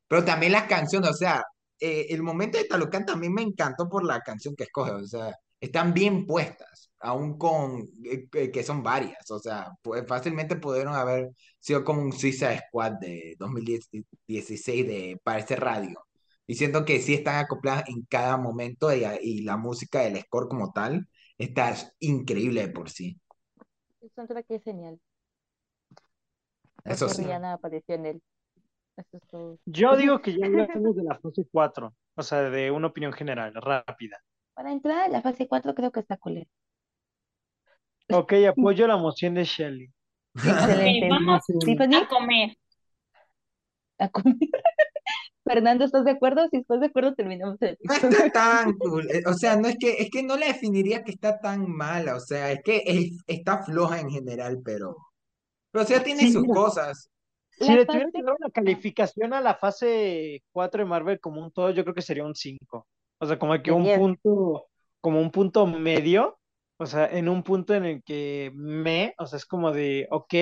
pero 0.07 0.25
también 0.25 0.51
las 0.51 0.67
canciones, 0.67 1.11
o 1.11 1.13
sea, 1.13 1.43
eh, 1.79 2.07
el 2.09 2.21
momento 2.21 2.57
de 2.57 2.65
Talocan 2.65 3.05
también 3.05 3.33
me 3.33 3.43
encantó 3.43 3.87
por 3.87 4.03
la 4.05 4.19
canción 4.21 4.55
que 4.55 4.65
escoge, 4.65 4.91
o 4.91 5.05
sea, 5.07 5.33
están 5.59 5.93
bien 5.93 6.25
puestas, 6.25 6.91
aún 6.99 7.37
con, 7.37 7.89
eh, 8.03 8.27
que 8.29 8.51
que 8.51 8.63
son 8.63 8.83
varias, 8.83 9.29
o 9.31 9.39
sea, 9.39 9.71
pues 9.81 10.05
fácilmente 10.07 10.55
pudieron 10.55 10.93
haber 10.93 11.31
sido 11.59 11.83
como 11.83 12.01
un 12.01 12.13
Suicide 12.13 12.63
Squad 12.67 12.93
de 12.93 13.35
2016 13.39 14.87
de 14.87 15.19
Parece 15.23 15.55
Radio. 15.55 16.05
Y 16.49 16.55
siento 16.55 16.85
que 16.85 16.99
sí 16.99 17.13
están 17.13 17.43
acopladas 17.43 17.89
en 17.89 18.05
cada 18.05 18.37
momento 18.37 18.93
y, 18.93 19.03
y 19.21 19.41
la 19.43 19.57
música 19.57 20.01
del 20.01 20.21
score 20.21 20.47
como 20.47 20.71
tal 20.71 21.07
está 21.37 21.75
increíble 21.99 22.61
de 22.61 22.73
por 22.73 22.89
sí. 22.89 23.19
El 24.01 24.11
soundtrack 24.11 24.45
es 24.49 24.63
genial, 24.63 24.99
Eso 26.85 27.09
sí. 27.09 27.23
Rihanna 27.23 27.53
apareció 27.53 27.95
en 27.95 28.05
él. 28.05 28.21
Eso 28.95 29.17
es 29.17 29.27
todo. 29.27 29.59
Yo 29.65 29.95
digo 29.95 30.21
que 30.21 30.37
ya 30.37 30.45
hablamos 30.45 30.95
de 30.95 31.03
la 31.03 31.19
fase 31.19 31.45
4, 31.51 31.93
o 32.15 32.23
sea, 32.23 32.49
de 32.49 32.71
una 32.71 32.87
opinión 32.87 33.13
general, 33.13 33.53
rápida. 33.53 34.17
Para 34.57 34.71
entrar 34.71 34.97
a 35.03 35.07
la 35.07 35.21
fase 35.21 35.47
4 35.47 35.75
creo 35.75 35.91
que 35.91 35.99
está 35.99 36.17
culero. 36.17 36.49
Ok, 38.11 38.33
apoyo 38.49 38.87
la 38.87 38.97
moción 38.97 39.35
de 39.35 39.43
Shelley. 39.43 39.87
Excelente. 40.35 41.07
Vamos 41.09 41.43
Tiffany, 41.63 41.93
a 41.95 42.07
comer. 42.07 42.57
a 43.99 44.09
comer. 44.09 44.35
Fernando, 45.45 45.85
¿estás 45.85 46.05
de 46.05 46.11
acuerdo? 46.11 46.47
Si 46.49 46.57
estás 46.57 46.79
de 46.79 46.87
acuerdo, 46.87 47.13
terminamos 47.13 47.61
el 47.61 47.77
No 47.83 47.93
está 47.93 48.31
tan 48.31 48.73
cool, 48.79 49.07
eh, 49.11 49.21
o 49.27 49.33
sea, 49.35 49.55
no 49.57 49.67
es 49.67 49.77
que, 49.79 49.91
es 49.97 50.09
que 50.09 50.23
no 50.23 50.35
le 50.37 50.47
definiría 50.47 51.03
que 51.03 51.11
está 51.11 51.39
tan 51.39 51.69
mala, 51.71 52.15
o 52.15 52.19
sea, 52.19 52.51
es 52.51 52.59
que 52.63 52.81
es- 52.83 53.17
está 53.27 53.63
floja 53.63 53.99
en 53.99 54.09
general, 54.09 54.57
pero, 54.65 54.97
pero 55.71 55.83
o 55.83 55.87
sea, 55.87 56.03
tiene 56.03 56.21
Sí, 56.21 56.31
sus 56.33 56.47
cosas. 56.47 57.11
Si 57.51 57.65
La 57.67 57.75
le 57.75 57.85
tuviera 57.85 58.07
que 58.07 58.11
fase- 58.13 58.23
dar 58.25 58.35
una 58.39 58.49
calificación 58.49 59.33
a 59.33 59.41
la 59.41 59.53
fase 59.53 60.41
4 60.51 60.81
de 60.83 60.89
Marvel 60.89 61.19
como 61.19 61.41
un 61.43 61.51
todo, 61.51 61.69
yo 61.69 61.83
creo 61.83 61.93
que 61.95 62.01
sería 62.01 62.25
un 62.25 62.33
5. 62.35 62.87
O 63.19 63.25
sea, 63.25 63.39
como 63.39 63.61
que 63.61 63.71
un 63.71 63.89
10. 63.89 63.91
punto, 63.91 64.67
como 65.01 65.19
un 65.21 65.31
punto 65.31 65.65
medio, 65.67 66.39
o 66.77 66.85
sea, 66.85 67.07
en 67.07 67.29
un 67.29 67.43
punto 67.43 67.73
en 67.73 67.85
el 67.85 68.03
que 68.03 68.51
me, 68.55 69.13
o 69.17 69.25
sea, 69.25 69.37
es 69.37 69.45
como 69.45 69.71
de, 69.71 70.07
ok, 70.11 70.33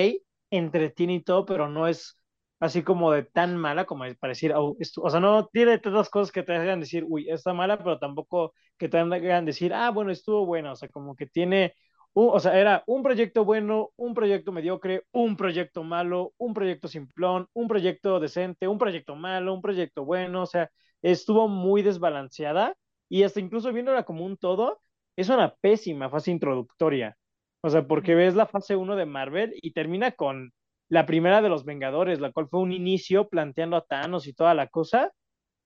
entretiene 0.49 1.15
y 1.15 1.23
todo, 1.23 1.45
pero 1.45 1.69
no 1.69 1.87
es 1.87 2.19
así 2.59 2.83
como 2.83 3.11
de 3.11 3.23
tan 3.23 3.57
mala 3.57 3.85
como 3.85 4.03
para 4.19 4.31
decir, 4.31 4.53
"Au, 4.53 4.75
esto-". 4.79 5.01
o 5.01 5.09
sea, 5.09 5.19
no 5.19 5.47
tiene 5.47 5.77
tantas 5.79 6.09
cosas 6.09 6.31
que 6.31 6.43
te 6.43 6.53
hagan 6.55 6.79
decir, 6.79 7.05
uy, 7.07 7.29
está 7.29 7.53
mala, 7.53 7.77
pero 7.77 7.99
tampoco 7.99 8.53
que 8.77 8.89
te 8.89 8.97
hagan 8.97 9.45
decir, 9.45 9.73
ah, 9.73 9.89
bueno, 9.91 10.11
estuvo 10.11 10.45
buena, 10.45 10.71
o 10.73 10.75
sea, 10.75 10.89
como 10.89 11.15
que 11.15 11.25
tiene 11.27 11.73
un- 12.13 12.29
o 12.31 12.39
sea, 12.39 12.57
era 12.59 12.83
un 12.87 13.03
proyecto 13.03 13.43
bueno, 13.45 13.91
un 13.97 14.13
proyecto 14.13 14.51
mediocre, 14.51 15.03
un 15.11 15.35
proyecto 15.37 15.83
malo, 15.83 16.33
un 16.37 16.53
proyecto 16.53 16.87
simplón, 16.87 17.47
un 17.53 17.67
proyecto 17.67 18.19
decente, 18.19 18.67
un 18.67 18.77
proyecto 18.77 19.15
malo, 19.15 19.53
un 19.53 19.61
proyecto 19.61 20.05
bueno, 20.05 20.43
o 20.43 20.45
sea, 20.45 20.69
estuvo 21.11 21.47
muy 21.47 21.83
desbalanceada 21.83 22.75
y 23.09 23.23
hasta 23.23 23.39
incluso 23.39 23.71
viéndola 23.71 24.03
como 24.03 24.25
un 24.25 24.37
todo, 24.37 24.81
es 25.15 25.29
una 25.29 25.53
pésima 25.55 26.09
fase 26.09 26.31
introductoria. 26.31 27.15
O 27.61 27.69
sea, 27.69 27.87
porque 27.87 28.15
ves 28.15 28.35
la 28.35 28.47
fase 28.47 28.75
1 28.75 28.95
de 28.95 29.05
Marvel 29.05 29.53
y 29.61 29.71
termina 29.71 30.11
con 30.11 30.51
la 30.89 31.05
primera 31.05 31.41
de 31.41 31.49
los 31.49 31.65
Vengadores, 31.65 32.19
la 32.19 32.31
cual 32.31 32.47
fue 32.49 32.59
un 32.59 32.71
inicio 32.71 33.29
planteando 33.29 33.77
a 33.77 33.85
Thanos 33.85 34.27
y 34.27 34.33
toda 34.33 34.53
la 34.53 34.67
cosa, 34.67 35.11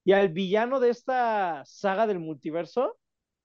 y 0.05 0.13
al 0.13 0.29
villano 0.29 0.79
de 0.79 0.89
esta 0.89 1.63
saga 1.65 2.07
del 2.07 2.19
multiverso 2.19 2.97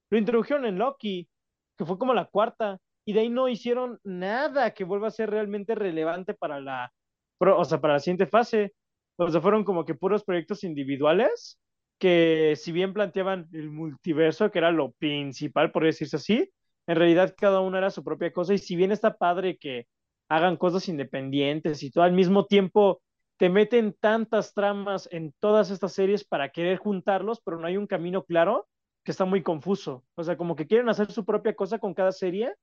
lo 0.09 0.17
introdujeron 0.17 0.65
en 0.65 0.77
Loki, 0.77 1.29
que 1.77 1.85
fue 1.85 1.97
como 1.97 2.13
la 2.13 2.25
cuarta, 2.25 2.79
y 3.05 3.13
de 3.13 3.21
ahí 3.21 3.29
no 3.29 3.47
hicieron 3.49 3.99
nada 4.03 4.71
que 4.73 4.83
vuelva 4.83 5.07
a 5.07 5.11
ser 5.11 5.29
realmente 5.29 5.75
relevante 5.75 6.33
para 6.33 6.59
la, 6.59 6.91
o 7.39 7.65
sea, 7.65 7.79
para 7.79 7.93
la 7.95 7.99
siguiente 7.99 8.25
fase. 8.25 8.73
O 9.17 9.29
sea, 9.29 9.41
fueron 9.41 9.63
como 9.63 9.85
que 9.85 9.95
puros 9.95 10.23
proyectos 10.23 10.63
individuales 10.63 11.59
que 11.99 12.55
si 12.57 12.71
bien 12.71 12.93
planteaban 12.93 13.47
el 13.53 13.69
multiverso, 13.71 14.51
que 14.51 14.59
era 14.59 14.71
lo 14.71 14.91
principal, 14.93 15.71
por 15.71 15.83
decirse 15.85 16.17
así, 16.17 16.51
en 16.87 16.95
realidad 16.95 17.35
cada 17.37 17.61
uno 17.61 17.77
era 17.77 17.89
su 17.89 18.03
propia 18.03 18.31
cosa, 18.31 18.53
y 18.53 18.57
si 18.57 18.75
bien 18.75 18.91
está 18.91 19.17
padre 19.17 19.57
que 19.57 19.87
hagan 20.29 20.57
cosas 20.57 20.87
independientes 20.89 21.83
y 21.83 21.91
todo 21.91 22.03
al 22.03 22.13
mismo 22.13 22.45
tiempo 22.45 23.01
te 23.37 23.49
meten 23.49 23.95
tantas 23.99 24.53
tramas 24.53 25.09
en 25.11 25.33
todas 25.39 25.69
estas 25.71 25.93
series 25.93 26.23
para 26.23 26.49
querer 26.49 26.77
juntarlos, 26.77 27.41
pero 27.43 27.59
no 27.59 27.67
hay 27.67 27.77
un 27.77 27.87
camino 27.87 28.23
claro 28.23 28.67
que 29.03 29.11
está 29.11 29.25
muy 29.25 29.43
confuso. 29.43 30.03
O 30.15 30.23
sea, 30.23 30.37
como 30.37 30.55
que 30.55 30.67
quieren 30.67 30.89
hacer 30.89 31.11
su 31.11 31.25
propia 31.25 31.53
cosa 31.55 31.79
con 31.79 31.93
cada 31.93 32.11
serie, 32.11 32.53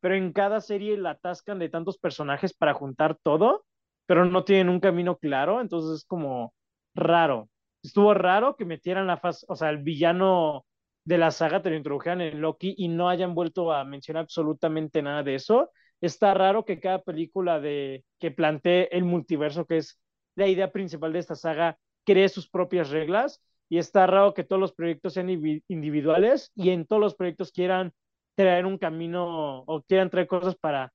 pero 0.00 0.14
en 0.16 0.32
cada 0.32 0.60
serie 0.60 0.96
la 0.96 1.10
atascan 1.10 1.58
de 1.58 1.68
tantos 1.68 1.98
personajes 1.98 2.54
para 2.54 2.74
juntar 2.74 3.18
todo, 3.22 3.64
pero 4.06 4.24
no 4.24 4.44
tienen 4.44 4.68
un 4.68 4.80
camino 4.80 5.16
claro, 5.16 5.60
entonces 5.60 6.00
es 6.00 6.04
como 6.04 6.54
raro. 6.94 7.48
Estuvo 7.82 8.14
raro 8.14 8.56
que 8.56 8.64
metieran 8.64 9.06
la 9.06 9.16
fase, 9.16 9.44
o 9.48 9.56
sea, 9.56 9.70
el 9.70 9.78
villano 9.78 10.64
de 11.04 11.18
la 11.18 11.30
saga 11.32 11.62
te 11.62 11.70
lo 11.70 11.76
introdujeran 11.76 12.20
en 12.20 12.40
Loki 12.40 12.74
y 12.78 12.88
no 12.88 13.08
hayan 13.08 13.34
vuelto 13.34 13.72
a 13.72 13.84
mencionar 13.84 14.22
absolutamente 14.24 15.02
nada 15.02 15.22
de 15.22 15.34
eso. 15.34 15.70
Está 16.00 16.34
raro 16.34 16.64
que 16.64 16.80
cada 16.80 17.02
película 17.02 17.60
de 17.60 18.04
que 18.18 18.30
plantee 18.30 18.88
el 18.92 19.04
multiverso, 19.04 19.66
que 19.66 19.78
es 19.78 20.00
la 20.36 20.46
idea 20.46 20.70
principal 20.72 21.12
de 21.12 21.18
esta 21.18 21.34
saga, 21.34 21.78
cree 22.04 22.28
sus 22.28 22.48
propias 22.48 22.90
reglas 22.90 23.42
y 23.68 23.78
está 23.78 24.06
raro 24.06 24.34
que 24.34 24.44
todos 24.44 24.60
los 24.60 24.72
proyectos 24.72 25.14
sean 25.14 25.28
individuales 25.30 26.52
y 26.54 26.70
en 26.70 26.86
todos 26.86 27.00
los 27.00 27.14
proyectos 27.14 27.52
quieran 27.52 27.92
traer 28.34 28.66
un 28.66 28.78
camino 28.78 29.60
o 29.66 29.82
quieran 29.82 30.10
traer 30.10 30.26
cosas 30.26 30.56
para 30.56 30.92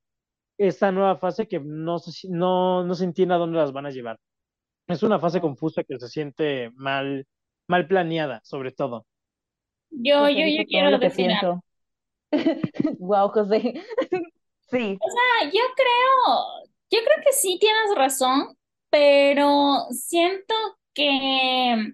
esta 0.58 0.92
nueva 0.92 1.18
fase 1.18 1.48
que 1.48 1.60
no 1.60 1.98
no, 2.30 2.84
no 2.86 2.96
se 2.96 3.06
entiende 3.06 3.36
a 3.36 3.38
dónde 3.38 3.58
las 3.60 3.74
van 3.74 3.88
a 3.88 3.92
llevar. 3.92 4.20
Es 4.88 5.04
una 5.04 5.20
fase 5.20 5.42
confusa 5.42 5.84
que 5.84 6.00
se 6.00 6.08
siente 6.10 6.72
mal, 6.76 7.28
mal 7.68 7.88
planeada, 7.88 8.42
sobre 8.44 8.72
todo. 8.72 9.06
Yo, 9.90 10.30
yo, 10.30 10.46
yo 10.48 10.66
quiero 10.66 10.92
lo 10.92 11.00
que 11.00 11.06
decir 11.08 11.32
algo. 11.32 11.64
Wow, 13.00 13.30
José. 13.30 13.74
Sí, 14.70 15.00
Ah, 15.02 15.46
yo 15.46 15.62
creo, 15.76 16.68
yo 16.92 17.00
creo 17.04 17.24
que 17.26 17.34
sí 17.34 17.58
tienes 17.60 17.96
razón, 17.96 18.58
pero 18.90 19.86
siento 19.92 20.54
que 20.94 21.94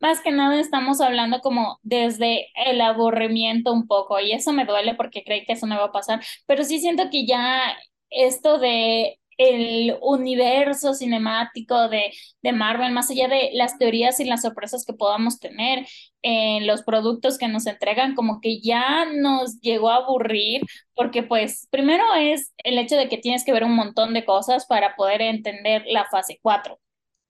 más 0.00 0.20
que 0.20 0.30
nada 0.32 0.60
estamos 0.60 1.00
hablando 1.00 1.40
como 1.40 1.78
desde 1.82 2.46
el 2.54 2.80
aburrimiento 2.80 3.72
un 3.72 3.86
poco 3.86 4.20
y 4.20 4.32
eso 4.32 4.52
me 4.52 4.64
duele 4.66 4.94
porque 4.94 5.24
creí 5.24 5.44
que 5.44 5.54
eso 5.54 5.66
me 5.66 5.76
va 5.76 5.86
a 5.86 5.92
pasar, 5.92 6.22
pero 6.46 6.64
sí 6.64 6.80
siento 6.80 7.04
que 7.10 7.26
ya 7.26 7.76
esto 8.10 8.58
de 8.58 9.18
el 9.38 9.96
universo 10.00 10.94
cinemático 10.94 11.88
de, 11.88 12.12
de 12.42 12.52
Marvel, 12.52 12.92
más 12.92 13.10
allá 13.10 13.28
de 13.28 13.50
las 13.54 13.78
teorías 13.78 14.20
y 14.20 14.24
las 14.24 14.42
sorpresas 14.42 14.84
que 14.84 14.92
podamos 14.92 15.40
tener 15.40 15.86
en 16.22 16.66
los 16.66 16.82
productos 16.82 17.38
que 17.38 17.48
nos 17.48 17.66
entregan, 17.66 18.14
como 18.14 18.40
que 18.40 18.60
ya 18.60 19.06
nos 19.12 19.60
llegó 19.60 19.90
a 19.90 19.96
aburrir 19.96 20.62
porque 20.94 21.22
pues 21.22 21.68
primero 21.70 22.04
es 22.14 22.52
el 22.58 22.78
hecho 22.78 22.96
de 22.96 23.08
que 23.08 23.18
tienes 23.18 23.44
que 23.44 23.52
ver 23.52 23.64
un 23.64 23.74
montón 23.74 24.14
de 24.14 24.24
cosas 24.24 24.66
para 24.66 24.96
poder 24.96 25.22
entender 25.22 25.84
la 25.86 26.04
fase 26.06 26.38
4. 26.42 26.78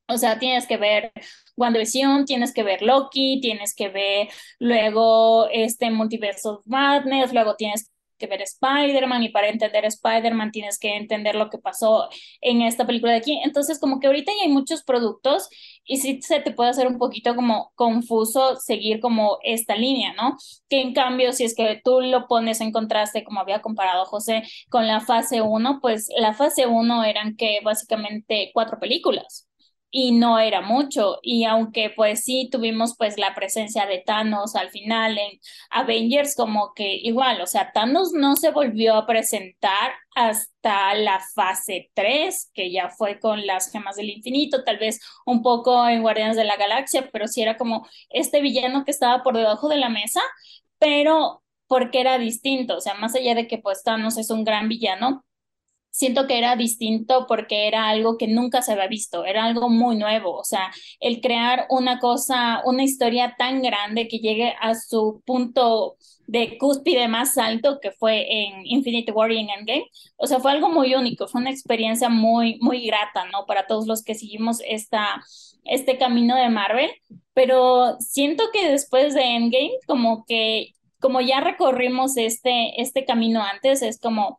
O 0.06 0.18
sea, 0.18 0.38
tienes 0.38 0.66
que 0.66 0.76
ver 0.76 1.12
WandaVision, 1.56 2.26
tienes 2.26 2.52
que 2.52 2.62
ver 2.62 2.82
Loki, 2.82 3.40
tienes 3.40 3.74
que 3.74 3.88
ver 3.88 4.28
luego 4.58 5.48
este 5.50 5.90
Multiverse 5.90 6.48
of 6.48 6.66
Madness, 6.66 7.32
luego 7.32 7.56
tienes 7.56 7.90
que 8.18 8.26
ver 8.26 8.42
Spider-Man 8.42 9.22
y 9.22 9.28
para 9.30 9.48
entender 9.48 9.84
Spider-Man 9.84 10.50
tienes 10.50 10.78
que 10.78 10.96
entender 10.96 11.34
lo 11.34 11.50
que 11.50 11.58
pasó 11.58 12.08
en 12.40 12.62
esta 12.62 12.86
película 12.86 13.12
de 13.12 13.18
aquí. 13.18 13.40
Entonces, 13.44 13.78
como 13.80 14.00
que 14.00 14.06
ahorita 14.06 14.32
ya 14.38 14.44
hay 14.46 14.52
muchos 14.52 14.82
productos 14.84 15.48
y 15.84 15.98
sí 15.98 16.20
se 16.22 16.40
te 16.40 16.52
puede 16.52 16.70
hacer 16.70 16.86
un 16.86 16.98
poquito 16.98 17.34
como 17.34 17.72
confuso 17.74 18.56
seguir 18.56 19.00
como 19.00 19.38
esta 19.42 19.76
línea, 19.76 20.14
¿no? 20.14 20.36
Que 20.68 20.80
en 20.80 20.94
cambio, 20.94 21.32
si 21.32 21.44
es 21.44 21.54
que 21.54 21.80
tú 21.84 22.00
lo 22.00 22.26
pones 22.26 22.60
en 22.60 22.72
contraste, 22.72 23.24
como 23.24 23.40
había 23.40 23.62
comparado 23.62 24.04
José, 24.04 24.42
con 24.70 24.86
la 24.86 25.00
fase 25.00 25.42
1, 25.42 25.78
pues 25.80 26.08
la 26.16 26.34
fase 26.34 26.66
1 26.66 27.04
eran 27.04 27.36
que 27.36 27.60
básicamente 27.62 28.50
cuatro 28.54 28.78
películas. 28.78 29.48
Y 29.96 30.10
no 30.10 30.40
era 30.40 30.60
mucho. 30.60 31.20
Y 31.22 31.44
aunque 31.44 31.88
pues 31.88 32.24
sí 32.24 32.48
tuvimos 32.50 32.96
pues 32.98 33.16
la 33.16 33.32
presencia 33.32 33.86
de 33.86 34.02
Thanos 34.04 34.56
al 34.56 34.70
final 34.70 35.16
en 35.16 35.38
Avengers, 35.70 36.34
como 36.34 36.74
que 36.74 36.96
igual, 36.96 37.40
o 37.40 37.46
sea, 37.46 37.70
Thanos 37.72 38.12
no 38.12 38.34
se 38.34 38.50
volvió 38.50 38.96
a 38.96 39.06
presentar 39.06 39.92
hasta 40.16 40.94
la 40.94 41.20
fase 41.36 41.92
3, 41.94 42.50
que 42.52 42.72
ya 42.72 42.90
fue 42.90 43.20
con 43.20 43.46
las 43.46 43.70
gemas 43.70 43.94
del 43.94 44.10
infinito, 44.10 44.64
tal 44.64 44.78
vez 44.78 45.00
un 45.26 45.42
poco 45.42 45.86
en 45.88 46.02
Guardianes 46.02 46.36
de 46.36 46.44
la 46.44 46.56
Galaxia, 46.56 47.08
pero 47.12 47.28
sí 47.28 47.42
era 47.42 47.56
como 47.56 47.86
este 48.10 48.40
villano 48.40 48.84
que 48.84 48.90
estaba 48.90 49.22
por 49.22 49.36
debajo 49.36 49.68
de 49.68 49.76
la 49.76 49.90
mesa, 49.90 50.20
pero 50.78 51.44
porque 51.68 52.00
era 52.00 52.18
distinto, 52.18 52.78
o 52.78 52.80
sea, 52.80 52.94
más 52.94 53.14
allá 53.14 53.36
de 53.36 53.46
que 53.46 53.58
pues 53.58 53.84
Thanos 53.84 54.18
es 54.18 54.30
un 54.30 54.42
gran 54.42 54.68
villano, 54.68 55.24
siento 55.94 56.26
que 56.26 56.36
era 56.36 56.56
distinto 56.56 57.26
porque 57.28 57.68
era 57.68 57.88
algo 57.88 58.18
que 58.18 58.26
nunca 58.26 58.62
se 58.62 58.72
había 58.72 58.88
visto, 58.88 59.24
era 59.24 59.44
algo 59.44 59.68
muy 59.70 59.96
nuevo, 59.96 60.36
o 60.36 60.42
sea, 60.42 60.72
el 60.98 61.20
crear 61.20 61.66
una 61.70 62.00
cosa, 62.00 62.62
una 62.64 62.82
historia 62.82 63.36
tan 63.38 63.62
grande 63.62 64.08
que 64.08 64.18
llegue 64.18 64.54
a 64.60 64.74
su 64.74 65.22
punto 65.24 65.94
de 66.26 66.58
cúspide 66.58 67.06
más 67.06 67.38
alto 67.38 67.78
que 67.80 67.92
fue 67.92 68.26
en 68.28 68.66
Infinity 68.66 69.12
War 69.12 69.30
y 69.30 69.38
en 69.38 69.50
Endgame, 69.50 69.86
o 70.16 70.26
sea, 70.26 70.40
fue 70.40 70.50
algo 70.50 70.68
muy 70.68 70.96
único, 70.96 71.28
fue 71.28 71.40
una 71.40 71.50
experiencia 71.50 72.08
muy, 72.08 72.58
muy 72.60 72.84
grata, 72.84 73.26
¿no? 73.30 73.46
Para 73.46 73.68
todos 73.68 73.86
los 73.86 74.02
que 74.02 74.16
seguimos 74.16 74.58
esta, 74.66 75.22
este 75.64 75.96
camino 75.96 76.34
de 76.34 76.48
Marvel, 76.48 76.90
pero 77.34 77.96
siento 78.00 78.42
que 78.52 78.68
después 78.68 79.14
de 79.14 79.22
Endgame, 79.22 79.78
como 79.86 80.24
que, 80.26 80.72
como 80.98 81.20
ya 81.20 81.40
recorrimos 81.40 82.16
este, 82.16 82.80
este 82.82 83.04
camino 83.04 83.40
antes, 83.44 83.82
es 83.82 84.00
como 84.00 84.38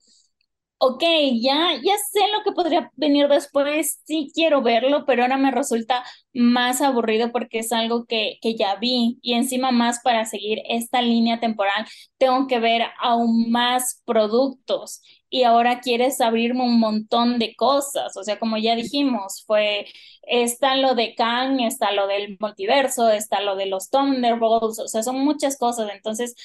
ok, 0.78 1.02
ya, 1.42 1.74
ya 1.84 1.96
sé 2.12 2.20
lo 2.36 2.44
que 2.44 2.52
podría 2.52 2.92
venir 2.96 3.28
después, 3.28 4.02
sí 4.06 4.32
quiero 4.34 4.62
verlo, 4.62 5.06
pero 5.06 5.24
ahora 5.24 5.38
me 5.38 5.50
resulta 5.52 6.04
más 6.34 6.82
aburrido 6.82 7.32
porque 7.32 7.60
es 7.60 7.72
algo 7.72 8.06
que, 8.06 8.38
que 8.42 8.56
ya 8.56 8.76
vi 8.76 9.18
y 9.22 9.34
encima 9.34 9.72
más 9.72 10.02
para 10.04 10.26
seguir 10.26 10.60
esta 10.70 11.02
línea 11.02 11.40
temporal 11.40 11.86
tengo 12.18 12.46
que 12.48 12.60
ver 12.60 12.84
aún 13.02 13.50
más 13.52 14.02
productos 14.06 15.02
y 15.30 15.44
ahora 15.44 15.80
quieres 15.82 16.22
abrirme 16.22 16.64
un 16.64 16.80
montón 16.80 17.40
de 17.40 17.56
cosas, 17.56 18.16
o 18.18 18.24
sea, 18.24 18.38
como 18.40 18.58
ya 18.58 18.76
dijimos, 18.76 19.44
fue, 19.48 19.88
está 20.24 20.76
lo 20.76 20.94
de 20.96 21.16
Kang, 21.16 21.60
está 21.62 21.92
lo 21.92 22.08
del 22.08 22.38
multiverso, 22.40 23.10
está 23.10 23.42
lo 23.42 23.56
de 23.56 23.66
los 23.66 23.90
Thunderbolts, 23.90 24.80
o 24.80 24.88
sea, 24.88 25.04
son 25.04 25.20
muchas 25.26 25.58
cosas, 25.58 25.90
entonces 25.94 26.36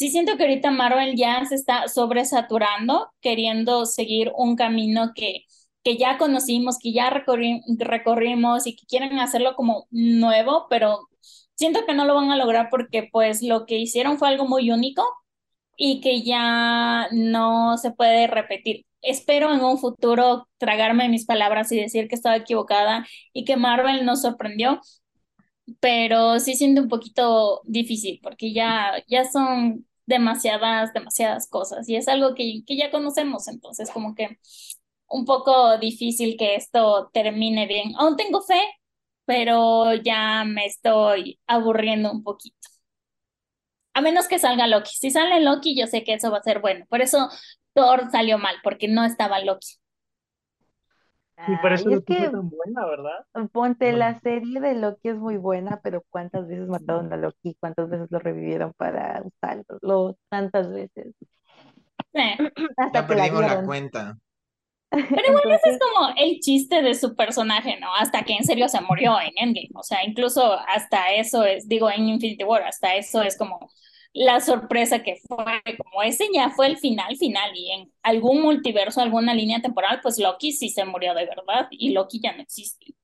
sí 0.00 0.10
siento 0.10 0.38
que 0.38 0.44
ahorita 0.44 0.70
Marvel 0.70 1.14
ya 1.14 1.44
se 1.44 1.54
está 1.54 1.86
sobresaturando, 1.86 3.10
queriendo 3.20 3.84
seguir 3.84 4.32
un 4.34 4.56
camino 4.56 5.12
que, 5.14 5.44
que 5.84 5.98
ya 5.98 6.16
conocimos, 6.16 6.78
que 6.78 6.94
ya 6.94 7.10
recorrimos 7.10 8.66
y 8.66 8.76
que 8.76 8.86
quieren 8.86 9.18
hacerlo 9.18 9.54
como 9.56 9.86
nuevo, 9.90 10.66
pero 10.70 11.00
siento 11.54 11.84
que 11.86 11.92
no 11.94 12.06
lo 12.06 12.14
van 12.14 12.30
a 12.30 12.38
lograr 12.38 12.68
porque 12.70 13.10
pues 13.12 13.42
lo 13.42 13.66
que 13.66 13.76
hicieron 13.78 14.16
fue 14.18 14.28
algo 14.28 14.48
muy 14.48 14.70
único 14.70 15.04
y 15.76 16.00
que 16.00 16.22
ya 16.22 17.08
no 17.12 17.76
se 17.76 17.90
puede 17.92 18.26
repetir. 18.26 18.86
Espero 19.02 19.52
en 19.52 19.62
un 19.62 19.76
futuro 19.78 20.48
tragarme 20.56 21.10
mis 21.10 21.26
palabras 21.26 21.72
y 21.72 21.78
decir 21.78 22.08
que 22.08 22.14
estaba 22.14 22.36
equivocada 22.36 23.06
y 23.34 23.44
que 23.44 23.56
Marvel 23.58 24.06
nos 24.06 24.22
sorprendió, 24.22 24.80
pero 25.80 26.40
sí 26.40 26.54
siento 26.54 26.82
un 26.82 26.88
poquito 26.88 27.60
difícil 27.64 28.18
porque 28.22 28.52
ya, 28.54 28.92
ya 29.06 29.30
son 29.30 29.86
demasiadas, 30.10 30.92
demasiadas 30.92 31.48
cosas 31.48 31.88
y 31.88 31.96
es 31.96 32.08
algo 32.08 32.34
que, 32.34 32.62
que 32.66 32.76
ya 32.76 32.90
conocemos, 32.90 33.48
entonces 33.48 33.90
como 33.90 34.14
que 34.14 34.38
un 35.08 35.24
poco 35.26 35.78
difícil 35.78 36.36
que 36.38 36.54
esto 36.56 37.10
termine 37.12 37.66
bien. 37.66 37.94
Aún 37.98 38.16
tengo 38.16 38.42
fe, 38.42 38.60
pero 39.26 39.94
ya 39.94 40.44
me 40.44 40.66
estoy 40.66 41.40
aburriendo 41.46 42.12
un 42.12 42.22
poquito. 42.24 42.56
A 43.94 44.00
menos 44.00 44.28
que 44.28 44.38
salga 44.38 44.66
Loki. 44.66 44.90
Si 44.94 45.10
sale 45.10 45.40
Loki, 45.40 45.76
yo 45.78 45.86
sé 45.86 46.04
que 46.04 46.14
eso 46.14 46.30
va 46.30 46.38
a 46.38 46.42
ser 46.42 46.60
bueno. 46.60 46.86
Por 46.88 47.00
eso 47.02 47.28
Thor 47.74 48.10
salió 48.10 48.38
mal, 48.38 48.56
porque 48.62 48.88
no 48.88 49.04
estaba 49.04 49.40
Loki. 49.40 49.79
Y 51.48 51.56
por 51.56 51.72
eso 51.72 51.88
Ay, 51.88 51.94
es 51.96 52.04
que 52.04 52.28
tan 52.28 52.50
buena, 52.50 52.86
¿verdad? 52.86 53.24
ponte, 53.52 53.86
Bueno, 53.86 53.98
la 53.98 54.20
serie 54.20 54.60
de 54.60 54.74
Loki 54.74 55.08
es 55.08 55.16
muy 55.16 55.36
buena, 55.36 55.80
pero 55.82 56.02
¿cuántas 56.10 56.46
veces 56.46 56.68
mataron 56.68 57.12
a 57.12 57.16
Loki? 57.16 57.56
¿Cuántas 57.58 57.88
veces 57.88 58.08
lo 58.10 58.18
revivieron 58.18 58.72
para 58.76 59.22
usarlo? 59.24 59.78
Lo, 59.80 60.16
tantas 60.28 60.70
veces. 60.70 61.14
Sí. 62.12 62.20
Hasta 62.76 63.02
ya 63.02 63.06
que 63.06 63.14
la 63.14 63.28
perdimos 63.28 63.40
la 63.40 63.46
dieron. 63.46 63.48
Pero 63.48 63.66
cuenta. 63.66 64.18
igual 64.92 65.52
ese 65.52 65.70
es 65.70 65.78
como 65.78 66.12
el 66.16 66.40
chiste 66.40 66.82
de 66.82 66.94
su 66.94 67.14
personaje, 67.14 67.78
¿no? 67.80 67.94
Hasta 67.94 68.22
que 68.22 68.34
en 68.34 68.44
serio 68.44 68.68
se 68.68 68.80
murió 68.80 69.20
en 69.20 69.32
Endgame. 69.36 69.70
O 69.74 69.82
sea, 69.82 70.04
incluso 70.04 70.58
hasta 70.68 71.12
eso 71.14 71.44
es, 71.44 71.68
digo, 71.68 71.90
en 71.90 72.08
Infinity 72.08 72.44
War, 72.44 72.62
hasta 72.64 72.94
eso 72.96 73.22
es 73.22 73.38
como 73.38 73.70
la 74.12 74.40
sorpresa 74.40 75.02
que 75.02 75.16
fue, 75.26 75.62
como 75.78 76.02
ese 76.02 76.26
ya 76.34 76.50
fue 76.50 76.66
el 76.66 76.78
final 76.78 77.16
final 77.16 77.50
y 77.54 77.72
en 77.72 77.92
algún 78.02 78.42
multiverso, 78.42 79.00
alguna 79.00 79.34
línea 79.34 79.60
temporal, 79.62 80.00
pues 80.02 80.18
Loki 80.18 80.52
sí 80.52 80.68
se 80.70 80.84
murió 80.84 81.14
de 81.14 81.26
verdad 81.26 81.68
y 81.70 81.90
Loki 81.92 82.20
ya 82.20 82.34
no 82.34 82.42
existe. 82.42 82.94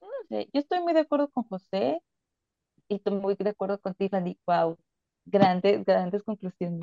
no 0.00 0.08
sé, 0.28 0.48
yo 0.52 0.60
estoy 0.60 0.80
muy 0.80 0.92
de 0.94 1.00
acuerdo 1.00 1.28
con 1.30 1.44
José 1.44 2.00
y 2.88 2.96
estoy 2.96 3.14
muy 3.14 3.34
de 3.36 3.50
acuerdo 3.50 3.80
con 3.80 3.94
Tiffany. 3.94 4.38
Wow, 4.46 4.78
grandes, 5.26 5.84
grandes 5.84 6.22
conclusiones. 6.22 6.80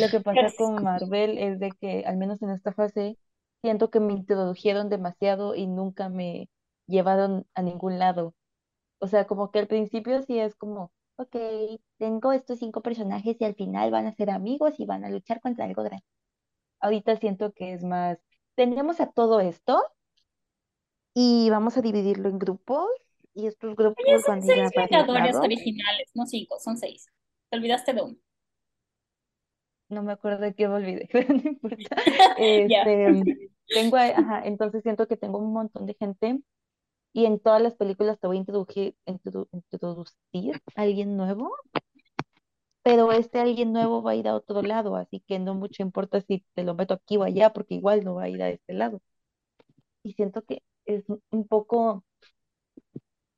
Lo 0.00 0.08
que 0.08 0.20
pasa 0.20 0.52
con 0.56 0.82
Marvel 0.82 1.38
es 1.38 1.60
de 1.60 1.70
que, 1.80 2.04
al 2.06 2.16
menos 2.16 2.42
en 2.42 2.50
esta 2.50 2.72
fase, 2.72 3.18
siento 3.62 3.90
que 3.90 4.00
me 4.00 4.14
introdujeron 4.14 4.88
demasiado 4.88 5.54
y 5.54 5.66
nunca 5.66 6.08
me 6.08 6.48
llevaron 6.86 7.46
a 7.54 7.62
ningún 7.62 7.98
lado. 7.98 8.34
O 9.00 9.08
sea, 9.08 9.26
como 9.26 9.50
que 9.50 9.60
al 9.60 9.68
principio 9.68 10.22
sí 10.22 10.38
es 10.38 10.56
como, 10.56 10.92
ok, 11.18 11.36
tengo 11.98 12.32
estos 12.32 12.60
cinco 12.60 12.80
personajes 12.80 13.36
y 13.40 13.44
al 13.44 13.54
final 13.54 13.90
van 13.90 14.06
a 14.06 14.14
ser 14.14 14.30
amigos 14.30 14.78
y 14.78 14.86
van 14.86 15.04
a 15.04 15.10
luchar 15.10 15.40
contra 15.40 15.64
algo 15.64 15.82
grande. 15.82 16.04
Ahorita 16.80 17.16
siento 17.16 17.52
que 17.52 17.74
es 17.74 17.84
más, 17.84 18.18
tenemos 18.54 19.00
a 19.00 19.10
todo 19.10 19.40
esto 19.40 19.82
y 21.14 21.50
vamos 21.50 21.76
a 21.76 21.82
dividirlo 21.82 22.28
en 22.28 22.38
grupos 22.38 22.88
y 23.34 23.46
estos 23.46 23.74
grupos 23.74 24.04
Ellos 24.06 24.22
son 24.22 24.40
van 24.40 24.42
seis 24.42 24.70
Vengadores 24.74 25.36
originales, 25.36 26.10
no 26.14 26.24
cinco, 26.24 26.58
son 26.60 26.76
seis. 26.76 27.06
Te 27.50 27.56
olvidaste 27.56 27.94
de 27.94 28.02
uno. 28.02 28.16
No 29.88 30.02
me 30.02 30.12
acuerdo 30.12 30.40
de 30.40 30.54
qué 30.54 30.68
me 30.68 30.74
olvidé, 30.74 31.08
pero 31.12 31.34
no 31.34 31.42
importa. 31.48 31.96
Este, 32.38 33.50
tengo, 33.66 33.96
ajá, 33.96 34.42
entonces 34.44 34.82
siento 34.82 35.08
que 35.08 35.16
tengo 35.16 35.38
un 35.38 35.52
montón 35.52 35.86
de 35.86 35.94
gente 35.94 36.40
y 37.18 37.26
en 37.26 37.40
todas 37.40 37.60
las 37.62 37.74
películas 37.76 38.18
te 38.20 38.28
voy 38.28 38.36
a 38.36 38.40
introducir, 38.40 38.96
introdu- 39.06 39.48
introducir 39.52 40.62
a 40.76 40.82
alguien 40.82 41.16
nuevo, 41.16 41.52
pero 42.82 43.12
este 43.12 43.38
alguien 43.40 43.72
nuevo 43.72 44.02
va 44.02 44.12
a 44.12 44.14
ir 44.16 44.26
a 44.28 44.34
otro 44.34 44.62
lado, 44.62 44.96
así 44.96 45.20
que 45.26 45.38
no 45.38 45.54
mucho 45.54 45.82
importa 45.82 46.20
si 46.20 46.44
te 46.54 46.64
lo 46.64 46.74
meto 46.74 46.94
aquí 46.94 47.16
o 47.16 47.22
allá, 47.24 47.52
porque 47.52 47.74
igual 47.74 48.04
no 48.04 48.14
va 48.16 48.24
a 48.24 48.28
ir 48.30 48.42
a 48.42 48.48
este 48.50 48.72
lado. 48.74 49.00
Y 50.02 50.12
siento 50.14 50.42
que 50.42 50.62
es 50.86 51.04
un 51.30 51.46
poco 51.46 52.04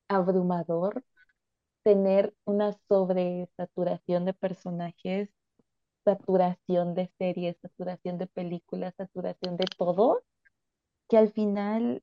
abrumador 0.09 1.05
tener 1.85 2.35
una 2.47 2.73
sobresaturación 2.89 4.25
de 4.27 4.35
personajes, 4.35 5.31
saturación 6.05 6.95
de 6.95 7.11
series, 7.19 7.57
saturación 7.63 8.19
de 8.19 8.27
películas, 8.29 8.95
saturación 8.97 9.57
de 9.59 9.67
todo, 9.79 10.23
que 11.09 11.19
al 11.19 11.33
final 11.33 12.03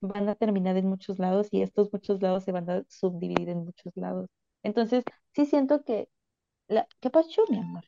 van 0.00 0.28
a 0.28 0.34
terminar 0.36 0.76
en 0.76 0.86
muchos 0.88 1.18
lados 1.18 1.48
y 1.52 1.62
estos 1.62 1.92
muchos 1.92 2.22
lados 2.22 2.44
se 2.44 2.52
van 2.52 2.68
a 2.70 2.84
subdividir 2.88 3.48
en 3.50 3.58
muchos 3.64 3.92
lados. 3.96 4.28
Entonces, 4.62 5.04
sí 5.34 5.46
siento 5.46 5.84
que 5.84 6.08
la... 6.68 6.88
¿Qué 7.00 7.10
pasó, 7.10 7.44
mi 7.50 7.58
amor? 7.58 7.84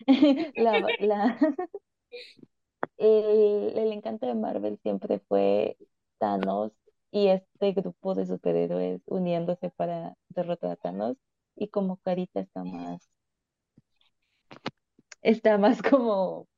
La, 0.56 0.80
la, 1.00 1.38
el, 2.96 3.76
el 3.78 3.92
encanto 3.92 4.26
de 4.26 4.34
Marvel 4.34 4.78
siempre 4.82 5.20
fue 5.28 5.76
Thanos 6.18 6.72
y 7.10 7.28
este 7.28 7.72
grupo 7.72 8.14
de 8.14 8.26
superhéroes 8.26 9.02
uniéndose 9.06 9.70
para 9.70 10.16
derrotar 10.28 10.72
a 10.72 10.76
Thanos 10.76 11.16
y 11.56 11.68
como 11.68 11.98
Carita 11.98 12.40
está 12.40 12.64
más, 12.64 13.10
está 15.22 15.58
más 15.58 15.82
como 15.82 16.48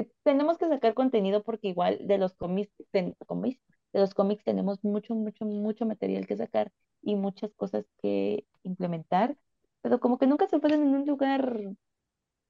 eh, 0.00 0.10
tenemos 0.24 0.58
que 0.58 0.68
sacar 0.68 0.94
contenido 0.94 1.42
porque 1.44 1.68
igual 1.68 1.98
de 2.06 2.18
los 2.18 2.34
cómics, 2.36 2.72
ten- 2.90 3.16
cómics, 3.26 3.60
de 3.92 4.00
los 4.00 4.14
cómics 4.14 4.44
tenemos 4.44 4.82
mucho, 4.84 5.14
mucho, 5.14 5.44
mucho 5.46 5.86
material 5.86 6.26
que 6.26 6.36
sacar 6.36 6.72
y 7.02 7.16
muchas 7.16 7.52
cosas 7.54 7.86
que 8.02 8.46
implementar, 8.62 9.36
pero 9.82 10.00
como 10.00 10.18
que 10.18 10.26
nunca 10.26 10.46
se 10.48 10.58
pueden 10.60 10.82
en 10.82 10.94
un 10.94 11.06
lugar 11.06 11.60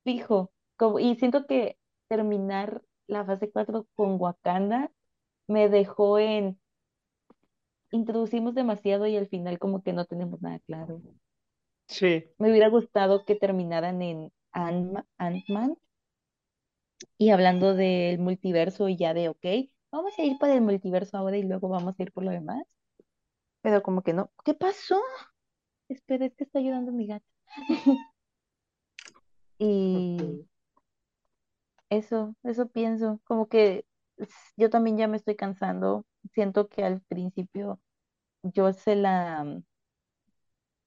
fijo. 0.04 0.52
Como, 0.76 0.98
y 0.98 1.16
siento 1.16 1.46
que 1.46 1.78
terminar 2.08 2.82
la 3.06 3.24
fase 3.24 3.50
4 3.50 3.86
con 3.94 4.16
Wakanda 4.20 4.90
me 5.48 5.68
dejó 5.68 6.18
en 6.18 6.60
introducimos 7.90 8.54
demasiado 8.54 9.06
y 9.06 9.16
al 9.18 9.28
final 9.28 9.58
como 9.58 9.82
que 9.82 9.92
no 9.92 10.06
tenemos 10.06 10.40
nada 10.40 10.58
claro. 10.60 11.02
Sí, 11.86 12.30
Me 12.38 12.50
hubiera 12.50 12.68
gustado 12.68 13.24
que 13.24 13.34
terminaran 13.36 14.02
en 14.02 14.32
Ant- 14.52 15.06
Ant-Man 15.18 15.76
y 17.18 17.30
hablando 17.30 17.74
del 17.74 18.18
multiverso 18.18 18.88
y 18.88 18.96
ya 18.96 19.14
de, 19.14 19.28
ok, 19.28 19.46
vamos 19.90 20.18
a 20.18 20.22
ir 20.22 20.38
por 20.38 20.50
el 20.50 20.60
multiverso 20.62 21.16
ahora 21.16 21.36
y 21.38 21.42
luego 21.42 21.68
vamos 21.68 21.94
a 21.98 22.02
ir 22.02 22.12
por 22.12 22.24
lo 22.24 22.30
demás. 22.30 22.62
Pero 23.62 23.82
como 23.82 24.02
que 24.02 24.12
no. 24.12 24.32
¿Qué 24.44 24.54
pasó? 24.54 25.00
Espera, 25.88 26.26
es 26.26 26.34
que 26.34 26.44
está 26.44 26.58
ayudando 26.60 26.92
mi 26.92 27.06
gato. 27.06 27.26
Y 29.60 30.46
eso, 31.90 32.34
eso 32.44 32.68
pienso. 32.68 33.20
Como 33.24 33.48
que 33.48 33.86
yo 34.56 34.70
también 34.70 34.96
ya 34.98 35.08
me 35.08 35.16
estoy 35.16 35.36
cansando. 35.36 36.06
Siento 36.32 36.68
que 36.68 36.84
al 36.84 37.00
principio 37.02 37.80
yo 38.42 38.72
se 38.72 38.96
la... 38.96 39.62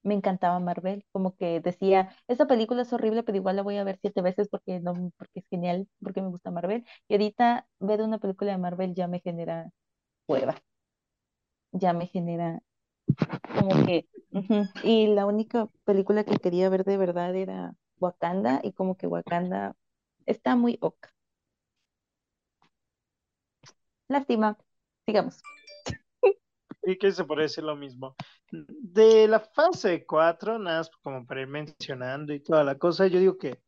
Me 0.03 0.13
encantaba 0.15 0.59
Marvel, 0.59 1.05
como 1.11 1.35
que 1.35 1.59
decía, 1.61 2.15
esta 2.27 2.47
película 2.47 2.81
es 2.83 2.91
horrible, 2.93 3.23
pero 3.23 3.37
igual 3.37 3.55
la 3.55 3.61
voy 3.63 3.77
a 3.77 3.83
ver 3.83 3.97
siete 4.01 4.21
veces 4.21 4.49
porque 4.49 4.79
no, 4.79 4.93
porque 5.17 5.39
es 5.41 5.45
genial, 5.49 5.87
porque 6.03 6.21
me 6.21 6.29
gusta 6.29 6.51
Marvel. 6.51 6.85
Y 7.07 7.13
ahorita 7.15 7.67
ver 7.79 8.01
una 8.01 8.17
película 8.19 8.51
de 8.51 8.57
Marvel 8.57 8.95
ya 8.95 9.07
me 9.07 9.19
genera 9.19 9.69
hueva, 10.27 10.55
ya 11.71 11.93
me 11.93 12.07
genera 12.07 12.61
como 13.55 13.85
que. 13.85 14.07
Y 14.83 15.07
la 15.07 15.25
única 15.25 15.67
película 15.85 16.23
que 16.23 16.37
quería 16.39 16.69
ver 16.69 16.85
de 16.85 16.97
verdad 16.97 17.35
era 17.35 17.73
Wakanda, 17.99 18.61
y 18.63 18.73
como 18.73 18.95
que 18.97 19.07
Wakanda 19.07 19.75
está 20.25 20.55
muy 20.55 20.77
ok. 20.81 21.07
Lástima, 24.07 24.57
sigamos. 25.05 25.41
Y 26.83 26.97
que 26.97 27.11
se 27.11 27.23
puede 27.25 27.43
decir 27.43 27.63
lo 27.63 27.75
mismo. 27.75 28.15
De 28.51 29.27
la 29.27 29.39
fase 29.39 30.05
4, 30.05 30.59
nada 30.59 30.87
como 31.01 31.25
para 31.25 31.41
ir 31.41 31.47
mencionando 31.47 32.33
y 32.33 32.41
toda 32.41 32.63
la 32.63 32.77
cosa, 32.77 33.07
yo 33.07 33.19
digo 33.19 33.37
que 33.37 33.61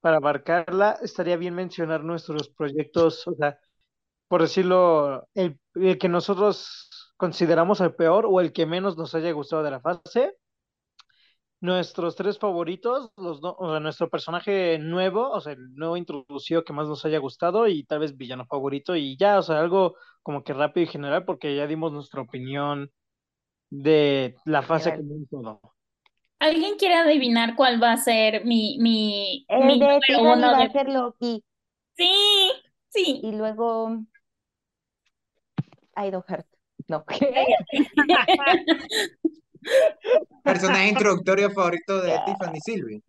para 0.00 0.16
abarcarla 0.16 0.98
estaría 1.02 1.36
bien 1.36 1.54
mencionar 1.54 2.04
nuestros 2.04 2.48
proyectos, 2.50 3.26
o 3.26 3.34
sea, 3.34 3.58
por 4.28 4.42
decirlo, 4.42 5.28
el 5.34 5.58
que 5.98 6.08
nosotros 6.08 6.90
consideramos 7.16 7.80
el 7.80 7.94
peor 7.94 8.26
o 8.28 8.40
el 8.40 8.52
que 8.52 8.66
menos 8.66 8.96
nos 8.96 9.14
haya 9.14 9.32
gustado 9.32 9.62
de 9.62 9.70
la 9.70 9.80
fase. 9.80 10.36
Nuestros 11.60 12.14
tres 12.14 12.38
favoritos, 12.38 13.10
los 13.16 13.40
do- 13.40 13.56
o 13.58 13.70
sea, 13.70 13.80
nuestro 13.80 14.08
personaje 14.08 14.78
nuevo, 14.78 15.28
o 15.30 15.40
sea, 15.40 15.54
el 15.54 15.74
nuevo 15.74 15.96
introducido 15.96 16.62
que 16.62 16.72
más 16.72 16.86
nos 16.86 17.04
haya 17.04 17.18
gustado 17.18 17.66
y 17.66 17.82
tal 17.84 17.98
vez 17.98 18.16
villano 18.16 18.46
favorito 18.46 18.94
y 18.94 19.16
ya, 19.16 19.38
o 19.38 19.42
sea, 19.42 19.58
algo 19.58 19.96
como 20.22 20.44
que 20.44 20.52
rápido 20.52 20.84
y 20.84 20.88
general 20.88 21.24
porque 21.24 21.56
ya 21.56 21.66
dimos 21.66 21.92
nuestra 21.92 22.22
opinión 22.22 22.92
de 23.70 24.36
la 24.44 24.62
fase 24.62 24.96
un 24.98 25.26
todo. 25.26 25.60
¿Alguien 26.38 26.76
quiere 26.76 26.94
adivinar 26.94 27.56
cuál 27.56 27.82
va 27.82 27.92
a 27.92 27.96
ser 27.96 28.44
mi, 28.44 28.78
mi, 28.78 29.44
El 29.48 29.66
mi 29.66 29.72
de 29.74 29.78
número 29.80 30.00
Tiffany 30.06 30.26
uno 30.26 30.52
va 30.52 30.58
de... 30.58 30.64
a 30.64 30.70
ser 30.70 30.88
Loki, 30.88 31.44
Sí, 31.96 32.52
sí. 32.90 33.20
y 33.24 33.32
luego 33.32 33.98
Ironheart. 35.96 36.46
No, 36.86 37.04
¿qué? 37.04 37.46
Personaje 40.42 40.88
introductorio 40.90 41.50
favorito 41.50 42.00
de 42.00 42.18
Tiffany 42.26 42.60
Sylvie. 42.60 43.02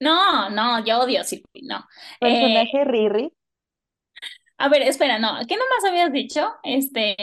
No, 0.00 0.50
no, 0.50 0.84
yo 0.84 1.00
odio 1.00 1.20
a 1.20 1.24
Sylvie, 1.24 1.62
no. 1.62 1.78
Eh, 2.20 2.64
Personaje 2.64 2.84
Riri. 2.84 3.32
a 4.58 4.68
ver, 4.68 4.82
espera, 4.82 5.18
no. 5.18 5.38
¿Qué 5.46 5.56
nomás 5.56 5.84
habías 5.88 6.12
dicho, 6.12 6.52
este, 6.64 7.14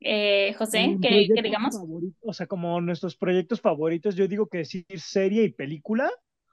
eh, 0.00 0.54
José? 0.54 0.96
Que, 1.00 1.28
que 1.34 1.42
digamos 1.42 1.76
favorito, 1.76 2.16
o 2.22 2.32
sea, 2.32 2.46
como 2.46 2.80
nuestros 2.80 3.16
proyectos 3.16 3.60
favoritos, 3.60 4.16
yo 4.16 4.26
digo 4.26 4.48
que 4.48 4.58
decir 4.58 4.84
serie 4.96 5.44
y 5.44 5.52
película, 5.52 6.10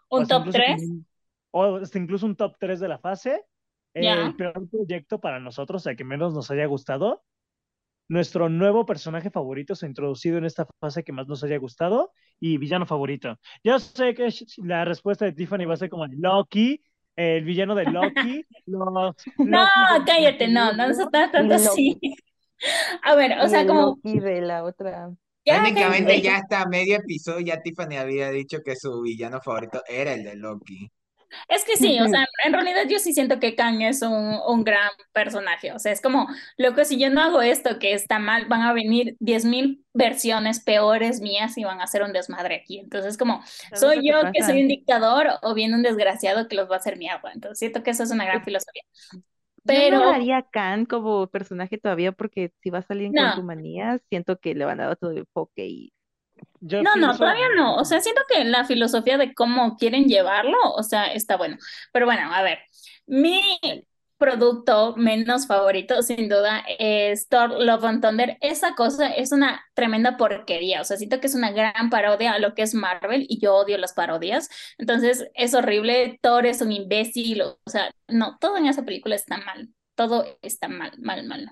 o 0.10 0.20
un 0.20 0.28
top 0.28 0.48
incluso 0.48 0.60
como 0.60 0.76
3, 0.78 0.84
un- 0.90 1.08
o 1.52 1.76
hasta 1.78 1.98
incluso 1.98 2.26
un 2.28 2.36
top 2.36 2.56
3 2.60 2.80
de 2.80 2.88
la 2.88 3.00
fase. 3.00 3.44
El 3.92 4.36
peor 4.36 4.70
proyecto 4.70 5.20
para 5.20 5.40
nosotros, 5.40 5.86
el 5.88 5.96
que 5.98 6.04
menos 6.04 6.32
nos 6.34 6.52
haya 6.52 6.68
gustado. 6.68 7.24
Nuestro 8.10 8.50
nuevo 8.50 8.88
personaje 8.88 9.30
favorito 9.30 9.76
se 9.76 9.86
ha 9.86 9.90
introducido 9.90 10.40
en 10.40 10.46
esta 10.46 10.68
fase 10.80 11.04
que 11.04 11.12
más 11.12 11.28
nos 11.28 11.44
haya 11.44 11.58
gustado. 11.58 12.12
Y 12.40 12.58
villano 12.58 12.88
favorito. 12.88 13.38
Yo 13.64 13.78
sé 13.80 14.16
que 14.16 14.30
la 14.58 14.84
respuesta 14.84 15.26
de 15.26 15.34
Tiffany 15.34 15.66
va 15.66 15.76
a 15.76 15.78
ser 15.78 15.90
como 15.90 16.08
Loki, 16.08 16.82
el 17.16 17.44
villano 17.44 17.76
de 17.76 17.86
Loki, 17.86 18.44
los 18.66 19.16
No, 19.38 19.62
Loki 19.62 20.00
de 20.00 20.06
cállate, 20.06 20.48
no, 20.48 20.74
no 20.74 20.94
se 20.94 21.06
trata 21.08 21.32
tanto 21.34 21.54
así. 21.54 22.00
A 23.04 23.14
ver, 23.16 23.40
o 23.40 23.48
sea, 23.48 23.68
como 23.68 23.82
Loki 23.82 24.20
de 24.20 24.42
la 24.42 24.64
otra. 24.64 25.12
ya 25.46 25.64
Técnicamente 25.64 26.22
ya 26.22 26.38
hasta 26.38 26.66
medio 26.66 26.98
episodio 26.98 27.46
ya 27.46 27.62
Tiffany 27.62 27.96
había 27.98 28.32
dicho 28.32 28.60
que 28.66 28.76
su 28.76 29.02
villano 29.02 29.40
favorito 29.40 29.84
era 29.88 30.14
el 30.14 30.24
de 30.24 30.36
Loki. 30.36 30.90
Es 31.48 31.64
que 31.64 31.78
sí, 31.78 32.00
o 32.00 32.08
sea, 32.08 32.26
en 32.46 32.54
realidad 32.54 32.84
yo 32.88 33.00
sí 33.00 33.14
siento 33.14 33.40
que 33.40 33.56
Kang 33.56 33.82
es 33.82 34.02
un, 34.02 34.40
un 34.48 34.64
gran 34.64 34.90
personaje. 35.14 35.72
O 35.72 35.80
sea, 35.80 35.92
es 35.92 36.02
como, 36.02 36.28
loco, 36.58 36.84
si 36.86 37.00
yo 37.00 37.10
no 37.10 37.22
hago 37.22 37.42
esto 37.42 37.80
que 37.80 37.94
está 37.94 38.20
mal, 38.20 38.46
van 38.48 38.62
a 38.62 38.74
venir 38.74 39.16
10.000 39.20 39.84
versiones 39.94 40.60
peores 40.60 41.22
mías 41.22 41.58
y 41.58 41.64
van 41.64 41.82
a 41.82 41.84
hacer 41.84 42.04
un 42.04 42.14
desmadre 42.14 42.56
aquí. 42.56 42.80
Entonces, 42.80 43.18
como, 43.18 43.42
¿Sabes 43.74 43.80
¿soy 43.80 44.08
yo 44.08 44.32
que 44.34 44.44
soy 44.44 44.62
un 44.62 44.68
dictador 44.68 45.28
o 45.42 45.54
bien 45.54 45.74
un 45.74 45.84
desgraciado 45.84 46.48
que 46.48 46.56
los 46.56 46.70
va 46.70 46.76
a 46.76 46.80
hacer 46.80 46.98
mierda? 46.98 47.32
Entonces, 47.34 47.60
siento 47.60 47.84
que 47.84 47.92
eso 47.92 48.04
es 48.04 48.12
una 48.12 48.26
gran 48.26 48.44
filosofía. 48.44 48.84
Yo 49.12 49.22
Pero, 49.66 50.00
no 50.00 50.10
haría 50.10 50.38
a 50.38 50.50
Khan 50.50 50.86
como 50.86 51.28
personaje 51.28 51.78
todavía 51.78 52.12
porque 52.12 52.52
si 52.62 52.70
va 52.70 52.80
a 52.80 52.84
salir 52.84 53.08
en 53.08 53.14
no, 53.14 53.22
Quantumania, 53.22 54.00
siento 54.10 54.40
que 54.40 54.56
le 54.56 54.66
van 54.66 54.80
a 54.80 54.88
dar 54.88 54.98
todo 54.98 55.12
el 55.12 55.20
enfoque 55.20 55.68
y 55.68 55.94
Yo 56.62 56.84
No, 56.84 56.96
no, 56.96 57.08
pienso. 57.08 57.18
todavía 57.20 57.48
no. 57.56 57.76
O 57.76 57.86
sea, 57.86 58.00
siento 58.02 58.22
que 58.28 58.44
la 58.44 58.66
filosofía 58.66 59.18
de 59.18 59.34
cómo 59.34 59.78
quieren 59.78 60.06
llevarlo, 60.06 60.58
o 60.76 60.84
sea, 60.84 61.14
está 61.14 61.38
bueno. 61.38 61.58
Pero 61.92 62.06
bueno, 62.06 62.34
a 62.34 62.42
ver, 62.44 62.60
mi 63.08 63.42
producto 64.18 64.96
menos 64.98 65.48
favorito, 65.48 66.02
sin 66.04 66.28
duda, 66.28 66.64
es 66.78 67.30
Thor 67.30 67.52
Love 67.52 67.86
and 67.86 68.02
Thunder. 68.04 68.38
Esa 68.42 68.76
cosa 68.76 69.08
es 69.10 69.32
una 69.32 69.62
tremenda 69.74 70.18
porquería. 70.18 70.82
O 70.82 70.84
sea, 70.84 70.98
siento 70.98 71.22
que 71.22 71.28
es 71.28 71.36
una 71.36 71.52
gran 71.52 71.90
parodia 71.90 72.34
a 72.34 72.40
lo 72.40 72.54
que 72.54 72.64
es 72.64 72.74
Marvel 72.74 73.26
y 73.30 73.40
yo 73.40 73.56
odio 73.56 73.78
las 73.78 73.94
parodias. 73.94 74.50
Entonces, 74.78 75.30
es 75.36 75.54
horrible. 75.54 76.20
Thor 76.22 76.46
es 76.46 76.62
un 76.62 76.72
imbécil. 76.74 77.42
O 77.44 77.60
sea, 77.66 77.92
no, 78.10 78.38
todo 78.40 78.58
en 78.58 78.68
esa 78.68 78.84
película 78.84 79.16
está 79.16 79.38
mal. 79.38 79.70
Todo 79.96 80.26
está 80.42 80.68
mal, 80.68 80.92
mal, 81.00 81.26
mal. 81.26 81.52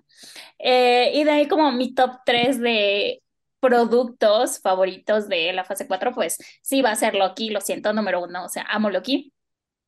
Eh, 0.60 1.12
y 1.14 1.24
de 1.24 1.32
ahí 1.32 1.48
como 1.48 1.72
mi 1.72 1.94
top 1.94 2.20
3 2.26 2.60
de 2.60 3.24
productos 3.60 4.60
favoritos 4.62 5.28
de 5.28 5.54
la 5.54 5.64
fase 5.64 5.88
4, 5.88 6.14
pues 6.14 6.38
sí 6.62 6.82
va 6.82 6.92
a 6.92 6.96
ser 6.96 7.16
Loki, 7.16 7.50
lo 7.50 7.62
siento, 7.62 7.94
número 7.94 8.24
uno, 8.24 8.46
o 8.46 8.50
sea, 8.50 8.64
amo 8.70 8.90
Loki. 8.90 9.34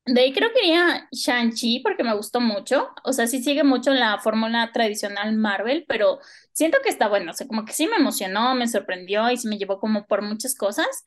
De 0.06 0.22
ahí 0.22 0.32
creo 0.32 0.50
que 0.52 0.60
iría 0.66 1.08
Shang-Chi 1.12 1.80
porque 1.80 2.02
me 2.02 2.14
gustó 2.16 2.40
mucho, 2.40 2.88
o 3.04 3.12
sea, 3.12 3.26
sí 3.26 3.42
sigue 3.42 3.64
mucho 3.64 3.92
la 3.92 4.18
fórmula 4.18 4.72
tradicional 4.72 5.36
Marvel, 5.36 5.84
pero 5.86 6.18
siento 6.52 6.78
que 6.82 6.88
está 6.88 7.08
bueno, 7.08 7.30
o 7.32 7.34
sea, 7.34 7.46
como 7.46 7.64
que 7.64 7.72
sí 7.74 7.86
me 7.86 7.96
emocionó, 7.96 8.54
me 8.54 8.66
sorprendió 8.66 9.30
y 9.30 9.36
sí 9.36 9.46
me 9.48 9.58
llevó 9.58 9.78
como 9.78 10.06
por 10.06 10.22
muchas 10.22 10.54
cosas. 10.56 11.04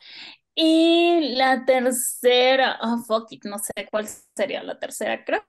Y 0.55 1.35
la 1.35 1.65
tercera, 1.65 2.77
oh, 2.81 2.99
fuck 3.05 3.31
it, 3.31 3.45
no 3.45 3.57
sé 3.59 3.73
cuál 3.91 4.07
sería 4.35 4.63
la 4.63 4.79
tercera, 4.79 5.25
creo 5.25 5.43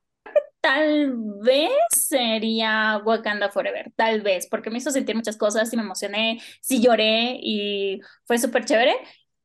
Tal 0.65 1.12
vez 1.43 1.70
sería 1.91 2.99
Wakanda 3.05 3.51
Forever, 3.51 3.93
tal 3.97 4.23
vez, 4.23 4.47
porque 4.49 4.70
me 4.70 4.78
hizo 4.78 4.91
sentir 4.91 5.15
muchas 5.15 5.36
cosas 5.36 5.70
y 5.70 5.77
me 5.77 5.82
emocioné, 5.82 6.41
sí 6.62 6.81
lloré 6.81 7.36
y 7.39 8.01
fue 8.24 8.39
súper 8.39 8.65
chévere, 8.65 8.95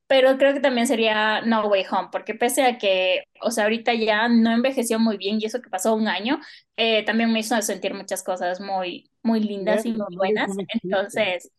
pero 0.08 0.38
creo 0.38 0.54
que 0.54 0.62
también 0.62 0.88
sería 0.88 1.41
No 1.41 1.68
Way 1.68 1.86
Home, 1.91 2.08
porque 2.10 2.36
pese 2.36 2.64
a 2.64 2.78
que, 2.78 3.26
o 3.41 3.52
sea, 3.52 3.66
ahorita 3.66 3.94
ya 3.96 4.30
no 4.30 4.52
envejeció 4.54 4.98
muy 4.98 5.18
bien 5.18 5.40
y 5.41 5.46
eso 5.46 5.62
que 5.62 5.70
pasó 5.70 5.94
un 5.94 6.08
año, 6.08 6.40
eh, 6.78 7.04
también 7.04 7.34
me 7.34 7.40
hizo 7.41 7.62
sentir 7.62 7.94
muchas 7.94 8.24
cosas 8.24 8.62
muy, 8.62 9.12
muy 9.22 9.41
lindas 9.41 9.86
y 9.86 9.91
muy 9.91 10.16
buenas, 10.16 10.52
entonces... 10.84 11.52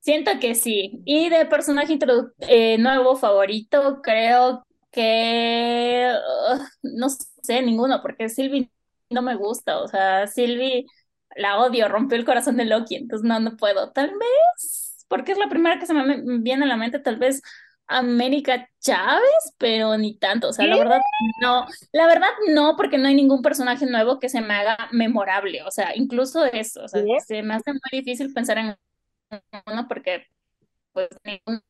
Siento 0.00 0.30
que 0.40 0.54
sí. 0.54 1.02
Y 1.04 1.28
de 1.28 1.44
personaje 1.46 1.98
eh, 2.48 2.78
nuevo 2.78 3.16
favorito, 3.16 4.00
creo 4.02 4.64
que 4.90 6.10
ugh, 6.52 6.60
no 6.82 7.08
sé 7.10 7.62
ninguno, 7.62 8.00
porque 8.00 8.28
Sylvie 8.28 8.70
no 9.10 9.22
me 9.22 9.36
gusta. 9.36 9.80
O 9.80 9.88
sea, 9.88 10.26
Sylvie 10.26 10.86
la 11.36 11.58
odio, 11.60 11.88
rompió 11.88 12.16
el 12.18 12.24
corazón 12.24 12.56
de 12.56 12.64
Loki, 12.64 12.96
entonces 12.96 13.26
no, 13.28 13.40
no 13.40 13.56
puedo. 13.56 13.92
Tal 13.92 14.10
vez, 14.10 15.04
porque 15.08 15.32
es 15.32 15.38
la 15.38 15.48
primera 15.48 15.78
que 15.78 15.86
se 15.86 15.94
me 15.94 16.22
viene 16.40 16.64
a 16.64 16.68
la 16.68 16.76
mente, 16.76 16.98
tal 16.98 17.16
vez 17.16 17.42
América 17.86 18.68
Chávez, 18.80 19.54
pero 19.58 19.96
ni 19.96 20.18
tanto. 20.18 20.48
O 20.48 20.52
sea, 20.52 20.66
la 20.66 20.76
verdad, 20.76 21.00
no. 21.40 21.66
La 21.92 22.06
verdad, 22.06 22.28
no, 22.50 22.76
porque 22.76 22.98
no 22.98 23.08
hay 23.08 23.14
ningún 23.14 23.42
personaje 23.42 23.86
nuevo 23.86 24.18
que 24.18 24.28
se 24.28 24.40
me 24.40 24.54
haga 24.54 24.88
memorable. 24.92 25.62
O 25.64 25.70
sea, 25.70 25.96
incluso 25.96 26.44
eso, 26.44 26.84
o 26.84 26.88
sea, 26.88 27.02
¿Qué? 27.02 27.20
se 27.26 27.42
me 27.42 27.54
hace 27.54 27.72
muy 27.72 27.80
difícil 27.92 28.32
pensar 28.32 28.58
en 28.58 28.76
uno 29.66 29.86
porque 29.88 30.26
pues 30.92 31.08
ningún- 31.24 31.62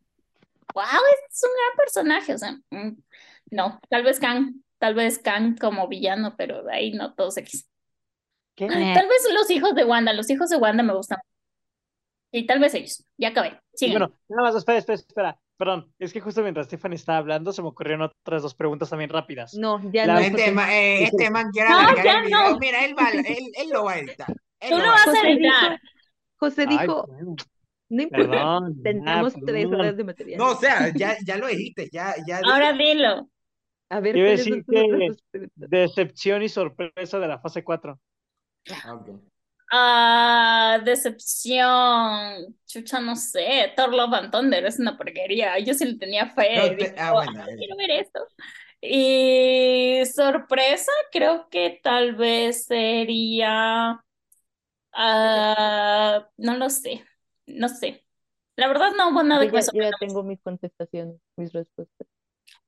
wow, 0.74 0.84
es 1.30 1.42
un 1.44 1.50
gran 1.50 1.76
personaje, 1.76 2.34
o 2.34 2.38
sea, 2.38 2.52
mm, 2.70 2.96
no, 3.50 3.80
tal 3.88 4.02
vez 4.04 4.20
Kang, 4.20 4.62
tal 4.78 4.94
vez 4.94 5.18
Kang 5.18 5.56
como 5.58 5.88
villano, 5.88 6.34
pero 6.36 6.62
de 6.62 6.72
ahí 6.72 6.92
no 6.92 7.14
todos 7.14 7.36
X. 7.38 7.68
¿Qué? 8.54 8.66
Eh, 8.66 8.92
Tal 8.94 9.06
vez 9.08 9.28
los 9.32 9.50
hijos 9.50 9.74
de 9.74 9.84
Wanda, 9.84 10.12
los 10.12 10.28
hijos 10.30 10.48
de 10.50 10.56
Wanda 10.56 10.82
me 10.82 10.94
gustan. 10.94 11.18
Y 12.32 12.46
tal 12.46 12.58
vez 12.60 12.74
ellos. 12.74 13.04
Ya 13.16 13.28
acabé. 13.28 13.58
Sigan. 13.74 13.98
bueno, 14.00 14.14
nada 14.28 14.42
más, 14.42 14.56
espera, 14.56 14.78
espera, 14.78 14.96
espera. 14.96 15.38
Perdón, 15.56 15.92
es 15.98 16.12
que 16.12 16.20
justo 16.20 16.42
mientras 16.42 16.66
Stephanie 16.66 16.94
estaba 16.96 17.18
hablando 17.18 17.52
se 17.52 17.62
me 17.62 17.68
ocurrieron 17.68 18.02
otras 18.02 18.42
dos 18.42 18.54
preguntas 18.54 18.90
también 18.90 19.10
rápidas. 19.10 19.54
No, 19.54 19.80
ya 19.90 20.06
La 20.06 20.14
no. 20.14 20.20
Este, 20.20 20.52
porque- 20.52 20.70
eh, 20.70 21.02
este 21.04 21.30
man 21.30 21.50
quiere 21.50 21.68
No, 21.70 21.96
ya 21.96 22.18
el 22.20 22.24
video. 22.26 22.50
no. 22.52 22.58
Mira, 22.58 22.84
él, 22.84 22.94
va, 22.96 23.10
él, 23.10 23.24
él 23.56 23.68
lo 23.72 23.84
va 23.84 23.92
a 23.92 23.98
editar. 23.98 24.28
Él 24.60 24.70
Tú 24.70 24.76
lo 24.76 24.82
lo 24.84 24.88
va 24.88 24.92
a 24.92 24.96
vas 24.96 25.06
a 25.06 25.10
José 25.10 25.26
dijo, 25.26 25.38
editar. 25.40 25.80
José 26.36 26.64
Ay, 26.68 26.78
dijo, 26.78 27.06
bueno, 27.08 27.34
no 27.90 28.02
importa, 28.02 28.28
perdón, 28.28 28.82
tenemos 28.82 29.34
tres 29.46 29.66
horas 29.66 29.96
de 29.96 30.04
material. 30.04 30.38
No, 30.38 30.50
o 30.50 30.56
sea, 30.56 30.92
ya, 30.94 31.16
ya 31.24 31.36
lo 31.38 31.46
dijiste, 31.48 31.88
ya, 31.92 32.14
ya 32.26 32.40
Ahora 32.44 32.72
dilo. 32.72 33.28
A 33.90 34.00
ver, 34.00 34.22
¿cuáles 34.24 34.46
decir 34.48 34.64
que 34.66 35.16
decepción 35.56 36.42
y 36.42 36.48
sorpresa 36.48 37.18
de 37.18 37.28
la 37.28 37.38
fase 37.40 37.64
4. 37.64 38.00
Ok. 38.88 39.08
Ah, 39.70 40.80
decepción. 40.84 42.56
Chucha, 42.66 43.00
no 43.00 43.16
sé. 43.16 43.72
Thor 43.76 43.92
Love 43.94 44.14
and 44.14 44.30
Thunder 44.32 44.64
es 44.64 44.78
una 44.78 44.96
porquería. 44.96 45.58
Yo 45.58 45.74
sí 45.74 45.84
le 45.84 45.98
tenía 45.98 46.26
fe. 46.34 46.54
No, 46.56 46.68
te- 46.76 46.76
Dije, 46.76 46.94
ah, 46.98 47.12
"Oh, 47.12 47.16
bueno, 47.16 47.42
ay, 47.48 47.54
eh, 47.54 47.56
quiero 47.58 47.76
ver 47.76 47.90
esto. 47.90 48.20
Y 48.80 50.02
sorpresa, 50.14 50.92
creo 51.12 51.48
que 51.50 51.80
tal 51.82 52.14
vez 52.16 52.64
sería. 52.66 54.02
ah, 54.92 56.28
no 56.38 56.56
lo 56.56 56.70
sé. 56.70 57.04
No 57.46 57.68
sé. 57.68 58.04
La 58.56 58.68
verdad, 58.68 58.92
no 58.96 59.10
hubo 59.10 59.22
nada 59.22 59.46
Yo 59.46 59.48
que 59.48 59.52
me 59.52 59.62
ya, 59.62 59.68
yo 59.72 59.82
ya 59.82 59.92
sorprenda. 59.92 59.98
tengo 59.98 60.22
mis 60.22 60.40
contestaciones, 60.42 61.16
mis 61.36 61.52
respuestas. 61.52 62.06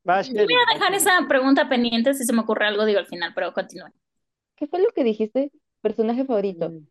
Va, 0.08 0.22
Voy 0.26 0.54
a 0.54 0.74
dejar 0.74 0.94
esa 0.94 1.26
pregunta 1.28 1.68
pendiente. 1.68 2.14
Si 2.14 2.24
se 2.24 2.32
me 2.32 2.40
ocurre 2.42 2.66
algo, 2.66 2.84
digo 2.84 2.98
al 2.98 3.06
final, 3.06 3.32
pero 3.34 3.52
continúe. 3.52 3.90
¿Qué 4.56 4.66
fue 4.68 4.80
lo 4.82 4.90
que 4.92 5.04
dijiste? 5.04 5.52
Personaje 5.82 6.24
favorito. 6.26 6.74
Mm, 6.74 6.86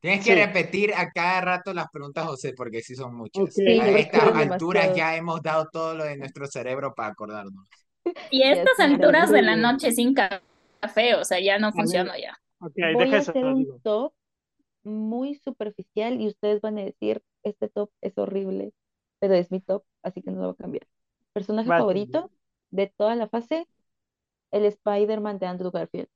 Tienes 0.00 0.24
que 0.24 0.34
Sí, 0.34 0.36
repetir 0.36 0.94
a 0.94 1.10
cada 1.12 1.40
rato 1.42 1.74
las 1.74 1.88
preguntas, 1.92 2.26
José, 2.26 2.54
porque 2.56 2.82
sí 2.82 2.94
son 2.96 3.16
muchas. 3.16 3.44
ok. 3.44 3.52
Sí, 3.54 3.80
A 3.80 3.90
estas 3.92 4.34
alturas 4.34 4.92
ya 4.94 5.16
hemos 5.16 5.42
dado 5.42 5.68
todo 5.72 5.94
lo 5.94 6.04
de 6.04 6.16
nuestro 6.16 6.46
cerebro 6.46 6.94
para 6.94 7.10
acordarnos. 7.10 7.66
Y 8.30 8.42
a 8.42 8.52
estas 8.52 8.78
es 8.78 8.80
alturas 8.80 9.30
de 9.32 9.42
la 9.42 9.56
noche 9.56 9.92
sin 9.92 10.14
café, 10.14 11.14
o 11.16 11.24
sea, 11.24 11.40
ya 11.40 11.58
no 11.58 11.72
funciona 11.72 12.18
ya. 12.18 12.38
ok, 12.60 12.76
Voy 12.90 13.14
deja 13.14 13.16
a 13.16 13.18
eso, 13.18 13.32
hacer 13.32 13.44
un 13.46 13.56
digo. 13.56 13.80
top 13.82 14.12
muy 14.84 15.36
superficial 15.36 16.20
y 16.20 16.28
ustedes 16.28 16.60
van 16.62 16.78
a 16.78 16.84
decir, 16.84 17.22
este 17.44 17.68
top 17.68 17.90
es 18.02 18.18
horrible, 18.18 18.72
pero 19.20 19.34
es 19.34 19.50
mi 19.52 19.60
top, 19.60 19.84
así 20.02 20.22
que 20.22 20.30
no 20.32 20.38
lo 20.42 20.46
voy 20.48 20.54
a 20.54 20.62
cambiar. 20.62 20.86
Personaje 21.36 21.68
favorito 21.68 22.30
de 22.70 22.86
toda 22.96 23.14
la 23.14 23.28
fase, 23.28 23.68
el 24.50 24.64
Spider-Man 24.64 25.38
de 25.38 25.44
Andrew 25.44 25.70
Garfield. 25.70 26.08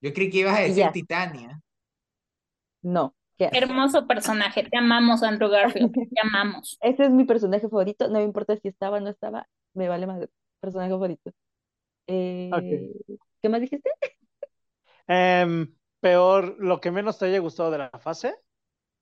Yo 0.00 0.12
creí 0.12 0.28
que 0.28 0.38
ibas 0.38 0.58
a 0.58 0.62
decir 0.62 0.90
Titania. 0.90 1.62
no. 2.82 3.14
Hermoso 3.38 4.08
personaje, 4.08 4.64
te 4.64 4.76
amamos, 4.76 5.22
Andrew 5.22 5.48
Garfield, 5.48 5.92
te 6.12 6.20
amamos. 6.20 6.78
Ese 6.80 7.04
es 7.04 7.10
mi 7.10 7.22
personaje 7.22 7.68
favorito, 7.68 8.08
no 8.08 8.18
me 8.18 8.24
importa 8.24 8.56
si 8.56 8.66
estaba 8.66 8.96
o 8.96 9.00
no 9.00 9.08
estaba, 9.08 9.46
me 9.72 9.88
vale 9.88 10.08
más 10.08 10.26
personaje 10.58 10.90
favorito. 10.90 11.30
Eh, 12.08 12.50
¿qué 13.40 13.48
más 13.48 13.60
dijiste? 13.60 13.88
Em, 15.06 15.72
peor, 16.00 16.56
lo 16.58 16.80
que 16.80 16.90
menos 16.90 17.18
te 17.18 17.26
haya 17.26 17.38
gustado 17.38 17.70
de 17.70 17.78
la 17.78 17.90
fase. 18.00 18.34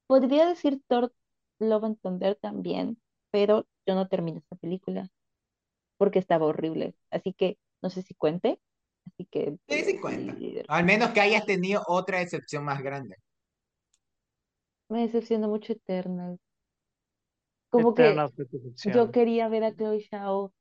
Podría 0.06 0.46
decir 0.46 0.82
Thor 0.88 1.10
Love 1.58 1.84
and 1.84 1.98
Thunder 2.02 2.34
también, 2.34 3.00
pero 3.30 3.66
yo 3.86 3.94
no 3.94 4.08
terminé 4.08 4.40
esta 4.40 4.56
película 4.56 5.08
porque 5.96 6.18
estaba 6.18 6.46
horrible. 6.46 6.94
Así 7.10 7.32
que 7.32 7.58
no 7.82 7.90
sé 7.90 8.02
si 8.02 8.14
cuente. 8.14 8.60
Así 9.06 9.26
que 9.26 9.58
Sí, 9.68 9.84
sí 9.84 9.98
cuenta. 9.98 10.34
Al 10.68 10.84
menos 10.84 11.10
que 11.10 11.20
hayas 11.20 11.46
tenido 11.46 11.82
otra 11.86 12.18
decepción 12.18 12.64
más 12.64 12.82
grande. 12.82 13.16
me 14.88 15.02
decepcionó 15.02 15.48
mucho 15.48 15.72
Eternal. 15.72 16.38
Como 17.70 17.94
que 17.94 18.16
yo 18.84 19.10
quería 19.10 19.48
ver 19.48 19.64
a 19.64 19.74
Chloe 19.74 20.06
Zhao 20.08 20.52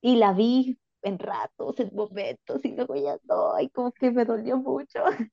y 0.00 0.16
la 0.16 0.32
vi 0.32 0.78
en 1.02 1.18
ratos, 1.18 1.78
en 1.80 1.90
momentos, 1.94 2.64
y 2.64 2.74
luego 2.74 2.94
ya 2.96 3.18
no, 3.24 3.58
y 3.60 3.68
como 3.70 3.92
que 3.92 4.10
me 4.10 4.24
dolió 4.24 4.56
mucho. 4.58 5.00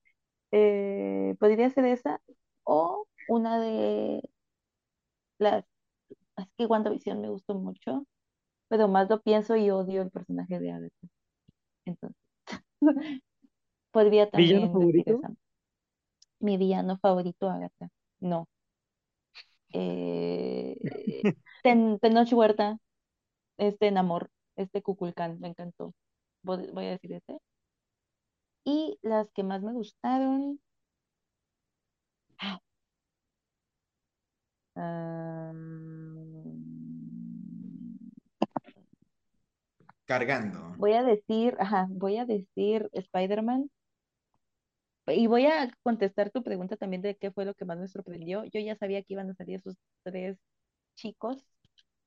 Eh, 0.55 1.35
podría 1.39 1.69
ser 1.72 1.85
esa 1.85 2.22
o 2.64 3.07
una 3.27 3.60
de 3.60 4.22
las, 5.38 5.64
es 6.38 6.47
que 6.57 6.65
WandaVision 6.68 7.22
me 7.22 7.30
gustó 7.30 7.55
mucho, 7.55 8.05
pero 8.74 8.88
más 8.88 9.08
lo 9.08 9.22
pienso 9.22 9.56
y 9.56 9.70
odio 9.70 10.02
el 10.02 10.10
personaje 10.10 10.60
de 10.60 10.72
Agatha. 10.72 11.08
Entonces, 11.86 12.18
podría 13.91 14.30
¿Villano 14.36 14.70
también 14.70 14.80
decir 14.80 15.06
favorito? 15.08 15.22
Mi 16.40 16.58
villano 16.58 17.00
favorito, 17.00 17.50
Agatha. 17.50 17.90
No. 18.20 18.48
Eh, 19.74 20.76
Ten- 21.64 22.00
Tenoch 22.00 22.32
Huerta, 22.34 22.78
este 23.58 23.91
Namor, 23.91 24.30
este 24.58 24.82
Kukulkan, 24.84 25.40
me 25.41 25.50
encantó. 25.50 25.94
Voy 26.44 26.70
voy 26.74 26.88
a 26.88 26.91
decir 26.91 27.14
ese. 27.14 27.40
Y 28.66 29.00
las 29.04 29.32
que 29.32 29.41
más 29.44 29.62
me 29.62 29.72
gustaron, 29.72 30.60
am, 34.76 35.73
Cargando. 40.14 40.76
voy 40.77 40.94
a 40.94 41.02
decir, 41.02 41.56
ajá, 41.60 41.88
voy 41.90 42.18
a 42.18 42.26
decir 42.26 42.88
Spider-Man. 42.94 43.69
Y 45.07 45.27
voy 45.27 45.48
a 45.48 45.69
contestar 45.81 46.30
tu 46.30 46.44
pregunta 46.44 46.77
también 46.77 47.02
de 47.02 47.15
qué 47.15 47.31
fue 47.31 47.45
lo 47.45 47.56
que 47.56 47.65
más 47.65 47.80
me 47.80 47.88
sorprendió. 47.88 48.45
Yo 48.45 48.60
ya 48.60 48.76
sabía 48.76 49.02
que 49.02 49.14
iban 49.14 49.30
a 49.30 49.34
salir 49.34 49.57
esos 49.57 49.76
tres 50.03 50.38
chicos, 50.95 51.44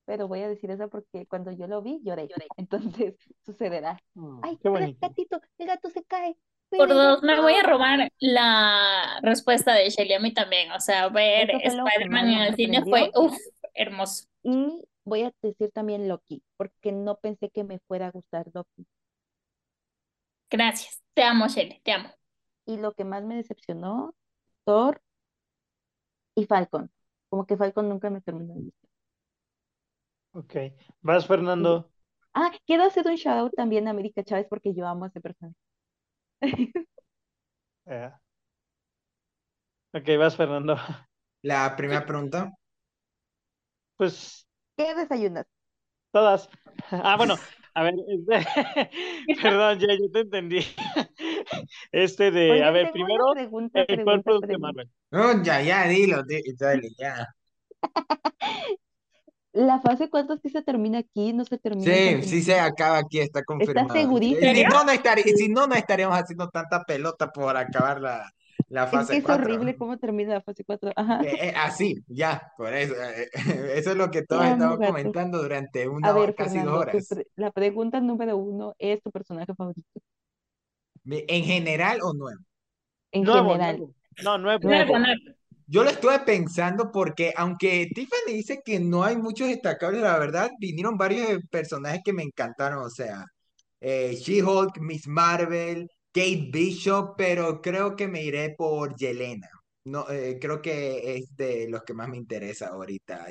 pero 0.04 0.28
voy 0.28 0.42
a 0.42 0.48
decir 0.48 0.70
eso 0.70 0.88
porque 0.88 1.26
cuando 1.26 1.50
yo 1.50 1.66
lo 1.66 1.82
vi 1.82 2.00
lloré. 2.04 2.28
Entonces 2.56 3.16
sucederá. 3.44 3.98
Mm, 4.14 4.40
Ay, 4.42 4.56
qué 4.62 4.68
el 4.68 4.96
gatito, 4.98 5.40
el 5.58 5.66
gato 5.66 5.90
se 5.90 6.04
cae. 6.04 6.36
Por 6.70 6.88
dos, 6.88 7.22
me 7.22 7.40
voy 7.40 7.54
a 7.54 7.62
robar 7.62 8.08
la 8.18 9.20
respuesta 9.22 9.74
de 9.74 9.90
Shelly 9.90 10.14
a 10.14 10.20
mí 10.20 10.32
también. 10.32 10.70
O 10.72 10.80
sea, 10.80 11.08
ver 11.08 11.50
Spider-Man 11.50 12.28
en 12.28 12.38
el 12.40 12.54
cine 12.54 12.82
fue, 12.82 13.10
uff, 13.14 13.36
hermoso. 13.74 14.26
Y 14.42 14.82
voy 15.06 15.22
a 15.24 15.32
decir 15.42 15.72
también 15.72 16.08
Loki, 16.08 16.42
porque 16.58 16.92
no 16.92 17.18
pensé 17.18 17.50
que 17.50 17.64
me 17.64 17.80
fuera 17.88 18.08
a 18.08 18.12
gustar 18.12 18.46
Loki. 18.54 18.86
Gracias. 20.50 21.02
Te 21.14 21.22
amo, 21.22 21.48
Shelly, 21.48 21.80
te 21.84 21.92
amo. 21.92 22.10
Y 22.66 22.78
lo 22.78 22.92
que 22.94 23.04
más 23.04 23.24
me 23.24 23.36
decepcionó, 23.36 24.14
Thor 24.64 25.02
y 26.36 26.46
Falcon. 26.46 26.90
Como 27.28 27.46
que 27.46 27.56
Falcon 27.56 27.88
nunca 27.88 28.10
me 28.10 28.20
terminó 28.20 28.54
de 28.54 28.60
gustar. 28.62 28.90
Ok. 30.32 30.54
Vas, 31.02 31.26
Fernando. 31.26 31.90
Ah, 32.34 32.52
quiero 32.66 32.84
hacer 32.84 33.06
un 33.08 33.16
shout 33.16 33.36
out 33.38 33.54
también 33.56 33.88
a 33.88 33.90
América 33.90 34.22
Chávez 34.22 34.46
porque 34.48 34.74
yo 34.74 34.86
amo 34.86 35.04
a 35.06 35.08
ese 35.08 35.20
personaje. 35.20 35.56
Eh, 37.86 38.10
Ok, 39.92 40.08
vas, 40.18 40.36
Fernando. 40.36 40.76
La 41.42 41.74
primera 41.76 42.06
pregunta. 42.06 42.52
Pues 43.96 44.45
¿Qué 44.76 44.94
desayunas? 44.94 45.46
todas. 46.12 46.48
Ah, 46.90 47.16
bueno, 47.16 47.40
a 47.74 47.82
ver, 47.82 47.94
este, 48.08 48.46
perdón, 49.42 49.78
ya, 49.80 49.88
yo 49.98 50.10
te 50.12 50.20
entendí. 50.20 50.60
Este 51.92 52.30
de, 52.30 52.62
a 52.64 52.70
ver, 52.70 52.90
primero, 52.90 53.24
pregunta, 53.28 53.84
el 53.86 54.02
peor 54.02 54.22
pregunta, 54.22 54.22
producto 54.22 54.52
de 54.52 54.58
pregunta. 54.58 54.58
Marvel. 54.58 54.90
No, 55.10 55.42
ya, 55.42 55.60
ya, 55.62 55.88
dilo, 55.88 56.22
di- 56.24 56.42
dale, 56.58 56.88
ya. 56.98 57.26
¿La 59.52 59.80
fase 59.80 60.08
cuánto 60.08 60.36
sí 60.36 60.50
se 60.50 60.62
termina 60.62 60.98
aquí? 60.98 61.32
¿No 61.32 61.44
se 61.44 61.58
termina 61.58 61.98
Sí, 61.98 62.22
sí 62.24 62.42
Continuum? 62.42 62.42
se 62.42 62.58
acaba 62.58 62.98
aquí, 62.98 63.20
está 63.20 63.44
¿Estás 63.58 63.92
confirmado. 63.92 64.18
Y 64.24 64.34
segurísimo? 64.34 64.48
si 64.48 64.64
¿Serio? 64.64 64.66
no, 64.66 64.84
no 64.84 64.92
si 65.36 65.48
no, 65.48 65.66
no 65.66 65.74
estaríamos 65.74 66.16
haciendo 66.18 66.48
tanta 66.48 66.82
pelota 66.84 67.30
por 67.30 67.56
acabar 67.56 68.00
la, 68.00 68.30
la 68.68 68.84
Es 68.84 68.90
que 68.90 68.96
fase 68.96 69.16
es 69.18 69.24
4. 69.24 69.44
horrible 69.44 69.76
cómo 69.76 69.98
termina 69.98 70.34
la 70.34 70.42
fase 70.42 70.64
4. 70.64 70.92
Ajá. 70.96 71.22
Eh, 71.22 71.48
eh, 71.48 71.54
así, 71.56 72.02
ya, 72.08 72.52
por 72.56 72.72
eso. 72.74 72.94
eh, 72.94 73.28
eso 73.74 73.90
es 73.92 73.96
lo 73.96 74.10
que 74.10 74.22
todos 74.22 74.42
amo, 74.42 74.52
estamos 74.52 74.78
comentando 74.78 75.42
durante 75.42 75.84
A 75.84 75.90
una 75.90 76.10
hora, 76.14 76.32
casi 76.34 76.60
dos 76.62 76.74
Fernando, 76.74 76.78
horas. 76.80 77.06
pre- 77.08 77.26
la 77.36 77.50
pregunta 77.52 78.00
número 78.00 78.36
uno 78.36 78.74
es 78.78 79.02
tu 79.02 79.10
personaje 79.10 79.54
favorito. 79.54 79.88
¿En 81.04 81.44
general 81.44 81.98
o 82.02 82.12
nuevo? 82.14 82.40
En 83.12 83.22
Nuevo, 83.24 83.50
general, 83.50 83.76
nuevo. 83.78 83.94
No, 84.22 84.38
nuevo. 84.38 84.62
Yo 85.68 85.82
lo 85.84 85.90
estuve 85.90 86.20
pensando 86.20 86.90
porque, 86.92 87.32
aunque 87.36 87.88
Tiffany 87.94 88.32
dice 88.34 88.60
que 88.64 88.78
no 88.80 89.02
hay 89.04 89.16
muchos 89.16 89.48
destacables, 89.48 90.00
la 90.02 90.18
verdad, 90.18 90.50
vinieron 90.60 90.96
varios 90.96 91.40
personajes 91.50 92.02
que 92.04 92.12
me 92.12 92.22
encantaron, 92.22 92.84
o 92.84 92.90
sea, 92.90 93.24
eh, 93.80 94.14
She-Hulk, 94.16 94.78
Miss 94.80 95.08
Marvel, 95.08 95.90
Kate 96.16 96.48
Bishop, 96.50 97.14
pero 97.16 97.60
creo 97.60 97.94
que 97.96 98.08
me 98.08 98.22
iré 98.24 98.54
por 98.56 98.96
Yelena. 98.96 99.48
No, 99.84 100.08
eh, 100.10 100.38
creo 100.40 100.62
que 100.62 101.16
es 101.16 101.36
de 101.36 101.68
los 101.68 101.82
que 101.84 101.94
más 101.94 102.08
me 102.08 102.16
interesa 102.16 102.68
ahorita. 102.68 103.26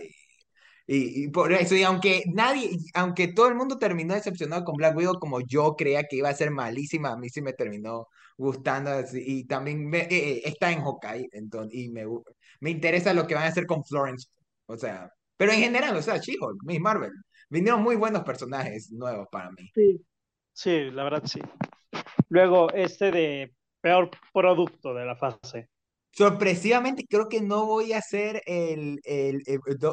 Y, 0.88 1.26
y, 1.26 1.28
por 1.30 1.52
eso, 1.54 1.76
y 1.76 1.84
aunque 1.84 2.24
nadie, 2.34 2.70
aunque 2.94 3.30
todo 3.30 3.48
el 3.48 3.56
mundo 3.56 3.78
terminó 3.80 4.14
decepcionado 4.14 4.64
con 4.64 4.76
Black 4.76 4.96
Widow, 4.96 5.20
como 5.20 5.42
yo 5.42 5.76
creía 5.76 6.04
que 6.04 6.18
iba 6.18 6.30
a 6.30 6.36
ser 6.36 6.52
malísima, 6.52 7.12
a 7.14 7.18
mí 7.18 7.30
sí 7.30 7.42
me 7.42 7.54
terminó 7.54 8.08
gustando. 8.38 8.92
Y 9.14 9.46
también 9.46 9.88
me- 9.90 10.02
eh, 10.04 10.08
eh, 10.12 10.42
está 10.46 10.72
en 10.72 10.82
Hawkeye, 10.84 11.30
entonces, 11.32 11.74
y 11.80 11.90
me, 11.90 12.06
me 12.60 12.70
interesa 12.70 13.14
lo 13.14 13.26
que 13.28 13.36
van 13.36 13.46
a 13.46 13.48
hacer 13.48 13.66
con 13.66 13.84
Florence. 13.84 14.28
O 14.68 14.78
sea, 14.78 15.12
pero 15.38 15.52
en 15.54 15.60
general, 15.60 15.96
o 15.98 16.02
sea, 16.04 16.18
She-Hulk, 16.18 16.64
Miss 16.64 16.80
Marvel, 16.80 17.12
vinieron 17.50 17.82
muy 17.84 17.96
buenos 17.96 18.24
personajes 18.24 18.92
nuevos 18.92 19.28
para 19.32 19.52
mí. 19.52 19.72
Sí. 19.74 20.06
Sí, 20.56 20.90
la 20.92 21.04
verdad 21.04 21.24
sí. 21.26 21.42
Luego, 22.30 22.72
este 22.74 23.12
de 23.12 23.54
peor 23.82 24.12
producto 24.34 24.94
de 24.94 25.06
la 25.06 25.16
fase. 25.16 25.70
sorpresivamente 26.12 27.06
creo 27.10 27.30
que 27.30 27.42
no 27.42 27.66
voy 27.68 27.94
a 27.94 28.02
ser 28.02 28.42
el, 28.46 29.02
el, 29.06 29.44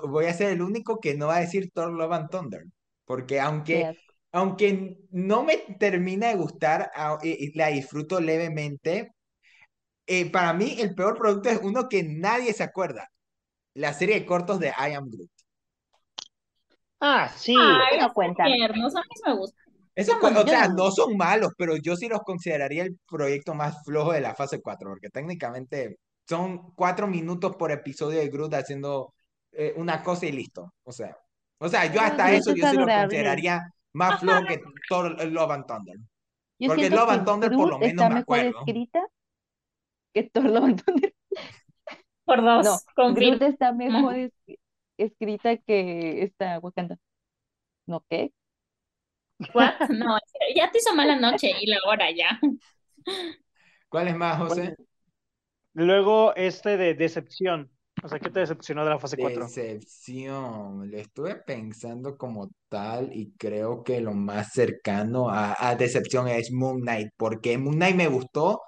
voy 0.09 0.27
a 0.27 0.35
ser 0.35 0.53
el 0.53 0.63
único 0.63 1.01
que 1.01 1.17
no 1.17 1.29
va 1.29 1.37
a 1.39 1.41
decir 1.41 1.71
Thor 1.73 1.93
Love 1.93 2.13
and 2.15 2.31
Thunder. 2.31 2.65
Porque 3.07 3.41
aunque, 3.41 3.97
aunque 4.33 4.99
no 5.11 5.45
me 5.45 5.59
termina 5.81 6.29
de 6.29 6.37
gustar, 6.37 6.91
a- 6.95 7.19
y- 7.23 7.47
y 7.49 7.53
la 7.59 7.69
disfruto 7.69 8.21
levemente, 8.21 9.13
eh, 10.07 10.31
para 10.31 10.53
mí 10.55 10.77
el 10.81 10.95
peor 10.95 11.19
producto 11.19 11.49
es 11.51 11.61
uno 11.63 11.89
que 11.89 12.03
nadie 12.05 12.53
se 12.55 12.65
acuerda. 12.65 13.09
La 13.75 13.95
serie 13.95 14.17
de 14.21 14.27
cortos 14.27 14.61
de 14.61 14.69
I 14.71 14.95
Am 14.95 15.11
Groot. 15.11 15.31
Ah, 17.01 17.29
sí. 17.37 17.57
Ay, 17.59 17.97
No 17.99 18.05
son 18.05 18.15
cuenta. 18.15 18.45
tiernos, 18.45 18.95
a 18.97 19.01
mí 19.01 19.07
me 19.27 19.35
gustan. 19.37 19.62
Eso, 19.95 20.13
Son 20.13 20.21
cu- 20.21 20.39
o 20.41 20.47
sea, 20.47 20.69
no 20.69 20.91
son 20.91 21.17
malos, 21.17 21.53
pero 21.57 21.77
yo 21.77 21.97
sí 21.97 22.09
los 22.09 22.21
consideraría 22.21 22.85
el 22.85 22.99
proyecto 23.07 23.55
más 23.55 23.83
flojo 23.85 24.13
de 24.13 24.21
la 24.23 24.35
fase 24.35 24.61
4, 24.61 24.89
porque 24.89 25.11
técnicamente 25.11 25.97
son 26.29 26.73
cuatro 26.75 27.07
minutos 27.07 27.57
por 27.57 27.71
episodio 27.73 28.19
de 28.21 28.29
Groot 28.29 28.55
haciendo 28.55 29.13
eh, 29.53 29.75
una 29.77 30.03
cosa 30.03 30.27
y 30.27 30.33
listo. 30.33 30.73
O 30.85 30.93
sea, 30.93 31.15
o 31.59 31.69
sea, 31.69 31.93
yo 31.93 32.01
hasta 32.01 32.33
eso 32.33 32.53
es 32.53 32.57
yo 32.57 32.69
sí 32.71 32.77
lo 32.77 32.87
consideraría 32.87 33.61
más 33.93 34.19
flojo 34.21 34.45
que 34.47 34.61
Thor 34.89 35.23
Love 35.27 35.51
and 35.51 35.67
Thunder. 35.67 35.97
Yo 36.59 36.69
Porque 36.69 36.89
Love 36.91 37.09
que 37.09 37.15
and 37.15 37.25
Thunder 37.27 37.51
por 37.51 37.69
lo 37.71 37.79
menos 37.79 37.93
está 37.93 38.09
me 38.09 38.15
mejor 38.15 38.39
acuerdo. 38.39 38.59
escrita 38.61 39.07
que 40.15 40.23
Thor 40.31 40.45
Love 40.45 40.65
and 40.65 40.83
Thunder. 40.85 41.15
Por 42.25 42.41
dos, 42.43 42.65
No, 42.65 42.79
confirmo. 42.95 43.37
Groot 43.39 43.43
está 43.53 43.73
mejor 43.73 44.15
es- 44.17 44.33
escrita 44.97 45.57
que 45.59 46.23
esta 46.23 46.59
Wakanda. 46.61 46.97
¿No 47.87 48.05
qué? 48.09 48.33
What? 49.55 49.89
No, 49.91 50.19
ya 50.55 50.71
te 50.71 50.79
hizo 50.79 50.95
mala 50.95 51.17
noche 51.17 51.53
y 51.61 51.67
la 51.67 51.79
hora 51.87 52.11
ya. 52.11 52.41
¿Cuál 53.89 54.09
es 54.09 54.17
más, 54.17 54.39
José? 54.39 54.61
Bueno, 54.63 54.77
Luego 55.75 56.35
este 56.37 56.77
de 56.77 56.95
decepción. 56.95 57.71
O 58.03 58.09
sea, 58.09 58.19
¿qué 58.19 58.31
te 58.31 58.41
decepcionó 58.41 58.85
de 58.85 58.91
la 58.91 58.99
fase 58.99 59.17
4? 59.17 59.45
Decepción, 59.45 60.91
lo 60.91 60.99
estuve 60.99 61.37
pensando 61.37 62.17
como 62.17 62.51
tal 62.69 63.11
y 63.13 63.33
creo 63.37 63.85
que 63.85 64.01
lo 64.01 64.13
más 64.13 64.53
cercano 64.53 65.31
a, 65.31 65.55
a 65.59 65.77
decepción 65.77 66.27
es 66.29 66.51
Moon 66.53 66.81
Knight, 66.81 67.11
porque 67.17 67.57
Moon 67.59 67.77
Knight 67.77 67.97
me 67.97 68.09
gustó, 68.09 68.63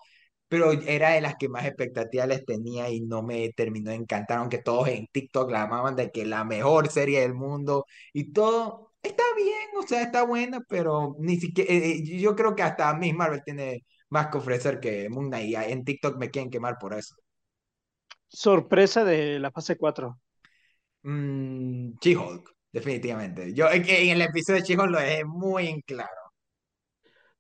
pero 0.48 0.72
era 0.72 1.10
de 1.10 1.20
las 1.20 1.34
que 1.36 1.48
más 1.48 1.64
expectativas 1.66 2.28
les 2.28 2.44
tenía 2.44 2.88
y 2.90 3.00
no 3.00 3.22
me 3.22 3.50
terminó 3.52 3.90
de 3.90 3.96
encantar, 3.96 4.38
aunque 4.38 4.58
todos 4.58 4.88
en 4.88 5.06
TikTok 5.08 5.50
la 5.50 5.62
amaban 5.62 5.96
de 5.96 6.10
que 6.10 6.24
la 6.24 6.44
mejor 6.44 6.88
serie 6.90 7.20
del 7.20 7.34
mundo 7.34 7.86
y 8.12 8.32
todo. 8.32 8.93
Está 9.04 9.22
bien, 9.36 9.68
o 9.78 9.86
sea, 9.86 10.00
está 10.00 10.24
buena, 10.24 10.62
pero 10.66 11.14
ni 11.18 11.36
siquiera, 11.36 11.70
eh, 11.70 11.90
eh, 11.90 12.18
yo 12.18 12.34
creo 12.34 12.56
que 12.56 12.62
hasta 12.62 12.94
Miss 12.94 13.14
Marvel 13.14 13.42
tiene 13.44 13.84
más 14.08 14.28
que 14.28 14.38
ofrecer 14.38 14.80
que 14.80 15.10
Moon 15.10 15.28
Knight 15.28 15.50
y 15.50 15.54
en 15.56 15.84
TikTok 15.84 16.16
me 16.16 16.30
quieren 16.30 16.50
quemar 16.50 16.78
por 16.80 16.94
eso. 16.94 17.14
Sorpresa 18.26 19.04
de 19.04 19.38
la 19.38 19.50
fase 19.50 19.76
4. 19.76 20.18
Mm, 21.02 21.98
She-Hulk, 22.00 22.50
definitivamente. 22.72 23.52
Yo 23.52 23.70
en, 23.70 23.86
en 23.86 24.08
el 24.08 24.22
episodio 24.22 24.62
de 24.62 24.66
She-Hulk 24.66 24.90
lo 24.90 24.98
dejé 24.98 25.24
muy 25.26 25.68
en 25.68 25.82
claro. 25.82 26.32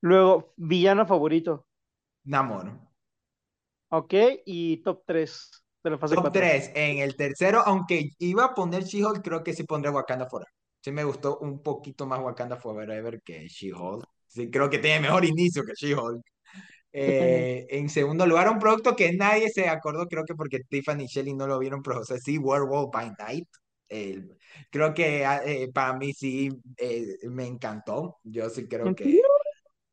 Luego, 0.02 0.52
villano 0.56 1.06
favorito. 1.06 1.66
Namor. 2.24 2.78
Ok, 3.88 4.12
y 4.44 4.82
top 4.82 5.02
3 5.06 5.64
de 5.82 5.90
la 5.90 5.96
fase 5.96 6.14
Top 6.14 6.24
4. 6.24 6.42
3. 6.42 6.72
En 6.74 6.98
el 6.98 7.16
tercero, 7.16 7.62
aunque 7.64 8.10
iba 8.18 8.44
a 8.44 8.54
poner 8.54 8.84
She-Hulk, 8.84 9.24
creo 9.24 9.42
que 9.42 9.54
sí 9.54 9.62
pondré 9.64 9.90
Wakanda 9.90 10.28
Forever. 10.28 10.52
Sí 10.84 10.92
me 10.92 11.02
gustó 11.04 11.38
un 11.38 11.62
poquito 11.62 12.06
más 12.06 12.20
Wakanda 12.20 12.58
Forever 12.58 13.22
que 13.24 13.48
She-Hulk. 13.48 14.04
Sí, 14.26 14.50
creo 14.50 14.68
que 14.68 14.78
tiene 14.78 15.00
mejor 15.00 15.24
inicio 15.24 15.62
que 15.64 15.72
She-Hulk. 15.74 16.22
Eh, 16.92 17.66
en 17.70 17.88
segundo 17.88 18.26
lugar, 18.26 18.50
un 18.50 18.58
producto 18.60 18.96
que 18.96 19.12
nadie 19.14 19.50
se 19.50 19.68
acordó, 19.68 20.06
creo 20.08 20.24
que 20.26 20.34
porque 20.34 20.60
Tiffany 20.68 21.04
y 21.04 21.06
Shelley 21.06 21.34
no 21.34 21.46
lo 21.46 21.58
vieron, 21.58 21.82
pero 21.82 22.00
o 22.00 22.04
sea, 22.04 22.18
sí, 22.18 22.38
Werewolf 22.38 22.90
by 22.92 23.12
Night. 23.18 23.48
El- 23.88 24.36
creo 24.70 24.94
que 24.94 25.24
ah, 25.26 25.42
eh, 25.46 25.70
para 25.72 25.94
mí 25.96 26.12
sí 26.14 26.50
eh, 26.78 27.06
me 27.30 27.46
encantó. 27.46 28.18
Yo 28.24 28.50
sí 28.50 28.68
creo 28.68 28.90
¿En 28.90 28.94
que... 28.94 29.22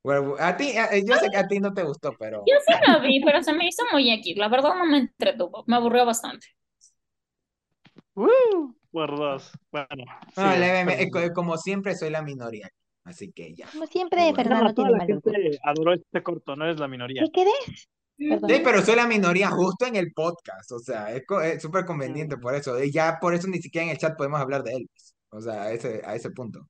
Werewolf- 0.04 0.42
a 0.42 0.58
ti, 0.58 0.78
a- 0.78 0.98
yo 1.00 1.18
sé 1.18 1.30
que 1.32 1.38
a 1.38 1.48
ti 1.48 1.60
no 1.60 1.74
te 1.74 1.84
gustó, 1.84 2.16
pero... 2.20 2.46
Yo 2.46 2.56
sí 2.66 2.74
la 2.88 3.00
vi, 3.00 3.20
pero 3.24 3.42
se 3.44 3.54
me 3.54 3.68
hizo 3.68 3.84
muy 3.92 4.12
X. 4.12 4.36
La 4.38 4.48
verdad 4.50 4.76
no 4.76 4.86
me 4.86 4.98
entretuvo, 5.00 5.64
me 5.68 5.76
aburrió 5.76 6.06
bastante. 6.06 6.48
¡Woo! 8.16 8.74
Por 8.92 9.18
dos. 9.18 9.52
Bueno, 9.72 9.88
No, 10.36 10.54
sí, 10.54 10.62
eh, 10.64 11.10
como 11.34 11.58
siempre 11.58 11.96
soy 11.96 12.10
la 12.10 12.22
minoría. 12.22 12.70
Así 13.04 13.32
que 13.32 13.54
ya. 13.56 13.68
Como 13.72 13.88
siempre, 13.88 14.22
Igual. 14.28 14.36
Fernando 14.36 14.64
Bueno, 14.66 14.76
toda 14.76 14.88
tiene 14.88 15.00
la 15.00 15.06
gente 15.06 15.60
adoró 15.64 15.94
este 15.94 16.24
corto, 16.24 16.56
no 16.56 16.66
eres 16.66 16.80
la 16.80 16.88
minoría. 16.88 17.24
¿Qué 17.24 17.32
querés? 17.32 17.90
Perdón. 18.18 18.50
Sí, 18.50 18.62
pero 18.64 18.82
soy 18.84 18.96
la 18.96 19.08
minoría 19.08 19.50
justo 19.50 19.88
en 19.88 19.96
el 19.96 20.14
podcast, 20.14 20.72
o 20.74 20.80
sea, 20.80 21.12
es 21.12 21.24
súper 21.62 21.86
conveniente 21.86 22.38
por 22.38 22.54
eso. 22.54 22.82
Y 22.84 22.92
ya 22.92 23.18
por 23.20 23.34
eso 23.34 23.48
ni 23.48 23.58
siquiera 23.60 23.86
en 23.86 23.92
el 23.92 23.98
chat 23.98 24.16
podemos 24.16 24.40
hablar 24.40 24.62
de 24.64 24.74
él. 24.74 24.88
pues. 24.94 25.16
O 25.32 25.42
sea, 25.42 25.64
a 25.64 25.72
ese, 25.72 26.02
a 26.06 26.16
ese 26.16 26.30
punto. 26.32 26.68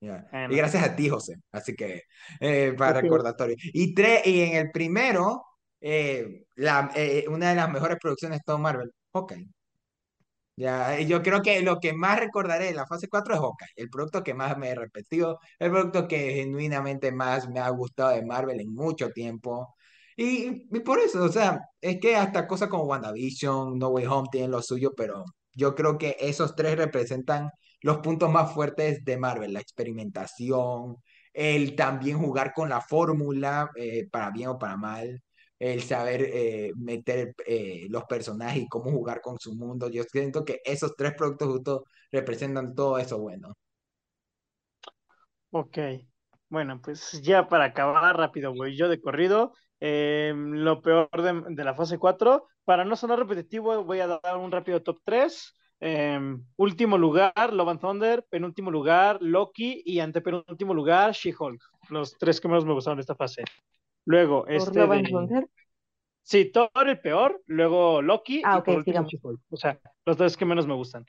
Ya. 0.00 0.26
Y 0.32 0.36
Bueno. 0.36 0.56
gracias 0.56 0.82
a 0.84 0.96
ti, 0.96 1.08
José. 1.10 1.34
Así 1.52 1.74
que, 1.74 2.04
eh, 2.40 2.74
para 2.78 3.00
recordatorio. 3.02 3.56
Y, 3.60 3.94
tres, 3.94 4.26
y 4.26 4.40
en 4.40 4.56
el 4.56 4.70
primero, 4.70 5.44
eh, 5.80 6.44
la, 6.54 6.90
eh, 6.94 7.26
una 7.28 7.50
de 7.50 7.56
las 7.56 7.70
mejores 7.70 7.98
producciones 8.00 8.38
de 8.38 8.44
todo 8.46 8.58
Marvel, 8.58 8.90
Hawkeye. 9.12 9.46
Ya, 10.60 11.00
yo 11.00 11.22
creo 11.22 11.40
que 11.42 11.62
lo 11.62 11.80
que 11.80 11.94
más 11.94 12.18
recordaré 12.20 12.66
de 12.66 12.74
la 12.74 12.86
fase 12.86 13.08
4 13.08 13.34
es 13.34 13.40
Hawkeye, 13.40 13.68
el 13.76 13.88
producto 13.88 14.22
que 14.22 14.34
más 14.34 14.58
me 14.58 14.68
he 14.68 14.74
repetido, 14.74 15.38
el 15.58 15.70
producto 15.70 16.06
que 16.06 16.32
genuinamente 16.34 17.12
más 17.12 17.48
me 17.48 17.60
ha 17.60 17.70
gustado 17.70 18.10
de 18.10 18.22
Marvel 18.26 18.60
en 18.60 18.74
mucho 18.74 19.10
tiempo. 19.10 19.74
Y, 20.16 20.66
y 20.76 20.80
por 20.80 20.98
eso, 20.98 21.24
o 21.24 21.28
sea, 21.30 21.60
es 21.80 21.98
que 21.98 22.14
hasta 22.16 22.46
cosas 22.46 22.68
como 22.68 22.84
WandaVision, 22.84 23.78
No 23.78 23.88
Way 23.88 24.06
Home 24.06 24.28
tienen 24.30 24.50
lo 24.50 24.60
suyo, 24.60 24.92
pero 24.94 25.24
yo 25.54 25.74
creo 25.74 25.96
que 25.96 26.16
esos 26.20 26.54
tres 26.54 26.76
representan 26.76 27.48
los 27.80 27.98
puntos 27.98 28.30
más 28.30 28.52
fuertes 28.52 29.02
de 29.04 29.16
Marvel, 29.16 29.54
la 29.54 29.60
experimentación, 29.60 30.96
el 31.32 31.74
también 31.74 32.18
jugar 32.18 32.52
con 32.52 32.68
la 32.68 32.82
fórmula, 32.82 33.70
eh, 33.76 34.06
para 34.10 34.30
bien 34.30 34.48
o 34.50 34.58
para 34.58 34.76
mal 34.76 35.22
el 35.60 35.82
saber 35.82 36.22
eh, 36.22 36.72
meter 36.74 37.34
eh, 37.46 37.86
los 37.90 38.04
personajes 38.04 38.62
y 38.62 38.68
cómo 38.68 38.90
jugar 38.90 39.20
con 39.20 39.38
su 39.38 39.54
mundo. 39.54 39.90
Yo 39.90 40.02
siento 40.04 40.42
que 40.44 40.60
esos 40.64 40.96
tres 40.96 41.12
productos 41.14 41.48
justo 41.48 41.84
representan 42.10 42.74
todo 42.74 42.98
eso 42.98 43.18
bueno. 43.18 43.54
Ok. 45.50 45.78
Bueno, 46.48 46.80
pues 46.82 47.20
ya 47.22 47.46
para 47.46 47.66
acabar 47.66 48.16
rápido, 48.16 48.54
güey. 48.54 48.74
Yo 48.74 48.88
de 48.88 49.00
corrido, 49.00 49.52
eh, 49.80 50.32
lo 50.34 50.80
peor 50.80 51.10
de, 51.12 51.62
la 51.64 51.74
fase 51.74 51.98
4. 51.98 52.46
Para 52.64 52.84
no 52.86 52.96
sonar 52.96 53.18
repetitivo, 53.18 53.84
voy 53.84 54.00
a 54.00 54.06
dar 54.06 54.36
un 54.38 54.50
rápido 54.50 54.82
top 54.82 55.00
3. 55.04 55.54
último 56.56 56.96
lugar, 56.96 57.52
Love 57.52 57.68
and 57.68 57.80
Thunder. 57.80 58.26
Penúltimo 58.30 58.70
lugar, 58.70 59.18
Loki. 59.20 59.82
Y 59.84 60.00
antepenúltimo 60.00 60.72
lugar, 60.72 61.12
She-Hulk. 61.12 61.62
Los 61.90 62.16
tres 62.16 62.40
que 62.40 62.48
menos 62.48 62.64
me 62.64 62.72
gustaron 62.72 62.96
de 62.96 63.02
esta 63.02 63.14
fase. 63.14 63.44
Luego, 64.04 64.44
¿Por 64.44 64.52
este 64.52 64.80
de... 64.80 65.46
Sí, 66.22 66.52
Thor 66.52 66.70
el 66.86 67.00
peor, 67.00 67.42
luego 67.46 68.02
Loki 68.02 68.42
Ah, 68.44 68.56
y 68.56 68.58
ok, 68.58 68.64
por 68.64 68.76
último. 68.76 69.06
She-Hulk. 69.06 69.40
O 69.50 69.56
sea, 69.56 69.80
los 70.04 70.16
tres 70.16 70.36
que 70.36 70.44
menos 70.44 70.66
me 70.66 70.74
gustan. 70.74 71.04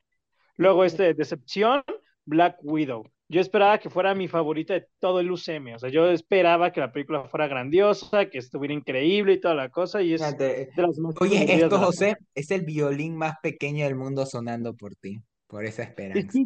Luego 0.58 0.84
este 0.84 1.04
de 1.04 1.14
Decepción, 1.14 1.84
Black 2.26 2.58
Widow. 2.64 3.04
Yo 3.30 3.40
esperaba 3.40 3.78
que 3.78 3.90
fuera 3.90 4.14
mi 4.14 4.28
favorita 4.28 4.74
de 4.74 4.88
todo 5.00 5.22
el 5.22 5.32
UCM. 5.32 5.76
O 5.76 5.80
sea, 5.80 5.90
yo 5.90 6.10
esperaba 6.10 6.72
que 6.72 6.82
la 6.82 6.92
película 6.92 7.24
fuera 7.30 7.48
grandiosa, 7.48 8.30
que 8.30 8.40
estuviera 8.40 8.74
increíble 8.74 9.34
y 9.34 9.40
toda 9.40 9.56
la 9.56 9.70
cosa. 9.70 10.02
Y 10.02 10.14
es 10.14 10.22
Fíjate, 10.22 10.70
de 10.76 10.82
las 10.82 10.98
más 10.98 11.16
Oye, 11.22 11.46
esto, 11.54 11.80
José, 11.80 12.18
es 12.36 12.52
el 12.52 12.66
violín 12.66 13.16
más 13.16 13.36
pequeño 13.42 13.86
del 13.86 13.96
mundo 13.96 14.26
sonando 14.26 14.76
por 14.76 14.96
ti, 14.96 15.22
por 15.48 15.66
esa 15.66 15.84
Es 15.84 15.90
esperanza. 15.90 16.40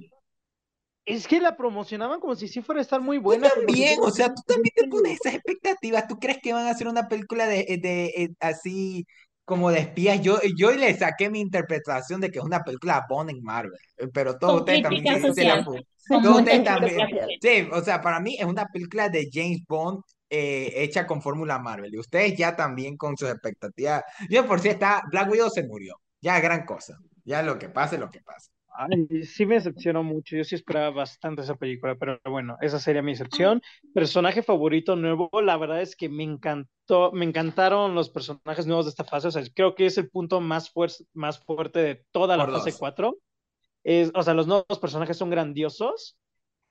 Es 1.06 1.27
que 1.27 1.40
la 1.40 1.56
promocionaban 1.57 2.19
como 2.19 2.36
si 2.36 2.48
sí 2.48 2.61
fuera 2.61 2.80
a 2.80 2.84
estar 2.84 3.02
muy 3.02 3.18
Tú 3.18 3.22
buena. 3.23 3.49
si 3.49 3.56
también, 3.56 3.99
o 4.03 4.11
sea, 4.11 4.27
tú 4.34 4.41
también 4.45 4.73
te 4.76 4.84
pones 4.88 5.14
esas 5.19 5.34
expectativas. 5.36 6.07
¿Tú 6.07 6.19
crees 6.19 6.38
que 6.41 6.53
van 6.53 6.68
a 6.68 6.72
hacer 6.72 6.88
una 6.88 7.07
película 7.07 7.48
de, 7.48 7.80
de, 7.82 8.06
eh, 8.15 8.30
así 8.40 9.06
como 9.45 9.72
de 9.72 9.80
espías? 9.80 10.22
Yo, 10.22 10.40
yo 10.57 10.72
le 10.72 10.95
saqué 10.95 11.30
mi 11.30 11.40
interpretación 11.40 12.22
de 12.22 12.30
que 12.30 12.40
es 12.40 12.45
una 12.45 12.64
película 12.64 13.03
Bond 13.10 13.32
en 13.32 13.41
Marvel, 13.44 13.80
eh, 13.98 14.07
pero 14.14 14.38
todos 14.38 14.60
ustedes 14.61 14.82
también 14.84 15.19
sí, 15.22 15.34
sí 15.34 15.44
la 15.45 15.57
social. 15.57 15.65
pu- 15.65 15.84
Con 16.07 16.22
todos 16.22 16.40
ustedes 16.40 16.64
también. 16.64 17.07
Sí, 17.41 17.68
o 17.72 17.82
sea, 17.82 17.99
para 18.02 18.19
mí 18.19 18.36
es 18.40 18.45
una 18.45 18.65
película 18.68 19.10
de 19.10 19.27
James 19.32 19.61
Bond 19.68 20.02
eh, 20.30 20.72
hecha 20.76 21.07
con 21.07 21.22
fórmula 21.22 21.57
Marvel. 21.60 21.94
Y 21.94 21.98
ustedes 21.99 22.38
ya 22.38 22.56
también 22.56 22.95
con 22.98 23.18
sus 23.18 23.30
expectativas. 23.30 24.03
Yo 24.30 24.45
por 24.48 24.60
si 24.60 24.69
está, 24.69 25.02
Black 25.10 25.32
Widow 25.32 25.49
se 25.49 25.64
murió. 25.64 25.95
Ya 26.22 26.40
gran 26.40 26.64
cosa. 26.65 26.98
Ya 27.23 27.41
lo 27.41 27.57
que 27.57 27.69
pase, 27.69 27.98
lo 27.98 28.10
que 28.11 28.22
pase. 28.22 28.52
Ay, 28.77 29.23
sí 29.26 29.45
me 29.45 29.56
decepcionó 29.56 30.03
mucho. 30.03 30.35
Yo 30.35 30.43
sí 30.43 30.56
esperaba 30.56 30.89
bastante 30.91 31.41
esa 31.41 31.56
película, 31.56 31.95
pero 31.97 32.19
bueno, 32.26 32.57
esa 32.61 32.80
sería 32.80 33.02
mi 33.02 33.11
excepción. 33.11 33.61
Personaje 33.93 34.43
favorito 34.43 34.95
nuevo, 34.97 35.30
la 35.41 35.56
verdad 35.57 35.81
es 35.81 35.95
que 35.95 36.10
me 36.10 36.23
encantó, 36.23 37.11
me 37.14 37.23
encantaron 37.26 37.95
los 37.95 38.10
personajes 38.10 38.68
nuevos 38.68 38.85
de 38.85 38.89
esta 38.89 39.06
fase. 39.06 39.30
O 39.30 39.31
sea, 39.31 39.43
creo 39.53 39.76
que 39.76 39.85
es 39.85 39.97
el 39.97 40.10
punto 40.10 40.41
más, 40.41 40.73
fuer- 40.73 41.06
más 41.14 41.39
fuerte 41.39 41.80
de 41.80 42.06
toda 42.11 42.35
la 42.38 42.45
Por 42.45 42.52
fase 42.52 42.72
dos. 42.72 42.77
4. 42.77 43.18
Es, 43.84 44.11
o 44.15 44.23
sea, 44.23 44.34
los 44.34 44.47
nuevos 44.47 44.80
personajes 44.80 45.18
son 45.18 45.30
grandiosos. 45.30 46.18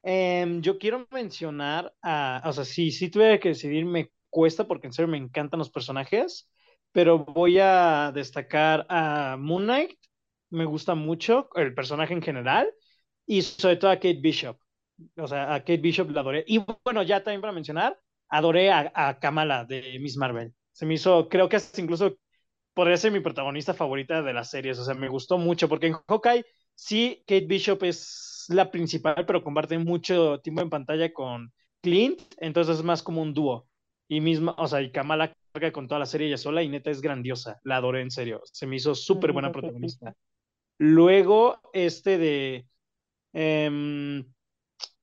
Em, 0.02 0.62
yo 0.62 0.78
quiero 0.78 1.06
mencionar 1.12 1.94
a, 2.02 2.42
o 2.46 2.52
sea, 2.52 2.64
si, 2.64 2.92
si 2.92 3.10
tuviera 3.10 3.40
que 3.40 3.50
decidir, 3.50 3.86
me 3.86 4.10
cuesta 4.30 4.66
porque 4.66 4.88
en 4.88 4.92
serio 4.92 5.08
me 5.10 5.18
encantan 5.18 5.58
los 5.58 5.70
personajes. 5.70 6.48
pero 6.92 7.18
voy 7.24 7.58
a 7.60 8.12
destacar 8.14 8.86
a 8.90 9.36
Moon 9.38 9.64
Knight. 9.64 9.92
Me 10.50 10.64
gusta 10.64 10.94
mucho 10.94 11.48
el 11.56 11.74
personaje 11.74 12.14
en 12.14 12.22
general 12.22 12.70
y 13.26 13.42
sobre 13.42 13.76
todo 13.76 13.90
a 13.90 13.96
Kate 13.96 14.20
Bishop. 14.20 14.58
O 15.16 15.26
sea, 15.26 15.54
a 15.54 15.60
Kate 15.60 15.78
Bishop 15.78 16.10
la 16.10 16.20
adoré. 16.20 16.44
Y 16.46 16.60
bueno, 16.84 17.02
ya 17.02 17.22
también 17.22 17.40
para 17.40 17.52
mencionar, 17.52 17.98
adoré 18.28 18.70
a, 18.70 18.92
a 18.94 19.18
Kamala 19.18 19.64
de 19.64 19.98
Miss 20.00 20.16
Marvel. 20.16 20.54
Se 20.72 20.86
me 20.86 20.94
hizo, 20.94 21.28
creo 21.28 21.48
que 21.48 21.56
es 21.56 21.78
incluso 21.78 22.16
podría 22.74 22.96
ser 22.96 23.12
mi 23.12 23.20
protagonista 23.20 23.74
favorita 23.74 24.22
de 24.22 24.32
las 24.32 24.50
series. 24.50 24.78
O 24.78 24.84
sea, 24.84 24.94
me 24.94 25.08
gustó 25.08 25.38
mucho 25.38 25.68
porque 25.68 25.88
en 25.88 25.94
Hawkeye 26.08 26.44
sí, 26.74 27.24
Kate 27.26 27.46
Bishop 27.46 27.82
es 27.84 28.46
la 28.48 28.70
principal, 28.70 29.24
pero 29.26 29.42
comparte 29.42 29.78
mucho 29.78 30.40
tiempo 30.40 30.62
en 30.62 30.70
pantalla 30.70 31.12
con 31.12 31.52
Clint, 31.80 32.20
entonces 32.38 32.78
es 32.78 32.84
más 32.84 33.02
como 33.02 33.22
un 33.22 33.34
dúo. 33.34 33.68
Y 34.08 34.20
misma, 34.20 34.54
o 34.58 34.66
sea, 34.66 34.82
y 34.82 34.92
Kamala 34.92 35.32
carga 35.52 35.72
con 35.72 35.88
toda 35.88 36.00
la 36.00 36.06
serie 36.06 36.28
ella 36.28 36.36
sola 36.36 36.62
y 36.62 36.68
neta 36.68 36.90
es 36.90 37.00
grandiosa. 37.00 37.58
La 37.64 37.76
adoré 37.76 38.02
en 38.02 38.10
serio. 38.10 38.42
Se 38.44 38.66
me 38.66 38.76
hizo 38.76 38.94
súper 38.94 39.32
buena 39.32 39.50
protagonista. 39.52 40.14
Luego, 40.78 41.60
este 41.72 42.18
de. 42.18 42.66
em, 43.32 44.26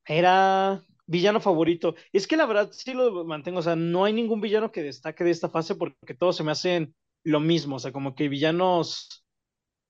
era 0.05 0.83
villano 1.07 1.39
favorito. 1.41 1.95
Es 2.13 2.27
que 2.27 2.37
la 2.37 2.45
verdad 2.45 2.69
sí 2.73 2.93
lo 2.93 3.25
mantengo. 3.25 3.59
O 3.59 3.61
sea, 3.63 3.75
no 3.75 4.05
hay 4.05 4.13
ningún 4.13 4.41
villano 4.41 4.71
que 4.71 4.83
destaque 4.83 5.23
de 5.23 5.31
esta 5.31 5.49
fase 5.49 5.75
porque 5.75 6.13
todos 6.15 6.37
se 6.37 6.43
me 6.43 6.51
hacen 6.51 6.95
lo 7.23 7.39
mismo. 7.39 7.77
O 7.77 7.79
sea, 7.79 7.91
como 7.91 8.15
que 8.15 8.29
villanos 8.29 9.25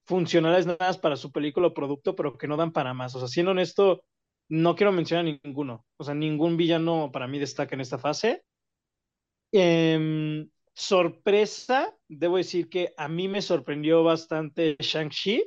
funcionales 0.06 0.66
nada 0.66 0.78
más 0.80 0.98
para 0.98 1.16
su 1.16 1.32
película 1.32 1.68
o 1.68 1.74
producto, 1.74 2.16
pero 2.16 2.38
que 2.38 2.48
no 2.48 2.58
dan 2.58 2.72
para 2.74 2.94
más. 2.94 3.16
O 3.16 3.20
sea, 3.20 3.28
siendo 3.28 3.52
honesto, 3.52 4.04
no 4.50 4.76
quiero 4.76 4.92
mencionar 4.92 5.26
ninguno. 5.44 5.86
O 5.98 6.04
sea, 6.04 6.14
ningún 6.16 6.58
villano 6.58 7.12
para 7.12 7.28
mí 7.28 7.40
destaca 7.40 7.76
en 7.76 7.82
esta 7.82 7.98
fase. 8.00 8.44
Em, 9.52 10.50
sorpresa, 10.74 11.96
debo 12.08 12.38
decir 12.38 12.70
que 12.70 12.94
a 12.98 13.08
mí 13.08 13.28
me 13.28 13.42
sorprendió 13.42 14.04
bastante 14.04 14.76
Shang-Chi. 14.80 15.44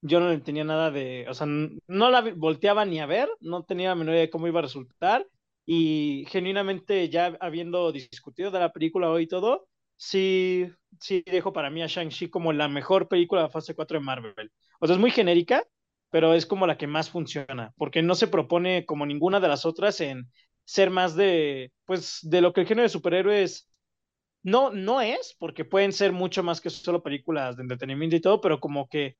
Yo 0.00 0.20
no 0.20 0.40
tenía 0.42 0.64
nada 0.64 0.90
de, 0.90 1.26
o 1.28 1.34
sea, 1.34 1.46
no 1.46 2.10
la 2.10 2.20
volteaba 2.36 2.84
ni 2.84 3.00
a 3.00 3.06
ver, 3.06 3.28
no 3.40 3.64
tenía 3.64 3.88
la 3.90 3.94
menor 3.96 4.14
idea 4.14 4.22
de 4.22 4.30
cómo 4.30 4.46
iba 4.46 4.60
a 4.60 4.62
resultar. 4.62 5.26
Y 5.66 6.24
genuinamente, 6.28 7.08
ya 7.10 7.36
habiendo 7.40 7.92
discutido 7.92 8.50
de 8.50 8.60
la 8.60 8.72
película 8.72 9.10
hoy 9.10 9.24
y 9.24 9.26
todo, 9.28 9.68
sí, 9.96 10.66
sí 11.00 11.22
dejo 11.26 11.52
para 11.52 11.68
mí 11.70 11.82
a 11.82 11.86
Shang-Chi 11.86 12.30
como 12.30 12.52
la 12.52 12.68
mejor 12.68 13.08
película 13.08 13.42
de 13.42 13.48
fase 13.50 13.74
4 13.74 13.98
de 13.98 14.04
Marvel. 14.04 14.52
O 14.80 14.86
sea, 14.86 14.94
es 14.94 15.00
muy 15.00 15.10
genérica, 15.10 15.64
pero 16.10 16.32
es 16.34 16.46
como 16.46 16.66
la 16.66 16.78
que 16.78 16.86
más 16.86 17.10
funciona, 17.10 17.74
porque 17.76 18.00
no 18.02 18.14
se 18.14 18.28
propone 18.28 18.86
como 18.86 19.04
ninguna 19.04 19.40
de 19.40 19.48
las 19.48 19.66
otras 19.66 20.00
en 20.00 20.30
ser 20.64 20.90
más 20.90 21.16
de, 21.16 21.72
pues, 21.84 22.20
de 22.22 22.40
lo 22.40 22.52
que 22.52 22.60
el 22.62 22.66
género 22.66 22.84
de 22.84 22.88
superhéroes 22.88 23.68
no, 24.42 24.70
no 24.72 25.00
es, 25.00 25.34
porque 25.38 25.64
pueden 25.64 25.92
ser 25.92 26.12
mucho 26.12 26.42
más 26.42 26.60
que 26.60 26.70
solo 26.70 27.02
películas 27.02 27.56
de 27.56 27.62
entretenimiento 27.62 28.16
y 28.16 28.20
todo, 28.20 28.40
pero 28.40 28.60
como 28.60 28.88
que 28.88 29.16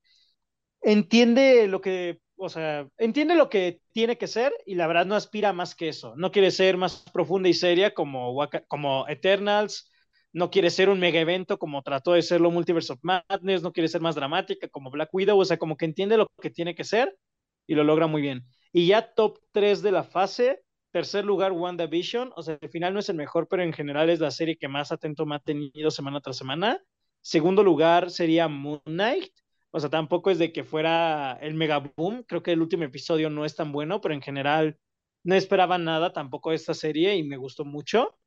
entiende 0.81 1.67
lo 1.67 1.81
que, 1.81 2.19
o 2.37 2.49
sea, 2.49 2.87
entiende 2.97 3.35
lo 3.35 3.49
que 3.49 3.81
tiene 3.91 4.17
que 4.17 4.27
ser 4.27 4.53
y 4.65 4.75
la 4.75 4.87
verdad 4.87 5.05
no 5.05 5.15
aspira 5.15 5.53
más 5.53 5.75
que 5.75 5.89
eso. 5.89 6.15
No 6.15 6.31
quiere 6.31 6.51
ser 6.51 6.77
más 6.77 7.03
profunda 7.13 7.49
y 7.49 7.53
seria 7.53 7.93
como, 7.93 8.35
como 8.67 9.07
Eternals, 9.07 9.91
no 10.31 10.51
quiere 10.51 10.69
ser 10.69 10.89
un 10.89 10.99
mega 10.99 11.19
evento 11.19 11.57
como 11.57 11.81
trató 11.81 12.13
de 12.13 12.21
serlo 12.21 12.51
Multiverse 12.51 12.93
of 12.93 12.99
Madness, 13.01 13.63
no 13.63 13.71
quiere 13.73 13.87
ser 13.87 14.01
más 14.01 14.15
dramática 14.15 14.67
como 14.69 14.91
Black 14.91 15.09
Widow, 15.13 15.39
o 15.39 15.45
sea, 15.45 15.57
como 15.57 15.75
que 15.77 15.85
entiende 15.85 16.17
lo 16.17 16.27
que 16.41 16.49
tiene 16.49 16.75
que 16.75 16.83
ser 16.83 17.15
y 17.67 17.75
lo 17.75 17.83
logra 17.83 18.07
muy 18.07 18.21
bien. 18.21 18.45
Y 18.71 18.87
ya 18.87 19.13
top 19.13 19.39
3 19.51 19.81
de 19.81 19.91
la 19.91 20.03
fase, 20.03 20.61
tercer 20.91 21.25
lugar 21.25 21.51
WandaVision, 21.51 22.31
o 22.35 22.43
sea, 22.43 22.57
al 22.61 22.69
final 22.69 22.93
no 22.93 22.99
es 22.99 23.09
el 23.09 23.15
mejor, 23.15 23.47
pero 23.47 23.63
en 23.63 23.73
general 23.73 24.09
es 24.09 24.19
la 24.19 24.31
serie 24.31 24.57
que 24.57 24.67
más 24.67 24.91
atento 24.91 25.25
me 25.25 25.35
ha 25.35 25.39
tenido 25.39 25.91
semana 25.91 26.21
tras 26.21 26.37
semana. 26.37 26.81
Segundo 27.21 27.63
lugar 27.63 28.11
sería 28.11 28.47
Moon 28.47 28.81
Knight, 28.85 29.33
o 29.71 29.79
sea, 29.79 29.89
tampoco 29.89 30.31
es 30.31 30.39
de 30.39 30.51
que 30.51 30.63
fuera 30.63 31.37
el 31.41 31.53
mega 31.53 31.79
boom. 31.95 32.23
Creo 32.27 32.41
que 32.41 32.51
el 32.51 32.61
último 32.61 32.83
episodio 32.83 33.29
no 33.29 33.45
es 33.45 33.55
tan 33.55 33.71
bueno, 33.71 34.01
pero 34.01 34.13
en 34.13 34.21
general 34.21 34.77
no 35.23 35.35
esperaba 35.35 35.77
nada 35.77 36.11
tampoco 36.11 36.49
de 36.49 36.55
esta 36.55 36.73
serie 36.73 37.15
y 37.15 37.23
me 37.23 37.37
gustó 37.37 37.65
mucho. 37.65 38.17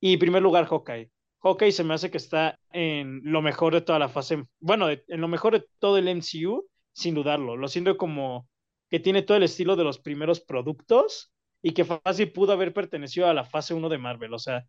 Y 0.00 0.14
en 0.14 0.18
primer 0.18 0.42
lugar, 0.42 0.66
Hawkeye. 0.66 1.10
Hawkeye 1.42 1.72
se 1.72 1.84
me 1.84 1.94
hace 1.94 2.10
que 2.10 2.18
está 2.18 2.58
en 2.72 3.20
lo 3.24 3.42
mejor 3.42 3.74
de 3.74 3.80
toda 3.80 3.98
la 3.98 4.08
fase, 4.08 4.44
bueno, 4.60 4.88
en 4.90 5.20
lo 5.20 5.26
mejor 5.26 5.54
de 5.54 5.66
todo 5.80 5.98
el 5.98 6.08
MCU, 6.08 6.68
sin 6.92 7.14
dudarlo. 7.14 7.56
Lo 7.56 7.66
siento 7.66 7.96
como 7.96 8.48
que 8.88 9.00
tiene 9.00 9.22
todo 9.22 9.38
el 9.38 9.42
estilo 9.42 9.74
de 9.74 9.84
los 9.84 9.98
primeros 9.98 10.40
productos 10.40 11.32
y 11.62 11.72
que 11.72 11.84
fácil 11.84 12.30
pudo 12.30 12.52
haber 12.52 12.72
pertenecido 12.72 13.26
a 13.26 13.34
la 13.34 13.44
fase 13.44 13.74
uno 13.74 13.88
de 13.88 13.98
Marvel. 13.98 14.34
O 14.34 14.38
sea, 14.38 14.66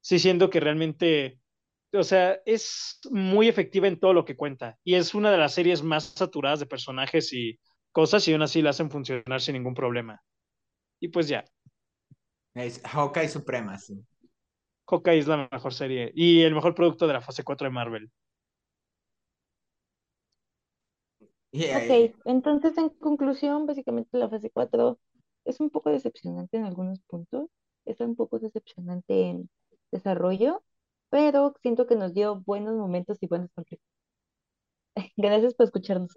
sí 0.00 0.18
siento 0.18 0.50
que 0.50 0.58
realmente 0.58 1.38
o 1.92 2.02
sea, 2.02 2.38
es 2.44 2.98
muy 3.10 3.48
efectiva 3.48 3.88
en 3.88 3.98
todo 3.98 4.12
lo 4.12 4.24
que 4.24 4.36
cuenta 4.36 4.78
y 4.84 4.94
es 4.94 5.14
una 5.14 5.30
de 5.30 5.38
las 5.38 5.54
series 5.54 5.82
más 5.82 6.04
saturadas 6.16 6.60
de 6.60 6.66
personajes 6.66 7.32
y 7.32 7.58
cosas 7.92 8.26
y 8.28 8.32
aún 8.32 8.42
así 8.42 8.62
la 8.62 8.70
hacen 8.70 8.90
funcionar 8.90 9.40
sin 9.40 9.54
ningún 9.54 9.74
problema. 9.74 10.22
Y 11.00 11.08
pues 11.08 11.28
ya, 11.28 11.44
Es 12.54 12.82
Hawkeye 12.84 13.28
Suprema, 13.28 13.78
sí. 13.78 14.04
Hawkeye 14.88 15.18
es 15.18 15.28
la 15.28 15.48
mejor 15.52 15.72
serie 15.72 16.10
y 16.14 16.42
el 16.42 16.54
mejor 16.54 16.74
producto 16.74 17.06
de 17.06 17.12
la 17.12 17.20
fase 17.20 17.44
4 17.44 17.66
de 17.66 17.72
Marvel. 17.72 18.10
Y, 21.50 21.64
eh, 21.64 22.12
Ok, 22.12 22.20
entonces 22.26 22.76
en 22.76 22.90
conclusión, 22.90 23.66
básicamente 23.66 24.18
la 24.18 24.28
fase 24.28 24.50
4 24.50 24.98
es 25.44 25.60
un 25.60 25.70
poco 25.70 25.90
decepcionante 25.90 26.56
en 26.56 26.64
algunos 26.64 27.00
puntos, 27.00 27.48
es 27.84 28.00
un 28.00 28.16
poco 28.16 28.38
decepcionante 28.38 29.28
en 29.28 29.50
desarrollo, 29.90 30.62
pero 31.10 31.54
siento 31.62 31.86
que 31.86 31.96
nos 31.96 32.14
dio 32.14 32.36
buenos 32.40 32.74
momentos 32.76 33.18
y 33.22 33.26
buenos 33.28 33.50
conflictos. 33.54 33.88
Gracias 35.16 35.54
por 35.54 35.64
escucharnos. 35.66 36.10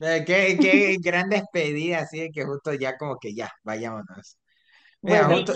eh, 0.00 0.24
qué, 0.26 0.58
qué 0.60 0.96
gran 1.00 1.28
despedida, 1.28 2.00
así 2.00 2.20
de 2.20 2.30
que 2.30 2.44
justo 2.44 2.72
ya 2.74 2.96
como 2.96 3.18
que 3.18 3.34
ya, 3.34 3.50
vayámonos. 3.62 4.38
Mira, 5.02 5.24
Bueno, 5.24 5.28
justo, 5.28 5.54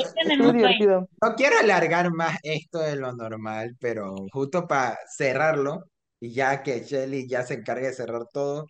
divertido. 0.55 1.09
no 1.23 1.35
quiero 1.37 1.59
alargar 1.59 2.11
más 2.13 2.39
esto 2.43 2.81
de 2.81 2.97
lo 2.97 3.13
normal, 3.13 3.77
pero 3.81 4.15
justo 4.33 4.67
para 4.69 4.99
cerrarlo, 5.17 5.85
y 6.21 6.33
ya 6.35 6.63
que 6.63 6.81
Shelly 6.85 7.29
ya 7.29 7.43
se 7.45 7.55
encargue 7.55 7.89
de 7.89 7.93
cerrar 7.95 8.25
todo, 8.33 8.67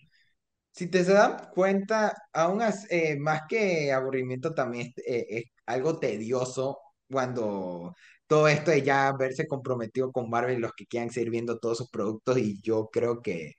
si 0.72 0.88
te 0.88 1.04
se 1.04 1.12
dan 1.14 1.36
cuenta, 1.54 2.14
aún 2.32 2.62
as- 2.62 2.86
eh, 2.90 3.16
más 3.18 3.42
que 3.48 3.92
aburrimiento 3.92 4.54
también 4.54 4.88
es, 4.96 5.04
eh, 5.06 5.26
es 5.30 5.44
algo 5.66 5.98
tedioso 5.98 6.78
cuando 7.10 7.94
todo 8.30 8.48
esto 8.48 8.70
de 8.72 8.82
ya 8.82 9.12
verse 9.18 9.48
comprometido 9.48 10.12
con 10.12 10.30
Marvel 10.30 10.60
los 10.60 10.72
que 10.74 10.86
quieran 10.86 11.10
seguir 11.10 11.30
viendo 11.30 11.58
todos 11.58 11.78
sus 11.78 11.90
productos, 11.90 12.38
y 12.38 12.60
yo 12.62 12.88
creo 12.92 13.22
que 13.22 13.54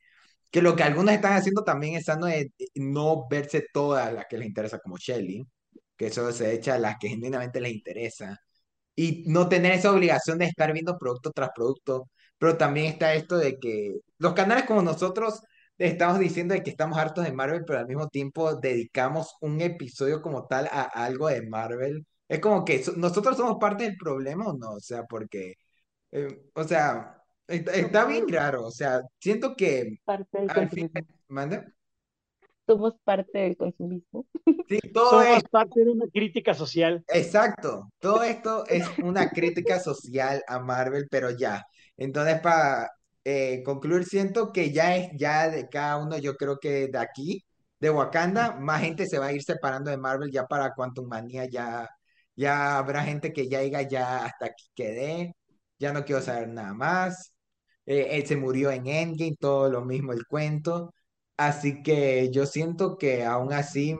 que 0.52 0.62
lo 0.62 0.76
que 0.76 0.84
algunos 0.84 1.14
están 1.16 1.34
haciendo 1.34 1.64
también 1.64 1.96
es 1.98 2.08
no 2.76 3.28
verse 3.30 3.66
todas 3.74 4.14
las 4.14 4.26
que 4.30 4.38
les 4.38 4.48
interesa 4.50 4.80
como 4.80 4.98
Shelly, 4.98 5.46
que 5.98 6.08
eso 6.08 6.32
se 6.34 6.54
echa 6.54 6.76
a 6.76 6.80
las 6.80 6.98
que 7.00 7.10
genuinamente 7.10 7.62
les 7.62 7.74
interesa, 7.74 8.38
y 8.96 9.24
no 9.28 9.50
tener 9.50 9.74
esa 9.74 9.92
obligación 9.92 10.38
de 10.40 10.46
estar 10.46 10.74
viendo 10.74 10.98
producto 10.98 11.32
tras 11.32 11.52
producto, 11.56 12.10
pero 12.38 12.58
también 12.58 12.88
está 12.88 13.14
esto 13.16 13.38
de 13.38 13.58
que 13.60 14.00
los 14.20 14.34
canales 14.34 14.66
como 14.66 14.82
nosotros 14.84 15.42
estamos 15.78 16.20
diciendo 16.20 16.54
de 16.54 16.64
que 16.64 16.72
estamos 16.72 16.98
hartos 16.98 17.26
de 17.26 17.34
Marvel, 17.34 17.64
pero 17.66 17.80
al 17.80 17.88
mismo 17.88 18.08
tiempo 18.10 18.56
dedicamos 18.56 19.36
un 19.42 19.62
episodio 19.62 20.22
como 20.22 20.48
tal 20.48 20.68
a 20.72 20.84
algo 20.84 21.28
de 21.30 21.42
Marvel. 21.48 22.06
Es 22.32 22.40
como 22.40 22.64
que 22.66 22.84
so- 22.84 22.94
nosotros 22.98 23.36
somos 23.38 23.58
parte 23.60 23.84
del 23.84 23.98
problema 23.98 24.48
o 24.48 24.58
no, 24.58 24.72
o 24.74 24.80
sea, 24.80 25.04
porque, 25.06 25.56
eh, 26.12 26.44
o 26.56 26.64
sea, 26.64 27.22
está, 27.48 27.74
está 27.74 28.06
bien 28.06 28.28
raro, 28.30 28.66
o 28.68 28.72
sea, 28.72 29.02
siento 29.20 29.56
que 29.56 30.00
parte 30.06 30.40
del 30.40 30.50
al 30.50 30.70
fin. 30.70 30.92
¿mande? 31.28 31.66
Somos 32.66 32.96
parte 33.04 33.38
del 33.40 33.58
consumismo. 33.58 34.26
Sí, 34.68 34.80
todo 34.94 35.22
es 35.22 35.28
Somos 35.28 35.44
parte 35.52 35.84
de 35.84 35.92
una 35.92 36.08
crítica 36.08 36.54
social. 36.54 37.04
Exacto, 37.08 37.90
todo 38.00 38.24
esto 38.24 38.66
es 38.68 38.86
una 39.04 39.30
crítica 39.30 39.80
social 39.80 40.42
a 40.48 40.60
Marvel, 40.60 41.08
pero 41.12 41.30
ya. 41.32 41.64
Entonces, 41.98 42.40
para 42.40 42.90
concluir, 43.66 44.06
siento 44.06 44.52
que 44.52 44.72
ya 44.72 44.96
es 44.96 45.10
ya 45.18 45.50
de 45.50 45.68
cada 45.70 45.98
uno, 45.98 46.18
yo 46.18 46.36
creo 46.38 46.58
que 46.60 46.88
de 46.88 46.98
aquí, 46.98 47.44
de 47.80 47.90
Wakanda, 47.90 48.54
más 48.60 48.82
gente 48.82 49.06
se 49.08 49.20
va 49.20 49.28
a 49.28 49.34
ir 49.34 49.44
separando 49.44 49.92
de 49.92 49.98
Marvel 49.98 50.32
ya 50.32 50.46
para 50.46 50.74
Quantum 50.74 51.08
Manía, 51.08 51.46
ya, 51.50 51.88
ya 52.42 52.78
habrá 52.78 53.04
gente 53.04 53.34
que 53.34 53.48
ya 53.50 53.60
diga, 53.62 53.82
ya 53.84 54.26
hasta 54.26 54.48
aquí 54.48 54.66
quedé, 54.76 55.36
ya 55.80 55.94
no 55.94 56.06
quiero 56.06 56.22
saber 56.22 56.50
nada 56.50 56.74
más. 56.74 57.34
Eh, 57.86 58.10
él 58.12 58.26
se 58.28 58.38
murió 58.38 58.72
en 58.72 58.88
Endgame, 58.88 59.36
todo 59.40 59.70
lo 59.70 59.84
mismo 59.86 60.14
el 60.14 60.26
cuento. 60.28 60.94
Así 61.38 61.82
que 61.84 62.30
yo 62.32 62.46
siento 62.46 62.98
que 62.98 63.26
aún 63.26 63.54
así 63.54 63.98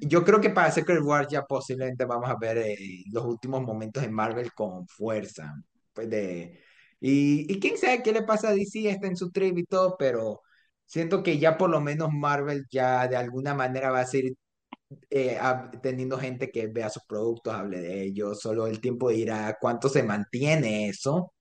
yo 0.00 0.24
creo 0.24 0.40
que 0.40 0.50
para 0.50 0.70
Secret 0.70 1.00
Wars 1.02 1.28
ya 1.30 1.44
posiblemente 1.44 2.04
vamos 2.04 2.28
a 2.28 2.36
ver 2.36 2.58
eh, 2.58 2.76
los 3.12 3.24
últimos 3.24 3.62
momentos 3.62 4.02
de 4.02 4.10
Marvel 4.10 4.52
con 4.52 4.86
fuerza. 4.88 5.54
Pues 5.92 6.10
de, 6.10 6.60
y, 7.00 7.52
y 7.52 7.60
quién 7.60 7.78
sabe 7.78 8.02
qué 8.02 8.12
le 8.12 8.22
pasa 8.22 8.48
a 8.48 8.54
DC, 8.54 8.88
está 8.88 9.06
en 9.06 9.16
su 9.16 9.30
trip 9.30 9.58
y 9.58 9.64
todo, 9.64 9.96
pero 9.98 10.42
siento 10.86 11.22
que 11.22 11.38
ya 11.38 11.56
por 11.58 11.70
lo 11.70 11.80
menos 11.80 12.10
Marvel 12.12 12.64
ya 12.70 13.06
de 13.08 13.16
alguna 13.16 13.54
manera 13.54 13.90
va 13.90 14.00
a 14.00 14.06
seguir 14.06 14.34
eh, 15.10 15.38
teniendo 15.82 16.18
gente 16.18 16.50
que 16.50 16.68
vea 16.68 16.90
sus 16.90 17.04
productos, 17.04 17.54
hable 17.54 17.80
de 17.80 18.02
ellos, 18.02 18.40
solo 18.40 18.66
el 18.66 18.80
tiempo 18.80 19.10
dirá 19.10 19.56
cuánto 19.60 19.88
se 19.88 20.02
mantiene 20.02 20.88
eso. 20.88 21.32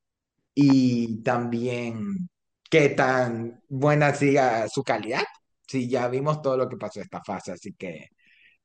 Y 0.56 1.22
también 1.24 2.30
qué 2.70 2.90
tan 2.90 3.62
buena 3.70 4.14
siga 4.16 4.68
su 4.70 4.84
calidad. 4.84 5.24
Sí, 5.68 5.90
ya 5.90 6.08
vimos 6.08 6.42
todo 6.42 6.58
lo 6.58 6.70
que 6.70 6.78
pasó 6.78 7.02
esta 7.02 7.22
fase, 7.24 7.52
así 7.54 7.74
que 7.74 8.08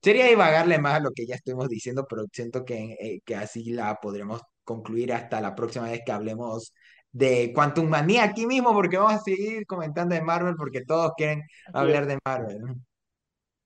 sería 0.02 0.27
divagarle 0.27 0.78
más 0.78 0.94
a 0.97 1.01
lo 1.01 1.10
que 1.12 1.27
ya 1.27 1.36
estuvimos 1.36 1.69
diciendo, 1.69 2.06
pero 2.09 2.24
siento 2.32 2.65
que, 2.65 2.97
eh, 3.01 3.20
que 3.24 3.36
así 3.36 3.70
la 3.73 3.97
podremos 4.01 4.40
concluir 4.65 5.12
hasta 5.12 5.40
la 5.40 5.55
próxima 5.55 5.90
vez 5.90 6.02
que 6.05 6.12
hablemos 6.12 6.73
de 7.12 7.52
Quantum 7.55 7.89
Manía 7.89 8.24
aquí 8.24 8.47
mismo, 8.47 8.73
porque 8.73 8.98
vamos 8.98 9.15
a 9.15 9.19
seguir 9.20 9.66
comentando 9.66 10.15
de 10.15 10.23
Marvel, 10.23 10.55
porque 10.56 10.85
todos 10.85 11.12
quieren 11.16 11.43
hablar 11.73 12.06
de 12.06 12.19
Marvel. 12.24 12.59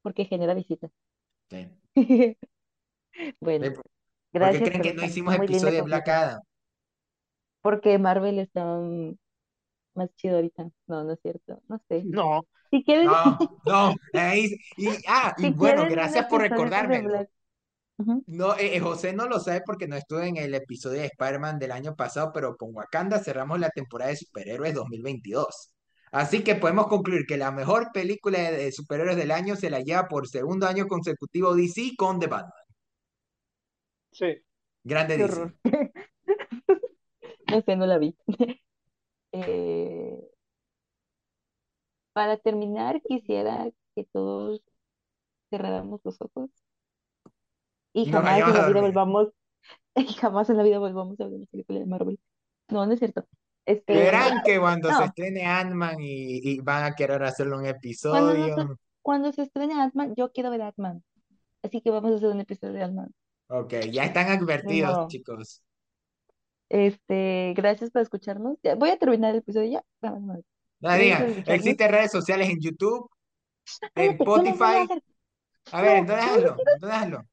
porque 0.02 0.24
genera 0.24 0.54
visitas. 0.54 0.90
Sí. 1.52 1.68
Bueno, 3.40 3.74
¿Por 4.38 4.50
qué 4.50 4.62
gracias 4.62 4.62
creen 4.62 4.82
por 4.82 4.82
que 4.82 4.94
no 4.94 5.02
esta 5.02 5.04
hicimos 5.04 5.34
muy 5.34 5.48
linda 5.48 5.70
episodio 5.70 5.76
de 5.76 5.82
Black. 5.82 6.08
Adam? 6.08 6.40
Porque 7.60 7.98
Marvel 7.98 8.38
está 8.38 8.64
mm, 8.78 9.16
más 9.94 10.10
chido 10.16 10.36
ahorita. 10.36 10.70
No, 10.88 11.04
no 11.04 11.12
es 11.14 11.20
cierto. 11.22 11.62
No 11.68 11.80
sé. 11.88 12.08
No, 12.08 12.46
Si 12.70 12.84
quieren, 12.84 13.10
No, 13.12 13.14
no. 13.66 13.94
ahí- 14.14 14.56
y, 14.76 14.88
ah, 15.08 15.34
y 15.36 15.50
si 15.50 15.52
bueno, 15.52 15.86
un 15.86 15.90
gracias 15.90 16.26
por 16.28 16.42
episodio 16.42 16.84
de 16.86 17.02
recordármelo. 17.02 17.08
Black. 17.08 17.30
Ujú, 17.98 18.26
No, 18.26 18.54
eh, 18.56 18.76
eh, 18.76 18.80
José 18.80 19.12
no 19.12 19.26
lo 19.28 19.38
sabe 19.40 19.62
porque 19.66 19.86
no 19.88 19.96
estuve 19.96 20.28
en 20.28 20.36
el 20.36 20.54
episodio 20.54 21.00
de 21.00 21.06
Spider-Man 21.06 21.58
del 21.58 21.72
año 21.72 21.94
pasado, 21.96 22.30
pero 22.32 22.56
con 22.56 22.74
Wakanda 22.74 23.18
cerramos 23.22 23.58
la 23.60 23.70
temporada 23.70 24.10
de 24.10 24.16
superhéroes 24.16 24.74
2022. 24.74 25.72
Así 26.12 26.44
que 26.44 26.54
podemos 26.56 26.88
concluir 26.88 27.24
que 27.26 27.38
la 27.38 27.50
mejor 27.50 27.90
película 27.92 28.38
de, 28.38 28.70
superhéroes 28.70 29.16
del 29.16 29.30
año 29.30 29.56
se 29.56 29.70
la 29.70 29.80
lleva 29.80 30.08
por 30.08 30.28
segundo 30.28 30.66
año 30.66 30.86
consecutivo 30.86 31.54
DC 31.54 31.92
con 31.96 32.20
The 32.20 32.26
Batman. 32.26 32.52
sí. 34.12 34.36
Grande 34.84 35.16
Qué 35.16 35.22
DC. 35.22 35.32
horror. 35.32 35.54
No 37.48 37.60
sé, 37.60 37.76
no 37.76 37.86
la 37.86 37.98
vi. 37.98 38.16
Eh, 39.34 40.28
para 42.12 42.36
terminar, 42.36 43.00
quisiera 43.00 43.70
que 43.94 44.04
todos 44.04 44.60
cerráramos 45.48 46.02
los 46.04 46.20
ojos 46.20 46.50
y 47.94 48.10
jamás 48.10 48.40
en 48.40 48.54
la 48.54 48.68
vida 48.68 48.80
volvamos, 48.80 49.28
y 49.96 50.06
jamás 50.14 50.50
en 50.50 50.58
la 50.58 50.62
vida 50.62 50.78
volvamos 50.78 51.18
a 51.20 51.24
ver 51.24 51.34
una 51.34 51.46
película 51.46 51.78
de 51.78 51.86
Marvel. 51.86 52.20
No, 52.68 52.84
no 52.84 52.92
es 52.92 52.98
cierto. 52.98 53.26
Este, 53.64 53.94
Verán 53.94 54.42
que 54.44 54.58
cuando 54.58 54.92
se 54.92 55.04
estrene 55.04 55.46
Ant-Man 55.46 55.96
y, 56.00 56.40
y 56.50 56.60
van 56.60 56.84
a 56.84 56.94
querer 56.94 57.22
hacerle 57.22 57.54
un 57.54 57.60
cuando, 57.62 57.78
episodio. 57.78 58.56
nos- 58.56 58.76
cuando 59.02 59.32
se 59.32 59.42
estrene 59.42 59.80
Ant-Man, 59.80 60.14
yo 60.16 60.32
quiero 60.32 60.50
ver 60.50 60.62
Ant-Man. 60.62 61.02
Así 61.62 61.80
que 61.80 61.90
vamos 61.90 62.12
a 62.12 62.16
hacer 62.16 62.28
un 62.28 62.40
episodio 62.40 62.72
de 62.74 62.82
Ant-Man. 62.82 63.14
Ok, 63.48 63.74
ya 63.90 64.04
están 64.04 64.28
advertidos, 64.30 65.06
chicos. 65.08 65.62
Este, 66.68 67.52
gracias 67.54 67.90
por 67.90 68.02
escucharnos. 68.02 68.56
Voy 68.78 68.90
a 68.90 68.98
terminar 68.98 69.32
el 69.32 69.38
episodio 69.38 69.70
ya. 69.70 69.84
Escucharnos. 70.00 70.40
existen 71.46 71.90
redes 71.90 72.10
sociales 72.10 72.48
en 72.48 72.60
YouTube, 72.60 73.08
en 73.94 74.12
Spotify. 74.12 74.88
A 75.70 75.82
ver, 75.82 75.98
entonces 75.98 76.26
hazlo, 76.26 76.56
entonces 76.58 76.90
hazlo. 76.98 77.26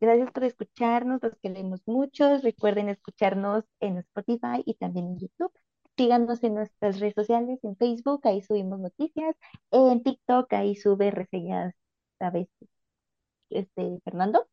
Gracias 0.00 0.30
por 0.32 0.44
escucharnos, 0.44 1.22
los 1.22 1.34
queremos 1.42 1.80
mucho. 1.86 2.38
Recuerden 2.38 2.88
escucharnos 2.88 3.64
en 3.80 3.98
Spotify 3.98 4.62
y 4.64 4.74
también 4.74 5.06
en 5.06 5.18
YouTube. 5.18 5.52
Síganos 5.96 6.42
en 6.42 6.54
nuestras 6.54 7.00
redes 7.00 7.14
sociales, 7.14 7.60
en 7.62 7.76
Facebook, 7.76 8.20
ahí 8.24 8.42
subimos 8.42 8.80
noticias. 8.80 9.36
En 9.70 10.02
TikTok, 10.02 10.52
ahí 10.54 10.76
sube 10.76 11.10
reseñas, 11.10 11.74
¿sabes? 12.18 12.48
Este, 13.50 14.00
Fernando. 14.04 14.48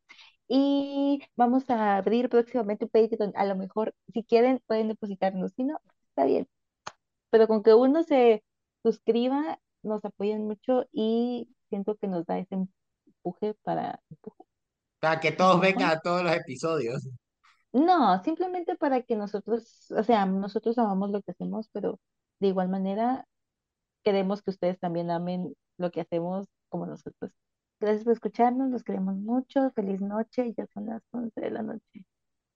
Y 0.47 1.21
vamos 1.35 1.69
a 1.69 1.97
abrir 1.97 2.29
próximamente 2.29 2.85
un 2.85 2.91
Patreon. 2.91 3.33
A 3.35 3.45
lo 3.45 3.55
mejor, 3.55 3.95
si 4.13 4.23
quieren, 4.23 4.61
pueden 4.67 4.89
depositarnos. 4.89 5.53
Si 5.55 5.63
no, 5.63 5.79
está 6.09 6.25
bien. 6.25 6.47
Pero 7.31 7.47
con 7.47 7.63
que 7.63 7.73
uno 7.73 8.03
se 8.03 8.43
suscriba, 8.83 9.59
nos 9.83 10.03
apoyan 10.05 10.43
mucho 10.47 10.85
y 10.91 11.49
siento 11.69 11.95
que 11.97 12.07
nos 12.07 12.25
da 12.25 12.39
ese 12.39 12.55
empuje 12.55 13.55
para... 13.63 14.01
¿Empuje? 14.09 14.50
Para 15.01 15.19
que 15.19 15.33
todos 15.33 15.59
vengan 15.59 15.91
a 15.91 15.99
todos 15.99 16.23
los 16.23 16.33
episodios. 16.33 17.03
No, 17.73 18.21
simplemente 18.23 18.75
para 18.75 19.01
que 19.01 19.15
nosotros, 19.15 19.91
o 19.91 20.03
sea, 20.03 20.25
nosotros 20.25 20.77
amamos 20.77 21.09
lo 21.11 21.21
que 21.21 21.31
hacemos, 21.31 21.69
pero 21.71 21.99
de 22.39 22.47
igual 22.49 22.69
manera 22.69 23.25
queremos 24.03 24.41
que 24.41 24.51
ustedes 24.51 24.79
también 24.79 25.11
amen 25.11 25.53
lo 25.77 25.91
que 25.91 26.01
hacemos 26.01 26.47
como 26.69 26.85
nosotros. 26.85 27.31
Gracias 27.79 28.03
por 28.03 28.13
escucharnos, 28.13 28.69
los 28.71 28.83
queremos 28.83 29.15
mucho, 29.15 29.71
feliz 29.71 30.01
noche, 30.01 30.53
ya 30.57 30.67
son 30.73 30.87
las 30.87 31.01
11 31.11 31.41
de 31.41 31.51
la 31.51 31.63
noche. 31.63 32.05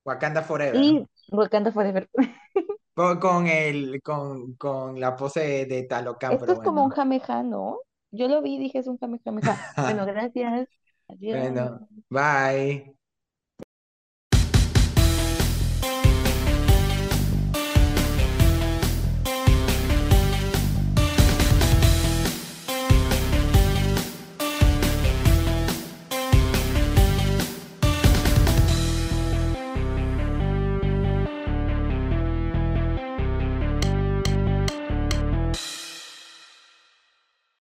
Wakanda 0.05 0.43
Forever. 0.43 0.75
Y 0.75 1.07
Wakanda 1.31 1.71
Forever. 1.71 2.09
Con, 2.93 3.19
con 3.19 3.47
el, 3.47 4.01
con, 4.01 4.53
con 4.53 4.97
la 5.01 5.17
pose 5.17 5.41
de, 5.41 5.65
de 5.65 5.83
Talocan, 5.83 6.31
Esto 6.31 6.53
es 6.53 6.59
como 6.59 6.81
un 6.85 6.91
jameja, 6.91 7.43
¿no? 7.43 7.79
Yo 8.11 8.29
lo 8.29 8.41
vi 8.41 8.55
y 8.55 8.57
dije 8.57 8.79
es 8.79 8.87
un 8.87 8.97
jameja. 8.97 9.31
Bueno, 9.75 10.05
gracias. 10.05 10.69
Adiós. 11.07 11.51
Bueno, 11.51 11.87
bye. 12.09 12.95